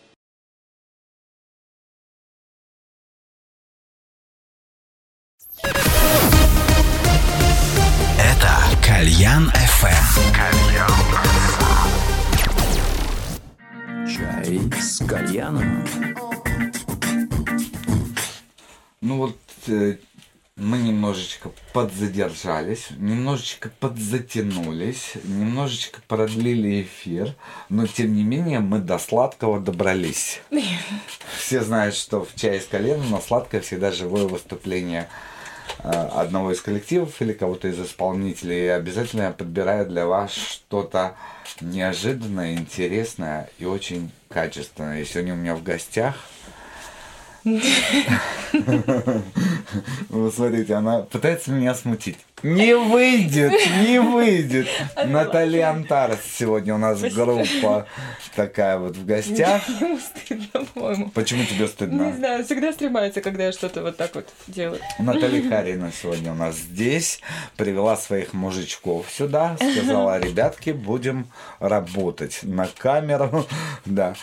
Кальян 9.35 9.51
FM. 9.51 10.07
Чай 14.07 14.61
с 14.81 15.05
кальяном. 15.05 15.85
Ну 19.01 19.17
вот 19.17 19.37
э, 19.67 19.97
мы 20.55 20.79
немножечко 20.79 21.51
подзадержались, 21.73 22.91
немножечко 22.97 23.73
подзатянулись, 23.81 25.15
немножечко 25.25 26.01
продлили 26.07 26.83
эфир, 26.83 27.35
но 27.69 27.89
тем 27.89 28.15
не 28.15 28.23
менее 28.23 28.61
мы 28.61 28.79
до 28.79 29.01
сладкого 29.01 29.59
добрались. 29.59 30.43
Все 31.41 31.65
знают, 31.65 31.97
что 31.97 32.25
в 32.25 32.37
«Чае 32.37 32.61
с 32.61 32.67
коленом» 32.67 33.11
на 33.11 33.21
сладкое 33.21 33.63
всегда 33.63 33.91
живое 33.91 34.29
выступление 34.29 35.09
одного 35.83 36.53
из 36.53 36.61
коллективов 36.61 37.21
или 37.21 37.33
кого-то 37.33 37.69
из 37.69 37.81
исполнителей. 37.81 38.67
И 38.67 38.69
обязательно 38.69 39.23
я 39.23 39.31
подбираю 39.31 39.87
для 39.87 40.07
вас 40.07 40.33
что-то 40.33 41.17
неожиданное, 41.61 42.55
интересное 42.55 43.49
и 43.59 43.65
очень 43.65 44.11
качественное. 44.29 45.01
И 45.01 45.05
сегодня 45.05 45.35
у 45.35 45.37
меня 45.37 45.55
в 45.55 45.63
гостях 45.63 46.17
вы 50.09 50.31
смотрите, 50.31 50.75
она 50.75 51.01
пытается 51.01 51.51
меня 51.51 51.75
смутить. 51.75 52.19
Не 52.45 52.77
выйдет, 52.77 53.53
не 53.81 53.99
выйдет. 53.99 54.69
Наталья 55.07 55.71
Антарес 55.71 56.19
сегодня 56.39 56.75
у 56.75 56.79
нас 56.79 57.01
группа 57.01 57.87
такая 58.37 58.77
вот 58.77 58.99
в 58.99 59.07
гостях. 59.07 59.67
Ему 59.81 59.99
стыдно, 59.99 60.67
по-моему. 60.75 61.11
Почему 61.15 61.43
тебе 61.47 61.61
Не 61.61 61.69
стыдно? 61.69 62.13
знаю, 62.13 62.45
всегда 62.45 62.75
стремается, 62.75 63.23
когда 63.23 63.45
я 63.47 63.53
что-то 63.53 63.81
вот 63.81 63.97
так 63.97 64.15
вот 64.15 64.29
делаю. 64.47 64.79
Наталья 64.99 65.43
Харина 65.49 65.91
сегодня 65.91 66.33
у 66.33 66.35
нас 66.35 66.57
здесь, 66.57 67.23
привела 67.57 67.97
своих 67.97 68.35
мужичков 68.35 69.07
сюда, 69.11 69.57
сказала, 69.57 70.19
ребятки, 70.21 70.71
будем 70.71 71.29
работать 71.61 72.41
на 72.43 72.67
камеру. 72.67 73.47
Да. 73.87 74.17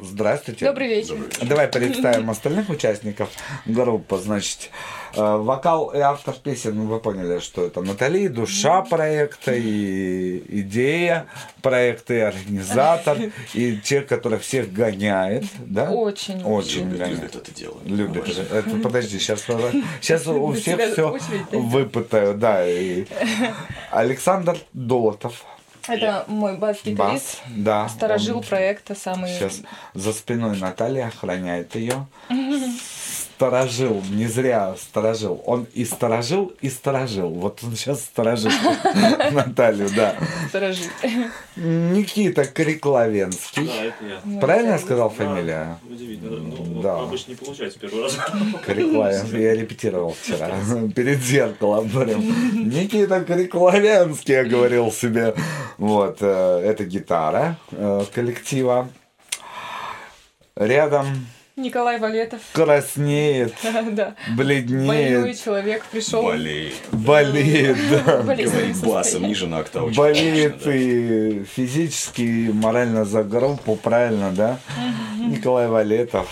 Здравствуйте. 0.00 0.64
Добрый 0.64 0.88
вечер. 0.88 1.16
Давай 1.42 1.68
представим 1.68 2.30
остальных 2.30 2.70
участников 2.70 3.28
группы. 3.66 4.16
Значит, 4.16 4.70
вокал 5.14 5.88
и 5.88 5.98
автор 5.98 6.34
песен, 6.34 6.76
ну, 6.76 6.86
вы 6.86 7.00
поняли, 7.00 7.38
что 7.40 7.64
это 7.64 7.80
Натали, 7.80 8.28
душа 8.28 8.82
проекта 8.82 9.52
и 9.54 10.42
идея 10.60 11.26
проекта, 11.62 12.14
и 12.14 12.18
организатор, 12.18 13.18
и 13.54 13.80
человек, 13.82 14.08
который 14.08 14.38
всех 14.38 14.72
гоняет, 14.72 15.44
да? 15.58 15.90
Очень. 15.90 16.42
Очень 16.44 16.84
Любит, 16.84 16.98
гоняет. 16.98 17.18
любит 17.18 17.36
это 17.36 17.54
дело. 17.54 17.76
Любит. 17.84 18.38
Это, 18.50 18.70
подожди, 18.82 19.18
сейчас, 19.18 19.42
сейчас 20.00 20.26
у 20.26 20.52
всех 20.52 20.92
все 20.92 21.18
выпытаю, 21.52 22.34
да. 22.34 22.66
И 22.66 23.06
Александр 23.90 24.58
Долотов. 24.72 25.44
Это 25.86 26.24
мой 26.28 26.58
бас-гитарист, 26.58 26.98
Бас, 26.98 27.40
да. 27.48 27.88
сторожил 27.88 28.38
он 28.38 28.42
проекта, 28.42 28.94
самый... 28.94 29.30
Сейчас 29.30 29.62
за 29.94 30.12
спиной 30.12 30.58
Наталья 30.58 31.06
охраняет 31.06 31.74
ее. 31.76 32.06
Сторожил, 33.18 34.02
не 34.10 34.26
зря 34.26 34.74
сторожил. 34.80 35.42
Он 35.46 35.66
и 35.72 35.84
сторожил, 35.84 36.52
и 36.60 36.68
сторожил. 36.68 37.30
Вот 37.30 37.60
он 37.64 37.74
сейчас 37.76 38.00
сторожит 38.04 38.52
Наталью, 39.32 39.88
да. 39.94 40.14
Сторожит. 40.48 40.90
Никита 41.56 42.44
Крикловенский. 42.44 43.66
Да, 43.66 43.84
это 43.84 44.30
я. 44.34 44.40
Правильно 44.40 44.70
я 44.72 44.78
сказал 44.78 45.10
фамилия? 45.10 45.78
Удивительно. 45.88 46.36
Ну, 46.38 46.82
Да. 46.82 47.00
обычно 47.02 47.30
не 47.32 47.36
получается 47.36 47.78
первый 47.78 48.02
раз. 48.04 48.16
Крикловенский. 48.66 49.42
Я 49.42 49.54
репетировал 49.54 50.16
вчера 50.20 50.50
перед 50.94 51.20
зеркалом. 51.20 51.88
Прям. 51.90 52.20
Никита 52.68 53.20
Крикловенский, 53.20 54.34
я 54.34 54.44
говорил 54.44 54.90
себе. 54.92 55.34
Вот, 55.78 56.18
э, 56.20 56.60
это 56.64 56.84
гитара 56.84 57.56
э, 57.72 58.04
коллектива. 58.12 58.88
Рядом 60.56 61.06
Николай 61.58 61.98
Валетов. 61.98 62.40
краснеет, 62.52 63.52
Да. 63.90 64.14
бледнеет, 64.36 64.86
Больной 65.20 65.34
человек 65.34 65.84
пришел. 65.86 66.22
Болеет. 66.22 66.74
болеет, 66.92 67.76
да. 67.90 68.22
Говорит 68.22 68.50
басом, 68.82 69.22
ниже 69.24 69.46
на 69.46 69.58
октаву. 69.58 69.90
болеет 69.90 70.66
и 70.66 71.44
физически, 71.44 72.22
и 72.22 72.52
морально 72.52 73.04
за 73.04 73.24
группу, 73.24 73.76
правильно, 73.76 74.30
да? 74.32 74.58
Николай 75.18 75.68
Валетов. 75.68 76.28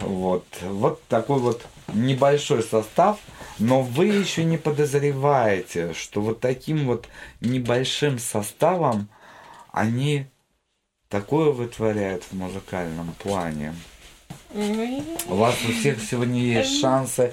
Вот. 0.00 0.44
Вот 0.62 1.02
такой 1.08 1.40
вот 1.40 1.62
небольшой 1.92 2.62
состав, 2.62 3.18
но 3.58 3.82
вы 3.82 4.06
еще 4.06 4.44
не 4.44 4.56
подозреваете, 4.58 5.92
что 5.92 6.20
вот 6.20 6.40
таким 6.40 6.86
вот 6.86 7.06
небольшим 7.40 8.18
составом 8.20 9.08
они 9.72 10.26
такое 11.08 11.50
вытворяют 11.50 12.22
в 12.30 12.34
музыкальном 12.36 13.12
плане. 13.22 13.74
У 14.54 15.34
вас 15.34 15.54
у 15.68 15.72
всех 15.72 16.00
сегодня 16.02 16.40
есть 16.40 16.80
шансы 16.80 17.32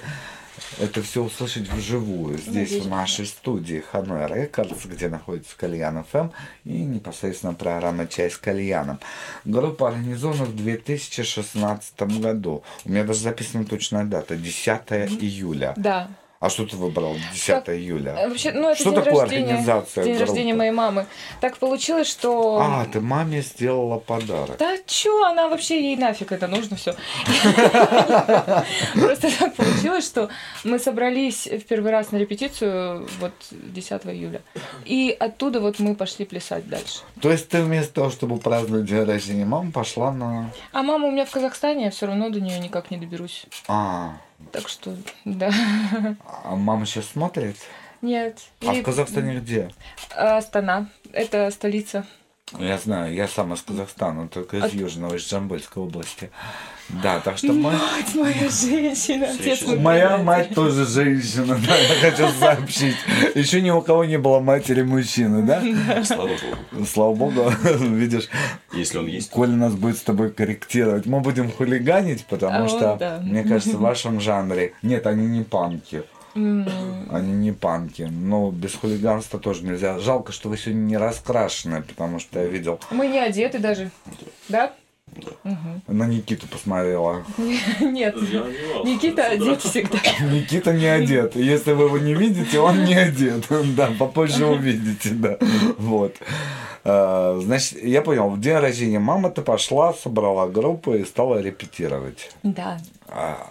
это 0.79 1.01
все 1.01 1.23
услышать 1.23 1.69
вживую 1.69 2.37
здесь, 2.37 2.83
в 2.83 2.89
нашей 2.89 3.25
студии 3.25 3.83
Ханой 3.91 4.27
Рекордс, 4.27 4.85
где 4.85 5.07
находится 5.07 5.55
Кальян 5.57 6.03
ФМ 6.03 6.29
и 6.65 6.71
непосредственно 6.71 7.53
программа 7.53 8.07
«Чай 8.07 8.29
с 8.29 8.37
кальяном». 8.37 8.99
Группа 9.45 9.89
организована 9.89 10.45
в 10.45 10.55
2016 10.55 12.01
году. 12.19 12.63
У 12.83 12.89
меня 12.89 13.03
даже 13.03 13.19
записана 13.19 13.65
точная 13.65 14.05
дата, 14.05 14.35
10 14.35 14.67
июля. 15.21 15.73
Да. 15.77 16.09
А 16.39 16.49
что 16.49 16.65
ты 16.65 16.75
выбрал 16.75 17.15
10 17.33 17.47
Как- 17.47 17.69
июля? 17.69 18.15
Э, 18.17 18.27
Вообще, 18.27 18.51
ну, 18.51 18.69
это 18.69 18.79
Что 18.81 18.91
день 18.91 19.03
такое 19.03 19.21
рождения, 19.21 19.43
организация 19.45 20.03
День 20.03 20.13
группы? 20.15 20.25
рождения 20.27 20.53
моей 20.53 20.71
мамы. 20.71 21.05
Так 21.41 21.57
получилось, 21.57 22.07
что... 22.09 22.59
А, 22.61 22.85
ты 22.91 22.99
маме 23.01 23.41
сделала 23.41 23.97
подарок. 23.99 24.57
Да 24.57 24.77
чё, 24.85 25.23
она 25.23 25.47
вообще 25.47 25.81
ей 25.81 25.95
нафиг 25.95 26.31
это 26.31 26.47
нужно 26.47 26.75
все. 26.75 26.93
Просто 28.93 29.29
так 29.39 29.55
получилось, 29.55 30.05
что 30.05 30.29
мы 30.63 30.79
собрались 30.79 31.47
в 31.47 31.61
первый 31.61 31.91
раз 31.91 32.11
на 32.11 32.17
репетицию 32.17 33.07
вот 33.19 33.33
10 33.51 33.91
июля. 34.07 34.41
И 34.83 35.15
оттуда 35.17 35.59
вот 35.59 35.79
мы 35.79 35.95
пошли 35.95 36.25
плясать 36.25 36.67
дальше. 36.67 36.99
То 37.21 37.31
есть 37.31 37.49
ты 37.49 37.61
вместо 37.63 37.93
того, 37.93 38.09
чтобы 38.09 38.37
праздновать 38.37 38.85
день 38.85 39.03
рождения 39.03 39.45
мамы, 39.45 39.71
пошла 39.71 40.11
на... 40.11 40.51
А 40.71 40.83
мама 40.83 41.07
у 41.07 41.11
меня 41.11 41.25
в 41.25 41.31
Казахстане, 41.31 41.85
я 41.85 41.91
все 41.91 42.07
равно 42.07 42.29
до 42.29 42.39
нее 42.41 42.59
никак 42.59 42.91
не 42.91 42.97
доберусь. 42.97 43.45
А, 43.67 44.17
Так 44.51 44.67
что, 44.69 44.95
да. 45.25 45.51
а 46.43 46.55
мама 46.55 46.85
сейчас 46.85 47.07
смотрит? 47.07 47.57
Нет. 48.01 48.39
А 48.65 48.73
И- 48.73 48.81
в 48.81 48.83
Казахстане 48.83 49.39
где? 49.39 49.71
Астана. 50.15 50.89
Это 51.11 51.49
столица. 51.51 52.05
Я 52.59 52.77
знаю, 52.77 53.11
я 53.11 53.27
сам 53.27 53.53
из 53.55 53.61
Казахстана, 53.63 54.27
только 54.27 54.57
из 54.57 54.63
А- 54.65 54.67
Южного, 54.67 55.15
из 55.15 55.23
Джамбыльской 55.27 55.81
области. 55.81 56.30
Да, 56.89 57.19
так 57.19 57.39
что 57.39 57.51
мы... 57.51 57.72
Мать 57.72 58.13
моя 58.13 58.49
женщина, 58.51 59.26
отец 59.34 59.63
мой 59.63 59.80
Моя 59.80 60.17
мать 60.19 60.53
тоже 60.53 60.85
женщина, 60.85 61.57
да, 61.67 61.76
я 61.76 62.11
хочу 62.11 62.27
сообщить. 62.39 62.95
Еще 63.34 63.61
ни 63.63 63.72
у 63.72 63.81
кого 63.81 64.05
не 64.05 64.19
было 64.19 64.41
матери 64.41 64.84
мужчины, 64.84 65.41
да? 65.41 66.03
Слава 66.05 66.27
богу. 66.72 66.85
Слава 66.85 67.15
богу, 67.15 67.49
видишь, 67.80 68.30
Если 68.73 68.99
он 68.99 69.07
есть. 69.07 69.31
Коля 69.31 69.55
нас 69.55 69.73
будет 69.73 69.97
с 69.97 70.01
тобой 70.01 70.30
корректировать. 70.31 71.07
Мы 71.07 71.22
будем 71.22 71.51
хулиганить, 71.51 72.27
потому 72.27 72.55
А 72.57 72.61
вот 72.61 72.69
что, 72.69 72.95
да. 72.99 73.19
мне 73.23 73.43
кажется, 73.43 73.76
в 73.76 73.81
вашем 73.81 74.22
жанре... 74.22 74.73
Нет, 74.84 75.07
они 75.07 75.26
не 75.26 75.43
панки. 75.43 76.03
Они 76.35 77.31
не 77.33 77.51
панки. 77.53 78.03
Но 78.03 78.51
без 78.51 78.75
хулиганства 78.75 79.39
тоже 79.39 79.63
нельзя. 79.63 79.99
Жалко, 79.99 80.31
что 80.31 80.49
вы 80.49 80.57
сегодня 80.57 80.81
не 80.81 80.97
раскрашены, 80.97 81.81
потому 81.81 82.19
что 82.19 82.39
я 82.41 82.45
видел... 82.47 82.79
Мы 82.91 83.07
не 83.07 83.19
одеты 83.19 83.59
даже. 83.59 83.89
Да? 84.49 84.73
Мгм. 85.43 85.81
На 85.87 86.07
Никиту 86.07 86.47
посмотрела. 86.47 87.23
Нет. 87.79 88.15
Никита 88.15 89.27
одет 89.27 89.61
всегда. 89.61 89.99
Никита 90.31 90.73
не 90.73 90.87
одет. 90.87 91.35
Если 91.35 91.71
вы 91.71 91.85
его 91.85 91.97
не 91.97 92.13
видите, 92.13 92.59
он 92.59 92.83
не 92.83 92.95
одет. 92.95 93.45
Да, 93.75 93.91
попозже 93.97 94.45
увидите, 94.45 95.09
да. 95.11 95.37
Вот. 95.77 96.15
А, 96.83 97.39
Значит, 97.41 97.81
я 97.83 98.01
понял, 98.01 98.29
в 98.29 98.39
день 98.39 98.57
рождения 98.57 98.99
мамы 98.99 99.31
ты 99.31 99.41
пошла, 99.41 99.93
собрала 99.93 100.47
группу 100.47 100.93
и 100.93 101.05
стала 101.05 101.41
репетировать. 101.41 102.31
Да. 102.43 102.77
А 103.07 103.49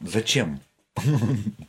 зачем? 0.00 0.60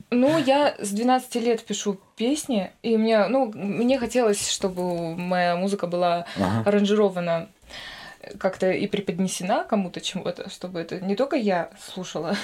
Ну, 0.09 0.37
я 0.37 0.75
с 0.79 0.89
12 0.91 1.35
лет 1.35 1.63
пишу 1.65 1.97
песни, 2.17 2.71
и 2.83 2.97
мне, 2.97 3.27
ну, 3.27 3.51
мне 3.55 3.97
хотелось, 3.97 4.49
чтобы 4.49 5.15
моя 5.15 5.55
музыка 5.55 5.87
была 5.87 6.25
Ага. 6.35 6.63
аранжирована 6.69 7.47
как-то 8.37 8.69
и 8.71 8.87
преподнесена 8.87 9.63
кому-то 9.63 10.01
чему-то, 10.01 10.49
чтобы 10.49 10.79
это 10.81 10.99
не 10.99 11.15
только 11.15 11.35
я 11.37 11.69
слушала. 11.93 12.35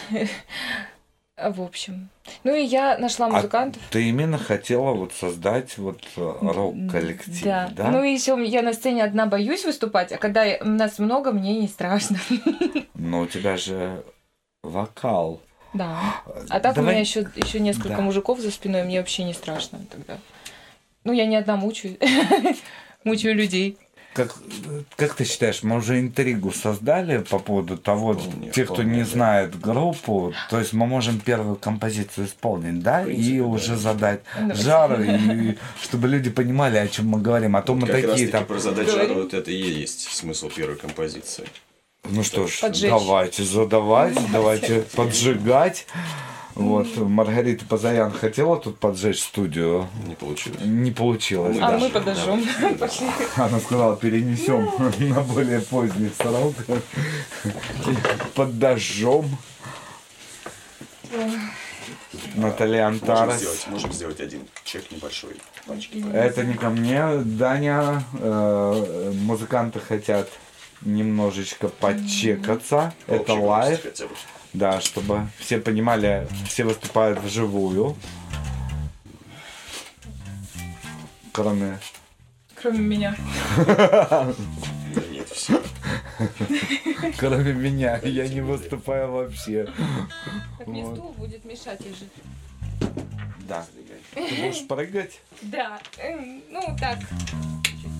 А, 1.36 1.52
В 1.52 1.62
общем. 1.62 2.10
Ну 2.44 2.56
и 2.56 2.64
я 2.64 2.98
нашла 2.98 3.28
А 3.28 3.30
музыкантов. 3.30 3.82
ты 3.92 4.10
именно 4.10 4.40
хотела 4.40 4.94
вот 4.94 5.14
создать 5.14 5.78
вот 5.78 6.02
э, 6.16 6.34
рок-коллектив, 6.42 7.44
Да. 7.44 7.70
да? 7.76 7.92
Ну 7.92 8.02
и 8.04 8.12
еще 8.12 8.44
я 8.44 8.64
на 8.64 8.74
сцене 8.74 9.04
одна 9.04 9.28
боюсь 9.28 9.64
выступать, 9.66 10.12
а 10.12 10.18
когда 10.18 10.46
нас 10.62 10.98
много, 10.98 11.32
мне 11.32 11.60
не 11.60 11.68
страшно. 11.68 12.18
Но 12.96 13.20
у 13.22 13.28
тебя 13.28 13.56
же 13.58 14.04
вокал. 14.64 15.42
Да. 15.78 16.22
А 16.50 16.60
так 16.60 16.74
у 16.74 16.76
Давай- 16.78 16.92
меня 16.94 17.02
еще, 17.02 17.28
еще 17.36 17.60
несколько 17.60 17.90
Да. 17.98 18.02
мужиков 18.02 18.40
за 18.40 18.52
спиной, 18.52 18.84
мне 18.84 19.00
вообще 19.00 19.24
не 19.24 19.34
страшно 19.34 19.80
тогда. 19.92 20.18
Ну, 21.04 21.14
я 21.14 21.26
не 21.26 21.36
одна 21.38 21.56
мучаю. 21.56 21.98
Мучаю 23.04 23.36
людей. 23.36 23.78
как, 24.14 24.36
как 24.96 25.14
ты 25.14 25.24
считаешь, 25.24 25.62
мы 25.64 25.76
уже 25.78 26.00
интригу 26.00 26.52
создали 26.52 27.20
по 27.20 27.38
поводу 27.40 27.78
того, 27.78 28.14
Вполне, 28.14 28.50
тех, 28.52 28.66
кто 28.66 28.74
вполне, 28.76 28.96
не 28.98 29.04
да. 29.04 29.10
знает 29.10 29.60
группу, 29.60 30.34
то 30.50 30.58
есть 30.60 30.74
мы 30.74 30.88
можем 30.88 31.20
первую 31.20 31.56
композицию 31.56 32.26
исполнить, 32.26 32.82
да, 32.82 33.04
и 33.06 33.40
уже 33.40 33.78
задать 33.78 34.22
Давайте. 34.36 34.62
жару, 34.64 35.04
и 35.04 35.58
чтобы 35.84 36.08
люди 36.08 36.32
понимали, 36.32 36.78
о 36.78 36.88
чем 36.88 37.08
мы 37.10 37.22
говорим, 37.22 37.56
а 37.56 37.62
то 37.62 37.76
мы 37.76 37.86
такие 37.86 38.08
таки 38.08 38.28
там... 38.28 38.46
про 38.46 38.58
задать 38.60 38.90
жару, 38.90 39.14
вот 39.22 39.34
это 39.36 39.52
и 39.52 39.56
есть 39.56 40.10
смысл 40.12 40.50
первой 40.50 40.78
композиции. 40.78 41.46
Ну 42.10 42.24
что 42.24 42.48
ж, 42.48 42.60
Поджечь. 42.62 42.90
давайте 42.90 43.44
задавать, 43.44 44.18
давайте 44.32 44.82
поджигать. 44.96 45.86
Вот, 46.56 46.88
Маргарита 46.98 47.66
Позаян 47.66 48.12
хотела 48.12 48.58
тут 48.58 48.80
поджечь 48.80 49.22
студию. 49.22 49.88
Не 50.08 50.16
получилось. 50.16 50.60
Не 50.64 50.92
получилось. 50.92 51.58
А 51.62 51.72
да. 51.72 51.78
мы 51.78 51.90
подожжем. 51.90 52.44
Она 53.36 53.60
сказала, 53.60 53.96
перенесем 53.96 54.68
на 55.14 55.22
более 55.22 55.62
поздний 55.62 56.10
срок. 56.18 56.56
Подожжем. 58.34 59.38
Наталья 62.34 62.90
Можем 62.90 63.10
Антарес. 63.10 63.40
сделать, 63.40 63.68
можем 63.68 63.94
сделать 63.94 64.20
один 64.20 64.42
чек 64.64 64.92
небольшой. 64.92 65.36
Пачки. 65.68 66.04
Это 66.12 66.44
не 66.44 66.56
ко 66.56 66.70
мне. 66.70 67.18
Даня, 67.24 68.04
э, 68.20 69.12
музыканты 69.14 69.80
хотят 69.80 70.30
немножечко 70.82 71.70
подчекаться. 71.70 72.94
Это 73.08 73.34
Общий 73.34 73.46
live. 73.46 73.82
хотя 73.84 74.08
бы. 74.08 74.16
Да, 74.54 74.82
чтобы 74.82 75.28
все 75.40 75.60
понимали, 75.60 76.28
все 76.48 76.64
выступают 76.64 77.20
вживую. 77.20 77.96
Кроме... 81.32 81.78
Кроме 82.56 82.80
меня. 82.80 83.16
Да 83.68 84.34
нет, 85.12 85.30
все. 85.30 85.62
Кроме 87.20 87.54
меня. 87.54 88.00
Я 88.04 88.28
не 88.28 88.42
выступаю 88.42 89.12
вообще. 89.12 89.68
Так 90.58 90.68
мне 90.68 90.84
стул 90.84 91.14
будет 91.18 91.46
мешать, 91.46 91.80
я 91.82 91.92
же. 91.92 92.92
Да. 93.48 93.66
Ты 94.16 94.22
будешь 94.22 94.68
прыгать? 94.68 95.20
Да, 95.44 95.80
эм, 96.00 96.42
ну 96.50 96.62
так. 96.80 96.98
Чуть-чуть. 97.64 97.92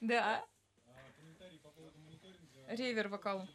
Да. 0.00 0.44
Ревер 2.68 3.08
вокал. 3.08 3.48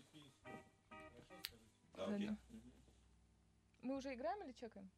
Мы 3.82 3.98
уже 3.98 4.14
играем 4.14 4.44
или 4.44 4.52
чекаем? 4.52 4.92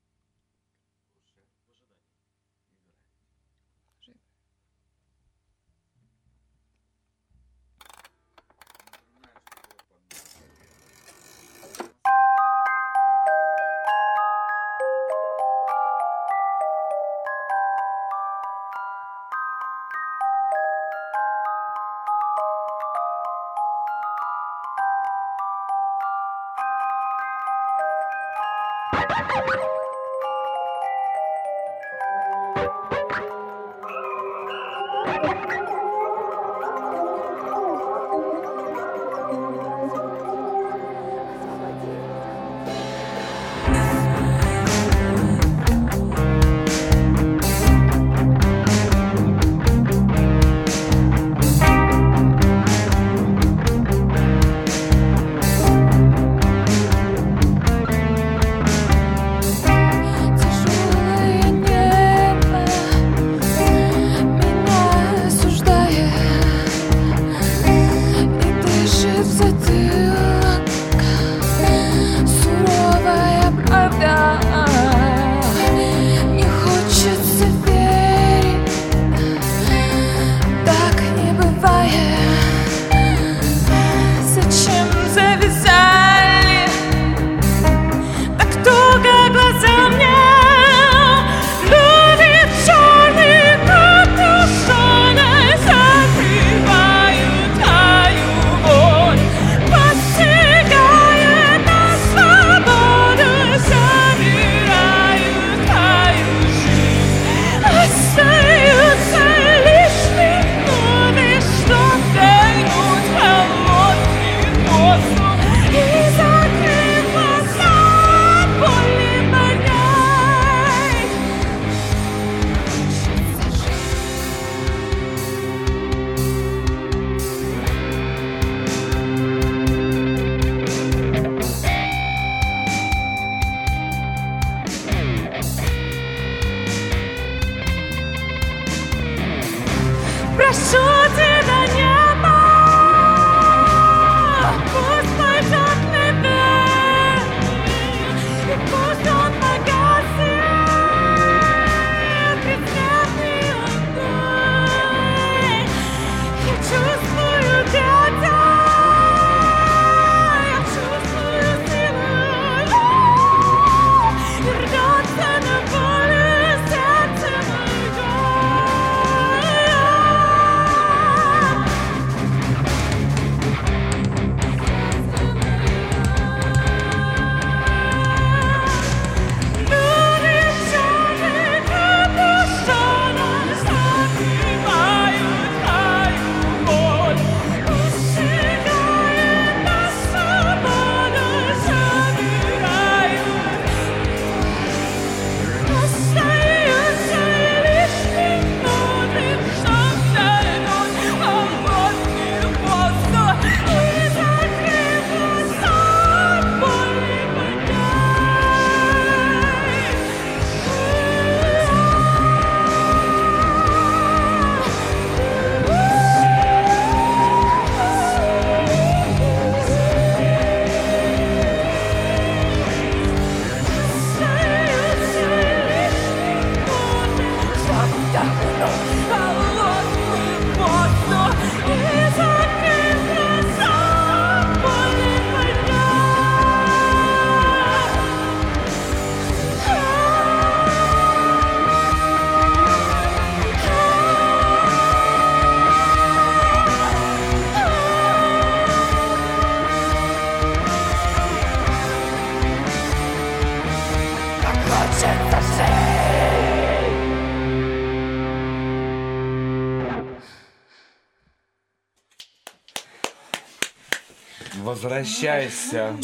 Возвращайся. 264.84 265.98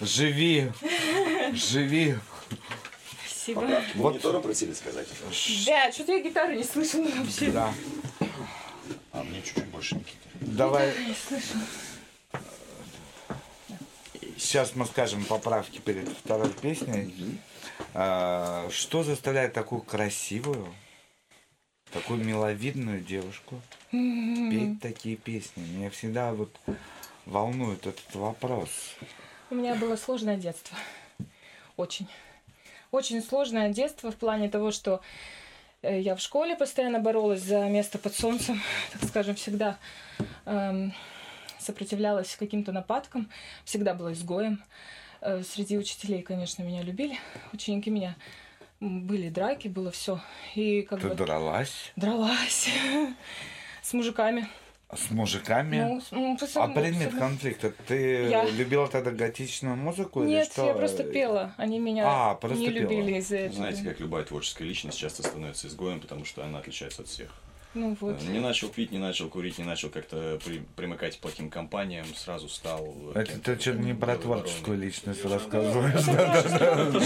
Живи. 0.00 0.72
Живи. 1.52 2.16
Спасибо. 3.24 3.60
Вот. 3.94 4.12
Монитором 4.14 4.42
просили 4.42 4.72
сказать. 4.72 5.06
Да, 5.66 5.92
что-то 5.92 6.12
я 6.12 6.20
гитары 6.20 6.56
не 6.56 6.64
слышала 6.64 7.06
вообще. 7.08 7.52
Да. 7.52 7.72
А 9.12 9.22
мне 9.22 9.40
чуть-чуть 9.40 9.66
больше 9.66 9.94
Никиты. 9.94 10.16
Давай. 10.40 10.92
Не 11.06 11.14
слышала. 11.14 11.62
Сейчас 14.36 14.74
мы 14.74 14.84
скажем 14.86 15.24
поправки 15.24 15.78
перед 15.78 16.08
второй 16.08 16.50
песней. 16.50 17.38
А, 17.94 18.68
Что 18.72 19.04
заставляет 19.04 19.52
такую 19.52 19.82
красивую, 19.82 20.74
такую 21.92 22.24
миловидную 22.24 23.00
девушку 23.00 23.60
петь 23.92 24.80
такие 24.80 25.14
песни? 25.14 25.62
Меня 25.62 25.90
всегда 25.90 26.32
вот 26.32 26.52
волнует 27.38 27.86
этот 27.86 28.14
вопрос. 28.14 28.70
У 29.50 29.54
меня 29.54 29.74
было 29.76 29.96
сложное 29.96 30.36
детство. 30.36 30.76
Очень. 31.76 32.08
Очень 32.90 33.22
сложное 33.22 33.68
детство 33.68 34.10
в 34.10 34.16
плане 34.16 34.48
того, 34.48 34.72
что 34.72 35.00
э, 35.82 36.00
я 36.00 36.16
в 36.16 36.20
школе 36.20 36.56
постоянно 36.56 36.98
боролась 36.98 37.42
за 37.42 37.60
место 37.68 37.98
под 37.98 38.14
солнцем, 38.14 38.60
так 38.92 39.04
скажем, 39.08 39.36
всегда 39.36 39.78
эм, 40.46 40.92
сопротивлялась 41.60 42.34
каким-то 42.36 42.72
нападкам, 42.72 43.30
всегда 43.64 43.94
была 43.94 44.12
изгоем. 44.12 44.62
Э, 45.20 45.42
Среди 45.42 45.78
учителей, 45.78 46.22
конечно, 46.22 46.62
меня 46.62 46.82
любили, 46.82 47.18
ученики 47.52 47.90
меня 47.90 48.16
были 48.80 49.28
драки, 49.28 49.68
было 49.68 49.90
все. 49.92 50.20
И 50.56 50.82
как 50.82 51.00
Ты 51.00 51.08
бы 51.08 51.14
дралась 51.14 51.92
дралась 51.94 52.68
с 53.82 53.92
мужиками. 53.92 54.48
С 54.94 55.10
мужиками? 55.10 55.76
Ну, 55.80 56.00
с- 56.00 56.10
ну, 56.10 56.36
а 56.54 56.68
предмет 56.68 57.14
конфликта? 57.14 57.72
Ты 57.86 58.28
Я. 58.28 58.44
любила 58.48 58.88
тогда 58.88 59.10
готичную 59.10 59.76
музыку 59.76 60.22
или 60.22 60.30
Нет, 60.30 60.48
что? 60.52 60.66
я 60.66 60.74
просто 60.74 61.04
пела. 61.04 61.54
Они 61.58 61.78
меня 61.78 62.04
А, 62.06 62.34
просто 62.34 62.58
не 62.58 62.68
пела. 62.70 62.78
любили 62.82 63.18
из-за 63.18 63.36
этого. 63.36 63.56
Знаете, 63.56 63.82
как 63.84 64.00
любая 64.00 64.24
творческая 64.24 64.64
личность 64.64 64.98
часто 64.98 65.22
становится 65.22 65.66
изгоем, 65.66 66.00
потому 66.00 66.24
что 66.24 66.42
она 66.44 66.58
отличается 66.60 67.02
от 67.02 67.08
всех. 67.08 67.30
Ну 67.74 67.96
вот. 68.00 68.20
Не 68.22 68.40
начал 68.40 68.68
пить, 68.70 68.90
не 68.92 68.98
начал 68.98 69.28
курить, 69.28 69.58
не 69.58 69.64
начал 69.64 69.90
как-то 69.90 70.38
при- 70.44 70.62
примыкать 70.74 71.18
к 71.18 71.20
плохим 71.20 71.50
компаниям, 71.50 72.06
сразу 72.16 72.48
стал... 72.48 72.94
Это 73.14 73.38
ты 73.38 73.60
что-то 73.60 73.78
не 73.78 73.94
про 73.94 74.16
творческую 74.16 74.78
личность 74.78 75.22
Ну, 75.22 75.30
рассказываешь. 75.34 76.06
ну, 76.06 76.14
Да, 76.14 76.88
ну, 76.92 77.00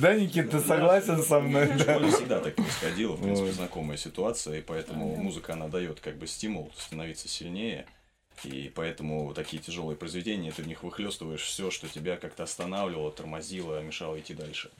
ты 0.00 0.20
Никит, 0.20 0.52
согласен 0.66 1.22
со 1.22 1.40
мной? 1.40 1.66
В 1.66 1.84
Да. 1.84 1.94
школе 1.94 2.10
всегда 2.12 2.40
так 2.40 2.54
происходило, 2.54 3.14
в 3.16 3.22
принципе, 3.22 3.52
знакомая 3.52 3.96
ситуация, 3.96 4.58
и 4.58 4.62
поэтому 4.62 5.16
музыка, 5.16 5.52
она 5.54 5.68
дает 5.68 6.00
как 6.00 6.16
бы 6.16 6.26
стимул 6.26 6.70
становиться 6.76 7.28
сильнее, 7.28 7.86
и 8.44 8.70
поэтому 8.74 9.34
такие 9.34 9.60
тяжелые 9.60 9.96
произведения, 9.96 10.52
ты 10.52 10.62
в 10.62 10.68
них 10.68 10.82
выхлестываешь 10.84 11.42
все, 11.42 11.70
что 11.70 11.88
тебя 11.88 12.16
как-то 12.16 12.44
останавливало, 12.44 13.10
тормозило, 13.10 13.82
мешало 13.82 14.18
идти 14.20 14.34
дальше. 14.34 14.70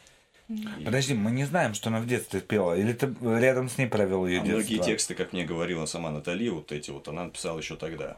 Подожди, 0.85 1.15
мы 1.15 1.31
не 1.31 1.45
знаем, 1.45 1.75
что 1.75 1.91
она 1.91 2.01
в 2.01 2.07
детстве 2.07 2.41
пела. 2.41 2.77
Или 2.77 2.93
ты 2.93 3.15
рядом 3.23 3.69
с 3.69 3.77
ней 3.77 3.87
провел 3.87 4.27
ее 4.27 4.41
а 4.41 4.45
детство? 4.45 4.59
многие 4.59 4.79
тексты, 4.83 5.15
как 5.15 5.33
мне 5.33 5.45
говорила 5.45 5.85
сама 5.87 6.11
Натали, 6.11 6.49
вот 6.49 6.73
эти 6.73 6.91
вот, 6.91 7.07
она 7.09 7.25
написала 7.25 7.59
еще 7.59 7.77
тогда. 7.77 8.17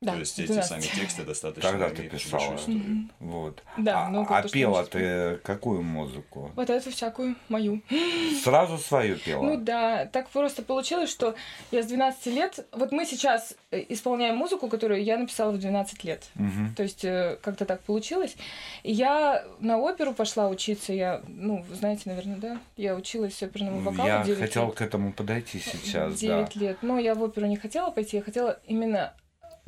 Да, 0.00 0.12
То 0.12 0.18
есть 0.20 0.38
эти 0.38 0.46
12. 0.46 0.68
сами 0.68 1.00
тексты 1.00 1.24
достаточно 1.24 1.70
Тогда 1.70 1.88
ты 1.88 2.04
писала. 2.04 2.56
Мгм. 2.68 3.10
Вот. 3.18 3.64
Да, 3.76 4.06
а, 4.06 4.08
ну, 4.08 4.24
а 4.28 4.42
пела 4.42 4.84
ты 4.86 5.40
какую 5.42 5.82
музыку? 5.82 6.52
Вот 6.54 6.70
эту 6.70 6.92
всякую 6.92 7.34
мою. 7.48 7.82
Сразу 8.44 8.78
свою 8.78 9.16
пела? 9.16 9.42
Ну 9.42 9.56
да, 9.56 10.06
так 10.06 10.28
просто 10.28 10.62
получилось, 10.62 11.10
что 11.10 11.34
я 11.72 11.82
с 11.82 11.86
12 11.86 12.26
лет... 12.26 12.64
Вот 12.70 12.92
мы 12.92 13.06
сейчас 13.06 13.56
э, 13.72 13.84
исполняем 13.88 14.36
музыку, 14.36 14.68
которую 14.68 15.02
я 15.02 15.18
написала 15.18 15.50
в 15.50 15.58
12 15.58 16.04
лет. 16.04 16.28
Мгм. 16.36 16.74
То 16.76 16.84
есть 16.84 17.04
э, 17.04 17.36
как-то 17.42 17.64
так 17.64 17.80
получилось. 17.80 18.36
И 18.84 18.92
я 18.92 19.44
на 19.58 19.78
оперу 19.78 20.14
пошла 20.14 20.48
учиться. 20.48 20.92
Я, 20.92 21.22
ну, 21.26 21.66
знаете, 21.72 22.02
наверное, 22.04 22.36
да? 22.36 22.60
Я 22.76 22.94
училась 22.94 23.42
оперному 23.42 23.80
вокалу 23.80 24.06
Я 24.06 24.22
9 24.22 24.38
хотел 24.38 24.66
лет. 24.66 24.74
к 24.76 24.80
этому 24.80 25.12
подойти 25.12 25.58
сейчас, 25.58 26.20
9 26.20 26.54
да. 26.54 26.60
лет. 26.60 26.78
Но 26.82 27.00
я 27.00 27.16
в 27.16 27.22
оперу 27.24 27.48
не 27.48 27.56
хотела 27.56 27.90
пойти, 27.90 28.18
я 28.18 28.22
хотела 28.22 28.60
именно 28.64 29.12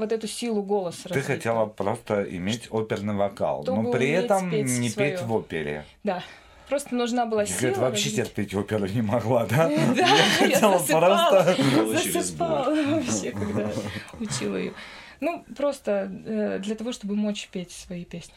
вот 0.00 0.10
эту 0.12 0.26
силу 0.26 0.62
голоса 0.62 1.04
Ты 1.04 1.08
развить. 1.10 1.26
хотела 1.26 1.66
просто 1.66 2.22
иметь 2.24 2.66
оперный 2.70 3.14
вокал, 3.14 3.62
Чтобы 3.62 3.82
но 3.82 3.90
при 3.92 4.10
этом 4.10 4.48
спеть 4.50 4.66
не 4.66 4.88
своё. 4.90 5.10
петь 5.12 5.22
в 5.22 5.32
опере. 5.32 5.84
Да. 6.02 6.22
Просто 6.68 6.94
нужна 6.94 7.26
была 7.26 7.42
Я 7.42 7.46
сила. 7.46 7.58
говорит, 7.58 7.78
вообще 7.78 8.08
развить. 8.10 8.26
терпеть 8.26 8.54
оперу 8.54 8.86
не 8.86 9.02
могла, 9.02 9.44
да? 9.46 9.68
Да, 9.96 10.06
я 10.06 10.16
я 10.46 10.52
хотела 10.52 10.78
засыпала, 10.78 11.44
просто... 11.44 12.12
засыпала 12.12 12.74
вообще, 12.94 13.30
когда 13.32 13.70
учила 14.20 14.56
ее. 14.56 14.72
Ну, 15.20 15.44
просто 15.56 16.10
э, 16.26 16.58
для 16.60 16.74
того, 16.76 16.92
чтобы 16.92 17.14
мочь 17.16 17.48
петь 17.52 17.72
свои 17.72 18.04
песни. 18.04 18.34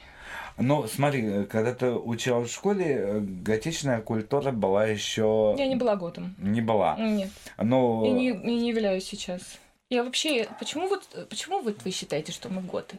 Ну, 0.57 0.85
смотри, 0.87 1.23
э, 1.25 1.43
когда 1.45 1.73
ты 1.73 1.91
училась 1.91 2.49
в 2.49 2.53
школе, 2.53 2.85
э, 2.87 3.19
готичная 3.19 4.01
культура 4.01 4.51
была 4.51 4.85
еще... 4.87 5.55
Я 5.57 5.67
не 5.67 5.75
была 5.75 5.95
готом. 5.95 6.35
Не 6.39 6.59
была. 6.61 6.95
Нет. 6.97 7.29
Но... 7.57 8.03
И 8.05 8.09
не, 8.11 8.29
и 8.31 8.33
не 8.55 8.69
являюсь 8.69 9.05
сейчас. 9.05 9.41
Я 9.89 10.03
вообще... 10.03 10.47
Почему 10.59 10.87
вот, 10.87 11.07
почему 11.29 11.61
вот 11.61 11.83
вы 11.83 11.91
считаете, 11.91 12.31
что 12.31 12.49
мы 12.49 12.61
готы? 12.61 12.97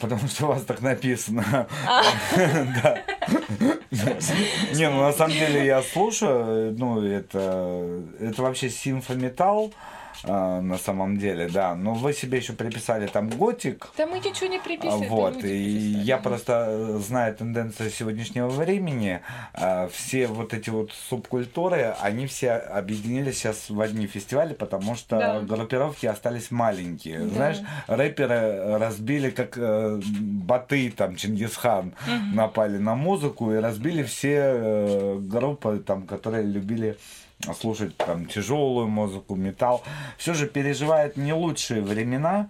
Потому 0.00 0.26
что 0.28 0.46
у 0.46 0.48
вас 0.48 0.64
так 0.64 0.80
написано. 0.80 1.68
А. 1.86 2.02
Не, 4.74 4.90
ну 4.90 5.02
на 5.02 5.12
самом 5.12 5.34
деле 5.34 5.64
я 5.66 5.82
слушаю, 5.82 6.76
ну 6.76 7.02
это, 7.02 8.02
это 8.18 8.42
вообще 8.42 8.70
симфометал 8.70 9.72
а, 10.24 10.60
на 10.60 10.78
самом 10.78 11.16
деле, 11.18 11.48
да. 11.48 11.74
Но 11.74 11.94
вы 11.94 12.12
себе 12.12 12.38
еще 12.38 12.52
приписали 12.52 13.06
там 13.06 13.28
готик. 13.28 13.88
Да 13.98 14.06
мы 14.06 14.18
ничего 14.18 14.46
не 14.48 14.58
приписываем. 14.60 15.08
Вот, 15.10 15.42
и 15.44 15.56
я 15.56 16.18
просто 16.18 16.66
э, 16.68 16.98
знаю 16.98 17.34
тенденцию 17.34 17.90
сегодняшнего 17.90 18.48
времени, 18.48 19.20
а, 19.52 19.88
все 19.92 20.26
вот 20.28 20.54
эти 20.54 20.70
вот 20.70 20.92
субкультуры, 21.08 21.94
они 22.00 22.26
все 22.26 22.52
объединились 22.52 23.38
сейчас 23.38 23.70
в 23.70 23.80
одни 23.80 24.06
фестивали, 24.06 24.54
потому 24.54 24.94
что 24.94 25.18
Да. 25.18 25.40
группировки 25.40 26.06
остались 26.06 26.50
маленькие. 26.50 27.18
Да. 27.20 27.28
Знаешь, 27.34 27.58
рэперы 27.86 28.78
разбили, 28.78 29.30
как 29.30 29.56
э, 29.56 30.00
Баты, 30.20 30.90
там, 30.96 31.16
Чингисхан, 31.16 31.94
Мгм. 32.06 32.34
напали 32.36 32.78
на 32.78 32.94
музыку 32.94 33.52
и 33.52 33.56
разбили 33.56 34.02
все 34.02 34.34
э, 34.36 35.18
группы, 35.20 35.82
там, 35.84 36.06
которые 36.06 36.44
любили 36.44 36.96
слушать 37.58 37.96
там 37.98 38.26
тяжелую 38.26 38.88
музыку, 38.88 39.34
металл, 39.34 39.82
все 40.16 40.32
же 40.34 40.46
переживает 40.46 41.16
не 41.18 41.32
лучшие 41.34 41.82
времена 41.82 42.48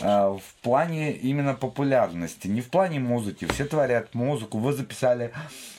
э, 0.00 0.06
в 0.06 0.54
плане 0.62 1.12
именно 1.12 1.54
популярности, 1.54 2.46
не 2.46 2.60
в 2.60 2.68
плане 2.70 3.00
музыки. 3.00 3.46
Все 3.46 3.64
творят 3.64 4.14
музыку. 4.14 4.58
Вы 4.58 4.72
записали, 4.74 5.32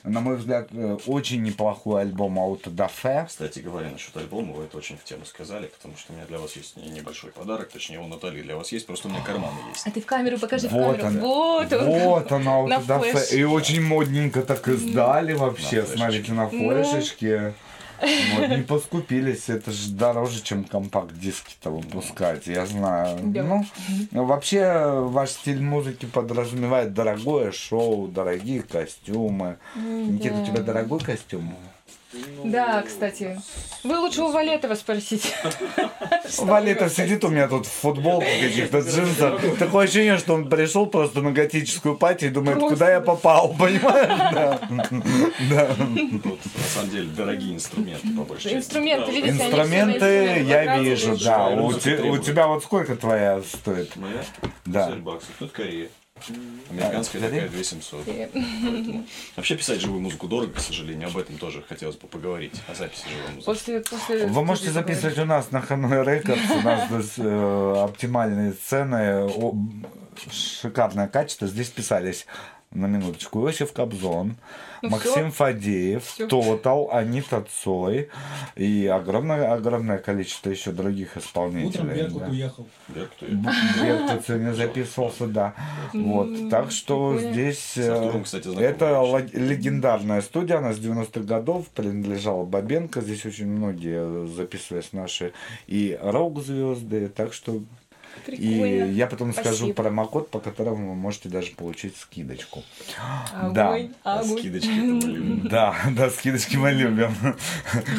на 0.03 0.19
мой 0.19 0.35
взгляд, 0.35 0.67
э, 0.71 0.97
очень 1.05 1.41
неплохой 1.41 2.01
альбом 2.01 2.37
Аутодафе. 2.37 3.25
Кстати 3.29 3.59
говоря, 3.59 3.91
насчет 3.91 4.17
альбома, 4.17 4.53
вы 4.53 4.65
это 4.65 4.77
очень 4.77 4.97
в 4.97 5.03
тему 5.05 5.23
сказали, 5.25 5.67
потому 5.67 5.95
что 5.95 6.11
у 6.11 6.15
меня 6.17 6.25
для 6.25 6.39
вас 6.39 6.55
есть 6.57 6.75
не- 6.75 6.89
небольшой 6.89 7.31
подарок, 7.31 7.69
точнее, 7.69 7.99
у 7.99 8.07
Натальи 8.07 8.41
для 8.41 8.57
вас 8.57 8.71
есть, 8.73 8.87
просто 8.87 9.07
у 9.07 9.11
меня 9.11 9.21
карманы 9.21 9.57
есть. 9.69 9.87
А 9.87 9.91
ты 9.91 10.01
в 10.01 10.05
камеру 10.05 10.37
покажи 10.37 10.67
в 10.67 10.71
Вот 10.73 10.97
камеру. 10.99 11.07
она. 11.07 11.21
Вот 11.21 11.71
он. 11.73 11.85
Вот 11.85 12.31
Аутодафе. 12.31 13.11
флеш. 13.13 13.31
И 13.31 13.43
очень 13.45 13.81
модненько 13.81 14.41
так 14.41 14.67
издали 14.67 15.31
вообще. 15.33 15.83
флешечке. 15.83 15.97
Смотрите, 15.97 16.33
на 16.33 16.49
Ну. 16.51 17.53
Вот, 18.01 18.49
не 18.49 18.63
поскупились, 18.63 19.49
это 19.49 19.71
же 19.71 19.91
дороже, 19.91 20.41
чем 20.41 20.63
компакт-диски-то 20.63 21.69
выпускать, 21.69 22.47
я 22.47 22.65
знаю. 22.65 23.19
Да. 23.23 23.63
Ну, 24.11 24.25
вообще, 24.25 25.01
ваш 25.01 25.31
стиль 25.31 25.61
музыки 25.61 26.05
подразумевает 26.05 26.93
дорогое 26.93 27.51
шоу, 27.51 28.07
дорогие 28.07 28.61
костюмы. 28.61 29.57
М, 29.75 30.15
Никита, 30.15 30.35
у 30.41 30.45
тебя 30.45 30.61
дорогой 30.61 30.99
костюм? 30.99 31.55
Да, 32.43 32.81
кстати. 32.81 33.39
Вы 33.83 33.97
лучше 33.99 34.23
у 34.23 34.31
Валетова 34.31 34.73
спросите. 34.73 35.29
Валетов 36.39 36.91
сидит 36.91 37.23
у 37.23 37.29
меня 37.29 37.47
тут 37.47 37.67
в 37.67 37.71
футболке 37.71 38.41
каких-то 38.41 38.79
джинсах. 38.79 39.57
Такое 39.59 39.85
ощущение, 39.85 40.17
что 40.17 40.33
он 40.33 40.49
пришел 40.49 40.87
просто 40.87 41.21
на 41.21 41.31
готическую 41.31 41.95
пати 41.97 42.25
и 42.25 42.29
думает, 42.29 42.59
куда 42.59 42.91
я 42.91 43.01
попал, 43.01 43.53
понимаешь? 43.57 44.59
Да. 45.49 45.75
На 45.77 46.63
самом 46.73 46.89
деле, 46.89 47.07
дорогие 47.15 47.55
инструменты, 47.55 48.07
по 48.15 48.23
большей. 48.23 48.55
Инструменты, 48.55 49.11
видите, 49.11 49.29
Инструменты 49.29 50.43
я 50.47 50.79
вижу, 50.79 51.17
да. 51.17 51.49
У, 51.49 51.73
тебя 51.73 52.47
вот 52.47 52.63
сколько 52.63 52.95
твоя 52.95 53.41
стоит? 53.41 53.95
Моя? 53.95 54.23
Да. 54.65 54.87
50 54.87 55.03
баксов. 55.03 55.29
Тут 55.39 55.51
Корея. 55.51 55.89
Американская 56.69 57.21
такая 57.21 57.39
Корея? 57.41 57.49
2700. 57.49 58.05
Поэтому- 58.05 59.05
Вообще 59.35 59.55
писать 59.55 59.81
живую 59.81 60.01
музыку 60.01 60.27
дорого, 60.27 60.53
к 60.53 60.59
сожалению. 60.59 61.07
Об 61.09 61.17
этом 61.17 61.37
тоже 61.37 61.63
хотелось 61.67 61.95
бы 61.97 62.07
поговорить. 62.07 62.53
О 62.67 62.75
записи 62.75 63.03
живой 63.09 63.27
музыки. 63.35 63.45
После, 63.45 63.79
после 63.81 64.27
Вы 64.27 64.43
можете 64.45 64.71
записывать 64.71 65.17
у 65.19 65.25
нас 65.25 65.51
на 65.51 65.61
Ханой 65.61 66.03
Рекордс. 66.05 66.41
У 66.51 66.61
нас 66.61 66.89
здесь 66.89 67.13
э, 67.17 67.83
оптимальные 67.85 68.53
сцены, 68.53 69.25
о- 69.25 69.55
шикарное 70.31 71.07
качество. 71.07 71.47
Здесь 71.47 71.69
писались 71.69 72.25
на 72.71 72.85
минуточку, 72.85 73.41
Иосиф 73.41 73.73
Кобзон, 73.73 74.35
Ну 74.83 74.89
Максим 74.89 75.31
всё. 75.31 75.31
Фадеев, 75.31 76.05
Всё. 76.05 76.27
Тотал, 76.27 76.89
Анита 76.91 77.43
Цой 77.63 78.09
и 78.55 78.85
огромное, 78.85 79.51
огромное 79.53 79.97
количество 79.97 80.51
еще 80.51 80.71
других 80.71 81.17
исполнителей. 81.17 81.67
Утром 81.67 81.95
Беркут 81.95 82.19
да. 82.19 82.29
уехал. 82.29 82.67
Беркут 82.89 84.25
сегодня 84.27 84.53
записывался, 84.53 85.27
да. 85.27 85.55
Вот. 85.93 86.49
Так 86.51 86.69
что 86.69 87.17
здесь 87.19 87.73
э, 87.75 88.21
кстати, 88.23 88.55
это 88.59 89.27
легендарная 89.33 90.21
студия, 90.21 90.57
она 90.57 90.73
с 90.73 90.77
90-х 90.77 91.21
годов 91.21 91.67
принадлежала 91.69 92.45
Бабенко. 92.45 93.01
Здесь 93.01 93.25
очень 93.25 93.47
многие 93.47 94.27
записывались 94.27 94.93
наши 94.93 95.33
и 95.65 95.97
рок-звезды, 95.99 97.09
так 97.09 97.33
что 97.33 97.61
и 98.27 98.91
я 98.93 99.07
потом 99.07 99.33
скажу 99.33 99.55
Спасибо. 99.55 99.73
промокод, 99.83 100.29
по 100.29 100.39
которому 100.39 100.89
вы 100.89 100.95
можете 100.95 101.29
даже 101.29 101.51
получить 101.51 101.95
скидочку. 101.97 102.63
Огонь, 103.33 103.91
огонь. 104.03 104.39
Скидочки 104.39 104.69
это 104.69 104.81
мы 104.85 105.01
любим. 105.13 105.39
Да, 105.49 105.75
да, 105.91 106.09
скидочки 106.09 106.55
мы 106.57 106.71
любим. 106.71 107.13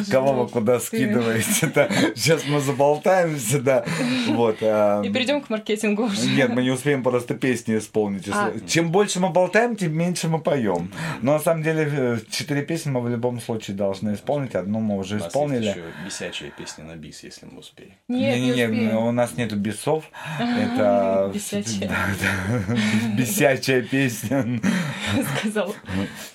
Кого 0.09 0.33
вы 0.33 0.47
куда 0.49 0.79
скидываете? 0.79 1.67
Да. 1.73 1.89
Сейчас 2.15 2.45
мы 2.47 2.59
заболтаемся, 2.59 3.59
да. 3.61 3.85
Вот. 4.29 4.57
а, 4.61 5.01
И 5.03 5.09
перейдем 5.11 5.41
к 5.41 5.49
маркетингу. 5.49 6.09
Нет, 6.35 6.49
мы 6.49 6.63
не 6.63 6.69
успеем 6.71 7.03
просто 7.03 7.33
песни 7.35 7.77
исполнить. 7.77 8.27
А. 8.31 8.53
Чем 8.67 8.91
больше 8.91 9.19
мы 9.19 9.29
болтаем, 9.29 9.75
тем 9.75 9.93
меньше 9.97 10.27
мы 10.27 10.39
поем. 10.39 10.91
Но 11.21 11.33
на 11.33 11.39
самом 11.39 11.63
деле 11.63 11.87
э, 11.91 12.19
четыре 12.29 12.61
песни 12.63 12.89
мы 12.91 13.01
в 13.01 13.09
любом 13.09 13.39
случае 13.41 13.75
должны 13.75 14.13
исполнить. 14.13 14.55
Одну 14.55 14.79
мы 14.79 14.97
уже 14.97 15.15
У 15.15 15.19
нас 15.19 15.27
исполнили. 15.27 15.65
есть 15.65 15.75
еще 15.77 15.85
бесячая 16.05 16.49
песня 16.51 16.83
на 16.85 16.95
бис, 16.95 17.23
если 17.23 17.45
мы 17.45 17.59
успеем. 17.59 17.91
Нет, 18.07 18.35
не 18.35 18.41
Не-не-не, 18.51 18.65
успеем. 18.65 18.97
у 18.97 19.11
нас 19.11 19.37
нету 19.37 19.55
бесов. 19.55 20.05
Это 20.39 21.31
Бесячая. 21.33 21.89
Да, 21.89 22.05
да. 22.21 22.75
бесячая 23.17 23.81
песня. 23.81 24.59
Сказал. 25.39 25.75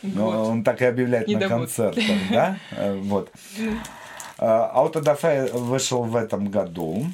Ну, 0.02 0.26
он 0.28 0.64
так 0.64 0.82
и 0.82 0.84
объявляет 0.86 1.26
на 1.28 1.32
Недобуд. 1.32 1.50
концертах, 1.58 2.04
да? 2.30 2.58
Э, 2.72 2.94
Вот. 2.96 3.30
Аутодафе 4.38 5.46
вышел 5.52 6.02
в 6.02 6.16
этом 6.16 6.48
году. 6.50 7.06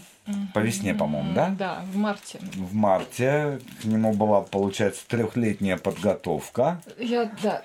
По 0.55 0.61
весне, 0.61 0.95
по-моему, 0.95 1.33
да? 1.35 1.49
Да, 1.59 1.83
в 1.93 1.97
марте. 1.97 2.39
В 2.55 2.75
марте. 2.75 3.59
К 3.81 3.85
нему 3.85 4.13
была, 4.13 4.43
получается, 4.43 5.03
трехлетняя 5.09 5.77
подготовка. 5.77 6.81
Я, 6.97 7.29
да, 7.43 7.63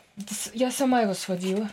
я 0.55 0.71
сама 0.71 1.01
его 1.01 1.13
сводила. 1.13 1.69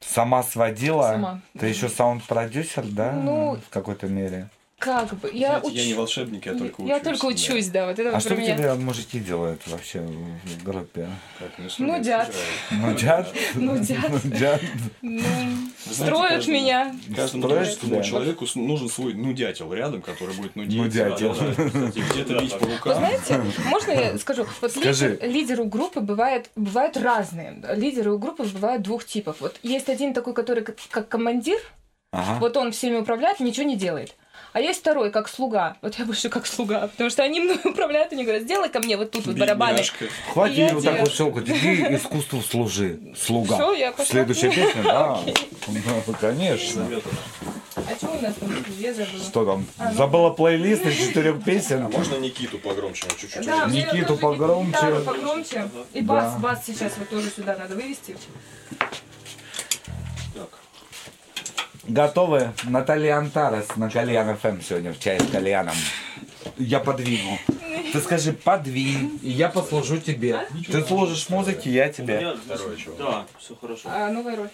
Сама 0.00 0.44
сводила. 0.44 1.10
Сама. 1.10 1.40
Ты 1.58 1.66
еще 1.66 1.88
саунд-продюсер, 1.88 2.84
да? 2.86 3.12
Ну, 3.12 3.56
в 3.56 3.68
какой-то 3.68 4.06
мере. 4.06 4.48
Как 4.78 5.12
бы, 5.14 5.28
я 5.32 5.58
Знаете, 5.58 5.78
я 5.80 5.86
не 5.86 5.92
уч- 5.92 5.96
волшебник, 5.96 6.46
я 6.46 6.54
только 6.54 6.82
Я 6.82 6.94
учусь, 6.98 7.04
только 7.04 7.20
да. 7.22 7.26
учусь, 7.32 7.66
да, 7.68 7.86
вот 7.86 7.98
это 7.98 8.08
А 8.10 8.12
вот 8.12 8.22
что 8.22 8.36
меня. 8.36 8.56
тебя 8.56 8.74
мужики 8.76 9.18
делают 9.18 9.60
вообще 9.66 10.00
в 10.00 10.62
группе? 10.62 11.08
Ну, 11.78 11.98
дяд. 12.00 12.32
Нудят? 12.70 13.26
Нудят. 13.56 14.24
Нудят? 14.24 14.60
Ну, 15.02 15.20
знаете, 15.20 16.04
строят 16.04 16.46
меня. 16.46 16.94
Каждому 17.16 17.48
творческому 17.48 18.02
человеку 18.04 18.46
нужен 18.54 18.88
свой 18.88 19.14
нудятел 19.14 19.72
рядом, 19.74 20.00
который 20.00 20.36
будет. 20.36 20.52
Да, 20.54 21.08
да, 21.10 21.32
кстати, 21.32 21.98
Где-то 22.12 22.38
бить 22.40 22.56
по 22.56 22.64
Вы 22.66 22.72
рукам. 22.76 22.94
знаете, 22.98 23.42
можно 23.64 23.90
я 23.90 24.16
скажу? 24.18 24.46
Вот 24.60 24.76
лидеры 24.76 25.62
у 25.64 25.66
группы 25.68 25.98
бывают, 26.00 26.50
бывают 26.54 26.96
разные. 26.96 27.60
Лидеры 27.74 28.12
у 28.12 28.18
группы 28.18 28.44
бывают 28.44 28.82
двух 28.82 29.04
типов. 29.04 29.38
Вот 29.40 29.56
есть 29.64 29.88
один 29.88 30.14
такой, 30.14 30.34
который 30.34 30.62
как, 30.62 30.76
как 30.90 31.08
командир, 31.08 31.58
Ага. 32.12 32.38
вот 32.40 32.56
он 32.56 32.70
всеми 32.72 32.96
управляет, 32.96 33.40
ничего 33.40 33.66
не 33.66 33.76
делает. 33.76 34.14
А 34.52 34.60
есть 34.60 34.80
второй, 34.80 35.10
как 35.10 35.28
слуга. 35.28 35.76
Вот 35.82 35.94
я 35.98 36.04
больше 36.04 36.28
как 36.28 36.46
слуга, 36.46 36.88
потому 36.88 37.10
что 37.10 37.22
они 37.22 37.40
мной 37.40 37.58
управляют, 37.64 38.12
они 38.12 38.24
говорят, 38.24 38.42
сделай 38.42 38.68
ко 38.68 38.80
мне 38.80 38.96
вот 38.96 39.10
тут 39.10 39.26
вот 39.26 39.36
барабаны. 39.36 39.82
Хватит 40.32 40.56
я 40.56 40.74
вот 40.74 40.84
так 40.84 41.00
вот 41.00 41.12
щелкать. 41.12 41.48
Иди 41.48 41.94
искусству 41.94 42.40
служи. 42.42 43.00
Слуга. 43.16 43.54
Всё, 43.56 43.72
я 43.72 43.90
пошла. 43.90 44.06
Следующая 44.06 44.50
песня, 44.50 44.82
да. 44.82 45.20
Ну, 45.68 46.14
Конечно. 46.20 46.86
А 47.76 47.94
что 47.96 48.08
у 48.08 48.20
нас 48.20 48.34
там? 48.34 48.50
Я 48.78 48.92
забыла. 48.92 49.24
Что 49.24 49.44
там? 49.44 49.66
А, 49.78 49.90
ну. 49.90 49.96
Забыла 49.96 50.30
плейлист 50.30 50.84
из 50.86 50.96
четырех 50.96 51.44
песен. 51.44 51.84
А 51.84 51.88
можно 51.88 52.16
Никиту 52.16 52.58
погромче? 52.58 53.06
Чуть-чуть. 53.18 53.46
Да, 53.46 53.66
Никиту 53.66 54.16
погромче. 54.16 54.70
гитару 54.72 55.00
погромче. 55.02 55.70
И 55.92 56.00
бас, 56.00 56.36
бас 56.38 56.64
сейчас 56.66 56.94
вот 56.98 57.08
тоже 57.08 57.30
сюда 57.30 57.56
надо 57.56 57.74
вывести. 57.74 58.16
Готовы? 61.88 62.52
Наталья 62.64 63.16
Антарес 63.16 63.76
на 63.76 63.90
Кальян 63.90 64.36
ФМ 64.36 64.60
сегодня 64.60 64.92
в 64.92 65.00
чае 65.00 65.18
с 65.20 65.26
кальяном. 65.30 65.74
Я 66.58 66.80
подвину. 66.80 67.38
Ты 67.92 68.00
скажи, 68.00 68.34
подвинь, 68.34 69.18
и 69.22 69.30
я 69.30 69.48
послужу 69.48 69.98
тебе. 69.98 70.46
Ты 70.66 70.84
служишь 70.84 71.30
музыке, 71.30 71.70
я 71.70 71.90
тебе. 71.90 72.36
Да, 72.98 73.26
все 73.38 73.56
хорошо. 73.56 73.88
А, 73.90 74.10
новая 74.10 74.36
роль. 74.36 74.50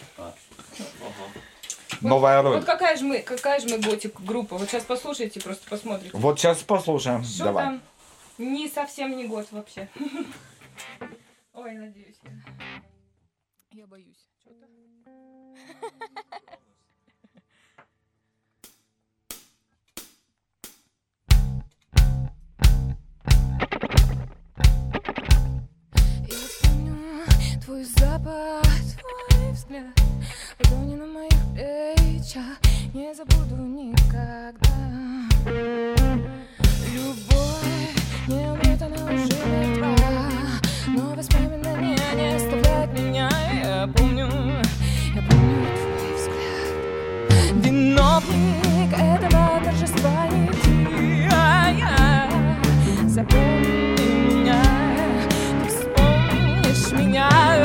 Новая 2.01 2.41
роль. 2.43 2.57
Вот 2.57 2.65
какая 2.65 2.97
же 2.97 3.05
мы, 3.05 3.19
какая 3.19 3.59
же 3.59 3.69
мы 3.69 3.79
готик 3.79 4.21
группа. 4.21 4.57
Вот 4.57 4.69
сейчас 4.69 4.85
послушайте, 4.85 5.41
просто 5.41 5.69
посмотрите. 5.69 6.17
Вот 6.17 6.39
сейчас 6.39 6.59
послушаем. 6.59 7.25
Что 7.25 7.45
Давай. 7.45 7.65
там? 7.65 7.83
Не 8.39 8.69
совсем 8.69 9.17
не 9.17 9.27
год 9.27 9.49
вообще. 9.51 9.89
Ой, 11.53 11.73
надеюсь. 11.73 12.21
Я 13.73 13.87
боюсь. 13.87 14.29
Что-то. 14.41 14.67
Твой 27.65 27.85
запах, 27.85 28.63
твой 29.31 29.53
взгляд. 29.53 29.85
Ладони 30.61 30.97
на 30.97 31.07
моих 31.07 31.39
плечах 31.55 32.59
Не 32.93 33.15
забуду 33.15 33.57
никогда. 33.57 34.77
Любовь 36.93 37.95
не 38.29 38.51
умрет, 38.51 38.83
она 38.83 39.05
уже 39.05 39.27
мертва 39.47 39.97
Но 40.89 41.15
воспоминания 41.15 41.99
не 42.15 42.35
оставляют 42.35 42.93
меня 42.93 43.31
Я 43.63 43.89
помню, 43.97 44.29
я 45.15 45.23
помню 45.23 45.67
твой 45.99 46.15
взгляд. 46.17 47.65
Виновник 47.65 48.93
этого 48.93 49.61
торжества 49.65 50.27
не 50.29 50.49
ты, 50.49 51.29
а 51.33 51.71
я. 51.71 53.09
Запомни 53.09 53.74
señal. 57.15 57.64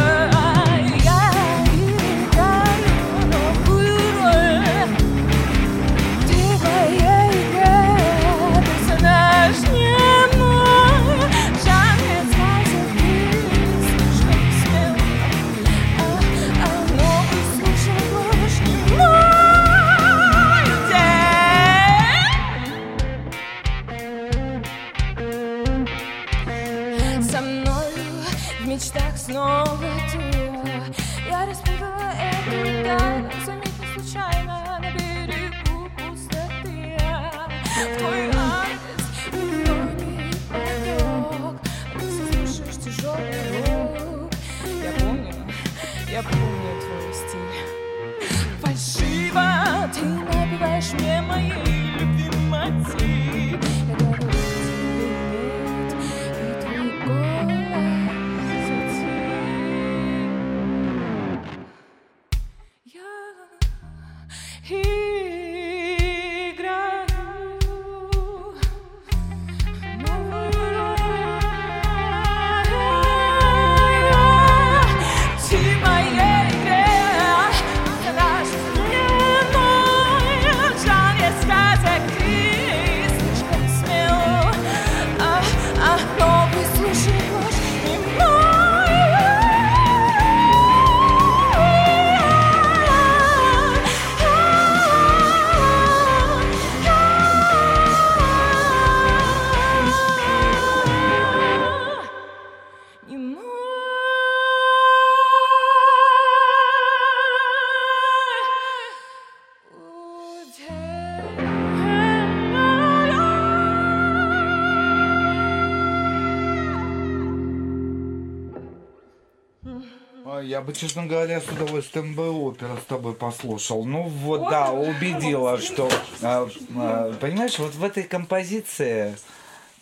Бы, 120.69 120.75
честно 120.75 121.05
говоря, 121.05 121.41
с 121.41 121.47
удовольствием 121.47 122.13
бы 122.13 122.29
опера 122.29 122.77
с 122.77 122.85
тобой 122.85 123.13
послушал. 123.13 123.85
Ну 123.85 124.03
вот, 124.03 124.49
да, 124.49 124.71
убедила, 124.71 125.59
что... 125.59 125.89
а, 126.21 126.47
а, 126.75 127.13
Понимаешь, 127.19 127.57
вот 127.57 127.73
в 127.73 127.83
этой 127.83 128.03
композиции 128.03 129.15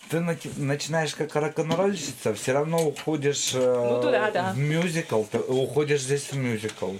ты 0.10 0.18
нач- 0.18 0.58
начинаешь 0.58 1.14
как 1.14 1.36
рок-н-ролльщица, 1.36 2.34
все 2.34 2.54
равно 2.54 2.88
уходишь 2.88 3.52
э, 3.54 3.90
Ну, 3.90 4.02
туда, 4.02 4.32
да. 4.32 4.54
в 4.54 4.58
мюзикл, 4.58 5.24
ты 5.24 5.40
уходишь 5.40 6.02
здесь 6.02 6.32
в 6.32 6.38
мюзикл. 6.38 6.94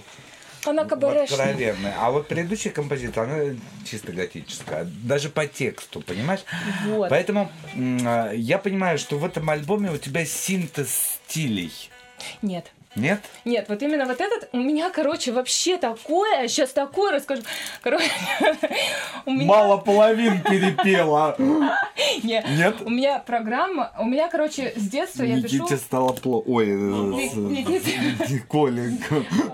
Она 0.66 0.82
откровенный. 0.82 1.92
А 1.98 2.10
вот 2.10 2.28
предыдущая 2.28 2.72
композиция, 2.72 3.22
она 3.22 3.56
чисто 3.88 4.12
готическая. 4.12 4.84
Даже 4.84 5.30
по 5.30 5.46
тексту, 5.46 6.02
понимаешь? 6.02 6.40
Вот. 6.84 7.08
Поэтому 7.08 7.50
а, 8.04 8.32
я 8.32 8.58
понимаю, 8.58 8.98
что 8.98 9.16
в 9.16 9.24
этом 9.24 9.48
альбоме 9.48 9.90
у 9.90 9.96
тебя 9.96 10.26
синтез 10.26 11.20
стилей. 11.26 11.72
Нет. 12.42 12.72
Нет? 12.98 13.20
Нет, 13.44 13.66
вот 13.68 13.82
именно 13.82 14.06
вот 14.06 14.20
этот, 14.20 14.48
у 14.52 14.58
меня, 14.58 14.90
короче, 14.90 15.32
вообще 15.32 15.78
такое, 15.78 16.48
сейчас 16.48 16.70
такое 16.70 17.12
расскажу. 17.12 17.42
Короче, 17.82 18.10
у 19.26 19.30
меня... 19.32 19.46
Мало 19.46 19.76
половин 19.78 20.42
перепела. 20.42 21.36
Нет, 22.22 22.46
Нет? 22.48 22.76
У 22.82 22.90
меня 22.90 23.18
программа, 23.20 23.92
у 23.98 24.04
меня, 24.04 24.28
короче, 24.28 24.72
с 24.76 24.88
детства 24.88 25.22
я 25.22 25.40
пишу... 25.40 25.64
Никите 25.64 25.76
стало 25.76 26.12
плохо. 26.12 26.44
Ой, 26.48 26.68
э, 26.68 26.74
Никите- 26.74 28.40
Коля. 28.48 28.90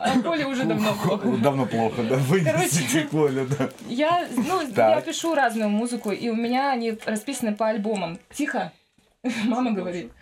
А 0.00 0.20
Коле 0.20 0.46
уже 0.46 0.64
давно 0.64 0.94
плохо. 0.94 1.28
Давно 1.42 1.66
плохо, 1.66 2.02
да. 2.02 2.16
Вынесите 2.16 3.02
Колю, 3.10 3.46
да. 3.46 3.70
Я, 3.88 4.26
ну, 4.36 4.62
я 4.76 5.00
пишу 5.00 5.34
разную 5.34 5.70
музыку, 5.70 6.10
и 6.10 6.28
у 6.28 6.34
меня 6.34 6.70
они 6.70 6.98
расписаны 7.04 7.54
по 7.54 7.68
альбомам. 7.68 8.18
Тихо. 8.32 8.72
Мама 9.46 9.72
говорит. 9.72 10.12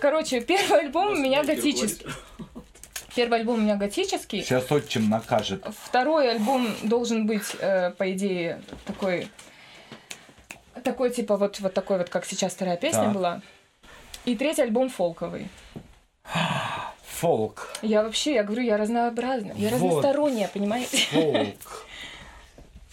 Короче, 0.00 0.40
первый 0.40 0.80
альбом 0.80 1.12
у 1.12 1.16
меня 1.16 1.44
готический. 1.44 2.06
Первый 3.14 3.40
альбом 3.40 3.56
у 3.58 3.62
меня 3.62 3.76
готический. 3.76 4.42
Сейчас 4.42 4.70
отчим 4.72 5.08
накажет. 5.10 5.64
Второй 5.84 6.30
альбом 6.30 6.68
должен 6.82 7.26
быть, 7.26 7.54
э, 7.58 7.90
по 7.90 8.10
идее, 8.12 8.62
такой, 8.86 9.28
такой 10.82 11.10
типа 11.10 11.36
вот, 11.36 11.60
вот 11.60 11.74
такой 11.74 11.98
вот, 11.98 12.08
как 12.08 12.24
сейчас 12.24 12.52
вторая 12.54 12.76
песня 12.76 13.04
Так. 13.04 13.12
была. 13.12 13.42
И 14.24 14.36
третий 14.36 14.62
альбом 14.62 14.88
фолковый. 14.88 15.48
Фолк. 17.20 17.68
Я 17.82 18.02
вообще, 18.02 18.34
я 18.34 18.42
говорю, 18.44 18.62
я 18.62 18.76
разнообразная, 18.76 19.54
я 19.56 19.68
Вот. 19.70 19.74
разносторонняя, 19.76 20.48
понимаете? 20.48 20.96
Фолк. 21.12 21.86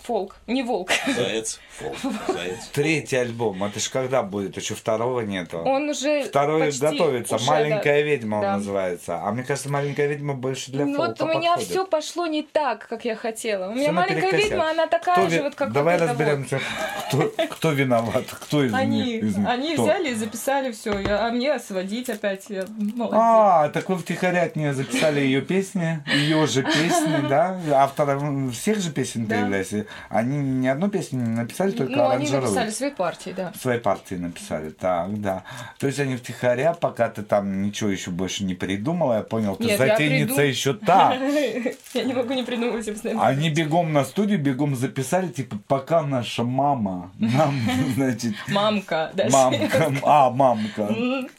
Фолк, 0.10 0.38
не 0.48 0.64
волк. 0.64 0.90
Заяц, 1.06 1.60
фолк, 1.78 1.96
заяц. 2.28 2.66
Третий 2.74 3.16
альбом. 3.18 3.64
Это 3.64 3.80
ж 3.80 3.90
когда 3.90 4.24
будет? 4.24 4.58
Еще 4.58 4.74
второго 4.74 5.20
нету. 5.22 5.60
Он 5.60 5.88
уже 5.88 6.24
Второй 6.24 6.66
почти 6.66 6.82
готовится. 6.82 7.36
уже, 7.36 7.46
Маленькая 7.46 8.02
да. 8.02 8.10
ведьма 8.10 8.42
Да. 8.42 8.48
он 8.48 8.54
называется. 8.58 9.20
А 9.24 9.32
мне 9.32 9.44
кажется, 9.44 9.70
маленькая 9.70 10.08
ведьма 10.08 10.34
больше 10.34 10.72
для 10.72 10.86
Ну, 10.88 10.96
фолка 10.96 11.10
вот 11.10 11.22
у 11.22 11.26
меня 11.38 11.52
подходит. 11.52 11.70
все 11.70 11.86
пошло 11.86 12.26
не 12.26 12.42
так, 12.42 12.88
как 12.88 13.06
я 13.06 13.16
хотела. 13.16 13.68
У 13.70 13.74
меня 13.74 13.84
Всё 13.84 13.92
маленькая 13.92 14.32
ведьма, 14.32 14.72
она 14.72 14.88
такая 14.88 15.16
Кто 15.18 15.30
же, 15.30 15.36
ви- 15.36 15.42
вот 15.44 15.54
как 15.54 15.72
Давай 15.74 15.94
вот 16.00 16.04
эта 16.06 16.14
вот. 16.16 16.20
разберемся, 16.20 16.60
кто, 17.08 17.32
кто 17.52 17.72
виноват, 17.72 18.24
кто 18.32 18.64
из 18.66 18.74
Они, 18.74 19.04
них. 19.04 19.24
из 19.26 19.38
них 19.38 19.48
они 19.48 19.74
кто. 19.76 19.84
взяли 19.84 20.10
и 20.10 20.16
записали 20.16 20.72
все, 20.72 20.92
а 21.08 21.30
мне 21.30 21.60
сводить 21.60 22.10
опять. 22.10 22.46
Я 22.50 22.66
молодец. 22.80 23.20
А, 23.22 23.70
так 23.70 23.88
вы 23.90 23.98
втихаря 24.00 24.42
от 24.42 24.56
нее 24.56 24.74
записали 24.74 25.20
ее 25.20 25.42
песни, 25.44 26.04
ее 26.12 26.48
же 26.48 26.64
песни, 26.64 27.28
да? 27.30 27.60
Автором 27.76 28.50
всех 28.50 28.80
же 28.80 28.90
песен 28.92 29.28
ты 29.28 29.36
Да. 29.36 29.42
являешься. 29.42 29.86
Они 30.10 30.38
ни 30.38 30.68
одну 30.68 30.90
песню 30.90 31.20
не 31.20 31.36
написали, 31.36 31.72
только 31.72 31.96
ну, 31.96 32.10
они 32.10 32.30
написали 32.30 32.70
свои 32.70 32.92
партии, 32.92 33.34
да. 33.36 33.54
Своей 33.60 33.80
партии 33.80 34.16
написали, 34.16 34.70
так, 34.70 35.20
да. 35.22 35.44
То 35.78 35.88
есть 35.88 36.00
они 36.00 36.16
втихаря, 36.16 36.74
пока 36.74 37.10
ты 37.10 37.24
там 37.24 37.62
ничего 37.62 37.90
еще 37.90 38.12
больше 38.12 38.44
не 38.44 38.56
придумала, 38.56 39.18
я 39.18 39.24
понял, 39.24 39.56
ты 39.56 39.66
Нет, 39.66 39.78
затейница 39.78 40.34
приду- 40.34 40.48
еще 40.48 40.74
та. 40.74 41.14
Я 41.94 42.04
не 42.04 42.14
могу 42.14 42.34
не 42.34 42.44
придумывать 42.44 42.86
постоянно. 42.86 43.26
Они 43.26 43.50
бегом 43.50 43.94
на 43.94 44.04
студию, 44.04 44.40
бегом 44.40 44.76
записали, 44.76 45.28
типа, 45.28 45.58
пока 45.68 46.02
наша 46.04 46.44
мама 46.44 47.12
нам, 47.18 47.56
значит, 47.96 48.36
Мамка, 48.48 49.12
да. 49.14 49.28
мамка, 49.30 49.92
а, 50.04 50.30
мамка. 50.30 50.90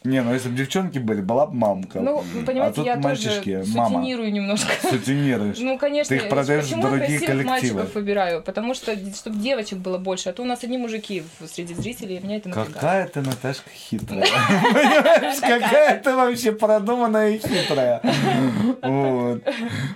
Не, 0.05 0.23
ну 0.23 0.35
если 0.35 0.49
бы 0.49 0.57
девчонки 0.57 0.99
были, 0.99 1.21
была 1.21 1.47
бы 1.47 1.55
мамка. 1.55 2.01
Ну, 2.01 2.19
вы 2.19 2.43
а 2.43 2.45
понимаете, 2.45 2.83
я 2.83 2.97
тоже 2.97 3.31
сутенирую 3.65 4.33
немножко. 4.33 4.73
Сутенируешь. 4.89 5.59
Ну, 5.59 5.79
конечно, 5.79 6.17
Ты 6.17 6.23
их 6.23 6.29
продаешь 6.29 6.67
в 6.67 6.81
другие 6.81 7.21
коллективы. 7.21 7.45
мальчиков 7.51 7.95
выбираю? 7.95 8.40
Потому 8.45 8.75
что, 8.75 8.97
чтобы 9.15 9.39
девочек 9.39 9.79
было 9.79 9.99
больше, 9.99 10.29
а 10.29 10.33
то 10.33 10.43
у 10.43 10.45
нас 10.45 10.65
одни 10.65 10.79
мужики 10.79 11.23
среди 11.47 11.75
зрителей, 11.75 12.17
и 12.17 12.21
меня 12.21 12.37
это 12.37 12.49
напрягает. 12.49 12.75
Какая 12.75 13.09
ты, 13.09 13.21
Наташка, 13.21 13.71
хитрая. 13.71 14.23
Понимаешь, 14.23 15.41
какая 15.41 16.01
ты 16.01 16.15
вообще 16.15 16.53
продуманная 16.53 17.31
и 17.31 17.39
хитрая. 17.39 18.01
Вот. 18.83 19.43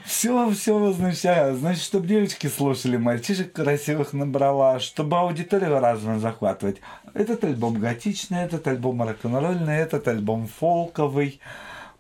Все, 0.05 0.51
все 0.51 0.79
возмущаю. 0.79 1.57
Значит, 1.57 1.83
чтобы 1.83 2.07
девочки 2.07 2.47
слушали, 2.47 2.97
мальчишек 2.97 3.53
красивых 3.53 4.13
набрала, 4.13 4.81
чтобы 4.81 5.19
аудиторию 5.19 5.79
разную 5.81 6.21
захватывать. 6.21 6.81
Этот 7.15 7.45
альбом 7.45 7.75
готичный, 7.81 8.43
этот 8.43 8.67
альбом 8.67 9.03
рок-н-ролльный, 9.03 9.77
этот 9.77 10.09
альбом 10.09 10.49
фолковый. 10.49 11.41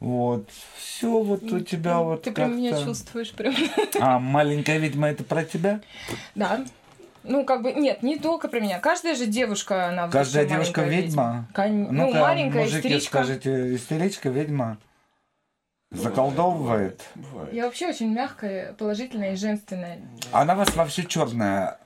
Вот. 0.01 0.49
Все 0.97 1.11
вот 1.23 1.43
у 1.43 1.59
тебя 1.61 1.99
вот 1.99 2.23
Ты 2.23 2.31
прям 2.31 2.57
меня 2.57 2.71
как-то- 2.71 2.87
чувствуешь 2.87 3.33
прям. 3.33 3.55
А 4.01 4.19
маленькая 4.21 4.79
ведьма 4.79 5.09
это 5.11 5.25
про 5.25 5.45
тебя? 5.45 5.81
Да. 6.37 6.65
Ну, 7.25 7.45
как 7.45 7.63
бы, 7.63 7.73
нет, 7.73 8.03
не 8.03 8.19
только 8.19 8.49
про 8.49 8.61
меня. 8.61 8.79
Каждая 8.79 9.15
же 9.17 9.27
девушка, 9.27 9.89
она 9.89 10.09
Каждая 10.09 10.45
девушка 10.47 10.83
ведьма. 10.83 11.49
Кон- 11.55 11.89
Ну, 11.93 12.13
маленькая 12.13 12.65
мужики, 12.65 12.79
истеричка. 12.89 13.19
скажите, 13.25 13.75
истеричка, 13.75 14.29
ведьма? 14.29 14.79
Заколдовывает? 15.91 17.03
Я 17.53 17.65
вообще 17.67 17.89
очень 17.89 18.13
мягкая, 18.13 18.73
положительная 18.75 19.33
и 19.33 19.37
женственная. 19.37 20.01
Она 20.33 20.55
вас 20.55 20.75
во 20.77 20.85
все 20.87 21.05
черное 21.05 21.79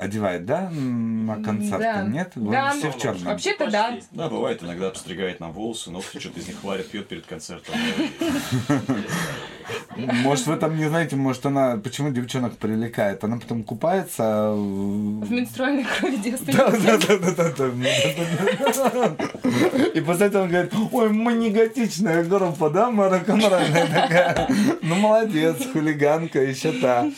одевает, 0.00 0.46
да, 0.46 0.70
на 0.70 1.42
концерты? 1.42 1.84
Да. 1.84 2.02
Нет? 2.02 2.32
Вы 2.34 2.52
Да. 2.52 2.70
все 2.72 2.90
в 2.90 2.98
черном. 2.98 3.24
Вообще-то 3.24 3.70
да. 3.70 3.98
Да, 4.12 4.28
бывает, 4.28 4.62
иногда 4.62 4.88
обстригает 4.88 5.40
нам 5.40 5.52
волосы, 5.52 5.90
ногти 5.90 6.18
что-то 6.18 6.40
из 6.40 6.48
них 6.48 6.62
варит, 6.64 6.90
пьет 6.90 7.08
перед 7.08 7.26
концертом. 7.26 7.74
Может, 10.06 10.46
вы 10.46 10.56
там 10.56 10.76
не 10.76 10.88
знаете, 10.88 11.16
может, 11.16 11.44
она... 11.46 11.76
Почему 11.76 12.10
девчонок 12.10 12.56
привлекает? 12.56 13.22
Она 13.24 13.36
потом 13.38 13.62
купается... 13.62 14.52
в- 14.52 15.24
В 15.24 15.30
менструальной 15.30 15.84
крови 15.84 16.16
девственницы. 16.16 16.80
да, 17.08 17.18
да, 17.18 17.30
да, 17.36 17.52
да. 17.58 19.16
И 19.94 20.00
после 20.00 20.26
этого 20.26 20.44
он 20.44 20.48
говорит, 20.50 20.72
ой, 20.92 21.08
мы 21.10 21.32
не 21.34 21.50
готичная 21.50 22.24
группа, 22.24 22.70
да, 22.70 22.90
мы 22.90 23.08
рок-н-ролльная 23.08 23.86
такая. 23.86 24.48
Ну, 24.82 24.94
молодец, 24.96 25.56
хулиганка, 25.72 26.40
еще 26.42 26.72
та. 26.72 27.10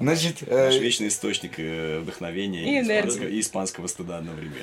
Значит, 0.00 0.38
э, 0.46 0.66
Наш 0.66 0.78
вечный 0.80 1.08
источник 1.08 1.52
э, 1.58 2.00
вдохновения 2.00 2.80
и 2.80 3.40
испанского 3.40 3.86
стыда 3.86 4.18
одновременно. 4.18 4.56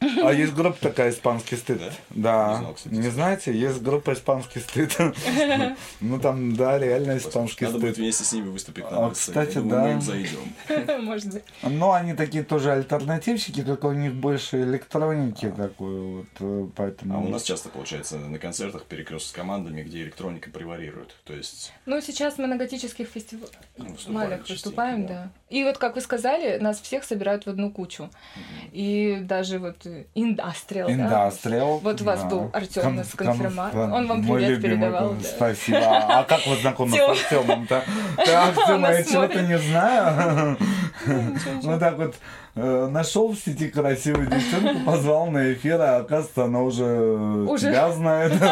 А 0.00 0.32
есть 0.32 0.54
группа 0.54 0.76
такая 0.80 1.10
«Испанский 1.10 1.56
стыд». 1.56 1.80
Да. 2.10 2.64
Не 2.84 3.08
знаете, 3.08 3.52
есть 3.52 3.82
группа 3.82 4.12
«Испанский 4.12 4.60
стыд». 4.60 4.96
Ну 6.00 6.20
там, 6.20 6.54
да, 6.54 6.78
реально 6.78 7.16
«Испанский 7.18 7.64
Надо 7.64 7.78
будет 7.78 7.92
стыд». 7.94 8.04
вместе 8.04 8.24
с 8.24 8.32
ними 8.32 8.48
выступить 8.48 8.84
А, 8.88 8.90
на 8.92 9.06
акции. 9.08 9.30
кстати, 9.30 9.54
думаю, 9.54 9.70
да. 9.70 9.82
мы 9.82 9.90
им 9.92 10.00
зайдем. 10.00 11.02
Может 11.04 11.32
быть. 11.32 11.42
Но 11.62 11.92
они 11.92 12.14
такие 12.14 12.44
тоже 12.44 12.70
альтернативщики, 12.72 13.62
только 13.62 13.86
у 13.86 13.92
них 13.92 14.14
больше 14.14 14.62
электроники 14.62 15.52
такой 15.56 16.00
вот, 16.00 16.26
э, 16.40 16.68
поэтому... 16.76 17.16
А 17.16 17.20
у 17.20 17.28
нас 17.28 17.42
часто 17.42 17.68
получается 17.68 18.18
на 18.18 18.38
концертах 18.38 18.84
перекрест 18.84 19.26
с 19.28 19.32
командами, 19.32 19.82
где 19.82 20.02
электроника 20.02 20.50
превалирует. 20.50 21.16
То 21.24 21.32
есть 21.32 21.72
Ну, 21.86 22.00
сейчас 22.00 22.38
мы 22.38 22.46
на 22.46 22.56
готических 22.56 23.08
фестивалях 23.08 23.50
частенько, 23.96 24.44
выступаем, 24.48 25.06
да. 25.06 25.30
И 25.50 25.64
вот, 25.64 25.78
как 25.78 25.94
вы 25.96 26.00
сказали, 26.02 26.58
нас 26.58 26.80
всех 26.80 27.04
собирают 27.04 27.46
в 27.46 27.48
одну 27.48 27.70
кучу. 27.70 28.10
И 28.72 29.18
даже 29.22 29.58
вот 29.58 29.86
э, 29.88 30.04
индастриал, 30.14 30.88
да. 30.88 30.94
Индастриал. 30.94 31.78
Вот 31.78 32.00
у 32.00 32.04
вас 32.04 32.22
да. 32.22 32.28
был 32.28 32.50
Артем 32.52 32.96
нас 32.96 33.10
кон- 33.14 33.26
конфирматор. 33.26 33.80
Он 33.80 34.06
вам 34.06 34.22
привет 34.22 34.62
передавал. 34.62 35.14
да. 35.14 35.24
Спасибо. 35.28 35.80
А 35.82 36.24
как 36.24 36.46
вы 36.46 36.56
знакомы 36.56 36.96
с. 36.96 37.00
Артемом-то? 37.00 37.82
Артема, 38.18 38.90
я 38.90 39.02
чего-то 39.04 39.42
не 39.42 39.58
знаю. 39.58 40.56
Вот 41.62 41.80
так 41.80 41.96
вот 41.96 42.16
нашел 42.54 43.32
в 43.32 43.36
сети 43.36 43.68
красивую 43.68 44.26
девчонку, 44.26 44.80
позвал 44.86 45.26
на 45.26 45.52
эфир, 45.52 45.80
а 45.80 45.98
оказывается, 45.98 46.44
она 46.44 46.62
уже 46.62 46.84
Уже. 46.84 47.70
тебя 47.70 47.90
знает. 47.92 48.32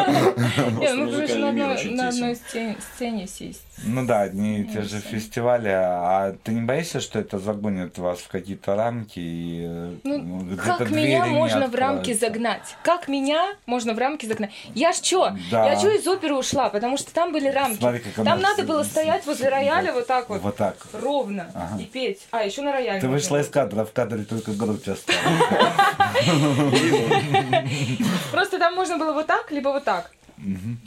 Ну, 0.57 0.81
мы, 1.51 1.59
короче, 1.59 1.89
на 1.89 2.09
одной, 2.09 2.35
сцене, 2.35 2.77
сцене 2.93 3.25
все 3.25 3.47
есть. 3.47 3.61
Ну 3.83 4.05
да, 4.05 4.21
одни 4.21 4.61
и 4.61 4.63
те 4.63 4.81
же 4.81 4.99
фестивали. 4.99 5.69
А 5.69 6.35
ты 6.43 6.51
не 6.51 6.61
боишься, 6.61 6.99
что 6.99 7.19
это 7.19 7.37
загонит 7.37 7.97
вас 7.97 8.19
в 8.19 8.27
какие-то 8.27 8.75
рамки? 8.75 9.19
И, 9.19 9.65
э, 9.67 9.95
Ну, 10.03 10.57
как 10.57 10.89
меня 10.89 11.25
можно 11.25 11.67
в 11.67 11.75
рамки 11.75 12.13
загнать? 12.13 12.75
Как 12.83 13.07
меня 13.07 13.53
можно 13.65 13.93
в 13.93 13.99
рамки 13.99 14.25
загнать? 14.25 14.51
Я 14.73 14.93
ж 14.93 14.99
чё? 14.99 15.35
Я 15.51 15.75
чё 15.75 15.91
из 15.91 16.07
оперы 16.07 16.35
ушла? 16.35 16.69
Потому 16.69 16.97
что 16.97 17.13
там 17.13 17.31
были 17.31 17.49
рамки. 17.49 18.01
Там 18.15 18.41
надо 18.41 18.63
было 18.63 18.83
стоять 18.83 19.25
возле 19.25 19.49
рояля 19.49 19.93
вот 19.93 20.07
так 20.07 20.29
вот. 20.29 20.41
Вот 20.41 20.57
так. 20.57 20.75
Ровно. 20.93 21.47
И 21.79 21.83
петь. 21.83 22.27
А, 22.31 22.43
еще 22.43 22.61
на 22.61 22.71
рояле. 22.71 22.99
Ты 22.99 23.07
вышла 23.07 23.41
из 23.41 23.47
кадра, 23.47 23.85
в 23.85 23.91
кадре 23.97 24.23
только 24.25 24.51
грудь 24.51 24.87
осталась. 24.87 25.17
Просто 28.31 28.59
там 28.59 28.75
можно 28.75 28.99
было 28.99 29.13
вот 29.13 29.25
так, 29.25 29.51
либо 29.51 29.69
вот 29.69 29.85
так. 29.85 30.11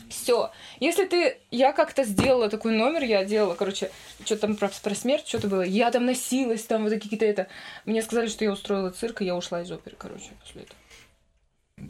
Все. 0.09 0.53
Если 0.79 1.07
ты... 1.07 1.39
Я 1.51 1.73
как-то 1.73 2.05
сделала 2.05 2.49
такой 2.49 2.71
номер, 2.71 3.03
я 3.03 3.25
делала, 3.25 3.57
короче, 3.57 3.91
что 4.25 4.37
там 4.37 4.55
про, 4.55 4.69
про 4.69 4.95
смерть, 4.95 5.27
что-то 5.27 5.49
было. 5.49 5.63
Я 5.63 5.91
там 5.91 6.07
носилась, 6.07 6.63
там 6.63 6.85
вот 6.85 6.93
какие-то 6.93 7.25
это... 7.25 7.49
Мне 7.85 8.01
сказали, 8.03 8.29
что 8.29 8.45
я 8.45 8.53
устроила 8.53 8.91
цирк, 8.91 9.23
и 9.23 9.25
я 9.25 9.35
ушла 9.35 9.63
из 9.63 9.73
оперы, 9.73 9.97
короче, 9.99 10.31
после 10.41 10.63
этого. 10.63 10.80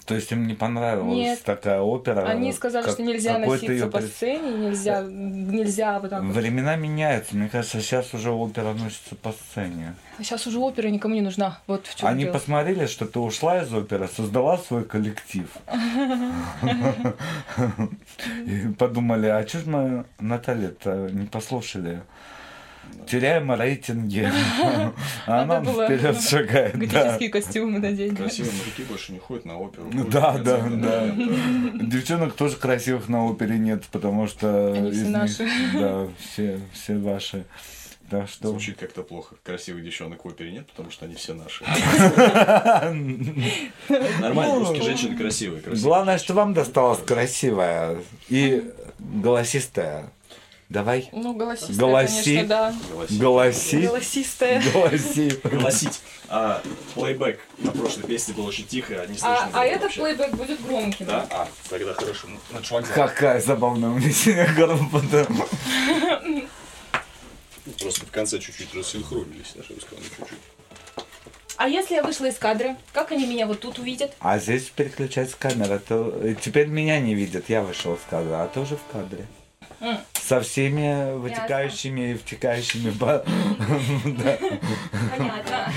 То 0.06 0.14
есть 0.14 0.30
им 0.32 0.46
не 0.46 0.54
понравилась 0.54 1.16
Нет. 1.16 1.42
такая 1.42 1.80
опера? 1.80 2.26
Они 2.26 2.52
сказали, 2.52 2.84
как- 2.84 2.94
что 2.94 3.02
нельзя 3.02 3.38
носиться 3.38 3.72
её 3.72 3.90
по 3.90 4.00
сцене, 4.00 4.52
нельзя, 4.52 5.02
нельзя 5.02 5.98
вот 6.00 6.10
так. 6.10 6.22
Времена 6.22 6.76
меняются. 6.76 7.36
Мне 7.36 7.48
кажется, 7.48 7.80
сейчас 7.80 8.14
уже 8.14 8.30
опера 8.30 8.72
носится 8.72 9.14
по 9.16 9.32
сцене. 9.32 9.94
Сейчас 10.18 10.46
уже 10.46 10.58
опера 10.58 10.88
никому 10.88 11.14
не 11.14 11.20
нужна. 11.22 11.60
Вот 11.66 11.86
в 11.86 11.94
чем 11.94 12.08
Они 12.08 12.24
дело. 12.24 12.32
посмотрели, 12.34 12.86
что 12.86 13.06
ты 13.06 13.18
ушла 13.18 13.62
из 13.62 13.72
оперы, 13.72 14.08
создала 14.08 14.58
свой 14.58 14.84
коллектив. 14.84 15.46
И 18.46 18.68
подумали, 18.78 19.26
а 19.26 19.46
что 19.46 19.58
ж 19.60 19.66
мы 19.66 20.04
Наталья-то 20.18 21.08
не 21.12 21.26
послушали? 21.26 22.02
Теряем 23.08 23.52
рейтинги. 23.52 24.30
А 25.26 25.44
Надо 25.46 25.58
она 25.58 25.60
было 25.60 25.84
вперед 25.86 26.20
шагает. 26.22 26.72
да. 26.74 26.78
Готические 26.86 27.28
костюмы 27.30 27.78
надеть. 27.78 28.10
да. 28.14 28.22
Красивые 28.24 28.52
мужики 28.52 28.82
больше 28.84 29.12
не 29.12 29.18
ходят 29.18 29.44
на 29.44 29.58
оперу. 29.58 29.88
Ну 29.92 30.04
Да, 30.04 30.38
да, 30.38 30.58
да. 30.68 31.14
Девчонок 31.80 32.34
тоже 32.34 32.56
красивых 32.56 33.08
на 33.08 33.26
опере 33.26 33.58
нет, 33.58 33.84
потому 33.90 34.26
что 34.28 34.72
Они 34.74 34.90
все 34.92 35.08
наши. 35.08 35.48
да, 35.74 36.06
все, 36.18 36.60
все 36.72 36.98
ваши. 36.98 37.44
Так 38.10 38.28
что... 38.28 38.48
Звучит 38.48 38.76
как-то 38.76 39.02
плохо. 39.04 39.36
Красивых 39.44 39.84
девчонок 39.84 40.24
в 40.24 40.28
опере 40.28 40.50
нет, 40.50 40.66
потому 40.66 40.90
что 40.90 41.04
они 41.06 41.14
все 41.14 41.32
наши. 41.32 41.62
Нормально, 44.20 44.54
Ну, 44.54 44.58
русские 44.60 44.82
женщины 44.82 45.16
красивые. 45.16 45.60
красивые. 45.62 45.82
Главное, 45.82 46.18
что 46.18 46.34
вам 46.34 46.52
досталась 46.54 47.00
красивая 47.00 47.98
и 48.28 48.64
голосистая. 48.98 50.10
Давай. 50.70 51.08
Ну, 51.12 51.34
голосистая, 51.34 51.76
Голоси. 51.76 52.24
конечно, 52.36 52.46
да. 52.48 52.74
Голоси. 53.18 53.80
Голосистая. 53.80 54.62
Голоси. 54.72 55.32
Голосить. 55.42 56.00
А 56.28 56.62
плейбэк 56.94 57.40
на 57.58 57.72
прошлой 57.72 58.04
песне 58.04 58.34
был 58.34 58.46
очень 58.46 58.64
тихо, 58.68 58.94
не 59.08 59.18
слышно 59.18 59.36
А, 59.36 59.50
а 59.52 59.64
этот 59.66 59.92
плейбэк 59.92 60.32
будет 60.36 60.64
громким. 60.64 61.06
Да? 61.06 61.26
А, 61.28 61.48
тогда 61.68 61.92
хорошо. 61.94 62.28
Ну, 62.28 62.38
на 62.56 62.62
швагзал. 62.64 62.94
Какая 62.94 63.40
забавная 63.40 63.90
у 63.90 63.94
меня 63.98 64.12
сегодня 64.12 64.46
группа. 64.54 65.02
Просто 67.80 68.06
в 68.06 68.10
конце 68.12 68.38
чуть-чуть 68.38 68.72
рассинхронились 68.72 69.54
наши 69.56 69.74
Русланы 69.74 70.04
чуть-чуть. 70.04 70.38
А 71.56 71.68
если 71.68 71.96
я 71.96 72.04
вышла 72.04 72.26
из 72.26 72.36
кадра, 72.38 72.76
как 72.92 73.10
они 73.10 73.26
меня 73.26 73.46
вот 73.46 73.58
тут 73.60 73.80
увидят? 73.80 74.12
А 74.20 74.38
здесь 74.38 74.70
переключается 74.70 75.36
камера. 75.36 75.78
То... 75.80 76.16
э, 76.22 76.34
Теперь 76.40 76.68
меня 76.68 77.00
не 77.00 77.14
видят, 77.16 77.46
я 77.48 77.60
вышел 77.62 77.94
из 77.94 78.00
кадра, 78.08 78.44
а 78.44 78.46
ты 78.48 78.60
уже 78.60 78.76
в 78.76 78.84
кадре. 78.92 79.26
Со 80.12 80.40
всеми 80.40 81.16
вытекающими 81.16 82.12
и 82.12 82.14
втекающими... 82.14 82.90
Понятно. 85.10 85.72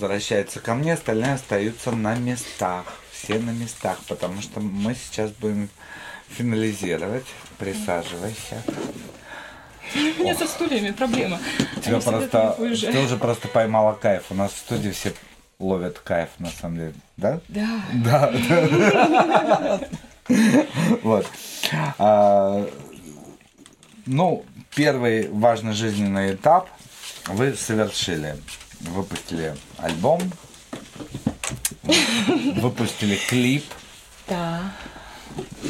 Возвращается 0.00 0.60
ко 0.60 0.74
мне, 0.74 0.94
остальные 0.94 1.34
остаются 1.34 1.90
на 1.90 2.14
местах. 2.14 2.84
Все 3.12 3.38
на 3.38 3.50
местах, 3.50 3.98
потому 4.06 4.40
что 4.40 4.60
мы 4.60 4.94
сейчас 4.94 5.30
будем 5.32 5.68
финализировать. 6.28 7.26
Присаживайся. 7.58 8.62
У 9.94 10.22
меня 10.22 10.34
со 10.36 10.46
стульями 10.46 10.92
проблема. 10.92 11.38
Тебя 11.82 12.00
просто, 12.00 12.56
ты 12.58 12.98
уже 13.00 13.16
просто 13.16 13.48
поймала 13.48 13.94
кайф. 13.94 14.24
У 14.30 14.34
нас 14.34 14.52
в 14.52 14.58
студии 14.58 14.90
все 14.90 15.14
ловят 15.58 15.98
кайф, 15.98 16.28
на 16.38 16.50
самом 16.50 16.76
деле. 16.76 16.94
Да? 17.16 17.40
Да. 17.48 17.82
Да. 17.94 19.80
Вот. 21.02 21.26
А, 21.98 22.68
Ну, 24.06 24.44
первый 24.74 25.28
важный 25.30 25.72
жизненный 25.72 26.34
этап 26.34 26.68
вы 27.26 27.54
совершили. 27.54 28.36
Выпустили 28.80 29.56
альбом, 29.78 30.20
выпустили 32.60 33.16
клип. 33.16 33.64
Да. 34.28 34.72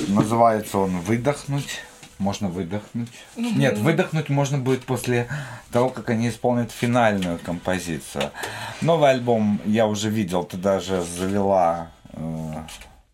Называется 0.09 0.79
он 0.79 1.01
«Выдохнуть». 1.01 1.81
Можно 2.19 2.49
выдохнуть. 2.49 3.13
Мгм. 3.37 3.59
Нет, 3.61 3.79
выдохнуть 3.79 4.29
можно 4.29 4.59
будет 4.59 4.85
после 4.85 5.29
того, 5.71 5.89
как 5.89 6.11
они 6.11 6.29
исполнят 6.31 6.73
финальную 6.73 7.39
композицию. 7.39 8.33
Новый 8.81 9.11
альбом 9.11 9.61
я 9.65 9.87
уже 9.87 10.11
видел, 10.11 10.43
ты 10.43 10.57
даже 10.57 11.01
завела 11.05 11.93
э, 12.15 12.55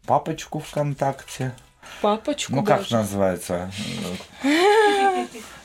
папочку 0.06 0.60
ВКонтакте. 0.60 1.52
Папочку 2.00 2.54
Ну 2.54 2.64
как 2.64 2.78
даже. 2.78 2.96
называется? 2.96 3.70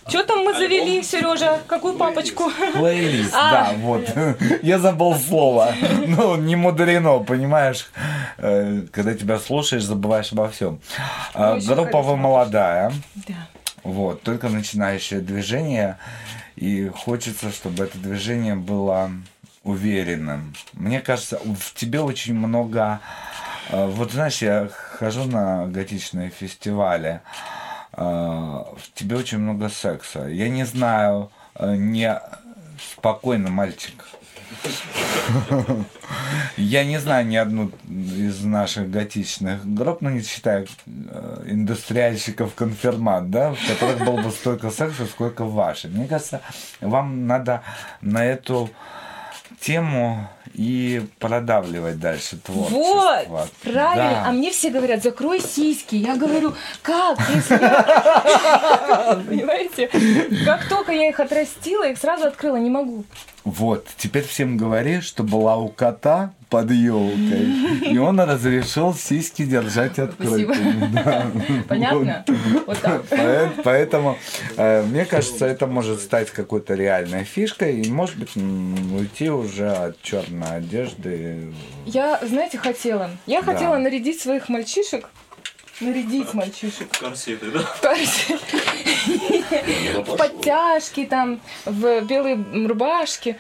Что 0.10 0.24
там 0.24 0.40
мы 0.44 0.54
завели, 0.54 1.02
Сережа? 1.04 1.60
Какую 1.68 1.94
папочку? 1.96 2.52
Плейлист, 2.74 3.34
А. 3.36 3.52
да, 3.52 3.74
вот. 3.78 4.10
Я 4.64 4.80
забыл 4.80 5.16
слово. 5.16 5.74
Ну, 6.08 6.36
не 6.36 6.56
мудрено, 6.56 7.20
понимаешь? 7.20 7.90
Э, 8.38 8.82
Когда 8.92 9.14
тебя 9.14 9.40
слушаешь, 9.40 9.84
забываешь 9.84 10.32
обо 10.32 10.50
всем. 10.50 10.80
А, 11.34 11.60
Группа 11.60 12.02
вы 12.02 12.18
молодая. 12.18 12.92
Да. 13.16 13.36
Вот, 13.84 14.22
только 14.24 14.50
начинающее 14.50 15.20
движение. 15.22 15.98
И 16.56 16.90
хочется, 16.90 17.52
чтобы 17.52 17.84
это 17.86 17.98
движение 17.98 18.56
было 18.56 19.12
уверенным. 19.64 20.54
Мне 20.74 21.00
кажется, 21.02 21.40
в 21.44 21.74
тебе 21.76 22.02
очень 22.02 22.34
много... 22.34 23.00
э, 23.70 23.86
Вот 23.88 24.12
знаешь, 24.12 24.42
я 24.42 24.68
хожу 25.00 25.26
на 25.26 25.68
готичные 25.68 26.30
фестивали. 26.30 27.22
Э, 28.00 28.04
В 28.04 28.94
тебе 28.94 29.18
очень 29.18 29.40
много 29.40 29.70
секса. 29.70 30.28
Я 30.28 30.50
не 30.50 30.66
знаю, 30.66 31.32
э, 31.56 31.76
не 31.76 32.20
спокойно, 32.78 33.50
мальчик. 33.50 34.06
Я 36.58 36.84
не 36.84 37.00
знаю 37.00 37.28
ни 37.28 37.36
одну 37.36 37.72
из 37.88 38.44
наших 38.44 38.90
готичных 38.90 39.66
групп, 39.66 40.02
ну 40.02 40.10
не 40.10 40.22
считая 40.22 40.66
э, 40.86 41.44
индустриальщиков 41.48 42.56
конфирмат, 42.56 43.30
да, 43.30 43.54
в 43.54 43.68
которых 43.68 44.00
было 44.00 44.22
бы 44.22 44.32
столько 44.32 44.72
секса, 44.72 45.06
сколько 45.06 45.46
в 45.46 45.54
вашей. 45.54 45.90
Мне 45.90 46.08
кажется, 46.08 46.42
вам 46.82 47.28
надо 47.28 47.62
на 48.02 48.26
эту 48.26 48.70
тему 49.60 50.28
и 50.54 51.06
продавливать 51.20 52.00
дальше 52.00 52.38
творчество. 52.38 53.24
Вот, 53.28 53.52
правильно. 53.64 54.12
Да. 54.12 54.26
А 54.28 54.32
мне 54.32 54.52
все 54.52 54.70
говорят, 54.70 55.04
закрой 55.04 55.42
сиськи. 55.42 55.96
Я 55.96 56.16
говорю, 56.16 56.54
как? 56.82 57.18
Понимаете? 59.28 59.90
Как 60.46 60.68
только 60.68 60.92
я 60.92 61.10
их 61.10 61.20
отрастила, 61.20 61.88
их 61.88 61.98
сразу 61.98 62.28
открыла, 62.28 62.58
не 62.58 62.70
могу. 62.70 63.06
Вот, 63.44 63.88
теперь 63.98 64.26
всем 64.26 64.58
говори, 64.58 65.02
что 65.02 65.24
была 65.24 65.58
у 65.58 65.70
кота 65.70 66.34
под 66.50 66.72
елкой, 66.72 67.92
и 67.92 67.98
он 67.98 68.20
разрешил 68.20 68.94
сиськи 68.96 69.46
держать 69.46 70.00
открытыми. 70.00 70.90
Да. 71.04 71.28
Понятно? 71.68 72.26
Вот 72.66 72.80
так. 72.80 73.04
Поэ- 73.06 73.62
Поэтому, 73.64 74.18
э, 74.58 74.84
мне 74.84 75.06
кажется, 75.06 75.46
это 75.46 75.68
может 75.68 76.02
стать 76.02 76.32
какой-то 76.32 76.74
реальной 76.74 77.24
фишкой, 77.24 77.82
и, 77.82 77.92
может 77.92 78.18
быть, 78.18 78.36
уйти 78.36 79.30
уже 79.30 79.70
от 79.70 80.02
черной 80.02 80.58
одежды. 80.58 81.54
Я, 81.86 82.20
знаете, 82.24 82.58
хотела. 82.58 83.12
Я 83.28 83.42
Да. 83.42 83.54
хотела 83.54 83.78
нарядить 83.78 84.20
своих 84.20 84.50
мальчишек. 84.50 85.10
Нарядить 85.82 86.34
мальчишек. 86.34 86.90
Корсеты, 87.00 87.52
да? 87.52 87.60
В 87.60 87.80
корсе. 87.82 88.38
В 90.06 90.16
подтяжки 90.18 91.06
там, 91.06 91.40
в 91.66 92.02
белые 92.02 92.36
рубашки. 92.68 93.38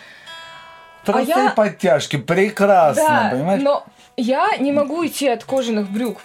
Простые 1.13 1.35
А 1.35 1.43
я- 1.45 1.49
подтяжки, 1.51 2.17
прекрасно, 2.17 3.03
Да, 3.03 3.29
понимаешь? 3.31 3.61
но 3.63 3.83
я 4.17 4.57
не 4.59 4.71
могу 4.71 5.05
идти 5.05 5.27
от 5.27 5.43
кожаных 5.43 5.89
брюк. 5.89 6.17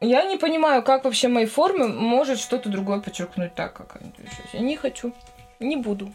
Я 0.00 0.22
не 0.24 0.36
понимаю, 0.36 0.82
как 0.82 1.04
вообще 1.04 1.28
моей 1.28 1.46
формы 1.46 1.88
может 1.88 2.38
что-то 2.38 2.68
другое 2.68 3.00
подчеркнуть 3.00 3.54
так, 3.54 3.72
как 3.74 3.96
они. 4.00 4.10
То 4.12 4.22
Я 4.52 4.60
не 4.60 4.76
хочу, 4.76 5.12
не 5.60 5.76
буду. 5.76 6.12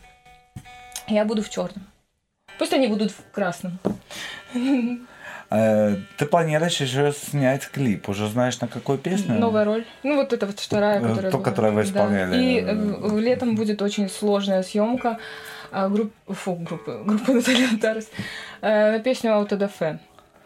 Я 1.07 1.25
буду 1.25 1.41
в 1.41 1.49
черном. 1.49 1.85
Пусть 2.59 2.71
они 2.73 2.87
будут 2.87 3.11
в 3.11 3.31
красном. 3.33 3.79
Э, 5.49 5.95
Ты 6.17 6.25
планируешь 6.25 6.77
еще 6.81 7.11
снять 7.11 7.67
клип, 7.69 8.09
уже 8.09 8.27
знаешь, 8.27 8.59
на 8.61 8.67
какую 8.67 8.97
песню? 8.97 9.35
Новая 9.39 9.65
роль. 9.65 9.85
Ну, 10.03 10.15
вот 10.15 10.33
это 10.33 10.45
вот 10.47 10.59
вторая, 10.59 10.99
Э, 10.99 11.07
которая 11.07 11.31
была. 11.31 11.43
которую 11.43 11.73
вы 11.73 11.83
Да. 11.83 11.89
исполняли. 11.89 12.41
И 12.43 12.59
э, 12.59 13.19
летом 13.19 13.55
будет 13.55 13.81
очень 13.81 14.09
сложная 14.09 14.63
съемка 14.63 15.19
группы, 15.89 16.33
фу, 16.33 16.55
группы, 16.55 17.01
группы 17.05 17.33
Наталья 17.33 17.77
Тарас, 17.81 18.09
на 18.61 18.99
песню 18.99 19.33
Аутодафе. 19.33 19.99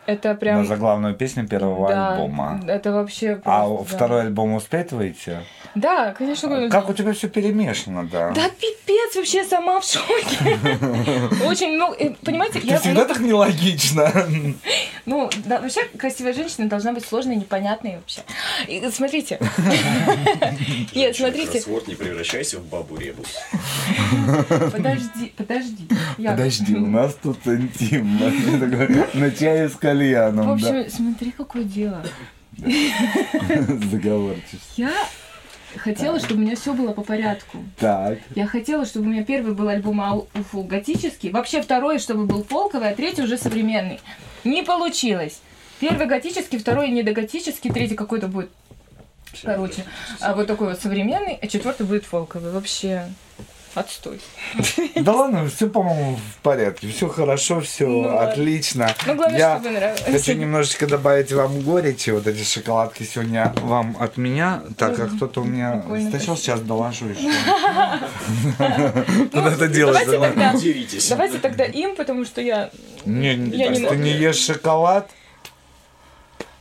Это 0.05 0.35
прям... 0.35 0.59
На 0.59 0.65
заглавную 0.65 1.15
песню 1.15 1.45
первого 1.47 1.89
да, 1.89 2.13
альбома. 2.13 2.61
Это 2.65 2.93
вообще 2.93 3.41
А 3.43 3.65
просто, 3.65 3.91
да. 3.91 3.97
второй 3.97 4.21
альбом 4.21 4.53
успеет 4.53 4.93
выйти? 4.93 5.39
Да, 5.75 6.13
конечно. 6.13 6.69
Как 6.69 6.89
у 6.89 6.93
тебя 6.93 7.13
все 7.13 7.27
перемешано, 7.29 8.07
да? 8.07 8.31
Да 8.31 8.49
пипец, 8.49 9.15
вообще 9.15 9.43
сама 9.43 9.79
в 9.79 9.85
шоке. 9.85 10.59
Очень 11.45 11.73
много, 11.75 11.95
э, 11.97 12.11
понимаете, 12.23 12.59
Ты 12.59 12.77
всегда 12.79 13.05
так 13.05 13.19
нелогично. 13.19 14.11
Ну, 15.05 15.29
вообще 15.45 15.85
красивая 15.97 16.33
женщина 16.33 16.67
должна 16.67 16.91
быть 16.91 17.05
сложной, 17.05 17.37
непонятной 17.37 17.95
вообще. 17.95 18.21
Смотрите. 18.91 19.39
Нет, 20.93 21.15
смотрите. 21.15 21.51
Кроссворд, 21.51 21.87
не 21.87 21.95
превращайся 21.95 22.59
в 22.59 22.65
бабу 22.65 22.97
ребус. 22.97 23.27
Подожди, 24.49 25.31
подожди. 25.37 25.87
Я- 26.17 26.31
Подожди, 26.31 26.75
у 26.75 26.87
нас 26.87 27.15
тут 27.23 27.37
интимно. 27.47 28.25
Я 28.25 29.07
На 29.13 29.31
чае 29.31 29.69
с 29.69 29.73
В 29.73 29.77
кальяном, 29.77 30.59
да. 30.59 30.69
общем, 30.69 30.91
смотри, 30.91 31.31
какое 31.31 31.63
дело. 31.63 32.03
Заговорчишь. 33.91 34.59
Я 34.75 34.91
хотела, 35.77 36.19
чтобы 36.19 36.41
у 36.41 36.43
меня 36.45 36.55
все 36.55 36.73
было 36.73 36.93
по 36.93 37.01
порядку. 37.03 37.59
Так. 37.77 38.19
Я 38.35 38.47
хотела, 38.47 38.85
чтобы 38.85 39.07
у 39.07 39.09
меня 39.09 39.23
первый 39.23 39.53
был 39.53 39.67
альбом 39.67 40.01
ау- 40.01 40.27
фу, 40.51 40.63
готический, 40.63 41.31
вообще 41.31 41.61
второй, 41.61 41.99
чтобы 41.99 42.25
был 42.25 42.43
фолковый, 42.43 42.89
а 42.89 42.95
третий 42.95 43.23
уже 43.23 43.37
современный. 43.37 43.99
Не 44.43 44.63
получилось. 44.63 45.41
Первый 45.79 46.07
готический, 46.07 46.57
второй 46.57 46.89
недоготический, 46.89 47.71
третий 47.71 47.95
какой-то 47.95 48.27
будет, 48.27 48.49
короче, 49.43 49.85
а 50.21 50.33
вот 50.33 50.47
такой 50.47 50.69
вот 50.69 50.79
современный, 50.81 51.37
а 51.41 51.47
четвертый 51.47 51.85
будет 51.85 52.03
фолковый. 52.05 52.51
Вообще 52.51 53.05
отстой. 53.79 54.19
Да 54.95 55.13
ладно, 55.13 55.47
все, 55.47 55.67
по-моему, 55.69 56.15
в 56.17 56.41
порядке. 56.41 56.87
Все 56.89 57.07
хорошо, 57.07 57.61
все 57.61 57.85
Ну 57.87 58.17
отлично. 58.17 58.89
Ну, 59.05 59.15
главное, 59.15 59.37
Я 59.39 59.57
чтобы 59.59 59.69
нравилось. 59.71 60.03
хочу 60.03 60.33
немножечко 60.33 60.87
добавить 60.87 61.31
вам 61.31 61.61
горечи. 61.61 62.09
Вот 62.09 62.27
эти 62.27 62.43
шоколадки 62.43 63.03
сегодня 63.03 63.53
вам 63.61 63.95
от 63.99 64.17
меня, 64.17 64.61
так 64.77 64.95
как 64.95 65.15
кто-то 65.15 65.41
у 65.41 65.45
меня 65.45 65.83
стащил, 66.09 66.35
сейчас 66.37 66.61
доложу 66.61 67.05
еще. 67.07 67.29
Куда 69.31 69.53
это 69.53 69.67
делать? 69.67 70.05
Давайте 70.05 70.19
тогда, 70.19 70.53
Деритесь. 70.53 71.09
давайте 71.09 71.37
тогда 71.39 71.63
им, 71.65 71.95
потому 71.95 72.25
что 72.25 72.41
я... 72.41 72.69
Не, 73.05 73.35
ты 73.35 73.95
не 73.97 74.11
ешь 74.11 74.37
шоколад? 74.37 75.09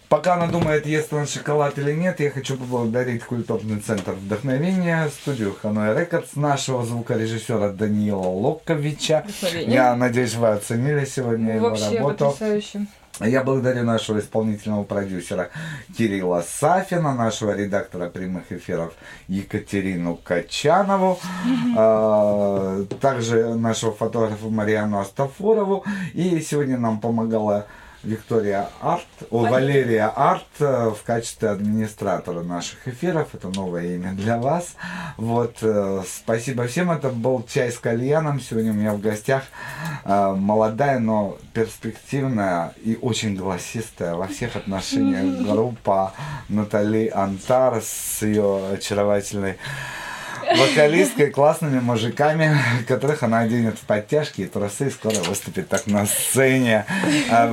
Пока 0.09 0.35
она 0.35 0.47
думает, 0.47 0.87
ест 0.87 1.13
она 1.13 1.27
шоколад 1.27 1.79
или 1.79 1.93
нет, 1.93 2.21
я 2.21 2.31
хочу 2.31 2.57
поблагодарить 2.57 3.25
культурный 3.25 3.81
центр 3.81 4.13
вдохновения, 4.13 5.09
студию 5.09 5.57
Ханой 5.61 5.99
Рекордс, 5.99 6.37
нашего 6.37 6.85
звукорежиссера 6.85 7.71
Даниила 7.71 8.29
Локовича. 8.29 9.25
Вдохновение. 9.27 9.75
Я 9.75 9.97
надеюсь, 9.97 10.35
вы 10.35 10.49
оценили 10.49 11.05
сегодня 11.05 11.57
его 11.57 11.71
Вообще 11.71 11.99
работу. 11.99 12.27
потрясающе. 12.27 12.87
Я 13.19 13.43
благодарю 13.43 13.85
нашего 13.85 14.21
исполнительного 14.21 14.85
продюсера 14.85 15.49
Кирилла 15.97 16.45
Сафина, 16.47 17.15
нашего 17.15 17.57
редактора 17.57 18.11
прямых 18.11 18.53
эфиров 18.53 18.93
Екатерину 19.27 20.17
Качанову, 20.17 21.19
а, 21.77 22.85
также 23.01 23.55
нашего 23.55 23.93
фотографа 23.93 24.49
Мариану 24.49 25.01
Астафурову. 25.01 25.85
И 26.13 26.41
сегодня 26.43 26.77
нам 26.77 27.01
помогала 27.01 27.67
Виктория 28.07 28.69
Арт, 28.81 29.05
у 29.31 29.39
Валерия 29.39 30.07
Арт 30.15 30.45
э, 30.61 30.91
в 30.91 31.03
качестве 31.03 31.49
администратора 31.49 32.43
наших 32.43 32.87
эфиров. 32.87 33.35
Это 33.35 33.49
новое 33.49 33.97
имя 33.97 34.13
для 34.13 34.39
вас. 34.39 34.77
Вот, 35.17 35.57
э, 35.61 36.03
спасибо 36.07 36.69
всем. 36.69 36.93
Это 36.93 37.09
был 37.09 37.45
«Чай 37.53 37.73
с 37.73 37.79
кальяном». 37.79 38.41
Сегодня 38.41 38.71
у 38.71 38.75
меня 38.75 38.93
в 38.93 39.01
гостях 39.01 39.43
э, 40.05 40.35
молодая, 40.37 41.01
но 41.01 41.37
перспективная 41.53 42.75
и 42.85 42.97
очень 43.03 43.35
голосистая 43.35 44.15
во 44.15 44.29
всех 44.29 44.55
отношениях 44.55 45.45
группа 45.53 46.13
Натали 46.49 47.11
Антар 47.13 47.83
с 47.83 48.23
ее 48.23 48.75
очаровательной 48.75 49.57
вокалисткой, 50.55 51.31
классными 51.31 51.81
мужиками, 51.81 52.59
которых 52.87 53.23
она 53.23 53.41
оденет 53.41 53.79
в 53.79 53.83
подтяжки 53.83 54.43
и 54.43 54.47
тросы, 54.47 54.89
и 54.89 54.91
скоро 54.91 55.17
выступит 55.29 55.69
так 55.69 55.87
на 55.87 56.07
сцене. 56.07 56.87
А, 57.31 57.49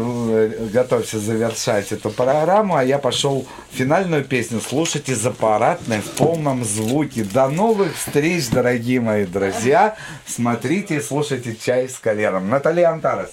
готовься 0.74 1.20
завершать 1.20 1.92
эту 1.92 2.10
программу, 2.10 2.76
а 2.76 2.84
я 2.84 3.00
пошел 3.00 3.46
финальную 3.72 4.24
песню 4.24 4.60
слушать 4.60 5.10
из 5.10 5.26
аппаратной 5.26 6.00
в 6.00 6.12
полном 6.12 6.64
звуке. 6.64 7.24
До 7.24 7.50
новых 7.50 7.96
встреч, 7.96 8.50
дорогие 8.50 9.00
мои 9.00 9.26
друзья. 9.26 9.96
Смотрите 10.26 10.98
и 10.98 11.02
слушайте 11.02 11.56
«Чай 11.56 11.90
с 11.90 11.98
калером». 11.98 12.50
Наталья 12.50 12.90
Антарес. 12.90 13.32